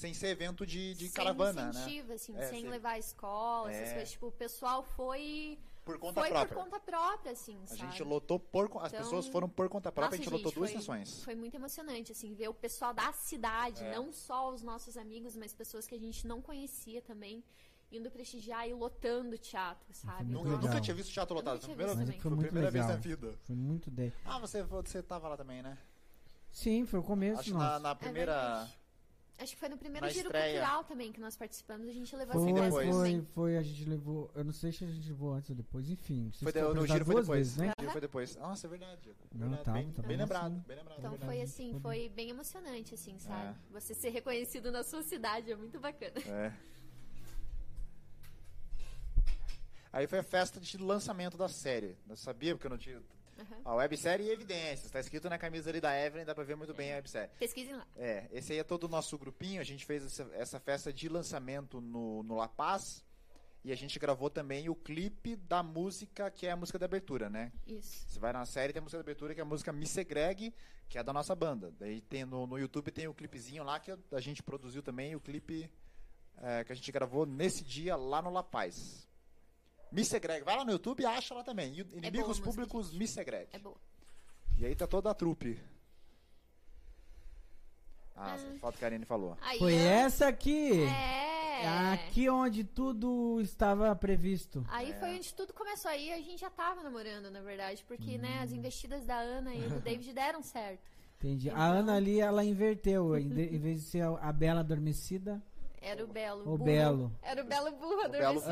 sem 0.00 0.14
ser 0.14 0.28
evento 0.28 0.64
de, 0.66 0.94
de 0.94 1.04
sem 1.06 1.12
caravana, 1.12 1.72
né? 1.72 1.80
assim, 1.84 2.00
É, 2.00 2.16
sem 2.18 2.34
sem- 2.62 2.68
levar 2.68 2.92
a 2.92 2.98
escola, 2.98 3.70
essas 3.70 3.88
É. 3.88 3.92
coisas. 3.94 4.10
Tipo, 4.12 4.26
o 4.28 4.32
pessoal 4.32 4.82
foi. 4.82 5.58
Por 5.84 5.98
conta 5.98 6.20
foi 6.20 6.30
própria. 6.30 6.56
por 6.56 6.64
conta 6.64 6.80
própria, 6.80 7.32
assim, 7.32 7.58
A 7.64 7.66
sabe? 7.66 7.80
gente 7.80 8.02
lotou 8.02 8.38
por. 8.38 8.66
As 8.80 8.92
Então, 8.92 9.02
pessoas 9.04 9.26
foram 9.28 9.48
por 9.48 9.68
conta 9.68 9.90
própria, 9.92 10.16
Nossa, 10.18 10.22
a 10.22 10.24
gente 10.24 10.32
lotou 10.32 10.52
duas 10.52 10.70
foi, 10.70 10.78
sessões. 10.80 11.22
Foi 11.24 11.34
muito 11.34 11.54
emocionante, 11.54 12.12
assim, 12.12 12.32
ver 12.34 12.48
o 12.48 12.54
pessoal 12.54 12.94
da 12.94 13.12
cidade, 13.12 13.82
É. 13.84 13.94
não 13.94 14.12
só 14.12 14.50
os 14.50 14.62
nossos 14.62 14.96
amigos, 14.96 15.36
mas 15.36 15.52
pessoas 15.52 15.86
que 15.86 15.94
a 15.94 15.98
gente 15.98 16.26
não 16.26 16.40
conhecia 16.40 17.02
também, 17.02 17.42
indo 17.92 18.10
prestigiar 18.10 18.68
e 18.68 18.72
lotando 18.74 19.34
o 19.34 19.38
teatro, 19.38 19.92
sabe? 19.92 20.24
muito 20.24 20.32
Nu- 20.32 20.38
Eu 20.40 20.44
legal. 20.56 20.62
nunca 20.68 20.80
tinha 20.80 20.94
visto 20.94 21.10
teatro 21.12 21.34
lotado. 21.34 21.54
nunca 21.54 21.64
Foi 21.66 21.72
a 21.72 21.76
primeira, 21.76 22.12
foi 22.12 22.30
Foi 22.30 22.44
primeira 22.44 22.70
vez 22.70 22.84
legal. 22.86 22.88
na 22.96 23.02
vida. 23.02 23.34
Foi 23.44 23.56
muito 23.56 23.90
de. 23.90 24.12
Ah, 24.24 24.38
você, 24.38 24.62
você 24.62 25.02
tava 25.02 25.28
lá 25.28 25.36
também, 25.36 25.60
né? 25.62 25.76
Sim, 26.52 26.84
foi 26.84 26.98
o 27.00 27.02
começo 27.02 27.40
Acho 27.40 27.54
nosso. 27.54 27.64
na, 27.64 27.78
na 27.78 27.90
É 27.90 27.94
primeira. 27.94 28.32
verdade. 28.34 28.79
Acho 29.42 29.54
que 29.54 29.58
foi 29.58 29.70
no 29.70 29.78
primeiro 29.78 30.04
Na 30.06 30.12
giro 30.12 30.26
estreia. 30.26 30.58
cultural 30.60 30.84
também 30.84 31.10
que 31.10 31.18
nós 31.18 31.34
participamos, 31.34 31.88
a 31.88 31.92
gente 31.92 32.14
levou 32.14 32.34
Foi, 32.34 32.42
assim 32.44 32.54
depois. 32.54 32.72
foi, 32.74 32.92
também. 33.08 33.26
foi, 33.34 33.56
a 33.56 33.62
gente 33.62 33.84
levou. 33.88 34.30
Eu 34.34 34.44
não 34.44 34.52
sei 34.52 34.70
se 34.70 34.84
a 34.84 34.86
gente 34.86 35.08
levou 35.08 35.32
antes 35.32 35.48
ou 35.48 35.56
depois, 35.56 35.88
enfim. 35.90 36.30
vocês 36.30 36.42
Foi 36.42 36.52
de- 36.52 36.60
no 36.74 36.86
giro 36.86 37.04
foi 37.06 37.14
depois. 37.14 37.26
vezes, 37.26 37.56
né? 37.56 37.66
No 37.68 37.74
giro 37.80 37.92
foi 37.92 38.00
depois. 38.02 38.36
Nossa, 38.36 38.66
é 38.66 38.70
verdade. 38.70 39.00
Não, 39.32 39.40
Verdade, 39.48 39.64
tava, 39.64 39.78
bem, 39.78 39.92
tava 39.92 40.08
bem 40.08 40.16
lembrado, 40.18 40.52
sim. 40.54 40.64
bem 40.66 40.76
lembrado. 40.76 40.98
Então 40.98 41.10
verdade. 41.12 41.32
foi 41.32 41.42
assim, 41.42 41.70
Foi 41.72 41.80
foi 41.80 42.08
bem 42.10 42.28
emocionante, 42.30 42.92
assim, 42.94 43.18
sabe? 43.18 43.48
É. 43.48 43.54
Você 43.80 43.94
ser 43.94 44.10
reconhecido 44.10 44.70
na 44.70 44.82
sua 44.84 45.02
cidade 45.02 45.50
é 45.50 45.56
muito 45.56 45.80
bacana. 45.80 46.12
É. 46.26 46.52
Aí 49.92 50.06
foi 50.06 50.18
a 50.20 50.22
festa 50.22 50.60
de 50.60 50.76
lançamento 50.78 51.36
da 51.36 51.48
série. 51.48 51.96
Eu 52.08 52.16
sabia 52.16 52.54
porque 52.54 52.66
eu 52.66 52.70
não 52.70 52.78
tinha. 52.78 53.02
Aham. 53.40 53.60
A 53.64 53.74
websérie 53.74 54.26
e 54.26 54.30
evidências. 54.30 54.90
Tá 54.90 55.00
escrito 55.00 55.28
na 55.28 55.38
camisa 55.38 55.70
ali 55.70 55.80
da 55.80 55.98
Evelyn, 55.98 56.24
dá 56.24 56.34
pra 56.34 56.44
ver 56.44 56.56
muito 56.56 56.74
bem 56.74 56.92
a 56.92 56.96
websérie. 56.96 57.30
Pesquisem 57.38 57.74
lá. 57.74 57.86
É, 57.96 58.28
esse 58.30 58.52
aí 58.52 58.58
é 58.58 58.64
todo 58.64 58.84
o 58.84 58.88
nosso 58.88 59.16
grupinho. 59.18 59.60
A 59.60 59.64
gente 59.64 59.84
fez 59.86 60.04
essa, 60.04 60.30
essa 60.34 60.60
festa 60.60 60.92
de 60.92 61.08
lançamento 61.08 61.80
no, 61.80 62.22
no 62.22 62.36
La 62.36 62.48
Paz. 62.48 63.04
E 63.62 63.70
a 63.72 63.76
gente 63.76 63.98
gravou 63.98 64.30
também 64.30 64.70
o 64.70 64.74
clipe 64.74 65.36
da 65.36 65.62
música, 65.62 66.30
que 66.30 66.46
é 66.46 66.50
a 66.50 66.56
música 66.56 66.78
da 66.78 66.86
abertura, 66.86 67.28
né? 67.28 67.52
Isso. 67.66 68.06
Você 68.08 68.18
vai 68.18 68.32
na 68.32 68.46
série, 68.46 68.72
tem 68.72 68.80
a 68.80 68.82
música 68.82 68.98
da 68.98 69.02
abertura, 69.02 69.34
que 69.34 69.40
é 69.40 69.42
a 69.42 69.46
música 69.46 69.70
Me 69.70 69.86
Segreg, 69.86 70.54
que 70.88 70.96
é 70.96 71.02
da 71.02 71.12
nossa 71.12 71.34
banda. 71.34 71.70
Daí 71.78 72.00
tem 72.00 72.24
no, 72.24 72.46
no 72.46 72.58
YouTube 72.58 72.90
tem 72.90 73.06
o 73.06 73.12
clipezinho 73.14 73.62
lá 73.62 73.78
que 73.78 73.92
a 74.12 74.20
gente 74.20 74.42
produziu 74.42 74.82
também, 74.82 75.14
o 75.14 75.20
clipe 75.20 75.70
é, 76.38 76.64
que 76.64 76.72
a 76.72 76.74
gente 76.74 76.90
gravou 76.90 77.26
nesse 77.26 77.62
dia 77.62 77.96
lá 77.96 78.22
no 78.22 78.30
La 78.30 78.42
Paz. 78.42 79.06
Me 79.92 80.04
Segreg, 80.04 80.44
vai 80.44 80.56
lá 80.56 80.64
no 80.64 80.70
YouTube 80.72 81.00
e 81.00 81.06
acha 81.06 81.34
lá 81.34 81.42
também. 81.42 81.72
Inimigos 81.72 82.12
boa 82.12 82.24
a 82.24 82.28
música, 82.28 82.44
Públicos 82.46 82.92
Me 82.92 83.06
Segreg. 83.08 83.48
É 83.52 83.58
boa. 83.58 83.76
E 84.58 84.64
aí 84.66 84.74
tá 84.74 84.86
toda 84.86 85.10
a 85.10 85.14
trupe. 85.14 85.60
Ah, 88.14 88.34
essa 88.34 88.46
foto 88.58 88.78
que 88.78 88.84
a 88.84 88.88
Karine 88.88 89.04
falou. 89.04 89.36
Aí, 89.40 89.58
Foi 89.58 89.72
ó, 89.74 89.76
essa 89.78 90.28
aqui. 90.28 90.82
É. 90.82 91.66
Aqui 91.92 92.28
onde 92.28 92.64
tudo 92.64 93.38
estava 93.40 93.94
previsto. 93.96 94.64
Aí 94.68 94.92
É. 94.92 94.94
foi 94.94 95.14
onde 95.16 95.34
tudo 95.34 95.52
começou. 95.52 95.90
Aí 95.90 96.12
a 96.12 96.16
gente 96.20 96.40
já 96.40 96.50
tava 96.50 96.82
namorando, 96.82 97.30
na 97.30 97.40
verdade, 97.40 97.84
porque, 97.86 98.18
né, 98.18 98.38
Hum. 98.40 98.42
as 98.44 98.52
investidas 98.52 99.04
da 99.04 99.16
Ana 99.18 99.54
e 99.54 99.68
do 99.68 99.80
David 99.80 100.12
deram 100.12 100.42
certo. 100.42 100.82
Entendi. 101.18 101.48
Então- 101.48 101.60
A 101.60 101.66
Ana 101.66 101.96
ali, 101.96 102.18
ela 102.20 102.44
inverteu. 102.44 103.16
Em, 103.16 103.28
vez 103.28 103.82
de 103.84 103.86
ser 103.90 104.02
a, 104.02 104.10
a 104.28 104.32
Bela 104.32 104.60
Adormecida, 104.60 105.42
Era 105.80 106.04
o 106.04 106.06
Belo. 106.06 106.40
o 106.42 106.44
burro. 106.58 106.64
Belo. 106.64 107.12
Era 107.22 107.42
o 107.42 107.46
Belo 107.46 107.70
burro 107.72 108.08
Belo- 108.10 108.38
adormecido. 108.42 108.50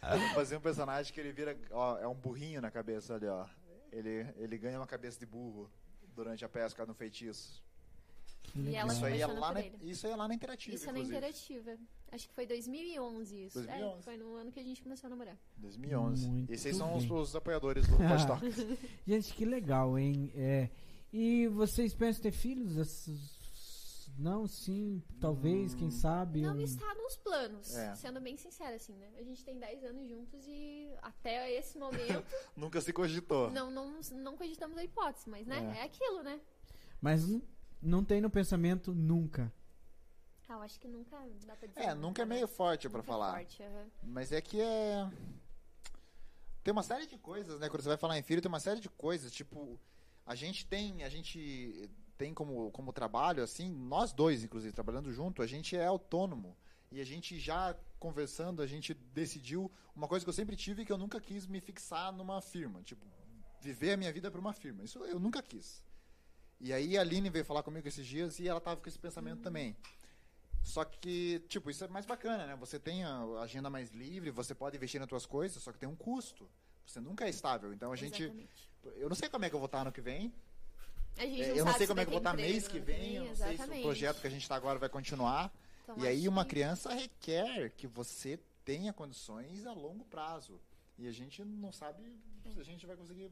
Fazer 0.34 0.56
um 0.56 0.60
personagem 0.60 1.12
que 1.12 1.20
ele 1.20 1.32
vira. 1.32 1.56
Ó, 1.70 1.98
é 1.98 2.06
um 2.08 2.14
burrinho 2.14 2.60
na 2.60 2.70
cabeça 2.70 3.14
ali, 3.14 3.26
ó. 3.26 3.46
Ele, 3.92 4.26
ele 4.36 4.58
ganha 4.58 4.78
uma 4.78 4.86
cabeça 4.86 5.18
de 5.18 5.26
burro 5.26 5.70
durante 6.14 6.44
a 6.44 6.48
pesca 6.48 6.84
no 6.86 6.94
feitiço. 6.94 7.62
E 8.54 8.70
Isso 8.74 9.04
aí, 9.04 9.20
é 9.20 9.26
lá 9.26 9.52
na, 9.52 9.60
isso 9.82 10.06
aí 10.06 10.12
é 10.12 10.16
lá 10.16 10.26
na 10.26 10.34
Interativa, 10.34 10.74
Isso 10.74 10.88
é 10.88 10.92
na. 10.92 10.98
Interativa. 11.00 11.76
Acho 12.10 12.26
que 12.28 12.34
foi 12.34 12.46
2011 12.46 13.44
isso. 13.44 13.58
2011. 13.62 13.98
É, 13.98 14.02
foi 14.02 14.16
no 14.16 14.34
ano 14.36 14.50
que 14.50 14.58
a 14.58 14.62
gente 14.62 14.82
começou 14.82 15.08
a 15.08 15.10
namorar. 15.10 15.36
2011. 15.58 16.26
Muito 16.28 16.50
Esses 16.52 16.74
são 16.76 16.96
os, 16.96 17.08
os 17.10 17.36
apoiadores 17.36 17.86
do 17.86 17.96
Pod 17.98 18.26
Talk. 18.26 18.42
Gente, 19.06 19.34
que 19.34 19.44
legal, 19.44 19.98
hein? 19.98 20.32
É, 20.34 20.70
e 21.12 21.46
vocês 21.48 21.94
pensam 21.94 22.20
em 22.20 22.22
ter 22.22 22.30
filhos? 22.32 22.76
Esses- 22.78 23.37
Não, 24.18 24.48
sim, 24.48 25.00
talvez, 25.20 25.74
quem 25.74 25.92
sabe. 25.92 26.40
Não 26.42 26.56
um- 26.56 26.60
está 26.60 26.92
nos 26.96 27.16
planos, 27.16 27.74
É. 27.76 27.94
sendo 27.94 28.20
bem 28.20 28.36
sincera, 28.36 28.74
assim, 28.74 28.94
né? 28.96 29.12
A 29.16 29.22
gente 29.22 29.44
tem 29.44 29.56
10 29.58 29.84
anos 29.84 30.08
juntos 30.08 30.44
e 30.48 30.92
até 31.00 31.52
esse 31.52 31.78
momento 31.78 31.96
Nunca 32.56 32.80
se 32.80 32.92
cogitou. 32.92 33.48
não, 33.50 33.70
não, 33.70 34.00
não 34.14 34.36
cogitamos 34.36 34.76
a 34.76 34.82
hipótese, 34.82 35.30
mas, 35.30 35.46
né? 35.46 35.72
É. 35.76 35.80
É, 35.80 35.82
aquilo, 35.84 36.22
né? 36.24 36.40
Mas 37.00 37.22
não 37.80 38.04
tem 38.04 38.20
no 38.20 38.28
pensamento 38.28 38.92
nunca. 38.92 39.52
Ah, 40.48 40.54
eu 40.54 40.62
acho 40.62 40.80
que 40.80 40.88
nunca 40.88 41.16
dá 41.46 41.54
pra 41.54 41.68
dizer. 41.68 41.80
É, 41.80 41.94
nunca 41.94 42.22
é 42.22 42.24
né? 42.24 42.34
meio 42.34 42.48
forte 42.48 42.88
pra 42.88 42.98
Nunca 42.98 43.10
é 43.10 43.12
falar. 43.14 43.32
forte, 43.34 43.62
aham. 43.62 43.86
Mas 44.02 44.32
é 44.32 44.40
que 44.40 44.60
é. 44.60 45.08
Tem 46.64 46.72
uma 46.72 46.82
série 46.82 47.06
de 47.06 47.16
coisas, 47.18 47.60
né? 47.60 47.68
Quando 47.68 47.82
você 47.82 47.88
vai 47.88 47.96
falar 47.98 48.18
em 48.18 48.22
filho, 48.22 48.42
tem 48.42 48.48
uma 48.48 48.58
série 48.58 48.80
de 48.80 48.88
coisas. 48.88 49.30
Tipo, 49.30 49.78
a 50.26 50.34
gente 50.34 50.66
tem. 50.66 51.04
A 51.04 51.08
gente 51.08 51.88
tem 52.18 52.34
como, 52.34 52.70
como 52.72 52.92
trabalho, 52.92 53.42
assim, 53.42 53.70
nós 53.70 54.12
dois, 54.12 54.42
inclusive, 54.42 54.72
trabalhando 54.72 55.12
junto, 55.12 55.40
a 55.40 55.46
gente 55.46 55.76
é 55.76 55.86
autônomo. 55.86 56.56
E 56.90 57.00
a 57.00 57.04
gente 57.04 57.38
já 57.38 57.76
conversando, 57.98 58.60
a 58.60 58.66
gente 58.66 58.92
decidiu 58.92 59.70
uma 59.94 60.08
coisa 60.08 60.24
que 60.24 60.28
eu 60.28 60.34
sempre 60.34 60.56
tive 60.56 60.84
que 60.84 60.92
eu 60.92 60.98
nunca 60.98 61.20
quis 61.20 61.46
me 61.46 61.60
fixar 61.60 62.12
numa 62.12 62.40
firma. 62.42 62.82
Tipo, 62.82 63.06
viver 63.60 63.92
a 63.92 63.96
minha 63.96 64.12
vida 64.12 64.30
para 64.30 64.40
uma 64.40 64.52
firma. 64.52 64.82
Isso 64.82 64.98
eu 65.04 65.20
nunca 65.20 65.42
quis. 65.42 65.82
E 66.60 66.72
aí 66.72 66.98
a 66.98 67.02
Aline 67.02 67.30
veio 67.30 67.44
falar 67.44 67.62
comigo 67.62 67.86
esses 67.86 68.06
dias 68.06 68.40
e 68.40 68.48
ela 68.48 68.60
tava 68.60 68.80
com 68.80 68.88
esse 68.88 68.98
pensamento 68.98 69.42
também. 69.42 69.76
Só 70.62 70.84
que, 70.84 71.44
tipo, 71.48 71.70
isso 71.70 71.84
é 71.84 71.88
mais 71.88 72.04
bacana, 72.04 72.46
né? 72.46 72.56
Você 72.56 72.80
tem 72.80 73.04
a 73.04 73.22
agenda 73.40 73.70
mais 73.70 73.90
livre, 73.90 74.30
você 74.30 74.54
pode 74.54 74.76
investir 74.76 75.00
nas 75.00 75.08
suas 75.08 75.24
coisas, 75.24 75.62
só 75.62 75.72
que 75.72 75.78
tem 75.78 75.88
um 75.88 75.94
custo. 75.94 76.48
Você 76.84 77.00
nunca 77.00 77.26
é 77.26 77.30
estável. 77.30 77.72
Então 77.72 77.92
a 77.92 77.96
gente. 77.96 78.24
Exatamente. 78.24 78.70
Eu 78.96 79.08
não 79.08 79.16
sei 79.16 79.28
como 79.28 79.44
é 79.44 79.50
que 79.50 79.54
eu 79.54 79.60
vou 79.60 79.66
estar 79.66 79.82
ano 79.82 79.92
que 79.92 80.00
vem. 80.00 80.32
A 81.18 81.26
gente 81.26 81.42
É, 81.42 81.48
não 81.48 81.56
eu 81.56 81.64
não 81.64 81.72
sabe 81.72 81.78
sei 81.78 81.86
se 81.86 81.88
como 81.88 82.00
é 82.00 82.04
que 82.04 82.08
eu 82.08 82.12
vou 82.14 82.22
vai 82.22 82.32
estar 82.34 82.42
mês 82.42 82.68
que 82.68 82.78
vem. 82.78 83.14
Eu 83.16 83.24
não 83.24 83.34
sei 83.36 83.56
se 83.56 83.62
o 83.64 83.82
projeto 83.82 84.20
que 84.20 84.26
a 84.26 84.30
gente 84.30 84.42
está 84.42 84.56
agora 84.56 84.78
vai 84.78 84.88
continuar. 84.88 85.52
Então, 85.82 85.96
e 85.98 86.06
aí 86.06 86.28
uma 86.28 86.44
criança 86.44 86.92
requer 86.94 87.70
que 87.76 87.86
você 87.86 88.38
tenha 88.64 88.92
condições 88.92 89.66
a 89.66 89.72
longo 89.72 90.04
prazo. 90.04 90.60
E 90.98 91.06
a 91.08 91.12
gente 91.12 91.44
não 91.44 91.72
sabe 91.72 92.02
se 92.52 92.60
a 92.60 92.64
gente 92.64 92.84
vai 92.86 92.96
conseguir 92.96 93.30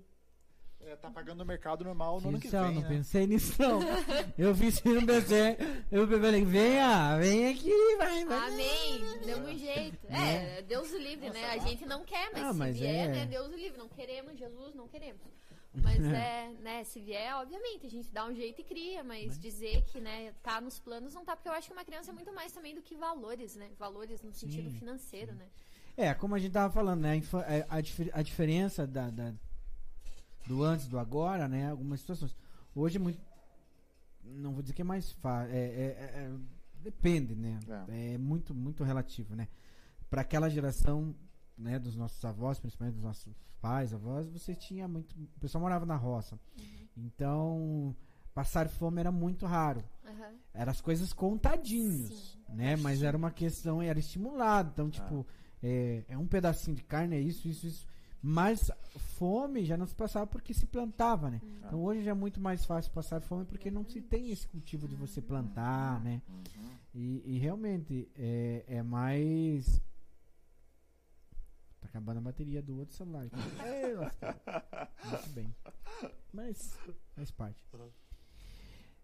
estar 0.81 1.11
pagando 1.11 1.43
o 1.43 1.47
mercado 1.47 1.85
normal 1.85 2.21
no 2.21 2.29
ano 2.29 2.41
que 2.41 2.49
vem. 2.49 2.61
não 2.61 2.83
né? 2.83 2.89
pensei 2.89 3.27
nisso, 3.27 3.55
não. 3.61 3.81
eu 4.39 4.55
vi 4.55 4.69
isso 4.69 4.87
no 4.89 5.05
PC. 5.05 5.57
Eu 5.91 6.07
falei, 6.07 6.45
venha, 6.45 7.19
vem 7.19 7.49
aqui, 7.49 7.73
vai, 7.99 8.25
vai. 8.25 8.49
Amém, 8.49 9.19
deu 9.25 9.39
um 9.39 9.59
jeito. 9.59 10.07
É, 10.09 10.63
Deus 10.63 10.91
o 10.93 10.99
livre, 10.99 11.31
né? 11.31 11.45
A 11.51 11.59
gente 11.59 11.85
não 11.87 12.05
quer, 12.05 12.31
mas 12.33 12.43
Ah, 12.43 12.53
se 12.53 12.59
mas 12.59 12.79
vier, 12.79 13.09
é. 13.09 13.13
né? 13.13 13.27
Deus 13.27 13.49
o 13.49 13.57
livre. 13.57 13.79
Não 13.79 13.89
queremos, 13.89 14.39
Jesus, 14.39 14.75
não 14.75 14.87
queremos. 14.87 15.21
Mas 15.83 16.05
é, 16.05 16.51
né, 16.61 16.85
se 16.85 17.01
vier, 17.01 17.35
obviamente, 17.37 17.87
a 17.87 17.91
gente 17.91 18.11
dá 18.11 18.27
um 18.27 18.35
jeito 18.35 18.61
e 18.61 18.65
cria, 18.65 19.05
mas 19.05 19.39
dizer 19.39 19.83
que, 19.85 20.01
né, 20.01 20.33
tá 20.43 20.61
nos 20.61 20.79
planos 20.79 21.15
não 21.15 21.25
tá, 21.25 21.37
porque 21.37 21.49
eu 21.49 21.53
acho 21.53 21.69
que 21.69 21.73
uma 21.73 21.85
criança 21.85 22.11
é 22.11 22.15
muito 22.15 22.33
mais 22.33 22.53
também 22.53 22.75
do 22.75 22.83
que 22.83 22.97
valores, 22.97 23.57
né? 23.57 23.71
Valores 23.79 24.23
no 24.23 24.33
sentido 24.33 24.71
Sim, 24.71 24.79
financeiro, 24.79 25.35
né? 25.35 25.47
É, 25.97 26.13
como 26.15 26.35
a 26.35 26.39
gente 26.39 26.53
tava 26.53 26.73
falando, 26.73 27.01
né? 27.01 27.13
A, 27.13 27.55
é, 27.55 27.67
a 27.69 28.19
a 28.19 28.23
diferença 28.23 28.87
da, 28.87 29.09
da- 29.11 29.35
do 30.47 30.63
antes 30.63 30.87
do 30.89 30.99
agora, 30.99 31.49
né? 31.49 31.71
Algumas 31.71 32.01
situações. 32.01 32.37
Hoje 32.75 32.97
é 32.97 33.01
muito. 33.01 33.19
Não 34.23 34.53
vou 34.53 34.63
dizer 34.63 34.75
que 34.75 34.83
é 34.83 34.85
mais 34.85 35.11
fácil. 35.13 35.55
É, 35.55 35.59
é- 35.59 36.13
é- 36.15 36.31
depende, 36.81 37.35
né? 37.35 37.59
É. 37.89 38.19
muito, 38.19 38.55
muito 38.55 38.85
relativo, 38.85 39.35
né? 39.35 39.49
Para 40.11 40.21
aquela 40.21 40.49
geração, 40.49 41.15
né, 41.57 41.79
dos 41.79 41.97
nossos 41.97 42.25
avós, 42.25 42.59
principalmente 42.59 42.95
dos 42.95 43.05
nossos 43.05 43.35
pais, 43.61 43.93
avós, 43.93 44.29
você 44.29 44.55
tinha 44.55 44.87
muito. 44.87 45.15
O 45.15 45.41
pessoal 45.41 45.63
morava 45.63 45.87
na 45.87 45.97
roça. 45.97 46.39
Então, 46.97 47.95
passar 48.35 48.69
fome 48.69 49.01
era 49.01 49.13
muito 49.13 49.47
raro. 49.47 49.83
Aham. 50.05 50.35
Eram 50.55 50.71
as 50.71 50.81
coisas 50.81 51.13
contadinhos, 51.13 52.33
Sim. 52.33 52.55
né? 52.55 52.77
Mas 52.77 53.03
era 53.03 53.17
uma 53.17 53.31
questão, 53.31 53.83
era 53.83 53.99
estimulado. 53.99 54.71
Então, 54.73 54.91
tipo, 54.91 55.27
é, 55.63 56.05
é 56.09 56.19
um 56.19 56.27
pedacinho 56.27 56.77
de 56.77 56.83
carne, 56.83 57.17
é 57.17 57.21
isso, 57.21 57.49
isso, 57.49 57.67
isso. 57.67 57.87
Mas 58.23 58.71
fome 59.17 59.65
já 59.65 59.77
não 59.77 59.87
se 59.87 59.95
passava 59.95 60.27
porque 60.27 60.53
se 60.53 60.67
plantava, 60.67 61.31
né? 61.31 61.41
Então 61.65 61.83
hoje 61.85 62.03
já 62.03 62.11
é 62.11 62.15
muito 62.15 62.41
mais 62.41 62.65
fácil 62.65 62.91
passar 62.93 63.21
fome 63.21 63.45
porque 63.45 63.71
não 63.71 63.85
se 63.85 64.01
tem 64.01 64.31
esse 64.31 64.47
cultivo 64.49 64.89
de 64.89 64.97
você 64.97 65.21
plantar, 65.21 66.01
né? 66.03 66.21
E, 66.95 67.23
e 67.25 67.39
realmente 67.39 68.09
é, 68.17 68.65
é 68.67 68.83
mais. 68.83 69.81
Acabando 71.97 72.19
a 72.19 72.23
bateria 72.25 72.61
do 72.61 72.77
outro 72.77 72.95
celular. 72.95 73.25
Ei. 73.65 73.97
Muito 73.97 75.29
bem. 75.31 75.55
Mas 76.31 76.79
faz 77.15 77.31
parte. 77.31 77.65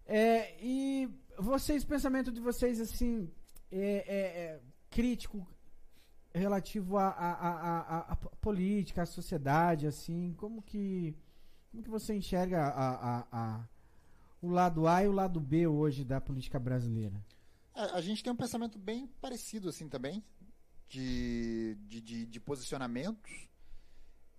É, 0.04 0.62
e 0.62 1.08
vocês, 1.38 1.86
pensamento 1.86 2.30
de 2.30 2.38
vocês, 2.38 2.78
assim, 2.78 3.32
é, 3.70 3.80
é, 3.80 4.20
é 4.42 4.60
crítico 4.90 5.46
relativo 6.34 6.98
à 6.98 7.08
a, 7.08 7.32
a, 7.32 7.78
a, 7.78 7.98
a, 8.12 8.16
política, 8.16 9.04
à 9.04 9.06
sociedade, 9.06 9.86
assim, 9.86 10.34
como 10.36 10.60
que, 10.60 11.16
como 11.70 11.82
que 11.82 11.88
você 11.88 12.14
enxerga 12.14 12.62
a, 12.62 12.90
a, 12.90 13.26
a, 13.32 13.68
o 14.42 14.50
lado 14.50 14.86
A 14.86 15.02
e 15.02 15.08
o 15.08 15.12
lado 15.12 15.40
B 15.40 15.66
hoje 15.66 16.04
da 16.04 16.20
política 16.20 16.58
brasileira? 16.58 17.18
A, 17.74 17.96
a 17.96 18.00
gente 18.02 18.22
tem 18.22 18.30
um 18.30 18.36
pensamento 18.36 18.78
bem 18.78 19.06
parecido, 19.18 19.70
assim, 19.70 19.88
também, 19.88 20.22
de, 20.92 21.74
de, 21.86 22.00
de, 22.02 22.26
de 22.26 22.40
posicionamentos. 22.40 23.48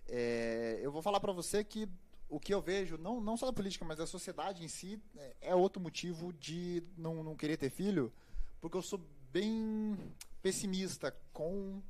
É, 0.08 0.80
eu 0.84 0.92
vou 0.92 1.02
falar 1.02 1.20
para 1.20 1.32
você 1.32 1.64
que 1.64 1.90
o 2.30 2.40
que 2.40 2.54
eu 2.54 2.62
vejo, 2.62 2.96
não, 2.96 3.20
não 3.20 3.36
só 3.36 3.48
da 3.48 3.54
política, 3.54 3.84
mas 3.84 3.98
da 3.98 4.06
sociedade 4.06 4.64
em 4.64 4.68
si, 4.68 5.02
é, 5.18 5.36
é 5.42 5.56
outro 5.56 5.82
motivo 5.82 6.32
de 6.32 6.84
não, 6.96 7.24
não 7.24 7.36
querer 7.36 7.58
ter 7.58 7.72
filho, 7.72 8.14
porque 8.62 8.78
eu 8.78 8.84
sou 8.84 9.02
bem 9.32 9.98
pessimista 10.44 11.16
com 11.32 11.82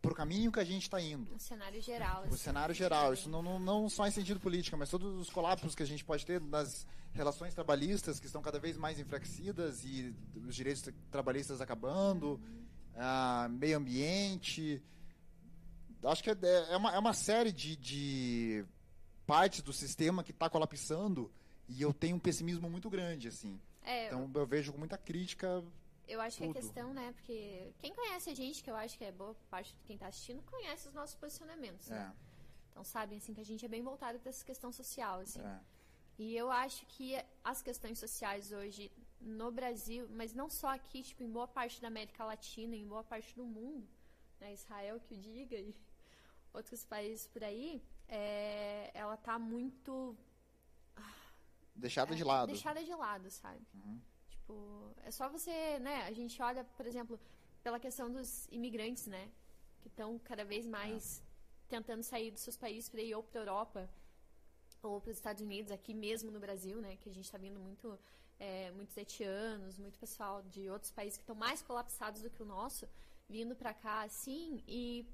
pro 0.00 0.12
caminho 0.12 0.50
que 0.50 0.58
a 0.58 0.64
gente 0.64 0.82
está 0.82 1.00
indo. 1.00 1.32
O 1.32 1.38
cenário 1.38 1.80
geral. 1.80 2.22
O 2.22 2.24
assim. 2.24 2.36
cenário 2.36 2.74
geral. 2.74 3.14
Isso 3.14 3.28
não, 3.28 3.40
não, 3.40 3.60
não 3.60 3.88
só 3.88 4.04
em 4.04 4.10
sentido 4.10 4.40
político, 4.40 4.76
mas 4.76 4.90
todos 4.90 5.16
os 5.20 5.30
colapsos 5.30 5.76
que 5.76 5.84
a 5.84 5.86
gente 5.86 6.04
pode 6.04 6.26
ter 6.26 6.40
nas 6.40 6.84
relações 7.12 7.54
trabalhistas 7.54 8.18
que 8.18 8.26
estão 8.26 8.42
cada 8.42 8.58
vez 8.58 8.76
mais 8.76 8.98
enfraquecidas 8.98 9.84
e 9.84 10.12
os 10.34 10.56
direitos 10.56 10.92
trabalhistas 11.12 11.60
acabando, 11.60 12.32
uhum. 12.32 12.61
Ah, 12.96 13.48
meio 13.50 13.76
ambiente. 13.76 14.82
Acho 16.04 16.22
que 16.22 16.30
é, 16.30 16.36
é, 16.70 16.76
uma, 16.76 16.94
é 16.94 16.98
uma 16.98 17.12
série 17.12 17.52
de, 17.52 17.76
de 17.76 18.64
partes 19.26 19.62
do 19.62 19.72
sistema 19.72 20.24
que 20.24 20.32
está 20.32 20.50
colapsando 20.50 21.30
e 21.68 21.80
eu 21.80 21.92
tenho 21.92 22.16
um 22.16 22.20
pessimismo 22.20 22.68
muito 22.68 22.90
grande, 22.90 23.28
assim. 23.28 23.60
É, 23.84 24.06
então 24.06 24.30
eu 24.34 24.46
vejo 24.46 24.72
com 24.72 24.78
muita 24.78 24.98
crítica 24.98 25.62
eu 26.12 26.20
acho 26.20 26.38
Tudo. 26.38 26.52
que 26.52 26.58
a 26.58 26.60
questão, 26.60 26.92
né, 26.92 27.12
porque 27.12 27.72
quem 27.78 27.94
conhece 27.94 28.30
a 28.30 28.34
gente, 28.34 28.62
que 28.62 28.70
eu 28.70 28.76
acho 28.76 28.98
que 28.98 29.04
é 29.04 29.12
boa 29.12 29.34
parte 29.50 29.74
de 29.74 29.82
quem 29.84 29.94
está 29.94 30.08
assistindo, 30.08 30.42
conhece 30.42 30.88
os 30.88 30.94
nossos 30.94 31.14
posicionamentos, 31.16 31.88
né? 31.88 32.12
É. 32.12 32.22
Então 32.70 32.84
sabem, 32.84 33.18
assim, 33.18 33.32
que 33.34 33.40
a 33.40 33.44
gente 33.44 33.64
é 33.64 33.68
bem 33.68 33.82
voltado 33.82 34.18
para 34.18 34.30
essa 34.30 34.44
questão 34.44 34.72
social, 34.72 35.20
assim. 35.20 35.40
É. 35.40 35.60
E 36.18 36.36
eu 36.36 36.50
acho 36.50 36.84
que 36.86 37.16
as 37.42 37.62
questões 37.62 37.98
sociais 37.98 38.52
hoje 38.52 38.90
no 39.22 39.50
Brasil, 39.50 40.08
mas 40.10 40.34
não 40.34 40.48
só 40.50 40.68
aqui, 40.68 41.02
tipo, 41.02 41.22
em 41.22 41.30
boa 41.30 41.48
parte 41.48 41.80
da 41.80 41.88
América 41.88 42.24
Latina, 42.24 42.74
em 42.74 42.86
boa 42.86 43.04
parte 43.04 43.34
do 43.34 43.44
mundo, 43.44 43.86
né, 44.40 44.52
Israel 44.52 45.00
que 45.00 45.14
o 45.14 45.16
diga 45.16 45.56
e 45.56 45.74
outros 46.52 46.84
países 46.84 47.26
por 47.26 47.42
aí, 47.42 47.82
é, 48.08 48.90
ela 48.94 49.16
tá 49.16 49.38
muito... 49.38 50.16
Deixada 51.74 52.12
é, 52.12 52.16
de 52.16 52.24
lado. 52.24 52.48
Deixada 52.48 52.84
de 52.84 52.94
lado, 52.94 53.30
sabe? 53.30 53.60
Uhum. 53.74 54.00
Tipo, 54.28 54.94
é 55.04 55.10
só 55.10 55.28
você, 55.28 55.78
né? 55.78 56.02
A 56.02 56.12
gente 56.12 56.40
olha, 56.42 56.64
por 56.64 56.86
exemplo, 56.86 57.18
pela 57.62 57.80
questão 57.80 58.10
dos 58.10 58.46
imigrantes, 58.50 59.06
né? 59.06 59.30
Que 59.80 59.88
estão 59.88 60.18
cada 60.18 60.44
vez 60.44 60.66
mais 60.66 61.20
é. 61.20 61.22
tentando 61.68 62.02
sair 62.02 62.30
dos 62.30 62.42
seus 62.42 62.56
países 62.56 62.88
para 62.90 63.00
ir 63.00 63.14
ou 63.14 63.22
para 63.22 63.40
Europa 63.40 63.90
ou 64.82 65.00
para 65.00 65.10
os 65.10 65.16
Estados 65.16 65.40
Unidos, 65.40 65.70
aqui 65.70 65.94
mesmo 65.94 66.30
no 66.30 66.40
Brasil, 66.40 66.80
né? 66.80 66.96
Que 66.96 67.08
a 67.08 67.14
gente 67.14 67.24
está 67.24 67.38
vendo 67.38 67.60
muito, 67.60 67.98
é, 68.42 68.72
muitos 68.72 68.98
haitianos, 68.98 69.78
muito 69.78 69.96
pessoal 70.00 70.42
de 70.42 70.68
outros 70.68 70.90
países 70.90 71.16
que 71.16 71.22
estão 71.22 71.36
mais 71.36 71.62
colapsados 71.62 72.22
do 72.22 72.30
que 72.34 72.42
o 72.42 72.50
nosso, 72.56 72.88
vindo 73.28 73.54
para 73.54 73.72
cá, 73.72 74.02
assim, 74.02 74.64
e 74.66 75.06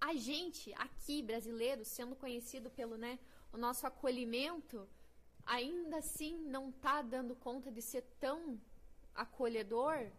a 0.00 0.12
gente 0.14 0.74
aqui, 0.74 1.22
brasileiros, 1.22 1.86
sendo 1.86 2.16
conhecido 2.16 2.68
pelo, 2.68 2.96
né, 2.96 3.16
o 3.52 3.56
nosso 3.56 3.86
acolhimento, 3.86 4.88
ainda 5.46 5.98
assim 5.98 6.36
não 6.56 6.70
está 6.70 7.00
dando 7.00 7.36
conta 7.36 7.70
de 7.70 7.80
ser 7.80 8.02
tão 8.18 8.60
acolhedor 9.14 10.10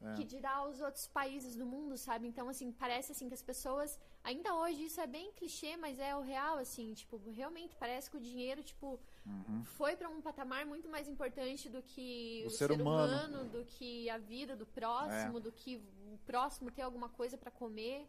é. 0.00 0.14
que 0.14 0.24
dirá 0.24 0.56
aos 0.56 0.80
outros 0.80 1.06
países 1.06 1.56
do 1.56 1.66
mundo, 1.66 1.96
sabe? 1.96 2.26
Então, 2.26 2.48
assim, 2.48 2.70
parece 2.72 3.12
assim 3.12 3.28
que 3.28 3.34
as 3.34 3.42
pessoas. 3.42 3.98
Ainda 4.22 4.54
hoje 4.54 4.84
isso 4.84 5.00
é 5.00 5.06
bem 5.06 5.32
clichê, 5.32 5.76
mas 5.76 5.98
é 5.98 6.14
o 6.14 6.20
real, 6.20 6.58
assim, 6.58 6.92
tipo, 6.94 7.20
realmente 7.30 7.74
parece 7.76 8.10
que 8.10 8.16
o 8.16 8.20
dinheiro, 8.20 8.62
tipo, 8.62 9.00
uhum. 9.26 9.64
foi 9.64 9.96
para 9.96 10.08
um 10.08 10.20
patamar 10.20 10.64
muito 10.66 10.88
mais 10.88 11.08
importante 11.08 11.68
do 11.68 11.82
que 11.82 12.42
o, 12.44 12.48
o 12.48 12.50
ser, 12.50 12.68
ser 12.68 12.72
humano. 12.72 13.12
humano. 13.12 13.50
do 13.50 13.64
que 13.64 14.08
a 14.10 14.18
vida 14.18 14.54
do 14.54 14.66
próximo, 14.66 15.38
é. 15.38 15.40
do 15.40 15.52
que 15.52 15.76
o 16.12 16.18
próximo 16.26 16.70
ter 16.70 16.82
alguma 16.82 17.08
coisa 17.08 17.36
para 17.36 17.50
comer. 17.50 18.06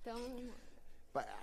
Então, 0.00 0.18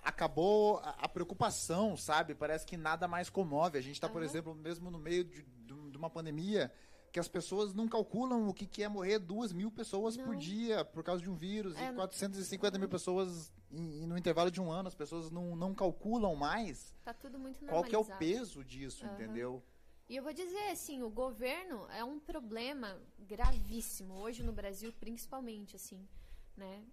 acabou 0.04 0.80
a, 0.84 1.08
preocupação, 1.08 1.96
sabe? 1.96 2.36
Parece 2.36 2.66
que 2.66 2.76
nada 2.76 3.08
mais 3.08 3.30
comove. 3.30 3.78
A 3.78 3.82
gente 3.82 3.96
está, 3.96 4.08
uhum. 4.08 4.14
por 4.14 4.24
exemplo, 4.24 4.54
mesmo 4.54 4.92
no 4.92 5.00
meio 5.00 5.24
de, 5.24 5.42
de, 5.42 5.98
uma 5.98 6.10
pandemia, 6.10 6.72
que 7.12 7.20
as 7.20 7.28
pessoas 7.28 7.74
não 7.74 7.88
calculam 7.88 8.48
o 8.48 8.54
que, 8.54 8.66
que 8.66 8.84
é 8.84 8.88
morrer 8.88 9.20
duas 9.20 9.52
mil 9.52 9.70
pessoas 9.70 10.16
não. 10.16 10.26
por 10.26 10.36
dia 10.36 10.86
por 10.86 11.04
causa 11.04 11.22
de 11.22 11.30
um 11.30 11.36
vírus 11.36 11.76
é, 11.78 11.90
e 11.90 11.94
450 11.94 12.80
mil 12.80 12.88
pessoas 12.88 13.52
no 13.70 14.18
intervalo 14.18 14.50
de 14.50 14.62
um 14.62 14.72
ano. 14.72 14.88
As 14.88 14.96
pessoas 14.96 15.30
não, 15.30 15.56
não 15.56 15.74
calculam 15.74 16.36
mais. 16.36 16.96
Tá 17.04 17.14
tudo 17.14 17.38
muito 17.38 17.66
Qual 17.66 17.84
que 17.84 17.96
é 17.96 17.98
o 17.98 18.06
peso 18.06 18.64
disso, 18.64 19.06
uhum. 19.06 19.14
entendeu? 19.14 19.64
E 20.08 20.16
eu 20.16 20.24
vou 20.24 20.34
dizer 20.34 20.72
assim, 20.72 21.04
o 21.04 21.10
governo 21.10 21.88
é 21.90 22.04
um 22.04 22.20
problema 22.20 22.98
gravíssimo 23.20 24.16
hoje 24.16 24.44
no 24.44 24.52
Brasil, 24.52 24.94
principalmente 25.00 25.76
assim 25.76 26.06
né? 26.62 26.84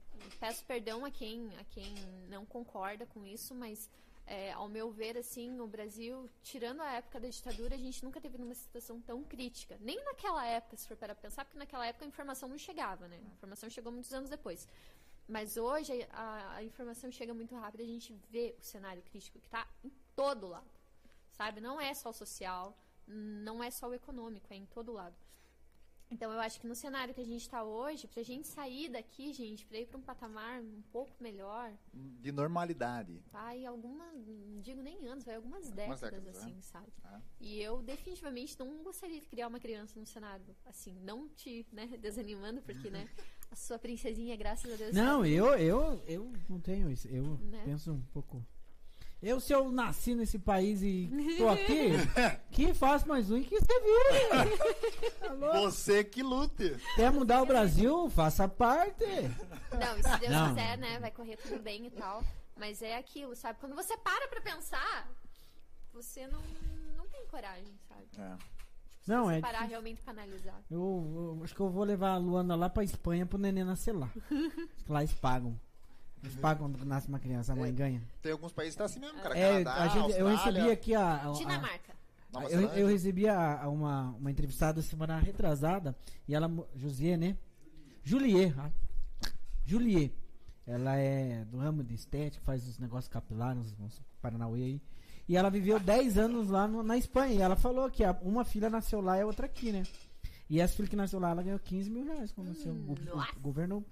Peço 0.40 0.64
perdão 0.64 1.04
a 1.04 1.10
quem, 1.10 1.50
a 1.58 1.64
quem 1.64 1.94
não 2.28 2.44
concorda 2.44 3.06
com 3.06 3.24
isso, 3.24 3.54
mas 3.54 3.90
é, 4.28 4.52
ao 4.52 4.68
meu 4.68 4.90
ver, 4.90 5.16
assim, 5.16 5.50
no 5.50 5.66
Brasil, 5.66 6.28
tirando 6.42 6.82
a 6.82 6.92
época 6.92 7.18
da 7.18 7.28
ditadura, 7.28 7.74
a 7.74 7.78
gente 7.78 8.05
nunca 8.05 8.20
teve 8.20 8.36
numa 8.36 8.55
situação 8.55 9.00
tão 9.00 9.24
crítica. 9.24 9.78
Nem 9.80 10.05
naquela 10.05 10.46
época, 10.46 10.76
se 10.76 10.86
for 10.86 10.96
para 10.96 11.14
pensar, 11.14 11.46
porque 11.46 11.59
naquela 11.59 11.86
época 11.86 12.05
a 12.05 12.09
informação 12.09 12.48
não 12.48 12.59
chegava, 12.59 13.09
né? 13.09 13.16
A 13.16 13.32
informação 13.32 13.70
chegou 13.70 13.90
muitos 13.90 14.12
anos 14.12 14.28
depois. 14.28 14.68
Mas 15.26 15.56
hoje 15.56 16.06
a, 16.12 16.56
a 16.56 16.62
informação 16.62 17.10
chega 17.10 17.32
muito 17.32 17.55
rápido, 17.55 17.82
a 17.82 17.86
gente 17.86 18.14
vê 18.30 18.55
o 18.60 18.64
cenário 18.64 19.02
crítico 19.02 19.38
que 19.38 19.46
está 19.46 19.66
em 19.82 19.90
todo 20.14 20.46
lado, 20.46 20.70
sabe? 21.32 21.60
Não 21.60 21.80
é 21.80 21.94
só 21.94 22.10
o 22.10 22.14
social, 22.14 22.76
não 23.06 23.64
é 23.64 23.70
só 23.70 23.88
o 23.88 23.94
econômico, 23.94 24.46
é 24.50 24.56
em 24.56 24.66
todo 24.66 24.92
lado. 24.92 25.16
Então 26.10 26.32
eu 26.32 26.40
acho 26.40 26.60
que 26.60 26.66
no 26.66 26.74
cenário 26.74 27.12
que 27.12 27.20
a 27.20 27.24
gente 27.24 27.43
está 27.43 27.62
hoje, 27.62 28.06
pra 28.06 28.22
gente 28.22 28.47
sair 28.47 28.89
daqui, 28.89 29.32
gente, 29.32 29.66
pra 29.66 29.78
ir 29.78 29.86
para 29.86 29.98
um 29.98 30.02
patamar 30.02 30.60
um 30.60 30.82
pouco 30.90 31.12
melhor. 31.20 31.72
De 31.93 32.32
normalidade. 32.32 33.22
Vai 33.30 33.66
algumas, 33.66 34.26
não 34.26 34.60
digo 34.60 34.80
nem 34.82 35.06
anos, 35.06 35.24
vai 35.24 35.35
algumas 35.35 35.70
décadas, 35.70 36.02
algumas 36.02 36.24
décadas 36.24 36.43
assim, 36.43 36.59
é. 36.59 36.62
sabe? 36.62 36.93
É. 37.05 37.20
E 37.40 37.60
eu 37.60 37.82
definitivamente 37.82 38.59
não 38.59 38.82
gostaria 38.82 39.20
de 39.20 39.28
criar 39.28 39.48
uma 39.48 39.60
criança 39.60 39.98
num 39.98 40.06
cenário 40.06 40.44
assim, 40.64 40.94
não 41.02 41.28
te, 41.28 41.66
né, 41.72 41.86
desanimando, 42.01 42.62
porque, 42.62 42.90
né, 42.90 43.09
a 43.51 43.56
sua 43.56 43.78
princesinha, 43.78 44.35
graças 44.36 44.72
a 44.72 44.76
Deus. 44.76 44.94
Não, 44.94 45.24
eu, 45.26 45.47
eu, 45.59 46.02
eu 46.06 46.32
não 46.48 46.60
tenho 46.60 46.90
isso. 46.90 47.06
Eu 47.09 47.36
né? 47.39 47.62
penso 47.64 47.93
um 47.93 48.02
pouco 48.12 48.44
eu, 49.22 49.40
se 49.40 49.52
eu 49.52 49.70
nasci 49.72 50.14
nesse 50.14 50.38
país 50.38 50.80
e 50.82 51.10
tô 51.36 51.48
aqui, 51.50 51.90
que 52.50 52.72
faço 52.72 53.08
mais 53.08 53.30
um 53.30 53.42
que 53.42 53.58
você 53.58 53.80
viu. 53.80 55.38
você 55.60 56.04
que 56.04 56.22
lute. 56.22 56.76
Quer 56.94 57.10
mudar 57.10 57.42
o 57.42 57.46
Brasil? 57.46 58.08
Faça 58.10 58.48
parte. 58.48 59.04
Não, 59.72 60.02
se 60.02 60.18
Deus 60.20 60.32
não. 60.32 60.48
quiser, 60.48 60.78
né? 60.78 60.98
Vai 61.00 61.10
correr 61.10 61.36
tudo 61.36 61.60
bem 61.60 61.86
e 61.86 61.90
tal. 61.90 62.22
Mas 62.56 62.82
é 62.82 62.96
aquilo, 62.96 63.34
sabe? 63.34 63.58
Quando 63.60 63.74
você 63.74 63.96
para 63.96 64.28
pra 64.28 64.40
pensar, 64.40 65.08
você 65.92 66.26
não, 66.26 66.42
não 66.96 67.06
tem 67.08 67.26
coragem, 67.26 67.78
sabe? 67.88 68.06
É. 68.18 68.36
Não, 69.06 69.24
você 69.24 69.36
é. 69.36 69.40
parar 69.40 69.52
difícil. 69.52 69.70
realmente 69.70 70.02
pra 70.02 70.12
analisar. 70.12 70.62
Eu, 70.70 71.36
eu, 71.38 71.44
acho 71.44 71.54
que 71.54 71.60
eu 71.60 71.70
vou 71.70 71.82
levar 71.82 72.10
a 72.10 72.18
Luana 72.18 72.54
lá 72.54 72.68
pra 72.68 72.84
Espanha 72.84 73.24
pro 73.24 73.38
neném 73.38 73.64
nascer 73.64 73.92
lá. 73.92 74.10
lá 74.88 75.02
eles 75.02 75.14
pagam. 75.14 75.58
Eles 76.22 76.36
pagam 76.36 76.70
quando 76.70 76.84
nasce 76.84 77.08
uma 77.08 77.18
criança, 77.18 77.52
a 77.52 77.56
mãe 77.56 77.70
é, 77.70 77.72
ganha. 77.72 78.02
Tem 78.20 78.32
alguns 78.32 78.52
países 78.52 78.74
que 78.74 78.78
tá 78.78 78.84
assim 78.84 78.98
mesmo, 78.98 79.20
cara. 79.20 79.38
É, 79.38 79.62
Canadá, 79.62 79.82
a 79.82 79.88
gente, 79.88 80.18
eu 80.18 80.26
recebi 80.28 80.70
aqui 80.70 80.94
a. 80.94 81.28
a 81.28 81.32
Dinamarca. 81.32 81.98
A, 82.34 82.44
eu, 82.44 82.60
eu, 82.60 82.86
recebi 82.88 83.26
a, 83.26 83.62
a 83.62 83.68
uma, 83.68 84.10
uma 84.10 84.30
entrevistada 84.30 84.82
semana 84.82 85.18
retrasada 85.18 85.96
e 86.26 86.34
ela. 86.34 86.50
Josier, 86.74 87.16
né? 87.16 87.36
Juliet. 88.02 88.54
Ah, 88.58 88.70
Juliet. 89.64 90.12
Ela 90.66 90.96
é 90.96 91.46
do 91.46 91.58
ramo 91.58 91.82
de 91.82 91.94
estética, 91.94 92.44
faz 92.44 92.66
os 92.68 92.78
negócios 92.78 93.08
capilares, 93.08 93.74
uns 93.80 94.02
Paranauê 94.20 94.62
aí. 94.62 94.82
E 95.26 95.36
ela 95.36 95.50
viveu 95.50 95.78
10 95.78 96.18
anos 96.18 96.48
lá 96.48 96.66
no, 96.66 96.82
na 96.82 96.96
Espanha. 96.96 97.34
E 97.34 97.40
ela 97.40 97.56
falou 97.56 97.90
que 97.90 98.04
a, 98.04 98.12
uma 98.22 98.44
filha 98.44 98.68
nasceu 98.68 99.00
lá 99.00 99.16
e 99.16 99.22
a 99.22 99.26
outra 99.26 99.46
aqui, 99.46 99.72
né? 99.72 99.84
E 100.48 100.60
essa 100.60 100.74
filha 100.74 100.88
que 100.88 100.96
nasceu 100.96 101.20
lá, 101.20 101.30
ela 101.30 101.42
ganhou 101.42 101.58
15 101.58 101.90
mil 101.90 102.04
reais. 102.04 102.32
Como 102.32 102.50
hum, 102.50 102.54
o, 102.88 103.16
o, 103.16 103.20
o 103.36 103.40
governo 103.40 103.84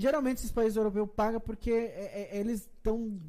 Geralmente 0.00 0.38
esses 0.38 0.50
países 0.50 0.76
europeus 0.76 1.08
pagam 1.14 1.40
porque 1.40 1.70
é, 1.70 2.30
é, 2.32 2.38
eles 2.38 2.60
estão. 2.62 3.20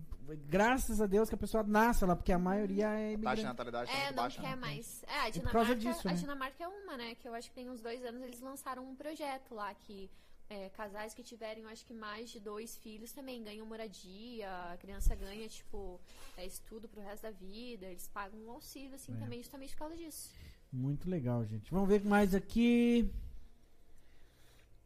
Graças 0.48 1.02
a 1.02 1.08
Deus 1.08 1.28
que 1.28 1.36
a 1.36 1.38
pessoa 1.38 1.62
nasce 1.64 2.06
lá, 2.06 2.16
porque 2.16 2.32
a 2.32 2.40
maioria 2.40 2.88
é 2.94 3.14
imigrante. 3.14 3.24
Baixa 3.24 3.44
natalidade 3.44 3.92
é, 3.92 4.08
não 4.08 4.16
baixa, 4.16 4.42
quer 4.42 4.50
né? 4.52 4.56
mais. 4.56 5.04
É, 5.04 5.20
a 5.28 5.30
Dinamarca, 5.30 5.76
disso, 5.76 6.08
a 6.08 6.12
né? 6.12 6.18
Dinamarca 6.18 6.64
é 6.64 6.68
uma, 6.68 6.96
né? 6.96 7.16
Que 7.16 7.28
eu 7.28 7.34
acho 7.34 7.50
que 7.50 7.56
tem 7.56 7.70
uns 7.70 7.82
dois 7.82 8.04
anos 8.06 8.22
eles 8.22 8.40
lançaram 8.40 8.90
um 8.90 8.96
projeto 8.96 9.54
lá 9.54 9.74
que 9.74 10.10
é, 10.50 10.70
casais 10.70 11.14
que 11.14 11.24
tiverem, 11.24 11.64
eu 11.64 11.70
acho 11.70 11.86
que 11.86 11.94
mais 11.94 12.30
de 12.30 12.40
dois 12.40 12.78
filhos 12.78 13.12
também 13.14 13.42
ganham 13.42 13.66
moradia, 13.66 14.50
a 14.72 14.78
criança 14.78 15.16
ganha, 15.16 15.48
tipo, 15.48 16.00
é, 16.38 16.46
estudo 16.46 16.90
pro 16.90 17.02
resto 17.02 17.24
da 17.24 17.32
vida, 17.32 17.86
eles 17.86 18.08
pagam 18.08 18.38
um 18.40 18.52
auxílio, 18.52 18.96
assim, 18.96 19.14
É. 19.14 19.18
também, 19.18 19.40
justamente 19.42 19.72
por 19.72 19.80
causa 19.80 19.96
disso. 19.96 20.30
Muito 20.72 21.10
legal, 21.10 21.46
gente. 21.46 21.72
Vamos 21.72 21.88
ver 21.88 22.04
mais 22.04 22.36
aqui. 22.36 23.10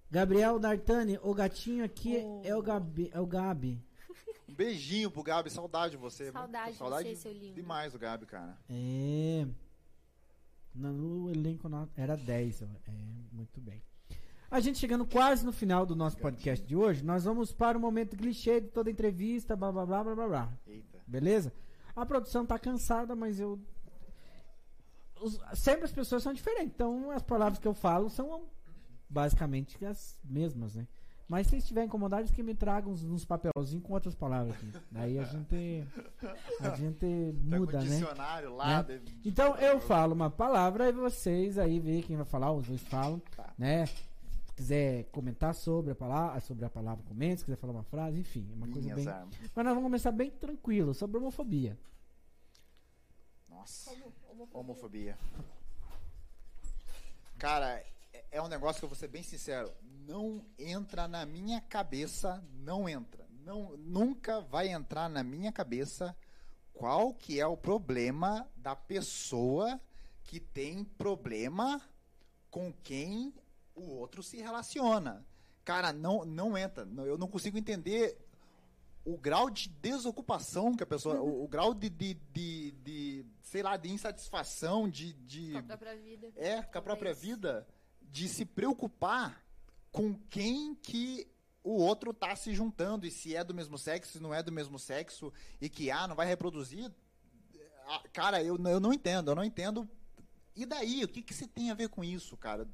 Gabriel 0.09 0.59
D'Artani, 0.59 1.19
o 1.23 1.33
gatinho 1.33 1.83
aqui 1.83 2.21
Oh. 2.23 2.41
é 2.43 2.55
o 2.55 2.61
Gabi, 2.61 3.09
é 3.13 3.19
o 3.19 3.25
Gabi. 3.25 3.81
Um 4.47 4.53
beijinho 4.53 5.09
pro 5.11 5.23
Gabi, 5.23 5.49
saudade 5.49 5.91
de 5.91 5.97
você. 5.97 6.31
Saudade 6.31 6.71
de 6.73 6.77
saudade 6.77 7.09
você, 7.09 7.15
seu 7.15 7.33
lindo. 7.33 7.55
demais 7.55 7.91
do 7.93 7.99
Gabi, 7.99 8.25
cara. 8.25 8.57
É. 8.69 9.45
No, 10.73 11.29
elenco 11.31 11.67
era 11.95 12.15
10. 12.15 12.61
ó. 12.61 12.65
É, 12.87 12.91
muito 13.31 13.59
bem. 13.59 13.81
A 14.51 14.59
gente 14.59 14.77
chegando 14.77 15.05
quase 15.05 15.43
no 15.45 15.51
final 15.51 15.85
do 15.85 15.95
nosso 15.95 16.17
podcast 16.17 16.65
de 16.65 16.75
hoje, 16.75 17.03
nós 17.03 17.23
vamos 17.25 17.51
para 17.51 17.77
o 17.77 17.81
momento 17.81 18.15
clichê 18.15 18.61
de 18.61 18.67
toda 18.67 18.91
entrevista, 18.91 19.55
blá 19.55 19.71
blá 19.71 19.85
blá 19.85 20.03
blá 20.03 20.15
blá 20.15 20.27
blá. 20.27 20.53
Eita. 20.67 20.99
Beleza? 21.07 21.51
A 21.95 22.05
produção 22.05 22.45
tá 22.45 22.57
cansada, 22.59 23.15
mas 23.15 23.39
eu. 23.39 23.59
os- 25.19 25.39
sempre 25.55 25.85
as 25.85 25.91
pessoas 25.91 26.21
são 26.23 26.31
diferentes. 26.33 26.71
Então 26.75 27.09
as 27.11 27.23
palavras 27.23 27.57
que 27.59 27.67
eu 27.67 27.73
falo 27.73 28.09
são 28.09 28.43
basicamente 29.09 29.83
as 29.85 30.19
mesmas, 30.23 30.75
né? 30.75 30.87
Mas 31.27 31.47
se 31.47 31.57
estiver 31.57 31.83
incomodado, 31.83 32.31
que 32.31 32.43
me 32.43 32.53
tragam 32.53 32.91
uns, 32.91 33.03
uns 33.03 33.25
papelzinhos 33.25 33.83
com 33.83 33.93
outras 33.93 34.13
palavras 34.13 34.55
aqui. 34.55 34.71
Daí 34.91 35.17
a 35.17 35.23
gente. 35.23 35.83
A 36.59 36.75
gente 36.75 36.99
Tá 37.49 37.57
muda, 37.57 37.79
né? 37.79 37.85
dicionário 37.85 38.55
lá. 38.55 38.83
Né? 38.83 38.99
de- 38.99 39.27
Então 39.29 39.55
eu 39.57 39.79
falo 39.79 40.13
uma 40.13 40.29
palavra 40.29 40.87
e 40.87 40.91
vocês 40.91 41.57
aí 41.57 41.79
veem 41.79 42.03
quem 42.03 42.15
vai 42.15 42.25
falar, 42.27 42.51
os 42.51 42.67
dois 42.67 42.81
falam, 42.83 43.19
Tá. 43.35 43.51
né? 43.57 43.87
Se 43.87 44.53
quiser 44.55 45.05
comentar 45.05 45.55
sobre 45.55 45.91
a 45.91 45.95
palavra, 45.95 46.39
sobre 46.41 46.63
a 46.63 46.69
palavra, 46.69 47.03
comente, 47.03 47.39
se 47.39 47.45
quiser 47.45 47.57
falar 47.57 47.73
uma 47.73 47.83
frase, 47.83 48.19
enfim, 48.19 48.47
é 48.51 48.53
uma 48.55 48.67
coisa 48.67 48.81
Minhas 48.81 49.03
bem. 49.03 49.07
armas. 49.07 49.35
Mas 49.55 49.65
nós 49.65 49.73
vamos 49.73 49.83
começar 49.83 50.11
bem 50.11 50.29
tranquilo, 50.29 50.93
sobre 50.93 51.17
homofobia. 51.17 51.75
Nossa. 53.49 53.89
Homofobia. 54.29 54.47
Homofobia. 54.53 55.17
Cara, 57.37 57.83
é- 58.35 58.41
um 58.41 58.47
negócio 58.47 58.79
que 58.79 58.85
eu 58.85 58.89
vou 58.89 58.97
ser 58.97 59.07
bem 59.07 59.23
sincero. 59.23 59.73
Não 60.07 60.45
entra 60.57 61.07
na 61.07 61.25
minha 61.25 61.61
cabeça, 61.61 62.43
não 62.53 62.87
entra. 62.87 63.25
Não, 63.43 63.77
nunca 63.77 64.41
vai 64.41 64.69
entrar 64.69 65.07
na 65.09 65.23
minha 65.23 65.51
cabeça 65.51 66.15
qual 66.73 67.13
que 67.13 67.39
é 67.39 67.45
o 67.47 67.55
problema 67.57 68.47
da 68.55 68.75
pessoa 68.75 69.79
que 70.23 70.39
tem 70.39 70.83
problema 70.83 71.81
com 72.49 72.73
quem 72.73 73.33
o 73.75 73.83
outro 73.83 74.23
se 74.23 74.37
relaciona. 74.37 75.25
Cara, 75.63 75.93
não, 75.93 76.25
não 76.25 76.57
entra. 76.57 76.87
Eu 77.05 77.17
não 77.17 77.27
consigo 77.27 77.57
entender 77.57 78.17
o 79.03 79.17
grau 79.17 79.49
de 79.49 79.69
desocupação 79.69 80.75
que 80.75 80.83
a 80.83 80.87
pessoa. 80.87 81.21
o, 81.21 81.43
o 81.43 81.47
grau 81.47 81.73
de, 81.73 81.89
de, 81.89 82.15
de, 82.33 82.71
de, 82.71 83.25
sei 83.41 83.61
lá, 83.61 83.77
de 83.77 83.91
insatisfação, 83.91 84.89
de. 84.89 85.13
de 85.13 85.51
Com 85.51 85.59
a 85.59 85.63
própria 85.63 85.95
vida. 85.95 86.31
é, 86.35 86.61
com 86.63 86.77
a 86.77 86.81
própria 86.81 87.13
vida, 87.13 87.67
de 88.09 88.27
se 88.27 88.45
preocupar 88.45 89.45
com 89.91 90.13
quem 90.29 90.75
que 90.75 91.27
o 91.63 91.73
outro 91.81 92.13
tá 92.13 92.35
se 92.35 92.53
juntando, 92.53 93.07
e 93.07 93.11
se 93.11 93.35
é 93.35 93.43
do 93.43 93.53
mesmo 93.53 93.77
sexo, 93.77 94.13
se 94.13 94.19
não 94.19 94.33
é 94.33 94.43
do 94.43 94.51
mesmo 94.51 94.77
sexo, 94.77 95.33
e 95.59 95.67
que, 95.67 95.89
ah, 95.89 96.07
não 96.07 96.15
vai 96.15 96.27
reproduzir. 96.27 96.91
Ah, 97.87 98.03
Cara, 98.13 98.43
eu, 98.43 98.55
eu 98.57 98.79
não 98.79 98.93
entendo, 98.93 99.31
eu 99.31 99.35
não 99.35 99.43
entendo. 99.43 99.89
E 100.55 100.65
daí, 100.65 101.03
o 101.03 101.07
que 101.07 101.21
que 101.21 101.33
você 101.33 101.47
tem 101.47 101.71
a 101.71 101.73
ver 101.73 101.89
com 101.89 102.03
isso, 102.03 102.37
cara? 102.37 102.67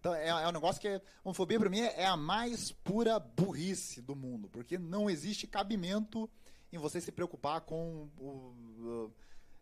Então, 0.00 0.14
é, 0.14 0.28
é 0.28 0.48
um 0.48 0.52
negócio 0.52 0.80
que, 0.80 0.88
é, 0.88 1.02
homofobia 1.22 1.58
pra 1.58 1.68
mim 1.68 1.80
é 1.80 2.06
a 2.06 2.16
mais 2.16 2.72
pura 2.72 3.18
burrice 3.18 4.00
do 4.00 4.16
mundo, 4.16 4.48
porque 4.48 4.78
não 4.78 5.10
existe 5.10 5.46
cabimento 5.46 6.30
em 6.72 6.78
você 6.78 7.00
se 7.00 7.12
preocupar 7.12 7.60
com 7.62 8.08
o, 8.16 8.26
o 8.26 9.14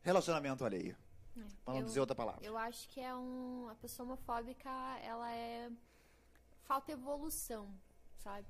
relacionamento 0.02 0.64
alheio, 0.64 0.96
É, 1.36 1.70
não 1.70 1.78
eu- 1.78 1.84
dizer 1.84 2.00
outra 2.00 2.14
palavra. 2.16 2.44
Eu 2.44 2.56
acho 2.56 2.88
que 2.88 3.00
é 3.00 3.14
um. 3.14 3.68
A 3.68 3.74
pessoa 3.74 4.06
homofóbica, 4.06 4.70
ela 5.02 5.30
é. 5.32 5.70
Falta 6.62 6.92
evolução, 6.92 7.72
sabe? 8.18 8.46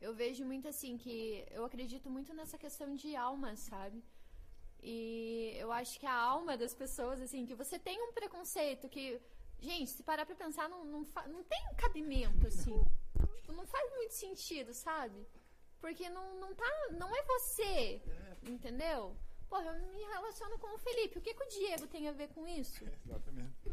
Eu 0.00 0.14
vejo 0.14 0.44
muito 0.44 0.66
assim 0.68 0.96
que. 0.96 1.46
Eu 1.50 1.64
acredito 1.64 2.08
muito 2.10 2.32
nessa 2.34 2.56
questão 2.58 2.94
de 2.94 3.14
alma, 3.14 3.54
sabe? 3.56 4.02
E 4.82 5.52
eu 5.58 5.70
acho 5.70 5.98
que 6.00 6.06
a 6.06 6.14
alma 6.14 6.56
das 6.56 6.74
pessoas, 6.74 7.20
assim, 7.20 7.44
que 7.44 7.54
você 7.54 7.78
tem 7.78 8.00
um 8.02 8.12
preconceito 8.12 8.88
que. 8.88 9.20
Gente, 9.60 9.90
se 9.90 10.02
parar 10.02 10.24
pra 10.24 10.34
pensar, 10.34 10.68
não, 10.70 10.84
não, 10.86 11.00
não 11.28 11.44
tem 11.44 11.74
cabimento, 11.76 12.46
assim. 12.46 12.82
Não 13.48 13.66
faz 13.66 13.90
muito 13.94 14.14
sentido, 14.14 14.72
sabe? 14.72 15.26
Porque 15.80 16.08
não, 16.08 16.40
não 16.40 16.54
tá. 16.54 16.64
Não 16.92 17.14
é 17.14 17.22
você. 17.24 18.00
Entendeu? 18.42 19.14
Porra, 19.50 19.64
eu 19.66 19.92
me 19.92 20.02
relaciono 20.14 20.56
com 20.58 20.68
o 20.74 20.78
Felipe. 20.78 21.18
O 21.18 21.20
que, 21.20 21.34
que 21.34 21.42
o 21.42 21.48
Diego 21.48 21.86
tem 21.88 22.08
a 22.08 22.12
ver 22.12 22.28
com 22.28 22.46
isso? 22.46 22.84
Exatamente. 23.04 23.72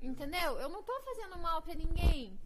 Entendeu? 0.00 0.50
Eu 0.58 0.68
não 0.68 0.82
tô 0.82 0.94
fazendo 1.02 1.36
mal 1.38 1.60
pra 1.60 1.74
ninguém. 1.74 2.38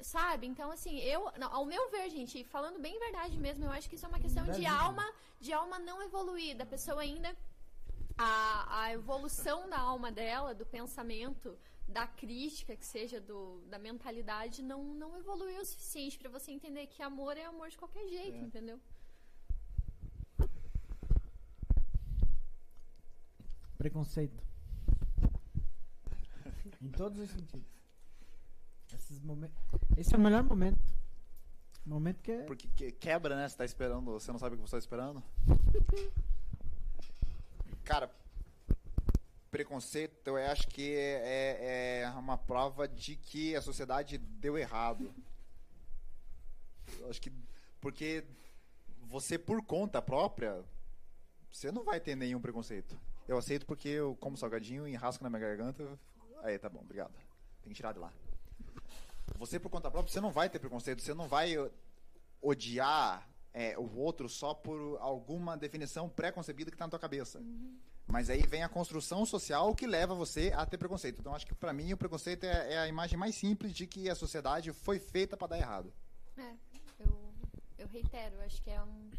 Sabe? 0.00 0.46
Então, 0.46 0.70
assim, 0.70 0.98
eu. 1.00 1.30
não, 1.38 1.52
ao 1.52 1.64
meu 1.64 1.90
ver, 1.90 2.08
gente, 2.10 2.42
falando 2.44 2.78
bem 2.80 2.98
verdade 2.98 3.36
mesmo, 3.38 3.64
eu 3.64 3.70
acho 3.70 3.88
que 3.88 3.94
isso 3.96 4.06
é 4.06 4.08
uma 4.08 4.18
questão 4.18 4.44
de 4.44 4.52
Verdade. 4.52 4.66
alma, 4.84 5.12
de 5.40 5.52
alma 5.52 5.78
não 5.78 6.02
evoluída. 6.02 6.62
A 6.64 6.66
pessoa 6.66 7.02
ainda. 7.02 7.36
A, 8.18 8.82
a 8.82 8.92
evolução 8.92 9.68
da 9.70 9.78
alma 9.78 10.12
dela, 10.12 10.54
do 10.54 10.66
pensamento, 10.66 11.56
da 11.88 12.06
crítica, 12.06 12.76
que 12.76 12.84
seja 12.84 13.20
do, 13.20 13.60
da 13.66 13.78
mentalidade, 13.78 14.62
não, 14.62 14.82
não 14.84 15.16
evoluiu 15.16 15.60
o 15.62 15.64
suficiente 15.64 16.18
pra 16.18 16.28
você 16.28 16.50
entender 16.52 16.86
que 16.88 17.02
amor 17.02 17.36
é 17.36 17.44
amor 17.44 17.70
de 17.70 17.78
qualquer 17.78 18.06
jeito, 18.08 18.36
É. 18.36 18.40
entendeu? 18.40 18.78
Preconceito. 23.82 24.40
em 26.80 26.88
todos 26.90 27.18
os 27.18 27.28
sentidos. 27.30 27.66
Esse 29.96 30.14
é 30.14 30.16
o 30.16 30.20
melhor 30.20 30.44
momento. 30.44 30.78
Momento 31.84 32.22
que 32.22 32.30
é. 32.30 32.44
Porque 32.44 32.68
que- 32.68 32.92
quebra, 32.92 33.34
né? 33.34 33.48
Você 33.48 33.56
tá 33.56 33.64
esperando, 33.64 34.12
você 34.12 34.30
não 34.30 34.38
sabe 34.38 34.54
o 34.54 34.58
que 34.58 34.62
você 34.62 34.76
tá 34.76 34.78
esperando. 34.78 35.20
Cara, 37.82 38.08
preconceito, 39.50 40.28
eu 40.28 40.36
acho 40.36 40.68
que 40.68 40.94
é, 40.94 42.02
é 42.02 42.10
uma 42.10 42.38
prova 42.38 42.86
de 42.86 43.16
que 43.16 43.56
a 43.56 43.60
sociedade 43.62 44.16
deu 44.16 44.56
errado. 44.56 45.12
Eu 47.00 47.10
acho 47.10 47.20
que 47.20 47.32
porque 47.80 48.24
você 49.08 49.36
por 49.36 49.60
conta 49.64 50.00
própria, 50.00 50.64
você 51.50 51.72
não 51.72 51.82
vai 51.82 51.98
ter 51.98 52.14
nenhum 52.14 52.40
preconceito. 52.40 52.96
Eu 53.28 53.38
aceito 53.38 53.64
porque 53.66 53.88
eu 53.88 54.16
como 54.20 54.36
salgadinho 54.36 54.86
e 54.86 54.92
enrasco 54.92 55.22
na 55.22 55.30
minha 55.30 55.40
garganta. 55.40 55.98
Aí, 56.42 56.58
tá 56.58 56.68
bom, 56.68 56.80
obrigado. 56.80 57.12
Tem 57.62 57.72
que 57.72 57.74
tirar 57.74 57.92
de 57.92 57.98
lá. 57.98 58.12
Você 59.38 59.58
por 59.58 59.70
conta 59.70 59.90
própria, 59.90 60.12
você 60.12 60.20
não 60.20 60.30
vai 60.30 60.48
ter 60.48 60.58
preconceito, 60.58 61.02
você 61.02 61.14
não 61.14 61.28
vai 61.28 61.54
odiar 62.40 63.28
é, 63.54 63.78
o 63.78 63.96
outro 63.96 64.28
só 64.28 64.52
por 64.54 64.98
alguma 65.00 65.56
definição 65.56 66.08
pré-concebida 66.08 66.70
que 66.70 66.74
está 66.74 66.86
na 66.86 66.90
tua 66.90 66.98
cabeça. 66.98 67.40
Mas 68.06 68.28
aí 68.28 68.42
vem 68.42 68.62
a 68.62 68.68
construção 68.68 69.24
social 69.24 69.74
que 69.74 69.86
leva 69.86 70.14
você 70.14 70.52
a 70.54 70.66
ter 70.66 70.76
preconceito. 70.76 71.20
Então 71.20 71.34
acho 71.34 71.46
que 71.46 71.54
para 71.54 71.72
mim 71.72 71.92
o 71.92 71.96
preconceito 71.96 72.44
é, 72.44 72.74
é 72.74 72.78
a 72.78 72.88
imagem 72.88 73.18
mais 73.18 73.34
simples 73.34 73.72
de 73.72 73.86
que 73.86 74.10
a 74.10 74.14
sociedade 74.14 74.72
foi 74.72 74.98
feita 74.98 75.36
para 75.36 75.48
dar 75.48 75.58
errado. 75.58 75.92
É, 76.36 76.54
eu, 77.82 77.88
reitero, 77.88 78.40
acho 78.42 78.62
que 78.62 78.70
é 78.70 78.80
um, 78.82 79.10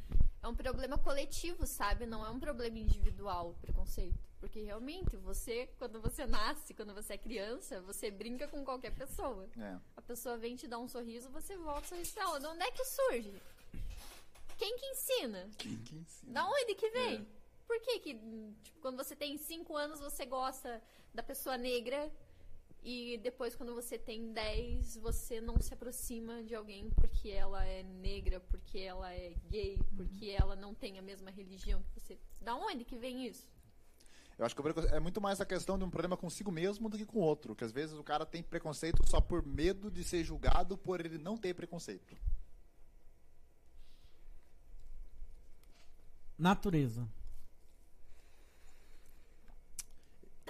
é 0.41 0.47
um 0.47 0.55
problema 0.55 0.97
coletivo, 0.97 1.67
sabe? 1.67 2.05
Não 2.05 2.25
é 2.25 2.29
um 2.29 2.39
problema 2.39 2.77
individual 2.79 3.49
o 3.49 3.53
preconceito. 3.55 4.17
Porque 4.39 4.61
realmente, 4.61 5.15
você, 5.17 5.67
quando 5.77 6.01
você 6.01 6.25
nasce, 6.25 6.73
quando 6.73 6.93
você 6.93 7.13
é 7.13 7.17
criança, 7.17 7.81
você 7.81 8.09
brinca 8.09 8.47
com 8.47 8.63
qualquer 8.63 8.91
pessoa. 8.91 9.47
É. 9.57 9.77
A 9.95 10.01
pessoa 10.01 10.37
vem 10.37 10.55
te 10.55 10.67
dar 10.67 10.79
um 10.79 10.87
sorriso, 10.87 11.29
você 11.29 11.57
volta 11.57 11.81
o 11.81 11.89
sorriso 11.89 12.13
pra 12.13 12.23
ela. 12.23 12.39
De 12.39 12.47
onde 12.47 12.63
é 12.63 12.71
que 12.71 12.85
surge? 12.85 13.41
Quem 14.57 14.77
que 14.77 14.85
ensina? 14.85 15.49
Quem 15.57 15.77
que 15.77 15.95
ensina? 15.95 16.33
Da 16.33 16.47
onde 16.47 16.75
que 16.75 16.89
vem? 16.89 17.15
É. 17.15 17.43
Por 17.67 17.79
que 17.81 17.99
que, 17.99 18.13
tipo, 18.63 18.79
quando 18.81 18.97
você 18.97 19.15
tem 19.15 19.37
5 19.37 19.75
anos, 19.75 19.99
você 19.99 20.25
gosta 20.25 20.81
da 21.13 21.23
pessoa 21.23 21.57
negra 21.57 22.11
e 22.83 23.17
depois, 23.17 23.55
quando 23.55 23.73
você 23.73 23.97
tem 23.97 24.33
10, 24.33 24.97
você 24.97 25.39
não 25.39 25.61
se 25.61 25.73
aproxima 25.73 26.43
de 26.43 26.53
alguém 26.53 26.89
porque 26.89 27.29
ela 27.29 27.65
é 27.65 27.81
negra, 27.81 28.41
porque 28.41 28.79
ela 28.79 29.13
é 29.13 29.33
gay, 29.49 29.79
porque 29.95 30.29
ela 30.29 30.55
não 30.55 30.73
tem 30.73 30.99
a 30.99 31.01
mesma 31.01 31.31
religião 31.31 31.81
que 31.83 31.99
você. 31.99 32.19
Da 32.41 32.55
onde 32.55 32.83
que 32.83 32.97
vem 32.97 33.25
isso? 33.25 33.47
Eu 34.37 34.45
acho 34.45 34.55
que 34.55 34.61
é 34.91 34.99
muito 34.99 35.21
mais 35.21 35.39
a 35.39 35.45
questão 35.45 35.77
de 35.77 35.85
um 35.85 35.89
problema 35.89 36.17
consigo 36.17 36.51
mesmo 36.51 36.89
do 36.89 36.97
que 36.97 37.05
com 37.05 37.19
o 37.19 37.21
outro. 37.21 37.55
Que 37.55 37.63
às 37.63 37.71
vezes 37.71 37.97
o 37.97 38.03
cara 38.03 38.25
tem 38.25 38.43
preconceito 38.43 39.07
só 39.07 39.21
por 39.21 39.45
medo 39.45 39.89
de 39.89 40.03
ser 40.03 40.23
julgado 40.23 40.77
por 40.77 40.99
ele 40.99 41.17
não 41.17 41.37
ter 41.37 41.53
preconceito. 41.53 42.17
Natureza. 46.37 47.07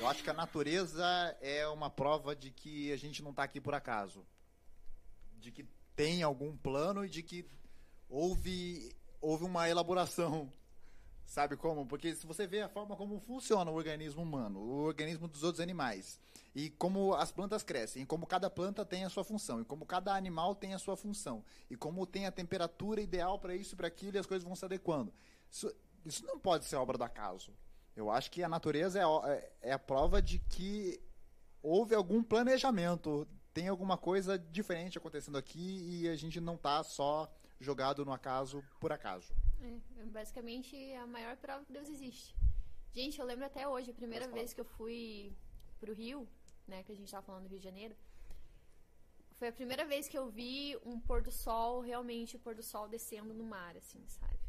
Eu 0.03 0.09
acho 0.09 0.21
que 0.21 0.29
a 0.29 0.33
natureza 0.33 1.05
é 1.39 1.65
uma 1.65 1.89
prova 1.89 2.35
de 2.35 2.51
que 2.51 2.91
a 2.91 2.97
gente 2.97 3.23
não 3.23 3.31
está 3.31 3.43
aqui 3.43 3.61
por 3.61 3.73
acaso. 3.73 4.27
De 5.39 5.49
que 5.49 5.65
tem 5.95 6.21
algum 6.21 6.57
plano 6.57 7.05
e 7.05 7.09
de 7.09 7.23
que 7.23 7.45
houve, 8.09 8.93
houve 9.21 9.45
uma 9.45 9.69
elaboração. 9.69 10.51
Sabe 11.25 11.55
como? 11.55 11.85
Porque 11.85 12.13
se 12.15 12.27
você 12.27 12.45
vê 12.45 12.59
a 12.63 12.67
forma 12.67 12.97
como 12.97 13.17
funciona 13.21 13.71
o 13.71 13.75
organismo 13.75 14.21
humano, 14.21 14.59
o 14.59 14.83
organismo 14.83 15.25
dos 15.25 15.41
outros 15.41 15.61
animais, 15.61 16.19
e 16.53 16.69
como 16.71 17.13
as 17.13 17.31
plantas 17.31 17.63
crescem, 17.63 18.03
e 18.03 18.05
como 18.05 18.27
cada 18.27 18.49
planta 18.49 18.85
tem 18.85 19.05
a 19.05 19.09
sua 19.09 19.23
função, 19.23 19.61
e 19.61 19.65
como 19.65 19.85
cada 19.85 20.13
animal 20.13 20.53
tem 20.53 20.73
a 20.73 20.79
sua 20.79 20.97
função, 20.97 21.45
e 21.69 21.77
como 21.77 22.05
tem 22.05 22.25
a 22.25 22.31
temperatura 22.31 22.99
ideal 22.99 23.39
para 23.39 23.55
isso 23.55 23.73
e 23.73 23.77
para 23.77 23.87
aquilo, 23.87 24.17
e 24.17 24.19
as 24.19 24.25
coisas 24.25 24.43
vão 24.43 24.53
se 24.53 24.65
adequando. 24.65 25.13
Isso, 25.49 25.73
isso 26.05 26.25
não 26.25 26.37
pode 26.37 26.65
ser 26.65 26.75
obra 26.75 26.97
do 26.97 27.05
acaso. 27.05 27.53
Eu 27.95 28.09
acho 28.09 28.31
que 28.31 28.43
a 28.43 28.49
natureza 28.49 28.99
é, 28.99 29.03
é, 29.03 29.51
é 29.69 29.71
a 29.71 29.79
prova 29.79 30.21
de 30.21 30.39
que 30.39 30.99
houve 31.61 31.93
algum 31.93 32.23
planejamento, 32.23 33.27
tem 33.53 33.67
alguma 33.67 33.97
coisa 33.97 34.37
diferente 34.37 34.97
acontecendo 34.97 35.37
aqui 35.37 36.01
e 36.01 36.09
a 36.09 36.15
gente 36.15 36.41
não 36.41 36.55
está 36.55 36.83
só 36.83 37.31
jogado 37.59 38.03
no 38.03 38.11
acaso 38.11 38.63
por 38.79 38.91
acaso. 38.91 39.31
É, 39.61 40.05
basicamente 40.05 40.75
a 40.95 41.05
maior 41.05 41.37
prova 41.37 41.63
que 41.63 41.71
Deus 41.71 41.87
existe. 41.87 42.35
Gente, 42.91 43.19
eu 43.19 43.25
lembro 43.25 43.45
até 43.45 43.67
hoje, 43.67 43.91
a 43.91 43.93
primeira 43.93 44.27
vez 44.27 44.53
que 44.53 44.61
eu 44.61 44.65
fui 44.65 45.35
pro 45.79 45.93
Rio, 45.93 46.27
né, 46.67 46.83
que 46.83 46.91
a 46.91 46.95
gente 46.95 47.05
estava 47.05 47.25
falando 47.25 47.43
do 47.43 47.49
Rio 47.49 47.59
de 47.59 47.63
Janeiro, 47.63 47.95
foi 49.35 49.47
a 49.47 49.53
primeira 49.53 49.85
vez 49.85 50.07
que 50.07 50.17
eu 50.17 50.29
vi 50.29 50.77
um 50.85 50.99
pôr 50.99 51.21
do 51.21 51.31
sol, 51.31 51.81
realmente 51.81 52.35
o 52.35 52.39
pôr 52.39 52.55
do 52.55 52.63
sol 52.63 52.87
descendo 52.87 53.33
no 53.33 53.43
mar, 53.43 53.75
assim, 53.75 54.03
sabe? 54.07 54.39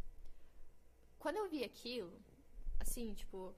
Quando 1.19 1.37
eu 1.37 1.49
vi 1.49 1.65
aquilo, 1.65 2.13
assim, 2.81 3.15
tipo, 3.15 3.55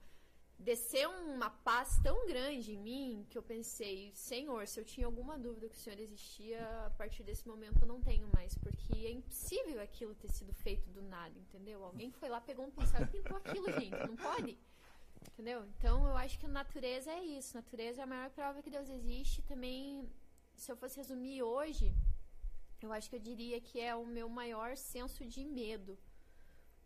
desceu 0.59 1.09
uma 1.09 1.49
paz 1.49 1.99
tão 2.01 2.25
grande 2.25 2.73
em 2.73 2.77
mim 2.77 3.25
que 3.29 3.37
eu 3.37 3.43
pensei, 3.43 4.11
Senhor, 4.13 4.67
se 4.67 4.79
eu 4.79 4.85
tinha 4.85 5.05
alguma 5.05 5.37
dúvida 5.37 5.69
que 5.69 5.75
o 5.75 5.79
Senhor 5.79 5.99
existia, 5.99 6.85
a 6.85 6.89
partir 6.91 7.23
desse 7.23 7.47
momento 7.47 7.81
eu 7.81 7.87
não 7.87 8.01
tenho 8.01 8.27
mais, 8.33 8.57
porque 8.57 8.93
é 8.93 9.11
impossível 9.11 9.81
aquilo 9.81 10.15
ter 10.15 10.29
sido 10.29 10.53
feito 10.53 10.89
do 10.89 11.01
nada, 11.01 11.37
entendeu? 11.37 11.83
Alguém 11.83 12.11
foi 12.11 12.29
lá, 12.29 12.41
pegou 12.41 12.65
um 12.65 12.71
pincel 12.71 13.03
e 13.03 13.07
pintou 13.07 13.37
aquilo, 13.37 13.71
gente, 13.79 14.07
não 14.07 14.15
pode. 14.15 14.57
Entendeu? 15.33 15.65
Então 15.65 16.07
eu 16.07 16.17
acho 16.17 16.39
que 16.39 16.45
a 16.45 16.49
natureza 16.49 17.11
é 17.11 17.23
isso, 17.23 17.55
natureza 17.55 18.01
é 18.01 18.03
a 18.03 18.07
maior 18.07 18.29
prova 18.31 18.61
que 18.61 18.69
Deus 18.69 18.89
existe. 18.89 19.43
Também, 19.43 20.09
se 20.55 20.71
eu 20.71 20.75
fosse 20.75 20.97
resumir 20.97 21.43
hoje, 21.43 21.93
eu 22.81 22.91
acho 22.91 23.09
que 23.09 23.15
eu 23.15 23.19
diria 23.19 23.59
que 23.61 23.79
é 23.79 23.95
o 23.95 24.05
meu 24.05 24.27
maior 24.27 24.75
senso 24.75 25.25
de 25.25 25.43
medo, 25.43 25.97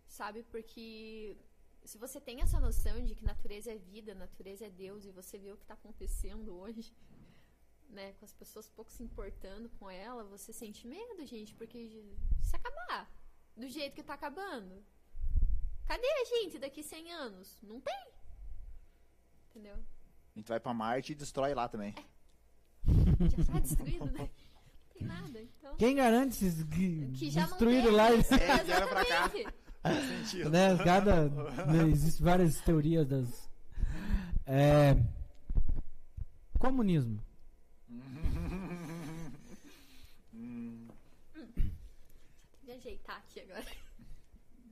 sabe? 0.06 0.44
Porque 0.44 1.38
se 1.86 1.98
você 1.98 2.20
tem 2.20 2.42
essa 2.42 2.60
noção 2.60 3.04
de 3.04 3.16
que 3.16 3.26
natureza 3.26 3.72
é 3.72 3.78
vida, 3.78 4.14
natureza 4.14 4.66
é 4.66 4.70
Deus, 4.70 5.06
e 5.06 5.12
você 5.12 5.38
vê 5.38 5.52
o 5.52 5.58
que 5.58 5.64
está 5.64 5.74
acontecendo 5.74 6.56
hoje, 6.56 6.94
né, 7.90 8.14
com 8.14 8.26
as 8.26 8.34
pessoas 8.34 8.70
pouco 8.70 8.92
se 8.92 9.04
importando 9.04 9.70
com 9.80 9.90
ela, 9.90 10.24
você 10.24 10.54
sente 10.54 10.88
medo, 10.88 11.26
gente, 11.26 11.54
porque 11.56 12.04
se 12.42 12.56
acabar 12.56 13.12
do 13.56 13.68
jeito 13.68 13.94
que 13.94 14.02
está 14.02 14.14
acabando, 14.14 14.84
cadê 15.86 16.08
a 16.08 16.26
gente 16.26 16.58
daqui 16.58 16.82
100 16.82 17.12
anos? 17.12 17.60
Não 17.62 17.82
tem. 17.82 18.08
Entendeu? 19.50 19.76
A 19.76 20.40
gente 20.40 20.48
vai 20.48 20.60
para 20.60 20.74
Marte 20.74 21.12
e 21.12 21.16
destrói 21.16 21.54
lá 21.54 21.68
também. 21.68 21.94
Já 23.30 23.38
está 23.38 23.60
destruído, 23.60 24.06
né? 24.06 24.20
Não 24.20 24.94
tem 24.94 25.04
nada. 25.04 25.42
Então... 25.42 25.76
Quem 25.76 25.96
garante 25.96 26.36
se 26.36 26.66
que 26.66 27.30
já 27.30 27.46
destruíram 27.46 27.92
não 27.92 27.98
lá? 27.98 28.10
tem, 28.10 28.18
É, 28.40 28.62
exatamente. 28.62 29.61
Né, 29.84 30.78
cada, 30.84 31.30
né, 31.30 31.90
existem 31.92 32.24
várias 32.24 32.62
teorias 32.62 33.08
das. 33.08 33.50
É, 34.46 34.96
comunismo. 36.60 37.20
Vou 42.64 42.76
ajeitar 42.76 43.18
aqui 43.18 43.40
agora. 43.40 43.66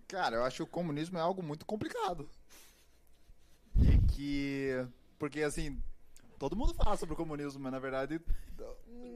Cara, 0.08 0.36
eu 0.38 0.44
acho 0.44 0.58
que 0.58 0.64
o 0.64 0.68
comunismo 0.68 1.18
é 1.18 1.22
algo 1.22 1.42
muito 1.42 1.66
complicado. 1.66 2.30
E 3.76 3.98
que. 4.14 4.88
Porque, 5.18 5.42
assim, 5.42 5.82
todo 6.38 6.56
mundo 6.56 6.74
fala 6.74 6.96
sobre 6.96 7.14
o 7.14 7.18
comunismo, 7.18 7.60
mas 7.60 7.72
na 7.72 7.80
verdade 7.80 8.22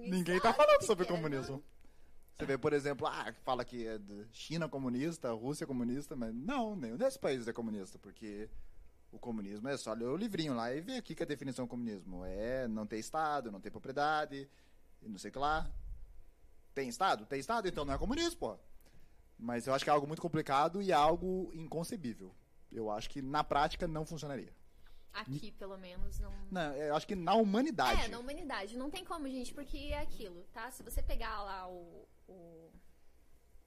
ninguém 0.06 0.40
tá 0.40 0.54
sabe 0.54 0.58
falando 0.58 0.82
sobre 0.84 1.06
o 1.06 1.08
é, 1.08 1.10
comunismo. 1.10 1.64
Você 2.38 2.46
vê, 2.46 2.58
por 2.58 2.74
exemplo, 2.74 3.08
ah, 3.08 3.34
fala 3.44 3.64
que 3.64 3.88
é 3.88 4.00
China 4.32 4.68
comunista, 4.68 5.32
Rússia 5.32 5.68
comunista, 5.68 6.16
mas 6.16 6.34
não, 6.34 6.76
nenhum 6.76 6.98
desses 6.98 7.18
países 7.18 7.48
é 7.48 7.54
comunista, 7.54 8.00
porque 8.00 8.50
o 9.12 9.20
comunismo 9.20 9.68
é 9.68 9.78
só 9.78 9.94
ler 9.94 10.08
o 10.08 10.18
livrinho 10.18 10.56
lá 10.56 10.74
e 10.74 10.82
ver 10.82 10.98
aqui 10.98 11.14
que 11.14 11.22
a 11.24 11.28
definição 11.28 11.66
do 11.66 11.70
comunismo 11.70 12.26
é 12.26 12.68
não 12.68 12.88
ter 12.88 12.98
Estado, 12.98 13.52
não 13.52 13.62
ter 13.62 13.70
propriedade, 13.70 14.50
e 15.02 15.08
não 15.08 15.18
sei 15.18 15.30
o 15.30 15.32
que 15.32 15.40
lá. 15.40 15.70
Tem 16.74 16.90
Estado? 16.90 17.26
Tem 17.26 17.40
Estado, 17.40 17.68
então 17.68 17.86
não 17.86 17.94
é 17.94 17.98
comunismo, 17.98 18.40
pô. 18.40 18.58
Mas 19.38 19.68
eu 19.68 19.74
acho 19.74 19.84
que 19.84 19.90
é 19.90 19.94
algo 19.94 20.08
muito 20.08 20.22
complicado 20.22 20.82
e 20.82 20.92
é 20.92 20.96
algo 20.96 21.52
inconcebível. 21.54 22.36
Eu 22.72 22.90
acho 22.90 23.10
que 23.10 23.22
na 23.22 23.44
prática 23.44 23.88
não 23.88 24.06
funcionaria. 24.06 24.54
Aqui, 25.14 25.52
pelo 25.52 25.78
menos, 25.78 26.20
não. 26.20 26.34
Não, 26.50 26.74
eu 26.74 26.96
acho 26.96 27.06
que 27.06 27.16
na 27.16 27.36
humanidade. 27.36 28.02
É, 28.02 28.08
na 28.08 28.18
humanidade. 28.18 28.76
Não 28.76 28.90
tem 28.90 29.06
como, 29.06 29.30
gente, 29.30 29.54
porque 29.54 29.78
é 29.78 30.00
aquilo, 30.00 30.44
tá? 30.52 30.72
Se 30.72 30.82
você 30.82 31.04
pegar 31.04 31.44
lá 31.44 31.70
o. 31.70 32.08
o- 32.34 32.72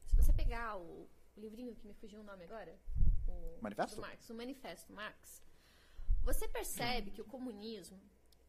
se 0.06 0.14
você 0.16 0.32
pegar 0.32 0.76
o, 0.76 1.08
o 1.36 1.40
livrinho 1.44 1.74
que 1.74 1.86
me 1.86 1.94
fugiu 1.94 2.20
o 2.20 2.24
nome 2.24 2.44
agora, 2.44 2.74
o 3.28 3.58
Manifesto? 3.60 4.00
Marx, 4.00 4.30
o 4.30 4.34
Manifesto 4.34 4.92
Marx, 4.92 5.42
você 6.22 6.46
percebe 6.48 7.10
que 7.10 7.20
o 7.20 7.24
comunismo 7.24 8.00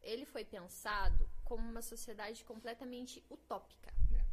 ele 0.02 0.24
foi 0.24 0.44
pensado 0.44 1.28
como 1.44 1.68
uma 1.68 1.82
sociedade 1.82 2.44
completamente 2.44 3.24
utópica. 3.30 3.90
É. 4.18 4.24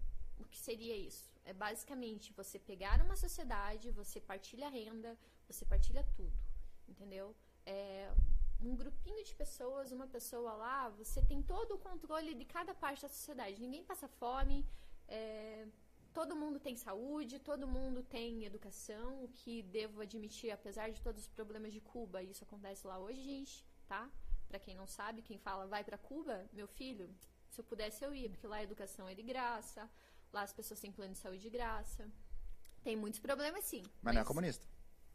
O 0.41 0.45
que 0.45 0.57
seria 0.57 0.95
isso? 0.95 1.25
É 1.43 1.53
basicamente 1.53 2.33
você 2.33 2.57
pegar 2.59 3.01
uma 3.01 3.15
sociedade, 3.15 3.91
você 3.91 4.19
partilha 4.19 4.67
a 4.67 4.69
renda, 4.69 5.17
você 5.47 5.63
partilha 5.65 6.03
tudo, 6.15 6.33
entendeu? 6.87 7.35
É 7.65 8.11
um 8.61 8.75
grupinho 8.75 9.23
de 9.23 9.33
pessoas, 9.35 9.91
uma 9.91 10.07
pessoa 10.07 10.53
lá, 10.53 10.89
você 10.89 11.21
tem 11.21 11.41
todo 11.43 11.75
o 11.75 11.77
controle 11.77 12.33
de 12.33 12.45
cada 12.45 12.73
parte 12.73 13.01
da 13.03 13.09
sociedade. 13.09 13.59
Ninguém 13.59 13.83
passa 13.83 14.07
fome, 14.07 14.65
é, 15.07 15.67
todo 16.13 16.35
mundo 16.35 16.59
tem 16.59 16.75
saúde, 16.75 17.39
todo 17.39 17.67
mundo 17.67 18.01
tem 18.03 18.45
educação, 18.45 19.23
o 19.23 19.27
que 19.27 19.61
devo 19.63 20.01
admitir, 20.01 20.51
apesar 20.51 20.89
de 20.89 21.01
todos 21.01 21.23
os 21.23 21.27
problemas 21.27 21.73
de 21.73 21.81
Cuba, 21.81 22.23
isso 22.23 22.43
acontece 22.43 22.87
lá 22.87 22.97
hoje, 22.97 23.21
gente, 23.21 23.65
tá? 23.87 24.09
Pra 24.47 24.59
quem 24.59 24.75
não 24.75 24.87
sabe, 24.87 25.21
quem 25.21 25.37
fala 25.37 25.67
vai 25.67 25.83
pra 25.83 25.97
Cuba, 25.97 26.45
meu 26.53 26.67
filho, 26.67 27.09
se 27.49 27.59
eu 27.61 27.65
pudesse 27.65 28.03
eu 28.03 28.13
ia, 28.13 28.29
porque 28.29 28.47
lá 28.47 28.57
a 28.57 28.63
educação 28.63 29.07
é 29.07 29.13
de 29.13 29.23
graça, 29.23 29.89
lá 30.31 30.41
as 30.43 30.53
pessoas 30.53 30.79
têm 30.79 30.91
plano 30.91 31.13
de 31.13 31.19
saúde 31.19 31.41
de 31.41 31.49
graça. 31.49 32.09
Tem 32.83 32.95
muitos 32.95 33.19
problemas 33.19 33.63
sim. 33.65 33.83
Mas 34.01 34.13
não 34.13 34.21
é 34.21 34.25
comunista. 34.25 34.65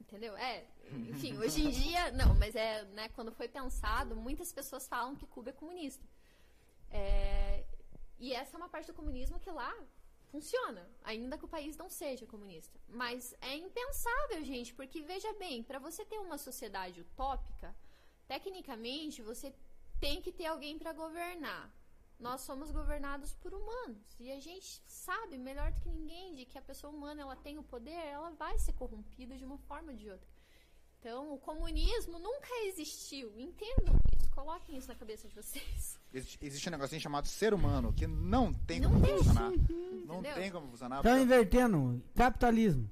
Entendeu? 0.01 0.37
É, 0.37 0.67
enfim, 1.11 1.39
hoje 1.39 1.63
em 1.63 1.71
dia, 1.71 2.11
não, 2.21 2.35
mas 2.35 2.57
é, 2.57 2.85
né, 2.87 3.09
quando 3.11 3.31
foi 3.31 3.47
pensado, 3.47 4.17
muitas 4.17 4.53
pessoas 4.53 4.89
falam 4.89 5.15
que 5.15 5.27
Cuba 5.27 5.51
é 5.51 5.53
comunista. 5.53 6.05
É, 6.91 7.40
e 8.21 8.35
essa 8.35 8.55
é 8.55 8.59
uma 8.59 8.69
parte 8.69 8.87
do 8.87 8.95
comunismo 8.95 9.41
que 9.41 9.51
lá 9.51 9.75
funciona, 10.31 10.87
ainda 11.03 11.39
que 11.39 11.45
o 11.47 11.49
país 11.49 11.77
não 11.77 11.89
seja 11.89 12.27
comunista. 12.27 12.79
Mas 12.87 13.35
é 13.41 13.57
impensável, 13.57 14.45
gente, 14.45 14.75
porque 14.75 15.03
veja 15.03 15.33
bem, 15.35 15.63
para 15.63 15.79
você 15.79 16.05
ter 16.05 16.19
uma 16.19 16.37
sociedade 16.37 17.01
utópica, 17.01 17.75
tecnicamente 18.29 19.23
você 19.23 19.55
tem 19.99 20.21
que 20.21 20.31
ter 20.31 20.47
alguém 20.47 20.79
para 20.79 20.93
governar. 20.93 21.75
Nós 22.19 22.43
somos 22.43 22.71
governados 22.71 23.33
por 23.35 23.55
humanos 23.55 24.15
e 24.21 24.31
a 24.31 24.39
gente 24.39 24.83
sabe 24.87 25.39
melhor 25.39 25.73
do 25.73 25.81
que 25.81 25.89
ninguém 25.89 26.35
de 26.35 26.45
que 26.45 26.59
a 26.59 26.63
pessoa 26.63 26.93
humana 26.93 27.23
ela 27.23 27.37
tem 27.37 27.59
o 27.59 27.63
poder, 27.63 28.05
ela 28.17 28.31
vai 28.33 28.59
ser 28.59 28.75
corrompida 28.75 29.39
de 29.39 29.45
uma 29.47 29.57
forma 29.57 29.93
ou 29.93 29.97
de 29.97 30.11
outra. 30.11 30.29
Então, 30.99 31.33
o 31.33 31.39
comunismo 31.39 32.19
nunca 32.19 32.51
existiu. 32.67 33.33
Entendam 33.41 33.95
coloquem 34.31 34.77
isso 34.77 34.89
na 34.89 34.95
cabeça 34.95 35.29
de 35.29 35.35
vocês. 35.35 35.99
Existe, 36.13 36.39
existe 36.43 36.69
um 36.69 36.73
negocinho 36.73 37.01
chamado 37.01 37.27
ser 37.29 37.53
humano 37.55 37.93
que 37.93 38.07
não 38.07 38.53
tem 38.53 38.81
Não 38.81 38.91
como 38.91 39.05
tem. 39.07 39.17
funcionar. 39.19 39.51
Não 39.51 40.19
Entendeu? 40.21 40.35
tem 40.35 40.51
como 40.51 40.69
funcionar. 40.69 40.97
Estão 40.99 41.13
porque- 41.13 41.25
invertendo. 41.25 42.03
Capitalismo. 42.15 42.91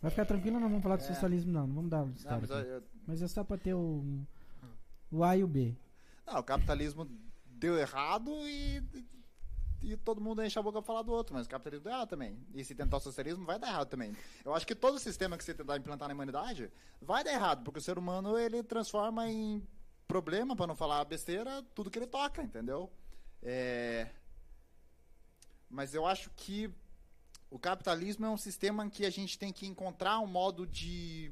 Vai 0.00 0.10
ficar 0.10 0.26
tranquilo, 0.26 0.60
não 0.60 0.68
vamos 0.68 0.82
falar 0.82 0.96
de 0.96 1.04
É. 1.04 1.06
socialismo, 1.08 1.50
não. 1.52 1.66
Não 1.66 1.74
vamos 1.74 1.90
dar 1.90 2.04
mas, 2.06 2.50
eu- 2.50 2.82
Mas 3.06 3.22
é 3.22 3.26
só 3.28 3.42
pra 3.42 3.56
ter 3.58 3.74
o, 3.74 4.04
o 5.10 5.24
A 5.24 5.36
e 5.36 5.42
o 5.42 5.48
B. 5.48 5.74
não, 6.26 6.38
o 6.38 6.42
capitalismo 6.44 7.08
deu 7.46 7.76
errado 7.76 8.30
e, 8.46 8.80
e 9.82 9.96
todo 9.96 10.20
mundo 10.20 10.42
enche 10.44 10.58
a 10.58 10.62
boca 10.62 10.80
pra 10.80 10.86
falar 10.86 11.02
do 11.02 11.12
outro, 11.12 11.34
mas 11.34 11.46
o 11.46 11.50
capitalismo 11.50 11.84
deu 11.84 11.92
errado 11.92 12.08
também. 12.08 12.38
E 12.54 12.64
se 12.64 12.74
tentar 12.74 12.96
o 12.96 13.00
socialismo, 13.00 13.44
vai 13.44 13.58
dar 13.58 13.68
errado 13.68 13.88
também. 13.88 14.16
Eu 14.44 14.54
acho 14.54 14.66
que 14.66 14.74
todo 14.74 14.98
sistema 14.98 15.38
que 15.38 15.44
você 15.44 15.54
tentar 15.54 15.76
implantar 15.76 16.08
na 16.08 16.14
humanidade 16.14 16.70
vai 17.00 17.22
dar 17.22 17.32
errado, 17.32 17.62
porque 17.64 17.78
o 17.78 17.82
ser 17.82 17.98
humano 17.98 18.38
ele 18.38 18.62
transforma 18.62 19.28
em 19.28 19.66
problema, 20.06 20.56
pra 20.56 20.66
não 20.66 20.74
falar 20.74 21.04
besteira, 21.04 21.62
tudo 21.74 21.90
que 21.90 21.98
ele 21.98 22.06
toca, 22.06 22.42
entendeu? 22.42 22.90
É... 23.42 24.08
Mas 25.70 25.94
eu 25.94 26.06
acho 26.06 26.30
que 26.30 26.72
o 27.50 27.58
capitalismo 27.58 28.26
é 28.26 28.30
um 28.30 28.36
sistema 28.36 28.84
em 28.84 28.90
que 28.90 29.06
a 29.06 29.10
gente 29.10 29.38
tem 29.38 29.52
que 29.52 29.66
encontrar 29.66 30.18
um 30.18 30.26
modo 30.26 30.66
de 30.66 31.30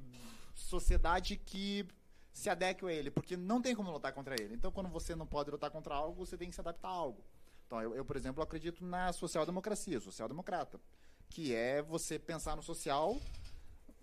sociedade 0.55 1.37
que 1.37 1.87
se 2.33 2.51
adeque 2.51 2.85
a 2.85 2.93
ele, 2.93 3.11
porque 3.11 3.37
não 3.37 3.63
tem 3.63 3.75
como 3.75 3.91
lutar 3.91 4.13
contra 4.13 4.35
ele. 4.39 4.55
Então, 4.55 4.71
quando 4.71 4.91
você 4.91 5.15
não 5.17 5.27
pode 5.27 5.51
lutar 5.51 5.71
contra 5.71 5.95
algo, 5.95 6.25
você 6.25 6.37
tem 6.37 6.49
que 6.49 6.55
se 6.55 6.61
adaptar 6.61 6.89
a 6.89 6.93
algo. 6.93 7.25
Então, 7.67 7.83
eu, 7.83 7.95
eu, 7.97 8.05
por 8.05 8.17
exemplo, 8.17 8.43
acredito 8.43 8.85
na 8.85 9.13
social-democracia, 9.13 10.01
social-democrata, 10.01 10.81
que 11.29 11.55
é 11.55 11.83
você 11.83 12.19
pensar 12.19 12.57
no 12.57 12.63
social, 12.63 13.17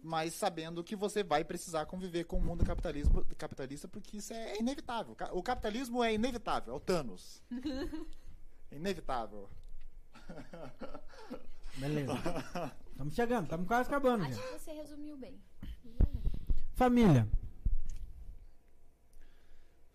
mas 0.02 0.34
sabendo 0.34 0.84
que 0.84 0.96
você 0.96 1.24
vai 1.24 1.46
precisar 1.46 1.86
conviver 1.86 2.26
com 2.26 2.38
o 2.38 2.42
mundo 2.42 2.66
capitalismo, 2.66 3.26
capitalista, 3.38 3.88
porque 3.88 4.18
isso 4.18 4.34
é 4.34 4.60
inevitável. 4.60 5.16
O 5.32 5.42
capitalismo 5.42 6.04
é 6.04 6.14
inevitável, 6.14 6.74
é 6.74 6.78
o 6.78 6.80
Thanos. 6.80 7.42
É 8.70 8.76
inevitável. 8.76 9.50
Beleza. 11.78 12.14
Estamos 12.92 13.16
chegando, 13.16 13.44
estamos 13.46 13.68
quase 13.68 13.90
acabando. 13.90 14.26
Acho 14.26 14.34
já. 14.34 14.42
que 14.42 14.60
você 14.60 14.72
resumiu 14.74 15.18
bem. 15.18 15.42
Família. 16.76 17.28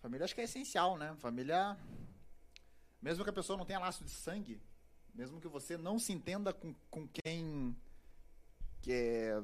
Família 0.01 0.25
acho 0.25 0.33
que 0.33 0.41
é 0.41 0.45
essencial, 0.45 0.97
né? 0.97 1.15
Família. 1.19 1.77
Mesmo 3.01 3.23
que 3.23 3.29
a 3.29 3.33
pessoa 3.33 3.57
não 3.57 3.65
tenha 3.65 3.79
laço 3.79 4.03
de 4.03 4.11
sangue, 4.11 4.61
mesmo 5.13 5.39
que 5.39 5.47
você 5.47 5.77
não 5.77 5.97
se 5.99 6.11
entenda 6.13 6.53
com, 6.53 6.73
com 6.89 7.07
quem. 7.07 7.75
Que 8.81 8.91
é, 8.91 9.41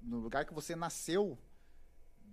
no 0.00 0.18
lugar 0.18 0.44
que 0.44 0.54
você 0.54 0.74
nasceu, 0.76 1.38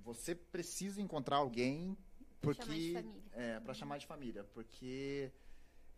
você 0.04 0.34
precisa 0.36 1.02
encontrar 1.02 1.38
alguém 1.38 1.98
porque 2.42 2.94
é 3.34 3.60
para 3.60 3.74
chamar 3.74 3.98
de 4.00 4.08
família, 4.08 4.44
porque 4.46 5.32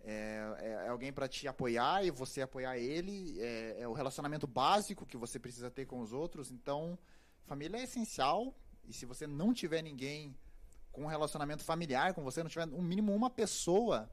é, 0.02 0.42
é- 0.60 0.86
é 0.86 0.90
alguém 0.90 1.14
para 1.14 1.28
te 1.28 1.48
apoiar 1.48 2.04
e 2.06 2.12
você 2.12 2.42
apoiar 2.42 2.78
ele, 2.78 3.40
é, 3.40 3.78
é 3.82 3.88
o 3.88 3.94
relacionamento 3.94 4.46
básico 4.46 5.06
que 5.06 5.16
você 5.16 5.40
precisa 5.40 5.72
ter 5.72 5.86
com 5.86 6.02
os 6.02 6.12
outros. 6.12 6.52
Então, 6.52 7.00
família 7.46 7.78
é 7.78 7.84
essencial 7.84 8.54
e 8.86 8.92
se 8.92 9.06
você 9.06 9.26
não 9.26 9.54
tiver 9.54 9.82
ninguém 9.82 10.36
com 10.92 11.04
um 11.04 11.08
relacionamento 11.08 11.64
familiar 11.64 12.14
com 12.14 12.24
você, 12.24 12.44
não 12.44 12.50
tiver 12.50 12.66
no 12.68 12.82
mínimo 12.82 13.16
uma 13.16 13.30
pessoa, 13.30 14.12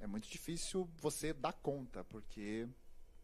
é 0.00 0.06
muito 0.06 0.28
difícil 0.28 0.88
você 1.00 1.32
dar 1.32 1.52
conta, 1.52 2.04
porque 2.04 2.66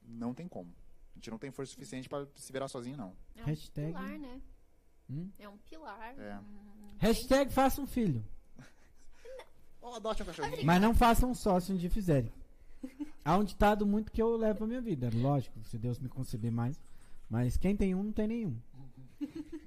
não 0.02 0.32
tem 0.34 0.48
como. 0.48 0.70
A 1.12 1.18
gente 1.18 1.30
não 1.30 1.38
tem 1.38 1.50
força 1.50 1.72
suficiente 1.72 2.08
para 2.08 2.26
se 2.36 2.50
virar 2.52 2.68
sozinho, 2.68 2.96
não. 2.96 3.14
É 3.36 3.42
um 3.42 3.46
Hashtag- 3.46 3.86
pilar, 3.92 4.18
né? 4.18 4.40
Hum? 5.10 5.30
É 5.38 5.48
um 5.48 5.56
pilar. 5.58 6.18
É. 6.18 6.38
um- 6.38 6.96
Hashtag 6.98 7.52
faça 7.52 7.80
um 7.80 7.86
filho. 7.86 8.24
Ou 9.80 9.94
adote 9.96 10.22
um 10.22 10.26
cachorrinho. 10.26 10.64
Mas 10.64 10.80
não 10.80 10.94
faça 10.94 11.26
um 11.26 11.34
sócio 11.34 11.74
onde 11.74 11.88
fizerem. 11.88 12.32
Há 13.24 13.36
um 13.36 13.44
ditado 13.44 13.86
muito 13.86 14.10
que 14.10 14.22
eu 14.22 14.36
levo 14.36 14.58
pra 14.58 14.66
minha 14.66 14.80
vida. 14.80 15.10
Lógico, 15.12 15.58
se 15.64 15.76
Deus 15.78 15.98
me 15.98 16.08
conceder 16.08 16.50
mais. 16.50 16.80
Mas 17.28 17.56
quem 17.56 17.76
tem 17.76 17.94
um, 17.94 18.02
não 18.04 18.12
tem 18.12 18.26
nenhum. 18.28 18.56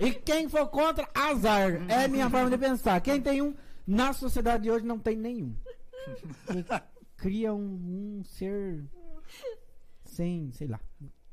E 0.00 0.12
quem 0.12 0.48
for 0.48 0.66
contra, 0.68 1.08
azar. 1.14 1.70
É 1.90 2.08
minha 2.08 2.30
forma 2.30 2.48
de 2.50 2.56
pensar. 2.58 3.00
Quem 3.00 3.20
tem 3.20 3.42
um, 3.42 3.54
na 3.86 4.12
sociedade 4.12 4.62
de 4.64 4.70
hoje, 4.70 4.84
não 4.86 4.98
tem 4.98 5.16
nenhum. 5.16 5.54
Cria 7.16 7.52
um, 7.52 8.18
um 8.18 8.24
ser 8.24 8.84
sem, 10.04 10.50
sei 10.52 10.68
lá. 10.68 10.80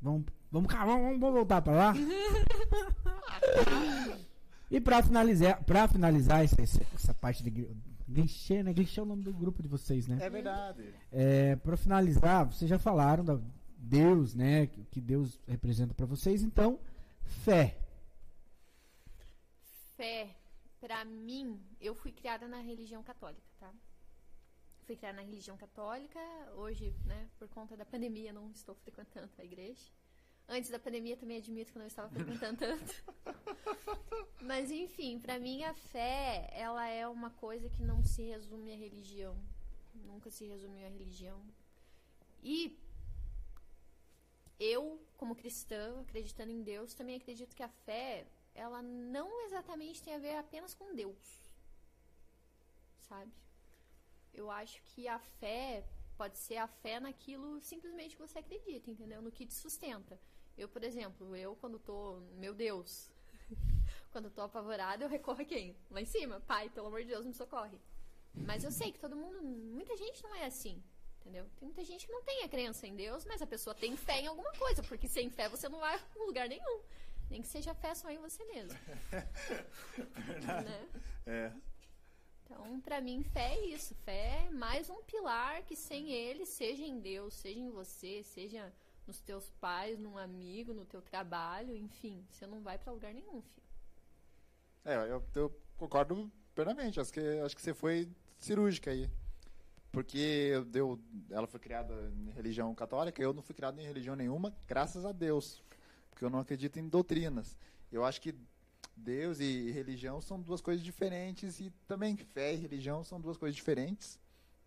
Vamos, 0.00 0.26
vamos, 0.50 0.72
cá, 0.72 0.84
vamos, 0.84 1.18
vamos 1.18 1.34
voltar 1.34 1.62
pra 1.62 1.74
lá. 1.74 1.94
E 4.68 4.80
pra 4.80 5.02
finalizar, 5.02 5.62
pra 5.62 5.86
finalizar 5.86 6.44
essa, 6.44 6.60
essa, 6.60 7.14
parte 7.14 7.42
de 7.42 7.68
glitchê, 8.08 8.64
né? 8.64 8.72
Glitchê 8.72 8.98
é 8.98 9.02
o 9.02 9.06
nome 9.06 9.22
do 9.22 9.32
grupo 9.32 9.62
de 9.62 9.68
vocês, 9.68 10.08
né? 10.08 10.18
É 10.20 10.28
verdade. 10.28 10.92
É, 11.12 11.54
pra 11.56 11.76
finalizar, 11.76 12.46
vocês 12.46 12.68
já 12.68 12.78
falaram 12.78 13.24
da 13.24 13.38
Deus, 13.78 14.34
né? 14.34 14.66
Que, 14.66 14.82
que 14.84 15.00
Deus 15.00 15.40
representa 15.46 15.94
pra 15.94 16.04
vocês. 16.04 16.42
Então, 16.42 16.80
fé. 17.22 17.78
Fé, 19.96 20.34
pra 20.80 21.04
mim, 21.04 21.60
eu 21.80 21.94
fui 21.94 22.10
criada 22.10 22.48
na 22.48 22.58
religião 22.58 23.04
católica, 23.04 23.46
tá? 23.60 23.72
Fui 24.86 24.94
criada 24.94 25.16
na 25.16 25.22
religião 25.22 25.56
católica. 25.56 26.20
Hoje, 26.54 26.94
né, 27.04 27.28
por 27.38 27.48
conta 27.48 27.76
da 27.76 27.84
pandemia, 27.84 28.32
não 28.32 28.52
estou 28.52 28.72
frequentando 28.76 29.28
a 29.36 29.44
igreja. 29.44 29.90
Antes 30.48 30.70
da 30.70 30.78
pandemia 30.78 31.16
também 31.16 31.38
admito 31.38 31.72
que 31.72 31.78
não 31.78 31.88
estava 31.88 32.08
frequentando 32.08 32.56
tanto. 32.56 32.94
Mas 34.40 34.70
enfim, 34.70 35.18
pra 35.18 35.40
mim 35.40 35.64
a 35.64 35.74
fé, 35.74 36.48
ela 36.52 36.86
é 36.86 37.06
uma 37.08 37.30
coisa 37.30 37.68
que 37.68 37.82
não 37.82 38.04
se 38.04 38.22
resume 38.22 38.72
à 38.72 38.76
religião. 38.76 39.36
Nunca 39.92 40.30
se 40.30 40.46
resumiu 40.46 40.86
à 40.86 40.88
religião. 40.88 41.42
E 42.40 42.78
eu, 44.60 45.04
como 45.16 45.34
cristã, 45.34 46.00
acreditando 46.00 46.52
em 46.52 46.62
Deus, 46.62 46.94
também 46.94 47.16
acredito 47.16 47.56
que 47.56 47.62
a 47.64 47.68
fé, 47.68 48.24
ela 48.54 48.80
não 48.82 49.44
exatamente 49.46 50.00
tem 50.00 50.14
a 50.14 50.18
ver 50.18 50.36
apenas 50.36 50.74
com 50.74 50.94
Deus. 50.94 51.50
Sabe? 53.00 53.32
Eu 54.36 54.50
acho 54.50 54.82
que 54.82 55.08
a 55.08 55.18
fé 55.18 55.82
pode 56.16 56.36
ser 56.36 56.58
a 56.58 56.66
fé 56.66 57.00
naquilo 57.00 57.58
simplesmente 57.62 58.14
que 58.14 58.20
você 58.20 58.38
acredita, 58.38 58.90
entendeu? 58.90 59.22
No 59.22 59.32
que 59.32 59.46
te 59.46 59.54
sustenta. 59.54 60.18
Eu, 60.56 60.68
por 60.68 60.84
exemplo, 60.84 61.34
eu 61.34 61.56
quando 61.56 61.78
tô, 61.78 62.20
meu 62.38 62.54
Deus, 62.54 63.10
quando 64.12 64.30
tô 64.30 64.42
apavorada, 64.42 65.04
eu 65.04 65.08
recorro 65.08 65.40
a 65.40 65.44
quem? 65.44 65.74
Lá 65.90 66.02
em 66.02 66.04
cima, 66.06 66.38
pai, 66.40 66.68
pelo 66.68 66.88
amor 66.88 67.00
de 67.00 67.08
Deus, 67.08 67.24
me 67.24 67.32
socorre. 67.32 67.78
Mas 68.34 68.62
eu 68.62 68.70
sei 68.70 68.92
que 68.92 68.98
todo 68.98 69.16
mundo, 69.16 69.42
muita 69.42 69.96
gente 69.96 70.22
não 70.22 70.34
é 70.34 70.44
assim, 70.44 70.82
entendeu? 71.20 71.46
Tem 71.58 71.66
muita 71.66 71.82
gente 71.82 72.06
que 72.06 72.12
não 72.12 72.22
tem 72.22 72.42
a 72.44 72.48
crença 72.48 72.86
em 72.86 72.94
Deus, 72.94 73.24
mas 73.24 73.40
a 73.40 73.46
pessoa 73.46 73.74
tem 73.74 73.96
fé 73.96 74.20
em 74.20 74.26
alguma 74.26 74.52
coisa, 74.52 74.82
porque 74.82 75.08
sem 75.08 75.30
fé 75.30 75.48
você 75.48 75.68
não 75.68 75.80
vai 75.80 75.94
a 75.96 76.24
lugar 76.24 76.46
nenhum. 76.46 76.82
Nem 77.30 77.42
que 77.42 77.48
seja 77.48 77.74
fé 77.74 77.94
só 77.94 78.10
em 78.10 78.18
você 78.18 78.44
mesmo. 78.44 78.78
né? 80.64 80.88
É. 81.26 81.52
Então, 82.48 82.80
pra 82.80 83.00
mim, 83.00 83.24
fé 83.24 83.54
é 83.54 83.66
isso. 83.66 83.94
Fé 83.96 84.46
é 84.46 84.50
mais 84.50 84.88
um 84.88 85.02
pilar 85.02 85.64
que 85.64 85.74
sem 85.74 86.12
ele, 86.12 86.46
seja 86.46 86.84
em 86.84 87.00
Deus, 87.00 87.34
seja 87.34 87.58
em 87.58 87.70
você, 87.70 88.22
seja 88.22 88.72
nos 89.04 89.20
teus 89.20 89.50
pais, 89.60 89.98
num 89.98 90.16
amigo, 90.16 90.72
no 90.72 90.84
teu 90.84 91.02
trabalho, 91.02 91.76
enfim, 91.76 92.24
você 92.30 92.46
não 92.46 92.60
vai 92.62 92.78
pra 92.78 92.92
lugar 92.92 93.12
nenhum, 93.12 93.42
filho. 93.42 93.66
É, 94.84 94.94
eu, 95.10 95.24
eu 95.34 95.60
concordo 95.76 96.30
plenamente. 96.54 97.00
Acho 97.00 97.12
que, 97.12 97.20
acho 97.20 97.56
que 97.56 97.62
você 97.62 97.74
foi 97.74 98.08
cirúrgica 98.38 98.92
aí. 98.92 99.10
Porque 99.90 100.18
eu 100.52 100.64
deu, 100.64 101.00
ela 101.30 101.46
foi 101.48 101.58
criada 101.58 102.12
em 102.16 102.30
religião 102.30 102.72
católica, 102.74 103.20
eu 103.20 103.32
não 103.32 103.42
fui 103.42 103.54
criado 103.54 103.80
em 103.80 103.86
religião 103.86 104.14
nenhuma, 104.14 104.54
graças 104.68 105.04
a 105.04 105.10
Deus. 105.10 105.64
Porque 106.10 106.24
eu 106.24 106.30
não 106.30 106.38
acredito 106.38 106.78
em 106.78 106.88
doutrinas. 106.88 107.56
Eu 107.90 108.04
acho 108.04 108.20
que 108.20 108.34
Deus 108.96 109.40
e 109.40 109.70
religião 109.70 110.20
são 110.20 110.40
duas 110.40 110.60
coisas 110.60 110.82
diferentes 110.82 111.60
e 111.60 111.70
também 111.86 112.16
fé 112.16 112.54
e 112.54 112.56
religião 112.56 113.04
são 113.04 113.20
duas 113.20 113.36
coisas 113.36 113.54
diferentes. 113.54 114.18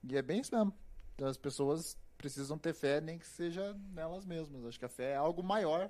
E 0.03 0.15
é 0.15 0.21
bem 0.21 0.41
isso 0.41 0.55
mesmo. 0.55 0.73
As 1.21 1.35
pessoas 1.35 1.97
precisam 2.17 2.57
ter 2.57 2.73
fé, 2.73 3.01
nem 3.01 3.17
que 3.17 3.27
seja 3.27 3.73
nelas 3.91 4.25
mesmas. 4.25 4.65
Acho 4.65 4.77
que 4.77 4.85
a 4.85 4.89
fé 4.89 5.11
é 5.11 5.15
algo 5.15 5.41
maior 5.41 5.89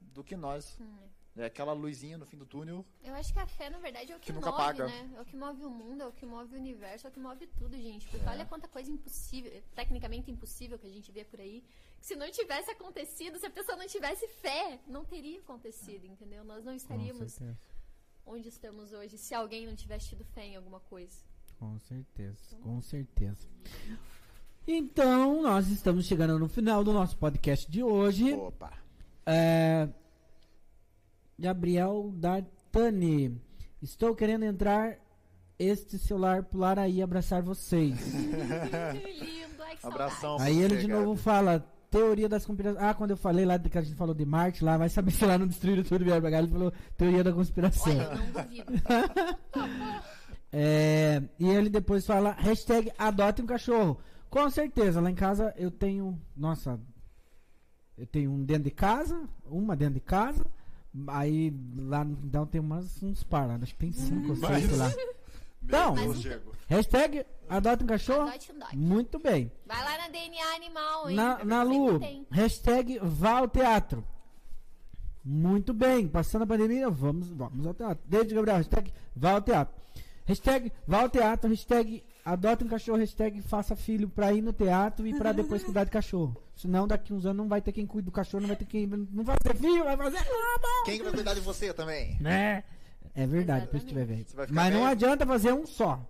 do 0.00 0.22
que 0.22 0.36
nós. 0.36 0.78
É 1.36 1.46
aquela 1.46 1.72
luzinha 1.72 2.16
no 2.16 2.24
fim 2.24 2.36
do 2.36 2.46
túnel 2.46 2.84
Eu 3.02 3.12
acho 3.14 3.32
que 3.32 3.40
a 3.40 3.46
fé, 3.46 3.68
na 3.68 3.78
verdade, 3.78 4.12
é 4.12 4.16
o 4.16 4.20
que, 4.20 4.26
Que 4.26 4.32
nunca 4.32 4.50
move, 4.52 4.62
paga. 4.62 4.86
né? 4.86 5.10
É 5.16 5.20
o 5.20 5.24
que 5.24 5.36
move 5.36 5.64
o 5.64 5.70
mundo, 5.70 6.02
é 6.02 6.06
o 6.06 6.12
que 6.12 6.24
move 6.24 6.54
o 6.54 6.58
universo, 6.58 7.06
é 7.06 7.10
o 7.10 7.12
que 7.12 7.18
move 7.18 7.46
tudo, 7.58 7.76
gente. 7.76 8.06
Porque 8.08 8.24
olha 8.28 8.44
quanta 8.46 8.68
coisa 8.68 8.88
impossível, 8.90 9.50
tecnicamente 9.74 10.30
impossível 10.30 10.78
que 10.78 10.86
a 10.86 10.90
gente 10.90 11.10
vê 11.10 11.24
por 11.24 11.40
aí. 11.40 11.64
Que 11.98 12.06
se 12.06 12.14
não 12.14 12.30
tivesse 12.30 12.70
acontecido, 12.70 13.38
se 13.38 13.46
a 13.46 13.50
pessoa 13.50 13.76
não 13.76 13.86
tivesse 13.88 14.28
fé, 14.28 14.78
não 14.86 15.04
teria 15.04 15.40
acontecido, 15.40 16.06
entendeu? 16.06 16.44
Nós 16.44 16.64
não 16.64 16.72
estaríamos 16.74 17.38
onde 18.24 18.48
estamos 18.48 18.92
hoje 18.92 19.18
se 19.18 19.34
alguém 19.34 19.66
não 19.66 19.74
tivesse 19.74 20.10
tido 20.10 20.24
fé 20.26 20.46
em 20.46 20.56
alguma 20.56 20.78
coisa. 20.80 21.18
Com 21.58 21.78
certeza, 21.80 22.56
com 22.62 22.80
certeza. 22.80 23.48
Então, 24.66 25.42
nós 25.42 25.68
estamos 25.68 26.06
chegando 26.06 26.38
no 26.38 26.48
final 26.48 26.82
do 26.84 26.92
nosso 26.92 27.16
podcast 27.18 27.70
de 27.70 27.82
hoje. 27.82 28.32
Opa! 28.34 28.72
É, 29.26 29.88
Gabriel 31.38 32.12
D'Artani. 32.14 33.40
Estou 33.82 34.14
querendo 34.14 34.44
entrar 34.44 34.96
este 35.58 35.98
celular, 35.98 36.42
pular 36.44 36.78
aí 36.78 36.96
e 36.96 37.02
abraçar 37.02 37.42
vocês. 37.42 37.98
Lindo, 38.14 39.62
ai 39.62 39.76
que 39.76 39.86
Abração. 39.86 40.36
aí 40.40 40.58
ele 40.60 40.76
de 40.76 40.88
novo 40.88 41.16
fala. 41.16 41.64
Teoria 41.90 42.28
das 42.28 42.44
conspirações. 42.44 42.82
Ah, 42.82 42.92
quando 42.92 43.12
eu 43.12 43.16
falei 43.16 43.44
lá 43.44 43.56
que 43.56 43.78
a 43.78 43.80
gente 43.80 43.94
falou 43.94 44.16
de 44.16 44.24
Marte 44.24 44.64
lá, 44.64 44.76
vai 44.76 44.88
saber 44.88 45.12
se 45.12 45.24
lá 45.24 45.38
não 45.38 45.46
destruíram 45.46 45.84
tudo 45.84 46.04
cá. 46.04 46.38
Ele 46.38 46.48
falou 46.48 46.72
teoria 46.96 47.22
da 47.22 47.32
conspiração. 47.32 47.92
Olha, 47.92 48.02
eu 48.02 48.16
não 48.16 48.42
duvido. 48.42 48.72
É, 50.56 51.20
e 51.36 51.48
ele 51.48 51.68
depois 51.68 52.06
fala, 52.06 52.30
hashtag 52.30 52.92
adote 52.96 53.42
um 53.42 53.46
cachorro. 53.46 53.98
Com 54.30 54.48
certeza, 54.48 55.00
lá 55.00 55.10
em 55.10 55.14
casa 55.16 55.52
eu 55.56 55.68
tenho. 55.68 56.16
Nossa, 56.36 56.78
eu 57.98 58.06
tenho 58.06 58.30
um 58.30 58.44
dentro 58.44 58.62
de 58.62 58.70
casa, 58.70 59.28
uma 59.46 59.74
dentro 59.74 59.94
de 59.94 60.00
casa. 60.00 60.46
Aí 61.08 61.52
lá 61.76 62.04
no 62.04 62.16
quintal 62.16 62.46
tem 62.46 62.60
umas, 62.60 63.02
uns 63.02 63.24
par, 63.24 63.48
lá, 63.48 63.58
acho 63.60 63.72
que 63.74 63.80
tem 63.80 63.92
cinco 63.92 64.30
ou 64.30 64.36
seis 64.36 64.66
sei 64.66 64.76
lá. 64.76 64.92
Então, 65.66 65.94
hashtag 66.68 67.24
adote 67.48 67.84
um 67.84 67.86
cachorro. 67.86 68.28
Adote 68.28 68.52
um 68.52 68.58
dog. 68.58 68.76
Muito 68.76 69.18
bem. 69.18 69.50
Vai 69.64 69.82
lá 69.82 69.96
na 69.96 70.08
DNA 70.08 70.54
Animal, 70.56 71.08
hein? 71.08 71.16
Na, 71.16 71.42
na 71.42 71.62
Lu, 71.62 71.98
hashtag 72.30 72.98
vá 73.02 73.38
ao 73.38 73.48
teatro. 73.48 74.06
Muito 75.24 75.72
bem, 75.72 76.06
passando 76.06 76.42
a 76.42 76.46
pandemia, 76.46 76.90
vamos, 76.90 77.30
vamos 77.30 77.66
ao 77.66 77.72
teatro. 77.72 78.04
Desde 78.06 78.34
Gabriel, 78.34 78.58
hashtag 78.58 78.92
vá 79.16 79.32
ao 79.32 79.40
teatro. 79.40 79.74
Hashtag 80.26 80.70
vá 80.86 81.00
ao 81.00 81.08
teatro, 81.08 81.48
hashtag 81.48 82.04
Adota 82.24 82.64
um 82.64 82.68
cachorro, 82.68 82.96
hashtag 82.98 83.42
faça 83.42 83.76
filho 83.76 84.08
pra 84.08 84.32
ir 84.32 84.40
no 84.40 84.52
teatro 84.52 85.06
e 85.06 85.12
pra 85.12 85.30
depois 85.32 85.62
cuidar 85.62 85.84
de 85.84 85.90
cachorro. 85.90 86.34
Senão, 86.56 86.88
daqui 86.88 87.12
uns 87.12 87.26
anos 87.26 87.36
não 87.36 87.48
vai 87.48 87.60
ter 87.60 87.70
quem 87.72 87.86
cuide 87.86 88.06
do 88.06 88.12
cachorro, 88.12 88.40
não 88.42 88.48
vai 88.48 88.56
ter 88.56 88.64
quem. 88.64 88.86
Não 88.86 89.22
vai 89.24 89.36
ser 89.42 89.54
filho, 89.54 89.84
vai 89.84 89.96
fazer. 89.96 90.24
Quem 90.86 90.96
que 90.98 91.04
vai 91.04 91.12
cuidar 91.12 91.34
de 91.34 91.40
você 91.40 91.72
também? 91.74 92.16
Né? 92.20 92.64
É 93.14 93.26
verdade, 93.26 93.66
depois 93.66 93.82
que 93.82 93.90
tiver 93.90 94.06
velho. 94.06 94.26
Mas 94.50 94.72
não 94.72 94.80
velho? 94.80 94.84
adianta 94.92 95.26
fazer 95.26 95.52
um 95.52 95.66
só. 95.66 96.00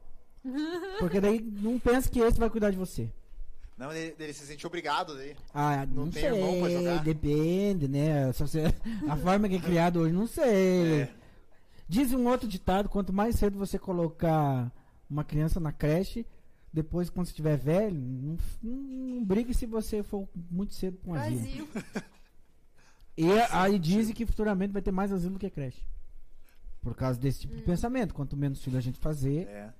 Porque 1.01 1.21
daí 1.21 1.41
não 1.41 1.79
pensa 1.81 2.09
que 2.09 2.21
esse 2.21 2.39
vai 2.39 2.49
cuidar 2.49 2.71
de 2.71 2.77
você. 2.77 3.11
Não, 3.77 3.93
ele, 3.93 4.15
ele 4.21 4.33
se 4.33 4.47
sente 4.47 4.65
obrigado 4.67 5.17
daí. 5.17 5.35
Ah, 5.53 5.85
não, 5.87 6.05
Não 6.05 6.11
tem 6.13 6.23
sei, 6.23 6.33
irmão 6.33 6.61
pra 6.61 6.71
jogar? 6.71 7.03
depende, 7.03 7.89
né? 7.89 8.33
Se 8.33 8.41
você- 8.47 8.73
a 9.11 9.17
forma 9.17 9.49
que 9.49 9.57
é 9.57 9.61
criado 9.61 9.99
hoje, 10.01 10.13
não 10.15 10.29
sei. 10.29 11.03
É. 11.03 11.09
Diz 11.89 12.13
um 12.13 12.29
outro 12.29 12.47
ditado, 12.47 12.89
quanto 12.89 13.13
mais 13.13 13.35
cedo 13.35 13.59
você 13.59 13.79
colocar 13.79 14.71
uma 15.15 15.25
criança 15.25 15.59
na 15.61 15.73
creche, 15.73 16.27
depois 16.73 17.09
quando 17.09 17.27
você 17.27 17.31
estiver 17.33 17.57
velho, 17.57 17.95
não, 18.01 18.37
não, 18.63 18.77
não 19.17 19.25
brigue 19.25 19.55
se 19.55 19.65
você 19.67 20.03
for 20.03 20.29
muito 20.51 20.75
cedo 20.75 20.99
com 20.99 21.13
um 21.13 21.15
asilo. 21.15 21.69
E 23.17 23.31
aí 23.53 23.79
dizem 23.79 24.13
que 24.13 24.27
futuramente 24.27 24.73
vai 24.73 24.83
ter 24.83 24.91
mais 24.91 25.13
asilo 25.13 25.35
do 25.35 25.39
que 25.39 25.49
creche. 25.49 25.81
Por 26.83 26.97
causa 26.97 27.17
desse 27.19 27.43
tipo 27.43 27.55
de 27.55 27.63
pensamento. 27.63 28.13
Quanto 28.13 28.37
menos 28.37 28.61
filho 28.61 28.77
a 28.77 28.81
gente 28.81 28.99
fazer, 28.99 29.47
É. 29.47 29.73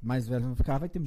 mais 0.00 0.26
velho 0.26 0.44
vão 0.46 0.56
ficar, 0.56 0.78
vai 0.78 0.88
ter, 0.88 0.98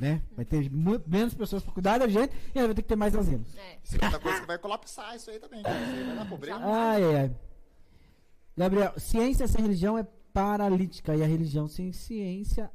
né? 0.00 0.22
Vai 0.34 0.46
ter 0.46 0.70
mu- 0.70 1.02
menos 1.06 1.34
pessoas 1.34 1.62
para 1.62 1.72
cuidar 1.74 1.98
da 1.98 2.08
gente 2.08 2.32
e 2.54 2.58
aí 2.58 2.64
vai 2.64 2.74
ter 2.74 2.80
que 2.80 2.88
ter 2.88 2.96
mais 2.96 3.14
asilos. 3.14 3.54
É. 3.54 3.78
Segunda 3.84 4.18
coisa 4.18 4.40
que 4.40 4.46
vai 4.46 4.56
colapsar 4.58 5.14
isso 5.14 5.30
aí 5.30 5.38
também. 5.38 5.62
vai 5.62 6.16
dar 6.16 6.24
problema. 6.26 6.60
Ai, 6.64 7.16
ai. 7.16 7.36
Gabriel, 8.56 8.98
ciência 8.98 9.46
sem 9.46 9.60
religião 9.60 9.98
é 9.98 10.06
paralítica 10.32 11.14
e 11.14 11.22
a 11.22 11.26
religião 11.26 11.68
sem 11.68 11.92
ciência, 11.92 12.70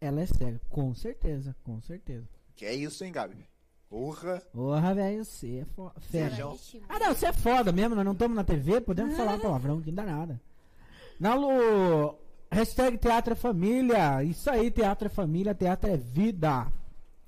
ela 0.00 0.20
é 0.20 0.26
cega. 0.26 0.60
Com 0.70 0.94
certeza, 0.94 1.54
com 1.64 1.80
certeza. 1.80 2.26
Que 2.56 2.64
é 2.64 2.74
isso, 2.74 3.04
hein, 3.04 3.12
Gabi? 3.12 3.46
Porra. 3.88 4.40
Porra, 4.52 4.94
velho, 4.94 5.24
você 5.24 5.58
é 5.58 5.64
fo- 5.64 5.90
fera. 6.00 6.24
Religião. 6.26 6.52
Legítimo. 6.52 6.84
Ah, 6.88 6.98
não, 6.98 7.14
você 7.14 7.26
é 7.26 7.32
foda 7.32 7.72
mesmo, 7.72 7.94
nós 7.94 8.04
não 8.04 8.12
estamos 8.12 8.36
na 8.36 8.44
TV, 8.44 8.80
podemos 8.80 9.16
falar 9.16 9.38
palavrão, 9.38 9.80
que 9.80 9.88
não 9.90 9.96
dá 9.96 10.04
nada. 10.04 10.40
Na 11.18 11.34
Lu, 11.34 12.16
hashtag 12.50 12.96
teatro 12.98 13.32
é 13.32 13.36
família. 13.36 14.22
Isso 14.22 14.48
aí, 14.48 14.70
teatro 14.70 15.06
é 15.06 15.10
família, 15.10 15.54
teatro 15.54 15.90
é 15.90 15.96
vida. 15.96 16.66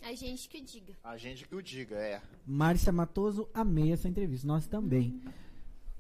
A 0.05 0.15
gente 0.15 0.49
que 0.49 0.61
diga. 0.61 0.95
A 1.05 1.17
gente 1.17 1.47
que 1.47 1.55
o 1.55 1.63
diga, 1.63 1.97
é. 1.97 2.21
Márcia 2.47 2.93
Matoso, 2.93 3.49
amei 3.53 3.93
essa 3.93 4.09
entrevista. 4.09 4.47
Nós 4.47 4.67
também. 4.67 5.21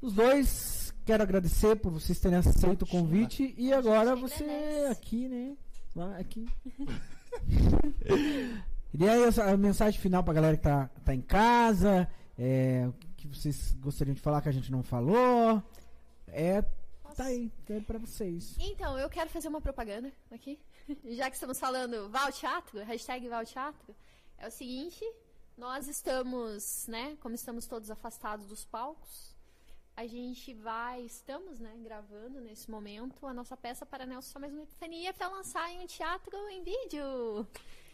Os 0.00 0.12
dois, 0.14 0.92
quero 1.04 1.22
agradecer 1.22 1.76
por 1.76 1.92
vocês 1.92 2.18
terem 2.18 2.38
aceito 2.38 2.82
o 2.82 2.86
convite. 2.88 3.54
E 3.56 3.72
agora 3.72 4.16
você 4.16 4.42
agradece. 4.42 4.86
aqui, 4.92 5.28
né? 5.28 5.56
Aqui. 6.19 6.47
e 8.94 9.09
aí, 9.09 9.24
a 9.24 9.56
mensagem 9.56 10.01
final 10.01 10.24
pra 10.24 10.32
galera 10.32 10.56
que 10.56 10.62
tá, 10.62 10.89
tá 11.05 11.14
em 11.14 11.20
casa. 11.20 12.09
É, 12.39 12.86
o 12.89 12.93
que 13.16 13.28
vocês 13.28 13.73
gostariam 13.78 14.14
de 14.14 14.20
falar 14.20 14.40
que 14.40 14.48
a 14.48 14.52
gente 14.52 14.73
não 14.73 14.82
falou. 14.82 15.62
É, 16.27 16.62
tá 17.14 17.24
aí, 17.24 17.52
é 17.69 17.81
pra 17.81 17.98
vocês. 17.98 18.56
Então, 18.59 18.98
eu 18.98 19.10
quero 19.10 19.28
fazer 19.28 19.48
uma 19.48 19.60
propaganda 19.60 20.10
aqui. 20.31 20.59
Já 21.10 21.28
que 21.28 21.36
estamos 21.36 21.59
falando 21.59 22.09
Val 22.09 22.32
Teatro, 22.32 22.82
hashtag 22.85 23.28
Val 23.28 23.44
Teatro, 23.44 23.94
é 24.39 24.48
o 24.48 24.51
seguinte, 24.51 25.05
nós 25.56 25.89
estamos, 25.89 26.86
né, 26.89 27.16
como 27.20 27.35
estamos 27.35 27.66
todos 27.66 27.90
afastados 27.90 28.47
dos 28.47 28.64
palcos, 28.64 29.31
a 29.97 30.06
gente 30.06 30.55
vai, 30.55 31.02
estamos, 31.02 31.60
né, 31.60 31.74
gravando 31.82 32.40
nesse 32.40 32.70
momento 32.70 33.27
a 33.27 33.35
nossa 33.35 33.56
peça 33.56 33.85
para 33.85 34.06
Nelson 34.06 34.32
Só 34.32 34.39
Mais 34.39 34.52
Uma 34.52 34.62
Epifania 34.62 35.12
para 35.12 35.28
lançar 35.28 35.70
em 35.70 35.81
um 35.81 35.86
teatro 35.86 36.36
em 36.48 36.62
vídeo. 36.62 37.47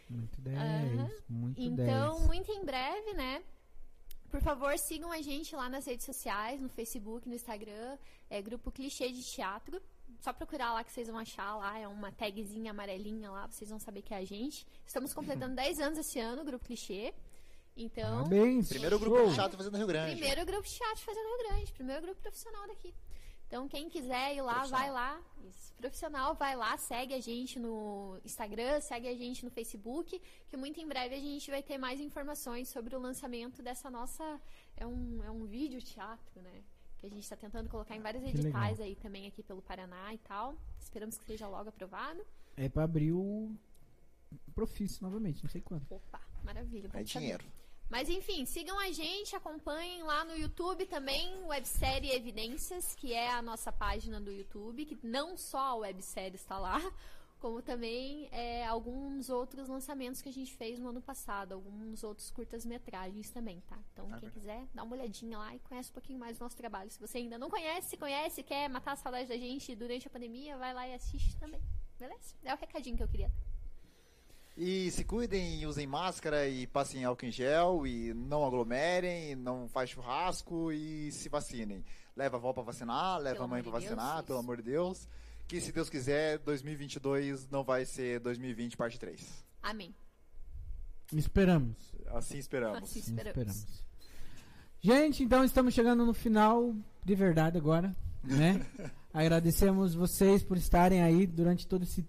Muito 0.09 0.41
10, 0.41 0.57
Aham. 0.59 1.11
muito 1.29 1.61
Então, 1.61 2.17
10. 2.17 2.27
muito 2.27 2.53
em 2.53 2.65
breve, 2.65 3.13
né? 3.15 3.43
Por 4.31 4.41
favor, 4.41 4.79
sigam 4.79 5.11
a 5.11 5.21
gente 5.23 5.57
lá 5.57 5.69
nas 5.69 5.87
redes 5.87 6.05
sociais, 6.07 6.61
no 6.61 6.69
Facebook, 6.69 7.27
no 7.29 7.35
Instagram, 7.35 7.99
é 8.31 8.41
Grupo 8.43 8.71
Clichê 8.71 9.11
de 9.11 9.23
Teatro. 9.23 9.81
Só 10.21 10.33
procurar 10.33 10.73
lá 10.73 10.83
que 10.85 10.91
vocês 10.93 11.09
vão 11.09 11.19
achar 11.19 11.57
lá, 11.57 11.79
é 11.79 11.87
uma 11.87 12.11
tagzinha 12.13 12.71
amarelinha 12.73 13.31
lá, 13.31 13.47
vocês 13.47 13.71
vão 13.71 13.79
saber 13.79 14.03
que 14.03 14.13
é 14.13 14.19
a 14.19 14.25
gente. 14.25 14.67
Estamos 14.87 15.13
completando 15.15 15.55
10 15.57 15.79
anos 15.81 15.99
esse 15.99 16.19
ano, 16.19 16.45
Grupo 16.45 16.65
Clichê. 16.65 17.15
Então, 17.79 18.25
Parabéns. 18.25 18.69
Primeiro 18.69 18.99
grupo 18.99 19.17
show. 19.17 19.29
de 19.29 19.35
chato 19.37 19.57
fazendo 19.57 19.77
Rio 19.77 19.87
Grande. 19.87 20.17
primeiro 20.17 20.45
grupo 20.45 20.65
de 20.65 20.75
teatro 20.75 21.05
fazendo 21.05 21.27
Rio 21.27 21.49
Grande, 21.49 21.73
primeiro 21.73 22.03
grupo 22.03 22.21
profissional 22.21 22.67
daqui. 22.67 22.93
Então, 23.47 23.67
quem 23.67 23.89
quiser 23.89 24.35
ir 24.35 24.43
lá, 24.43 24.67
vai 24.67 24.91
lá. 24.91 25.23
Isso. 25.49 25.73
Profissional, 25.75 26.35
vai 26.35 26.55
lá, 26.55 26.77
segue 26.77 27.15
a 27.15 27.21
gente 27.21 27.59
no 27.59 28.19
Instagram, 28.25 28.81
segue 28.81 29.09
a 29.09 29.15
gente 29.15 29.45
no 29.45 29.51
Facebook, 29.51 30.21
que 30.49 30.57
muito 30.57 30.79
em 30.81 30.87
breve 30.87 31.15
a 31.15 31.21
gente 31.21 31.51
vai 31.51 31.63
ter 31.63 31.79
mais 31.79 32.01
informações 32.01 32.69
sobre 32.69 32.95
o 32.95 32.99
lançamento 32.99 33.63
dessa 33.63 33.89
nossa. 33.89 34.39
É 34.77 34.85
um, 34.85 35.23
é 35.25 35.31
um 35.31 35.47
vídeo 35.47 35.81
teatro, 35.81 36.43
né? 36.43 36.63
Que 36.99 37.07
a 37.07 37.09
gente 37.09 37.23
está 37.23 37.37
tentando 37.37 37.71
colocar 37.71 37.97
em 37.97 38.01
vários 38.01 38.23
Que 38.25 38.31
editais 38.31 38.81
aí 38.81 38.97
também 38.97 39.27
aqui 39.29 39.43
pelo 39.43 39.63
Paraná 39.63 40.13
e 40.13 40.19
tal. 40.19 40.55
Esperamos 40.81 41.17
que 41.17 41.25
seja 41.25 41.47
logo 41.49 41.69
aprovado. 41.69 42.27
É 42.57 42.69
pra 42.69 42.85
abrir 42.85 43.13
o 43.13 43.57
Profício 44.55 45.03
novamente, 45.03 45.43
não 45.43 45.51
sei 45.51 45.61
quando. 45.61 45.87
Opa, 45.89 46.21
maravilha. 46.45 46.91
É 46.93 47.03
dinheiro. 47.03 47.45
Mas 47.91 48.09
enfim, 48.09 48.45
sigam 48.45 48.79
a 48.79 48.91
gente, 48.93 49.35
acompanhem 49.35 50.03
lá 50.03 50.25
no 50.25 50.37
YouTube 50.37 50.85
também 50.87 51.43
websérie 51.47 52.11
Evidências, 52.13 52.95
que 52.95 53.15
é 53.15 53.31
a 53.33 53.41
nossa 53.41 53.73
página 53.73 54.21
do 54.21 54.31
YouTube, 54.31 54.85
que 54.85 54.99
não 55.03 55.37
só 55.39 55.59
a 55.59 55.75
websérie 55.77 56.37
está 56.37 56.59
lá, 56.59 56.79
como 57.41 57.63
também 57.63 58.29
é, 58.31 58.67
alguns 58.67 59.31
outros 59.31 59.69
lançamentos 59.69 60.21
que 60.21 60.29
a 60.29 60.33
gente 60.33 60.55
fez 60.55 60.79
no 60.79 60.91
ano 60.91 61.01
passado, 61.01 61.53
alguns 61.55 62.05
outros 62.05 62.31
curtas-metragens 62.31 63.31
também, 63.31 63.63
tá? 63.63 63.79
Então, 63.93 64.05
Ah, 64.07 64.19
quem 64.19 64.29
verdade. 64.29 64.41
quiser, 64.41 64.67
dá 64.75 64.83
uma 64.83 64.95
olhadinha 64.95 65.39
lá 65.39 65.55
e 65.55 65.59
conhece 65.61 65.89
um 65.91 65.95
pouquinho 65.95 66.19
mais 66.19 66.37
do 66.37 66.43
nosso 66.43 66.57
trabalho. 66.57 66.91
Se 66.91 67.01
você 67.01 67.19
ainda 67.19 67.39
não 67.39 67.49
conhece, 67.49 67.97
conhece, 67.97 68.43
quer 68.43 68.69
matar 68.69 68.93
a 68.93 68.97
saudade 68.97 69.29
da 69.31 69.37
gente 69.39 69.75
durante 69.75 70.07
a 70.07 70.11
pandemia, 70.11 70.59
vai 70.59 70.75
lá 70.75 70.87
e 70.87 70.93
assiste 70.93 71.35
também. 71.37 71.61
Beleza? 71.99 72.35
É 72.45 72.53
o 72.53 72.59
recadinho 72.59 72.97
que 72.99 73.03
eu 73.03 73.09
queria. 73.09 73.33
E 74.61 74.91
se 74.91 75.05
cuidem, 75.05 75.65
usem 75.67 75.87
máscara 75.87 76.49
e 76.49 76.67
passem 76.67 77.05
álcool 77.05 77.27
em 77.27 77.31
gel 77.31 77.87
e 77.87 78.13
não 78.13 78.45
aglomerem, 78.45 79.37
não 79.37 79.69
faz 79.69 79.91
churrasco 79.91 80.73
e 80.73 81.13
se 81.13 81.29
vacinem. 81.29 81.85
Leva 82.17 82.39
a 82.39 82.41
avó 82.41 82.53
pra 82.53 82.65
vacinar, 82.65 83.21
leva 83.21 83.37
Pelo 83.37 83.45
a 83.45 83.47
mãe 83.47 83.63
pra 83.63 83.71
vacinar, 83.71 84.17
Deus, 84.17 84.27
pelo 84.27 84.39
amor 84.41 84.57
de 84.57 84.65
Deus. 84.65 85.09
Que 85.47 85.61
se 85.61 85.71
Deus 85.71 85.89
quiser, 85.89 86.39
2022 86.39 87.49
não 87.49 87.63
vai 87.63 87.85
ser 87.85 88.19
2020 88.19 88.77
parte 88.77 88.99
3. 88.99 89.45
Amém. 89.63 89.95
Esperamos. 91.13 91.77
Assim 92.09 92.39
esperamos. 92.39 92.83
Assim 92.83 93.01
Sim, 93.01 93.15
esperamos. 93.15 93.85
Gente, 94.81 95.23
então 95.23 95.45
estamos 95.45 95.73
chegando 95.73 96.05
no 96.05 96.13
final 96.13 96.75
de 97.05 97.15
verdade 97.15 97.57
agora, 97.57 97.95
né? 98.25 98.67
Agradecemos 99.15 99.95
vocês 99.95 100.43
por 100.43 100.57
estarem 100.57 101.01
aí 101.01 101.29
durante 101.29 101.65
todo 101.65 101.85
esse 101.85 102.05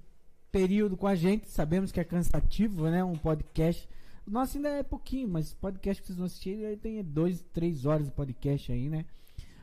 período 0.52 0.98
com 0.98 1.08
a 1.08 1.16
gente. 1.16 1.48
Sabemos 1.48 1.92
que 1.92 2.00
é 2.00 2.04
cansativo, 2.04 2.90
né? 2.90 3.04
Um 3.04 3.18
podcast. 3.18 3.88
O 4.28 4.32
nosso 4.32 4.58
ainda 4.58 4.70
é 4.70 4.84
pouquinho, 4.84 5.28
mas 5.28 5.54
podcast 5.54 6.02
que 6.02 6.08
vocês 6.08 6.18
vão 6.18 6.26
assistir 6.26 6.78
tem 6.80 7.04
dois, 7.04 7.44
três 7.54 7.86
horas 7.86 8.06
de 8.06 8.12
podcast 8.12 8.72
aí, 8.72 8.90
né? 8.90 9.06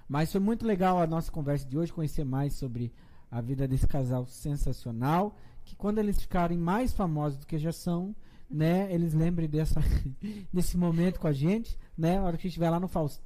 Mas 0.09 0.31
foi 0.31 0.41
muito 0.41 0.67
legal 0.67 1.01
a 1.01 1.07
nossa 1.07 1.31
conversa 1.31 1.67
de 1.69 1.77
hoje, 1.77 1.93
conhecer 1.93 2.25
mais 2.25 2.55
sobre 2.55 2.93
a 3.31 3.41
vida 3.41 3.67
desse 3.67 3.87
casal 3.87 4.27
sensacional. 4.27 5.37
Que 5.65 5.75
quando 5.75 5.99
eles 5.99 6.21
ficarem 6.21 6.57
mais 6.57 6.93
famosos 6.93 7.39
do 7.39 7.47
que 7.47 7.59
já 7.59 7.73
são, 7.73 8.15
né? 8.49 8.93
Eles 8.93 9.15
lembrem 9.15 9.49
dessa, 9.49 9.81
desse 10.53 10.77
momento 10.77 11.19
com 11.19 11.27
a 11.27 11.33
gente, 11.33 11.77
né? 11.99 12.19
A 12.19 12.23
hora 12.23 12.37
que 12.37 12.47
estiver 12.47 12.71
lá 12.71 12.79
no 12.79 12.89
Faustão. 12.89 13.25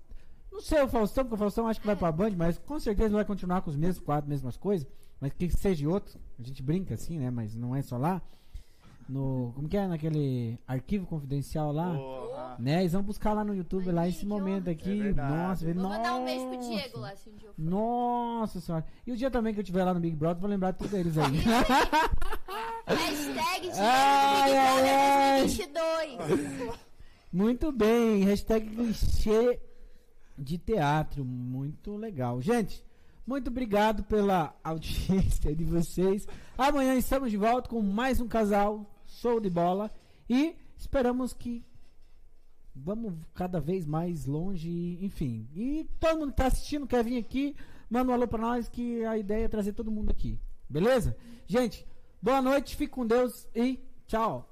Não 0.50 0.60
sei 0.60 0.82
o 0.82 0.88
Faustão, 0.88 1.24
porque 1.24 1.36
o 1.36 1.38
Faustão 1.38 1.68
acho 1.68 1.80
que 1.80 1.86
vai 1.86 1.96
pra 1.96 2.10
Band, 2.10 2.32
mas 2.36 2.58
com 2.58 2.78
certeza 2.78 3.14
vai 3.14 3.24
continuar 3.24 3.62
com 3.62 3.70
os 3.70 3.76
mesmos 3.76 4.04
quadros, 4.04 4.28
mesmas 4.28 4.56
coisas. 4.56 4.86
Mas 5.20 5.32
que 5.34 5.50
seja 5.50 5.88
outro, 5.88 6.18
a 6.38 6.42
gente 6.42 6.62
brinca 6.62 6.94
assim, 6.94 7.18
né? 7.18 7.30
Mas 7.30 7.54
não 7.54 7.76
é 7.76 7.82
só 7.82 7.96
lá. 7.98 8.22
No. 9.08 9.52
Como 9.56 9.68
que 9.68 9.76
é? 9.76 9.86
Naquele 9.88 10.56
arquivo 10.66 11.04
confidencial 11.04 11.72
lá. 11.72 11.94
Porra. 11.94 12.56
Né? 12.60 12.80
Eles 12.80 12.92
vão 12.92 13.02
buscar 13.02 13.32
lá 13.32 13.42
no 13.44 13.54
YouTube, 13.54 13.90
lá 13.90 14.06
esse 14.08 14.20
Ai, 14.20 14.26
momento 14.28 14.62
honra. 14.68 14.70
aqui. 14.72 15.00
É 15.08 15.12
nossa, 15.12 15.66
vê- 15.66 15.72
Vou 15.72 15.82
nossa. 15.82 15.96
mandar 15.98 16.14
um 16.14 16.24
beijo 16.24 16.46
pro 16.46 16.58
Diego 16.60 16.98
lá, 17.00 17.16
se 17.16 17.28
um 17.28 17.34
dia 17.36 17.48
eu 17.48 17.52
for. 17.54 17.60
Nossa 17.62 18.60
senhora. 18.60 18.84
E 19.06 19.12
o 19.12 19.16
dia 19.16 19.30
também 19.30 19.52
que 19.52 19.58
eu 19.58 19.62
estiver 19.62 19.84
lá 19.84 19.92
no 19.92 20.00
Big 20.00 20.14
Brother, 20.16 20.40
vou 20.40 20.48
lembrar 20.48 20.70
de 20.70 20.78
todos 20.78 20.92
eles 20.94 21.18
aí. 21.18 21.26
Hashtag 22.86 23.60
Diego 23.62 23.76
Ai, 23.78 24.56
ai, 24.56 24.88
ai. 24.90 25.46
Big 25.46 25.66
Brother 25.68 26.16
2022. 26.18 26.78
Muito 27.32 27.70
bem, 27.72 28.24
hashtag 28.24 28.68
clichê 28.68 29.60
de 30.36 30.58
teatro, 30.58 31.24
muito 31.24 31.96
legal. 31.96 32.40
Gente, 32.42 32.84
muito 33.26 33.48
obrigado 33.48 34.02
pela 34.04 34.54
audiência 34.62 35.54
de 35.54 35.64
vocês. 35.64 36.26
Amanhã 36.56 36.94
estamos 36.96 37.30
de 37.30 37.36
volta 37.36 37.68
com 37.68 37.80
mais 37.82 38.20
um 38.20 38.28
casal 38.28 38.84
show 39.06 39.40
de 39.40 39.50
bola 39.50 39.90
e 40.28 40.54
esperamos 40.76 41.32
que 41.32 41.64
vamos 42.74 43.14
cada 43.34 43.60
vez 43.60 43.86
mais 43.86 44.26
longe, 44.26 44.98
enfim. 45.00 45.48
E 45.54 45.88
todo 45.98 46.20
mundo 46.20 46.30
que 46.30 46.36
tá 46.36 46.46
assistindo 46.46 46.86
quer 46.86 47.04
vir 47.04 47.18
aqui, 47.18 47.54
manda 47.88 48.10
um 48.10 48.14
alô 48.14 48.26
pra 48.26 48.40
nós 48.40 48.68
que 48.68 49.04
a 49.04 49.16
ideia 49.18 49.44
é 49.44 49.48
trazer 49.48 49.72
todo 49.72 49.90
mundo 49.90 50.10
aqui. 50.10 50.38
Beleza? 50.68 51.16
Gente, 51.46 51.86
boa 52.22 52.40
noite, 52.40 52.76
fique 52.76 52.92
com 52.92 53.06
Deus 53.06 53.48
e 53.54 53.78
Tchau. 54.10 54.49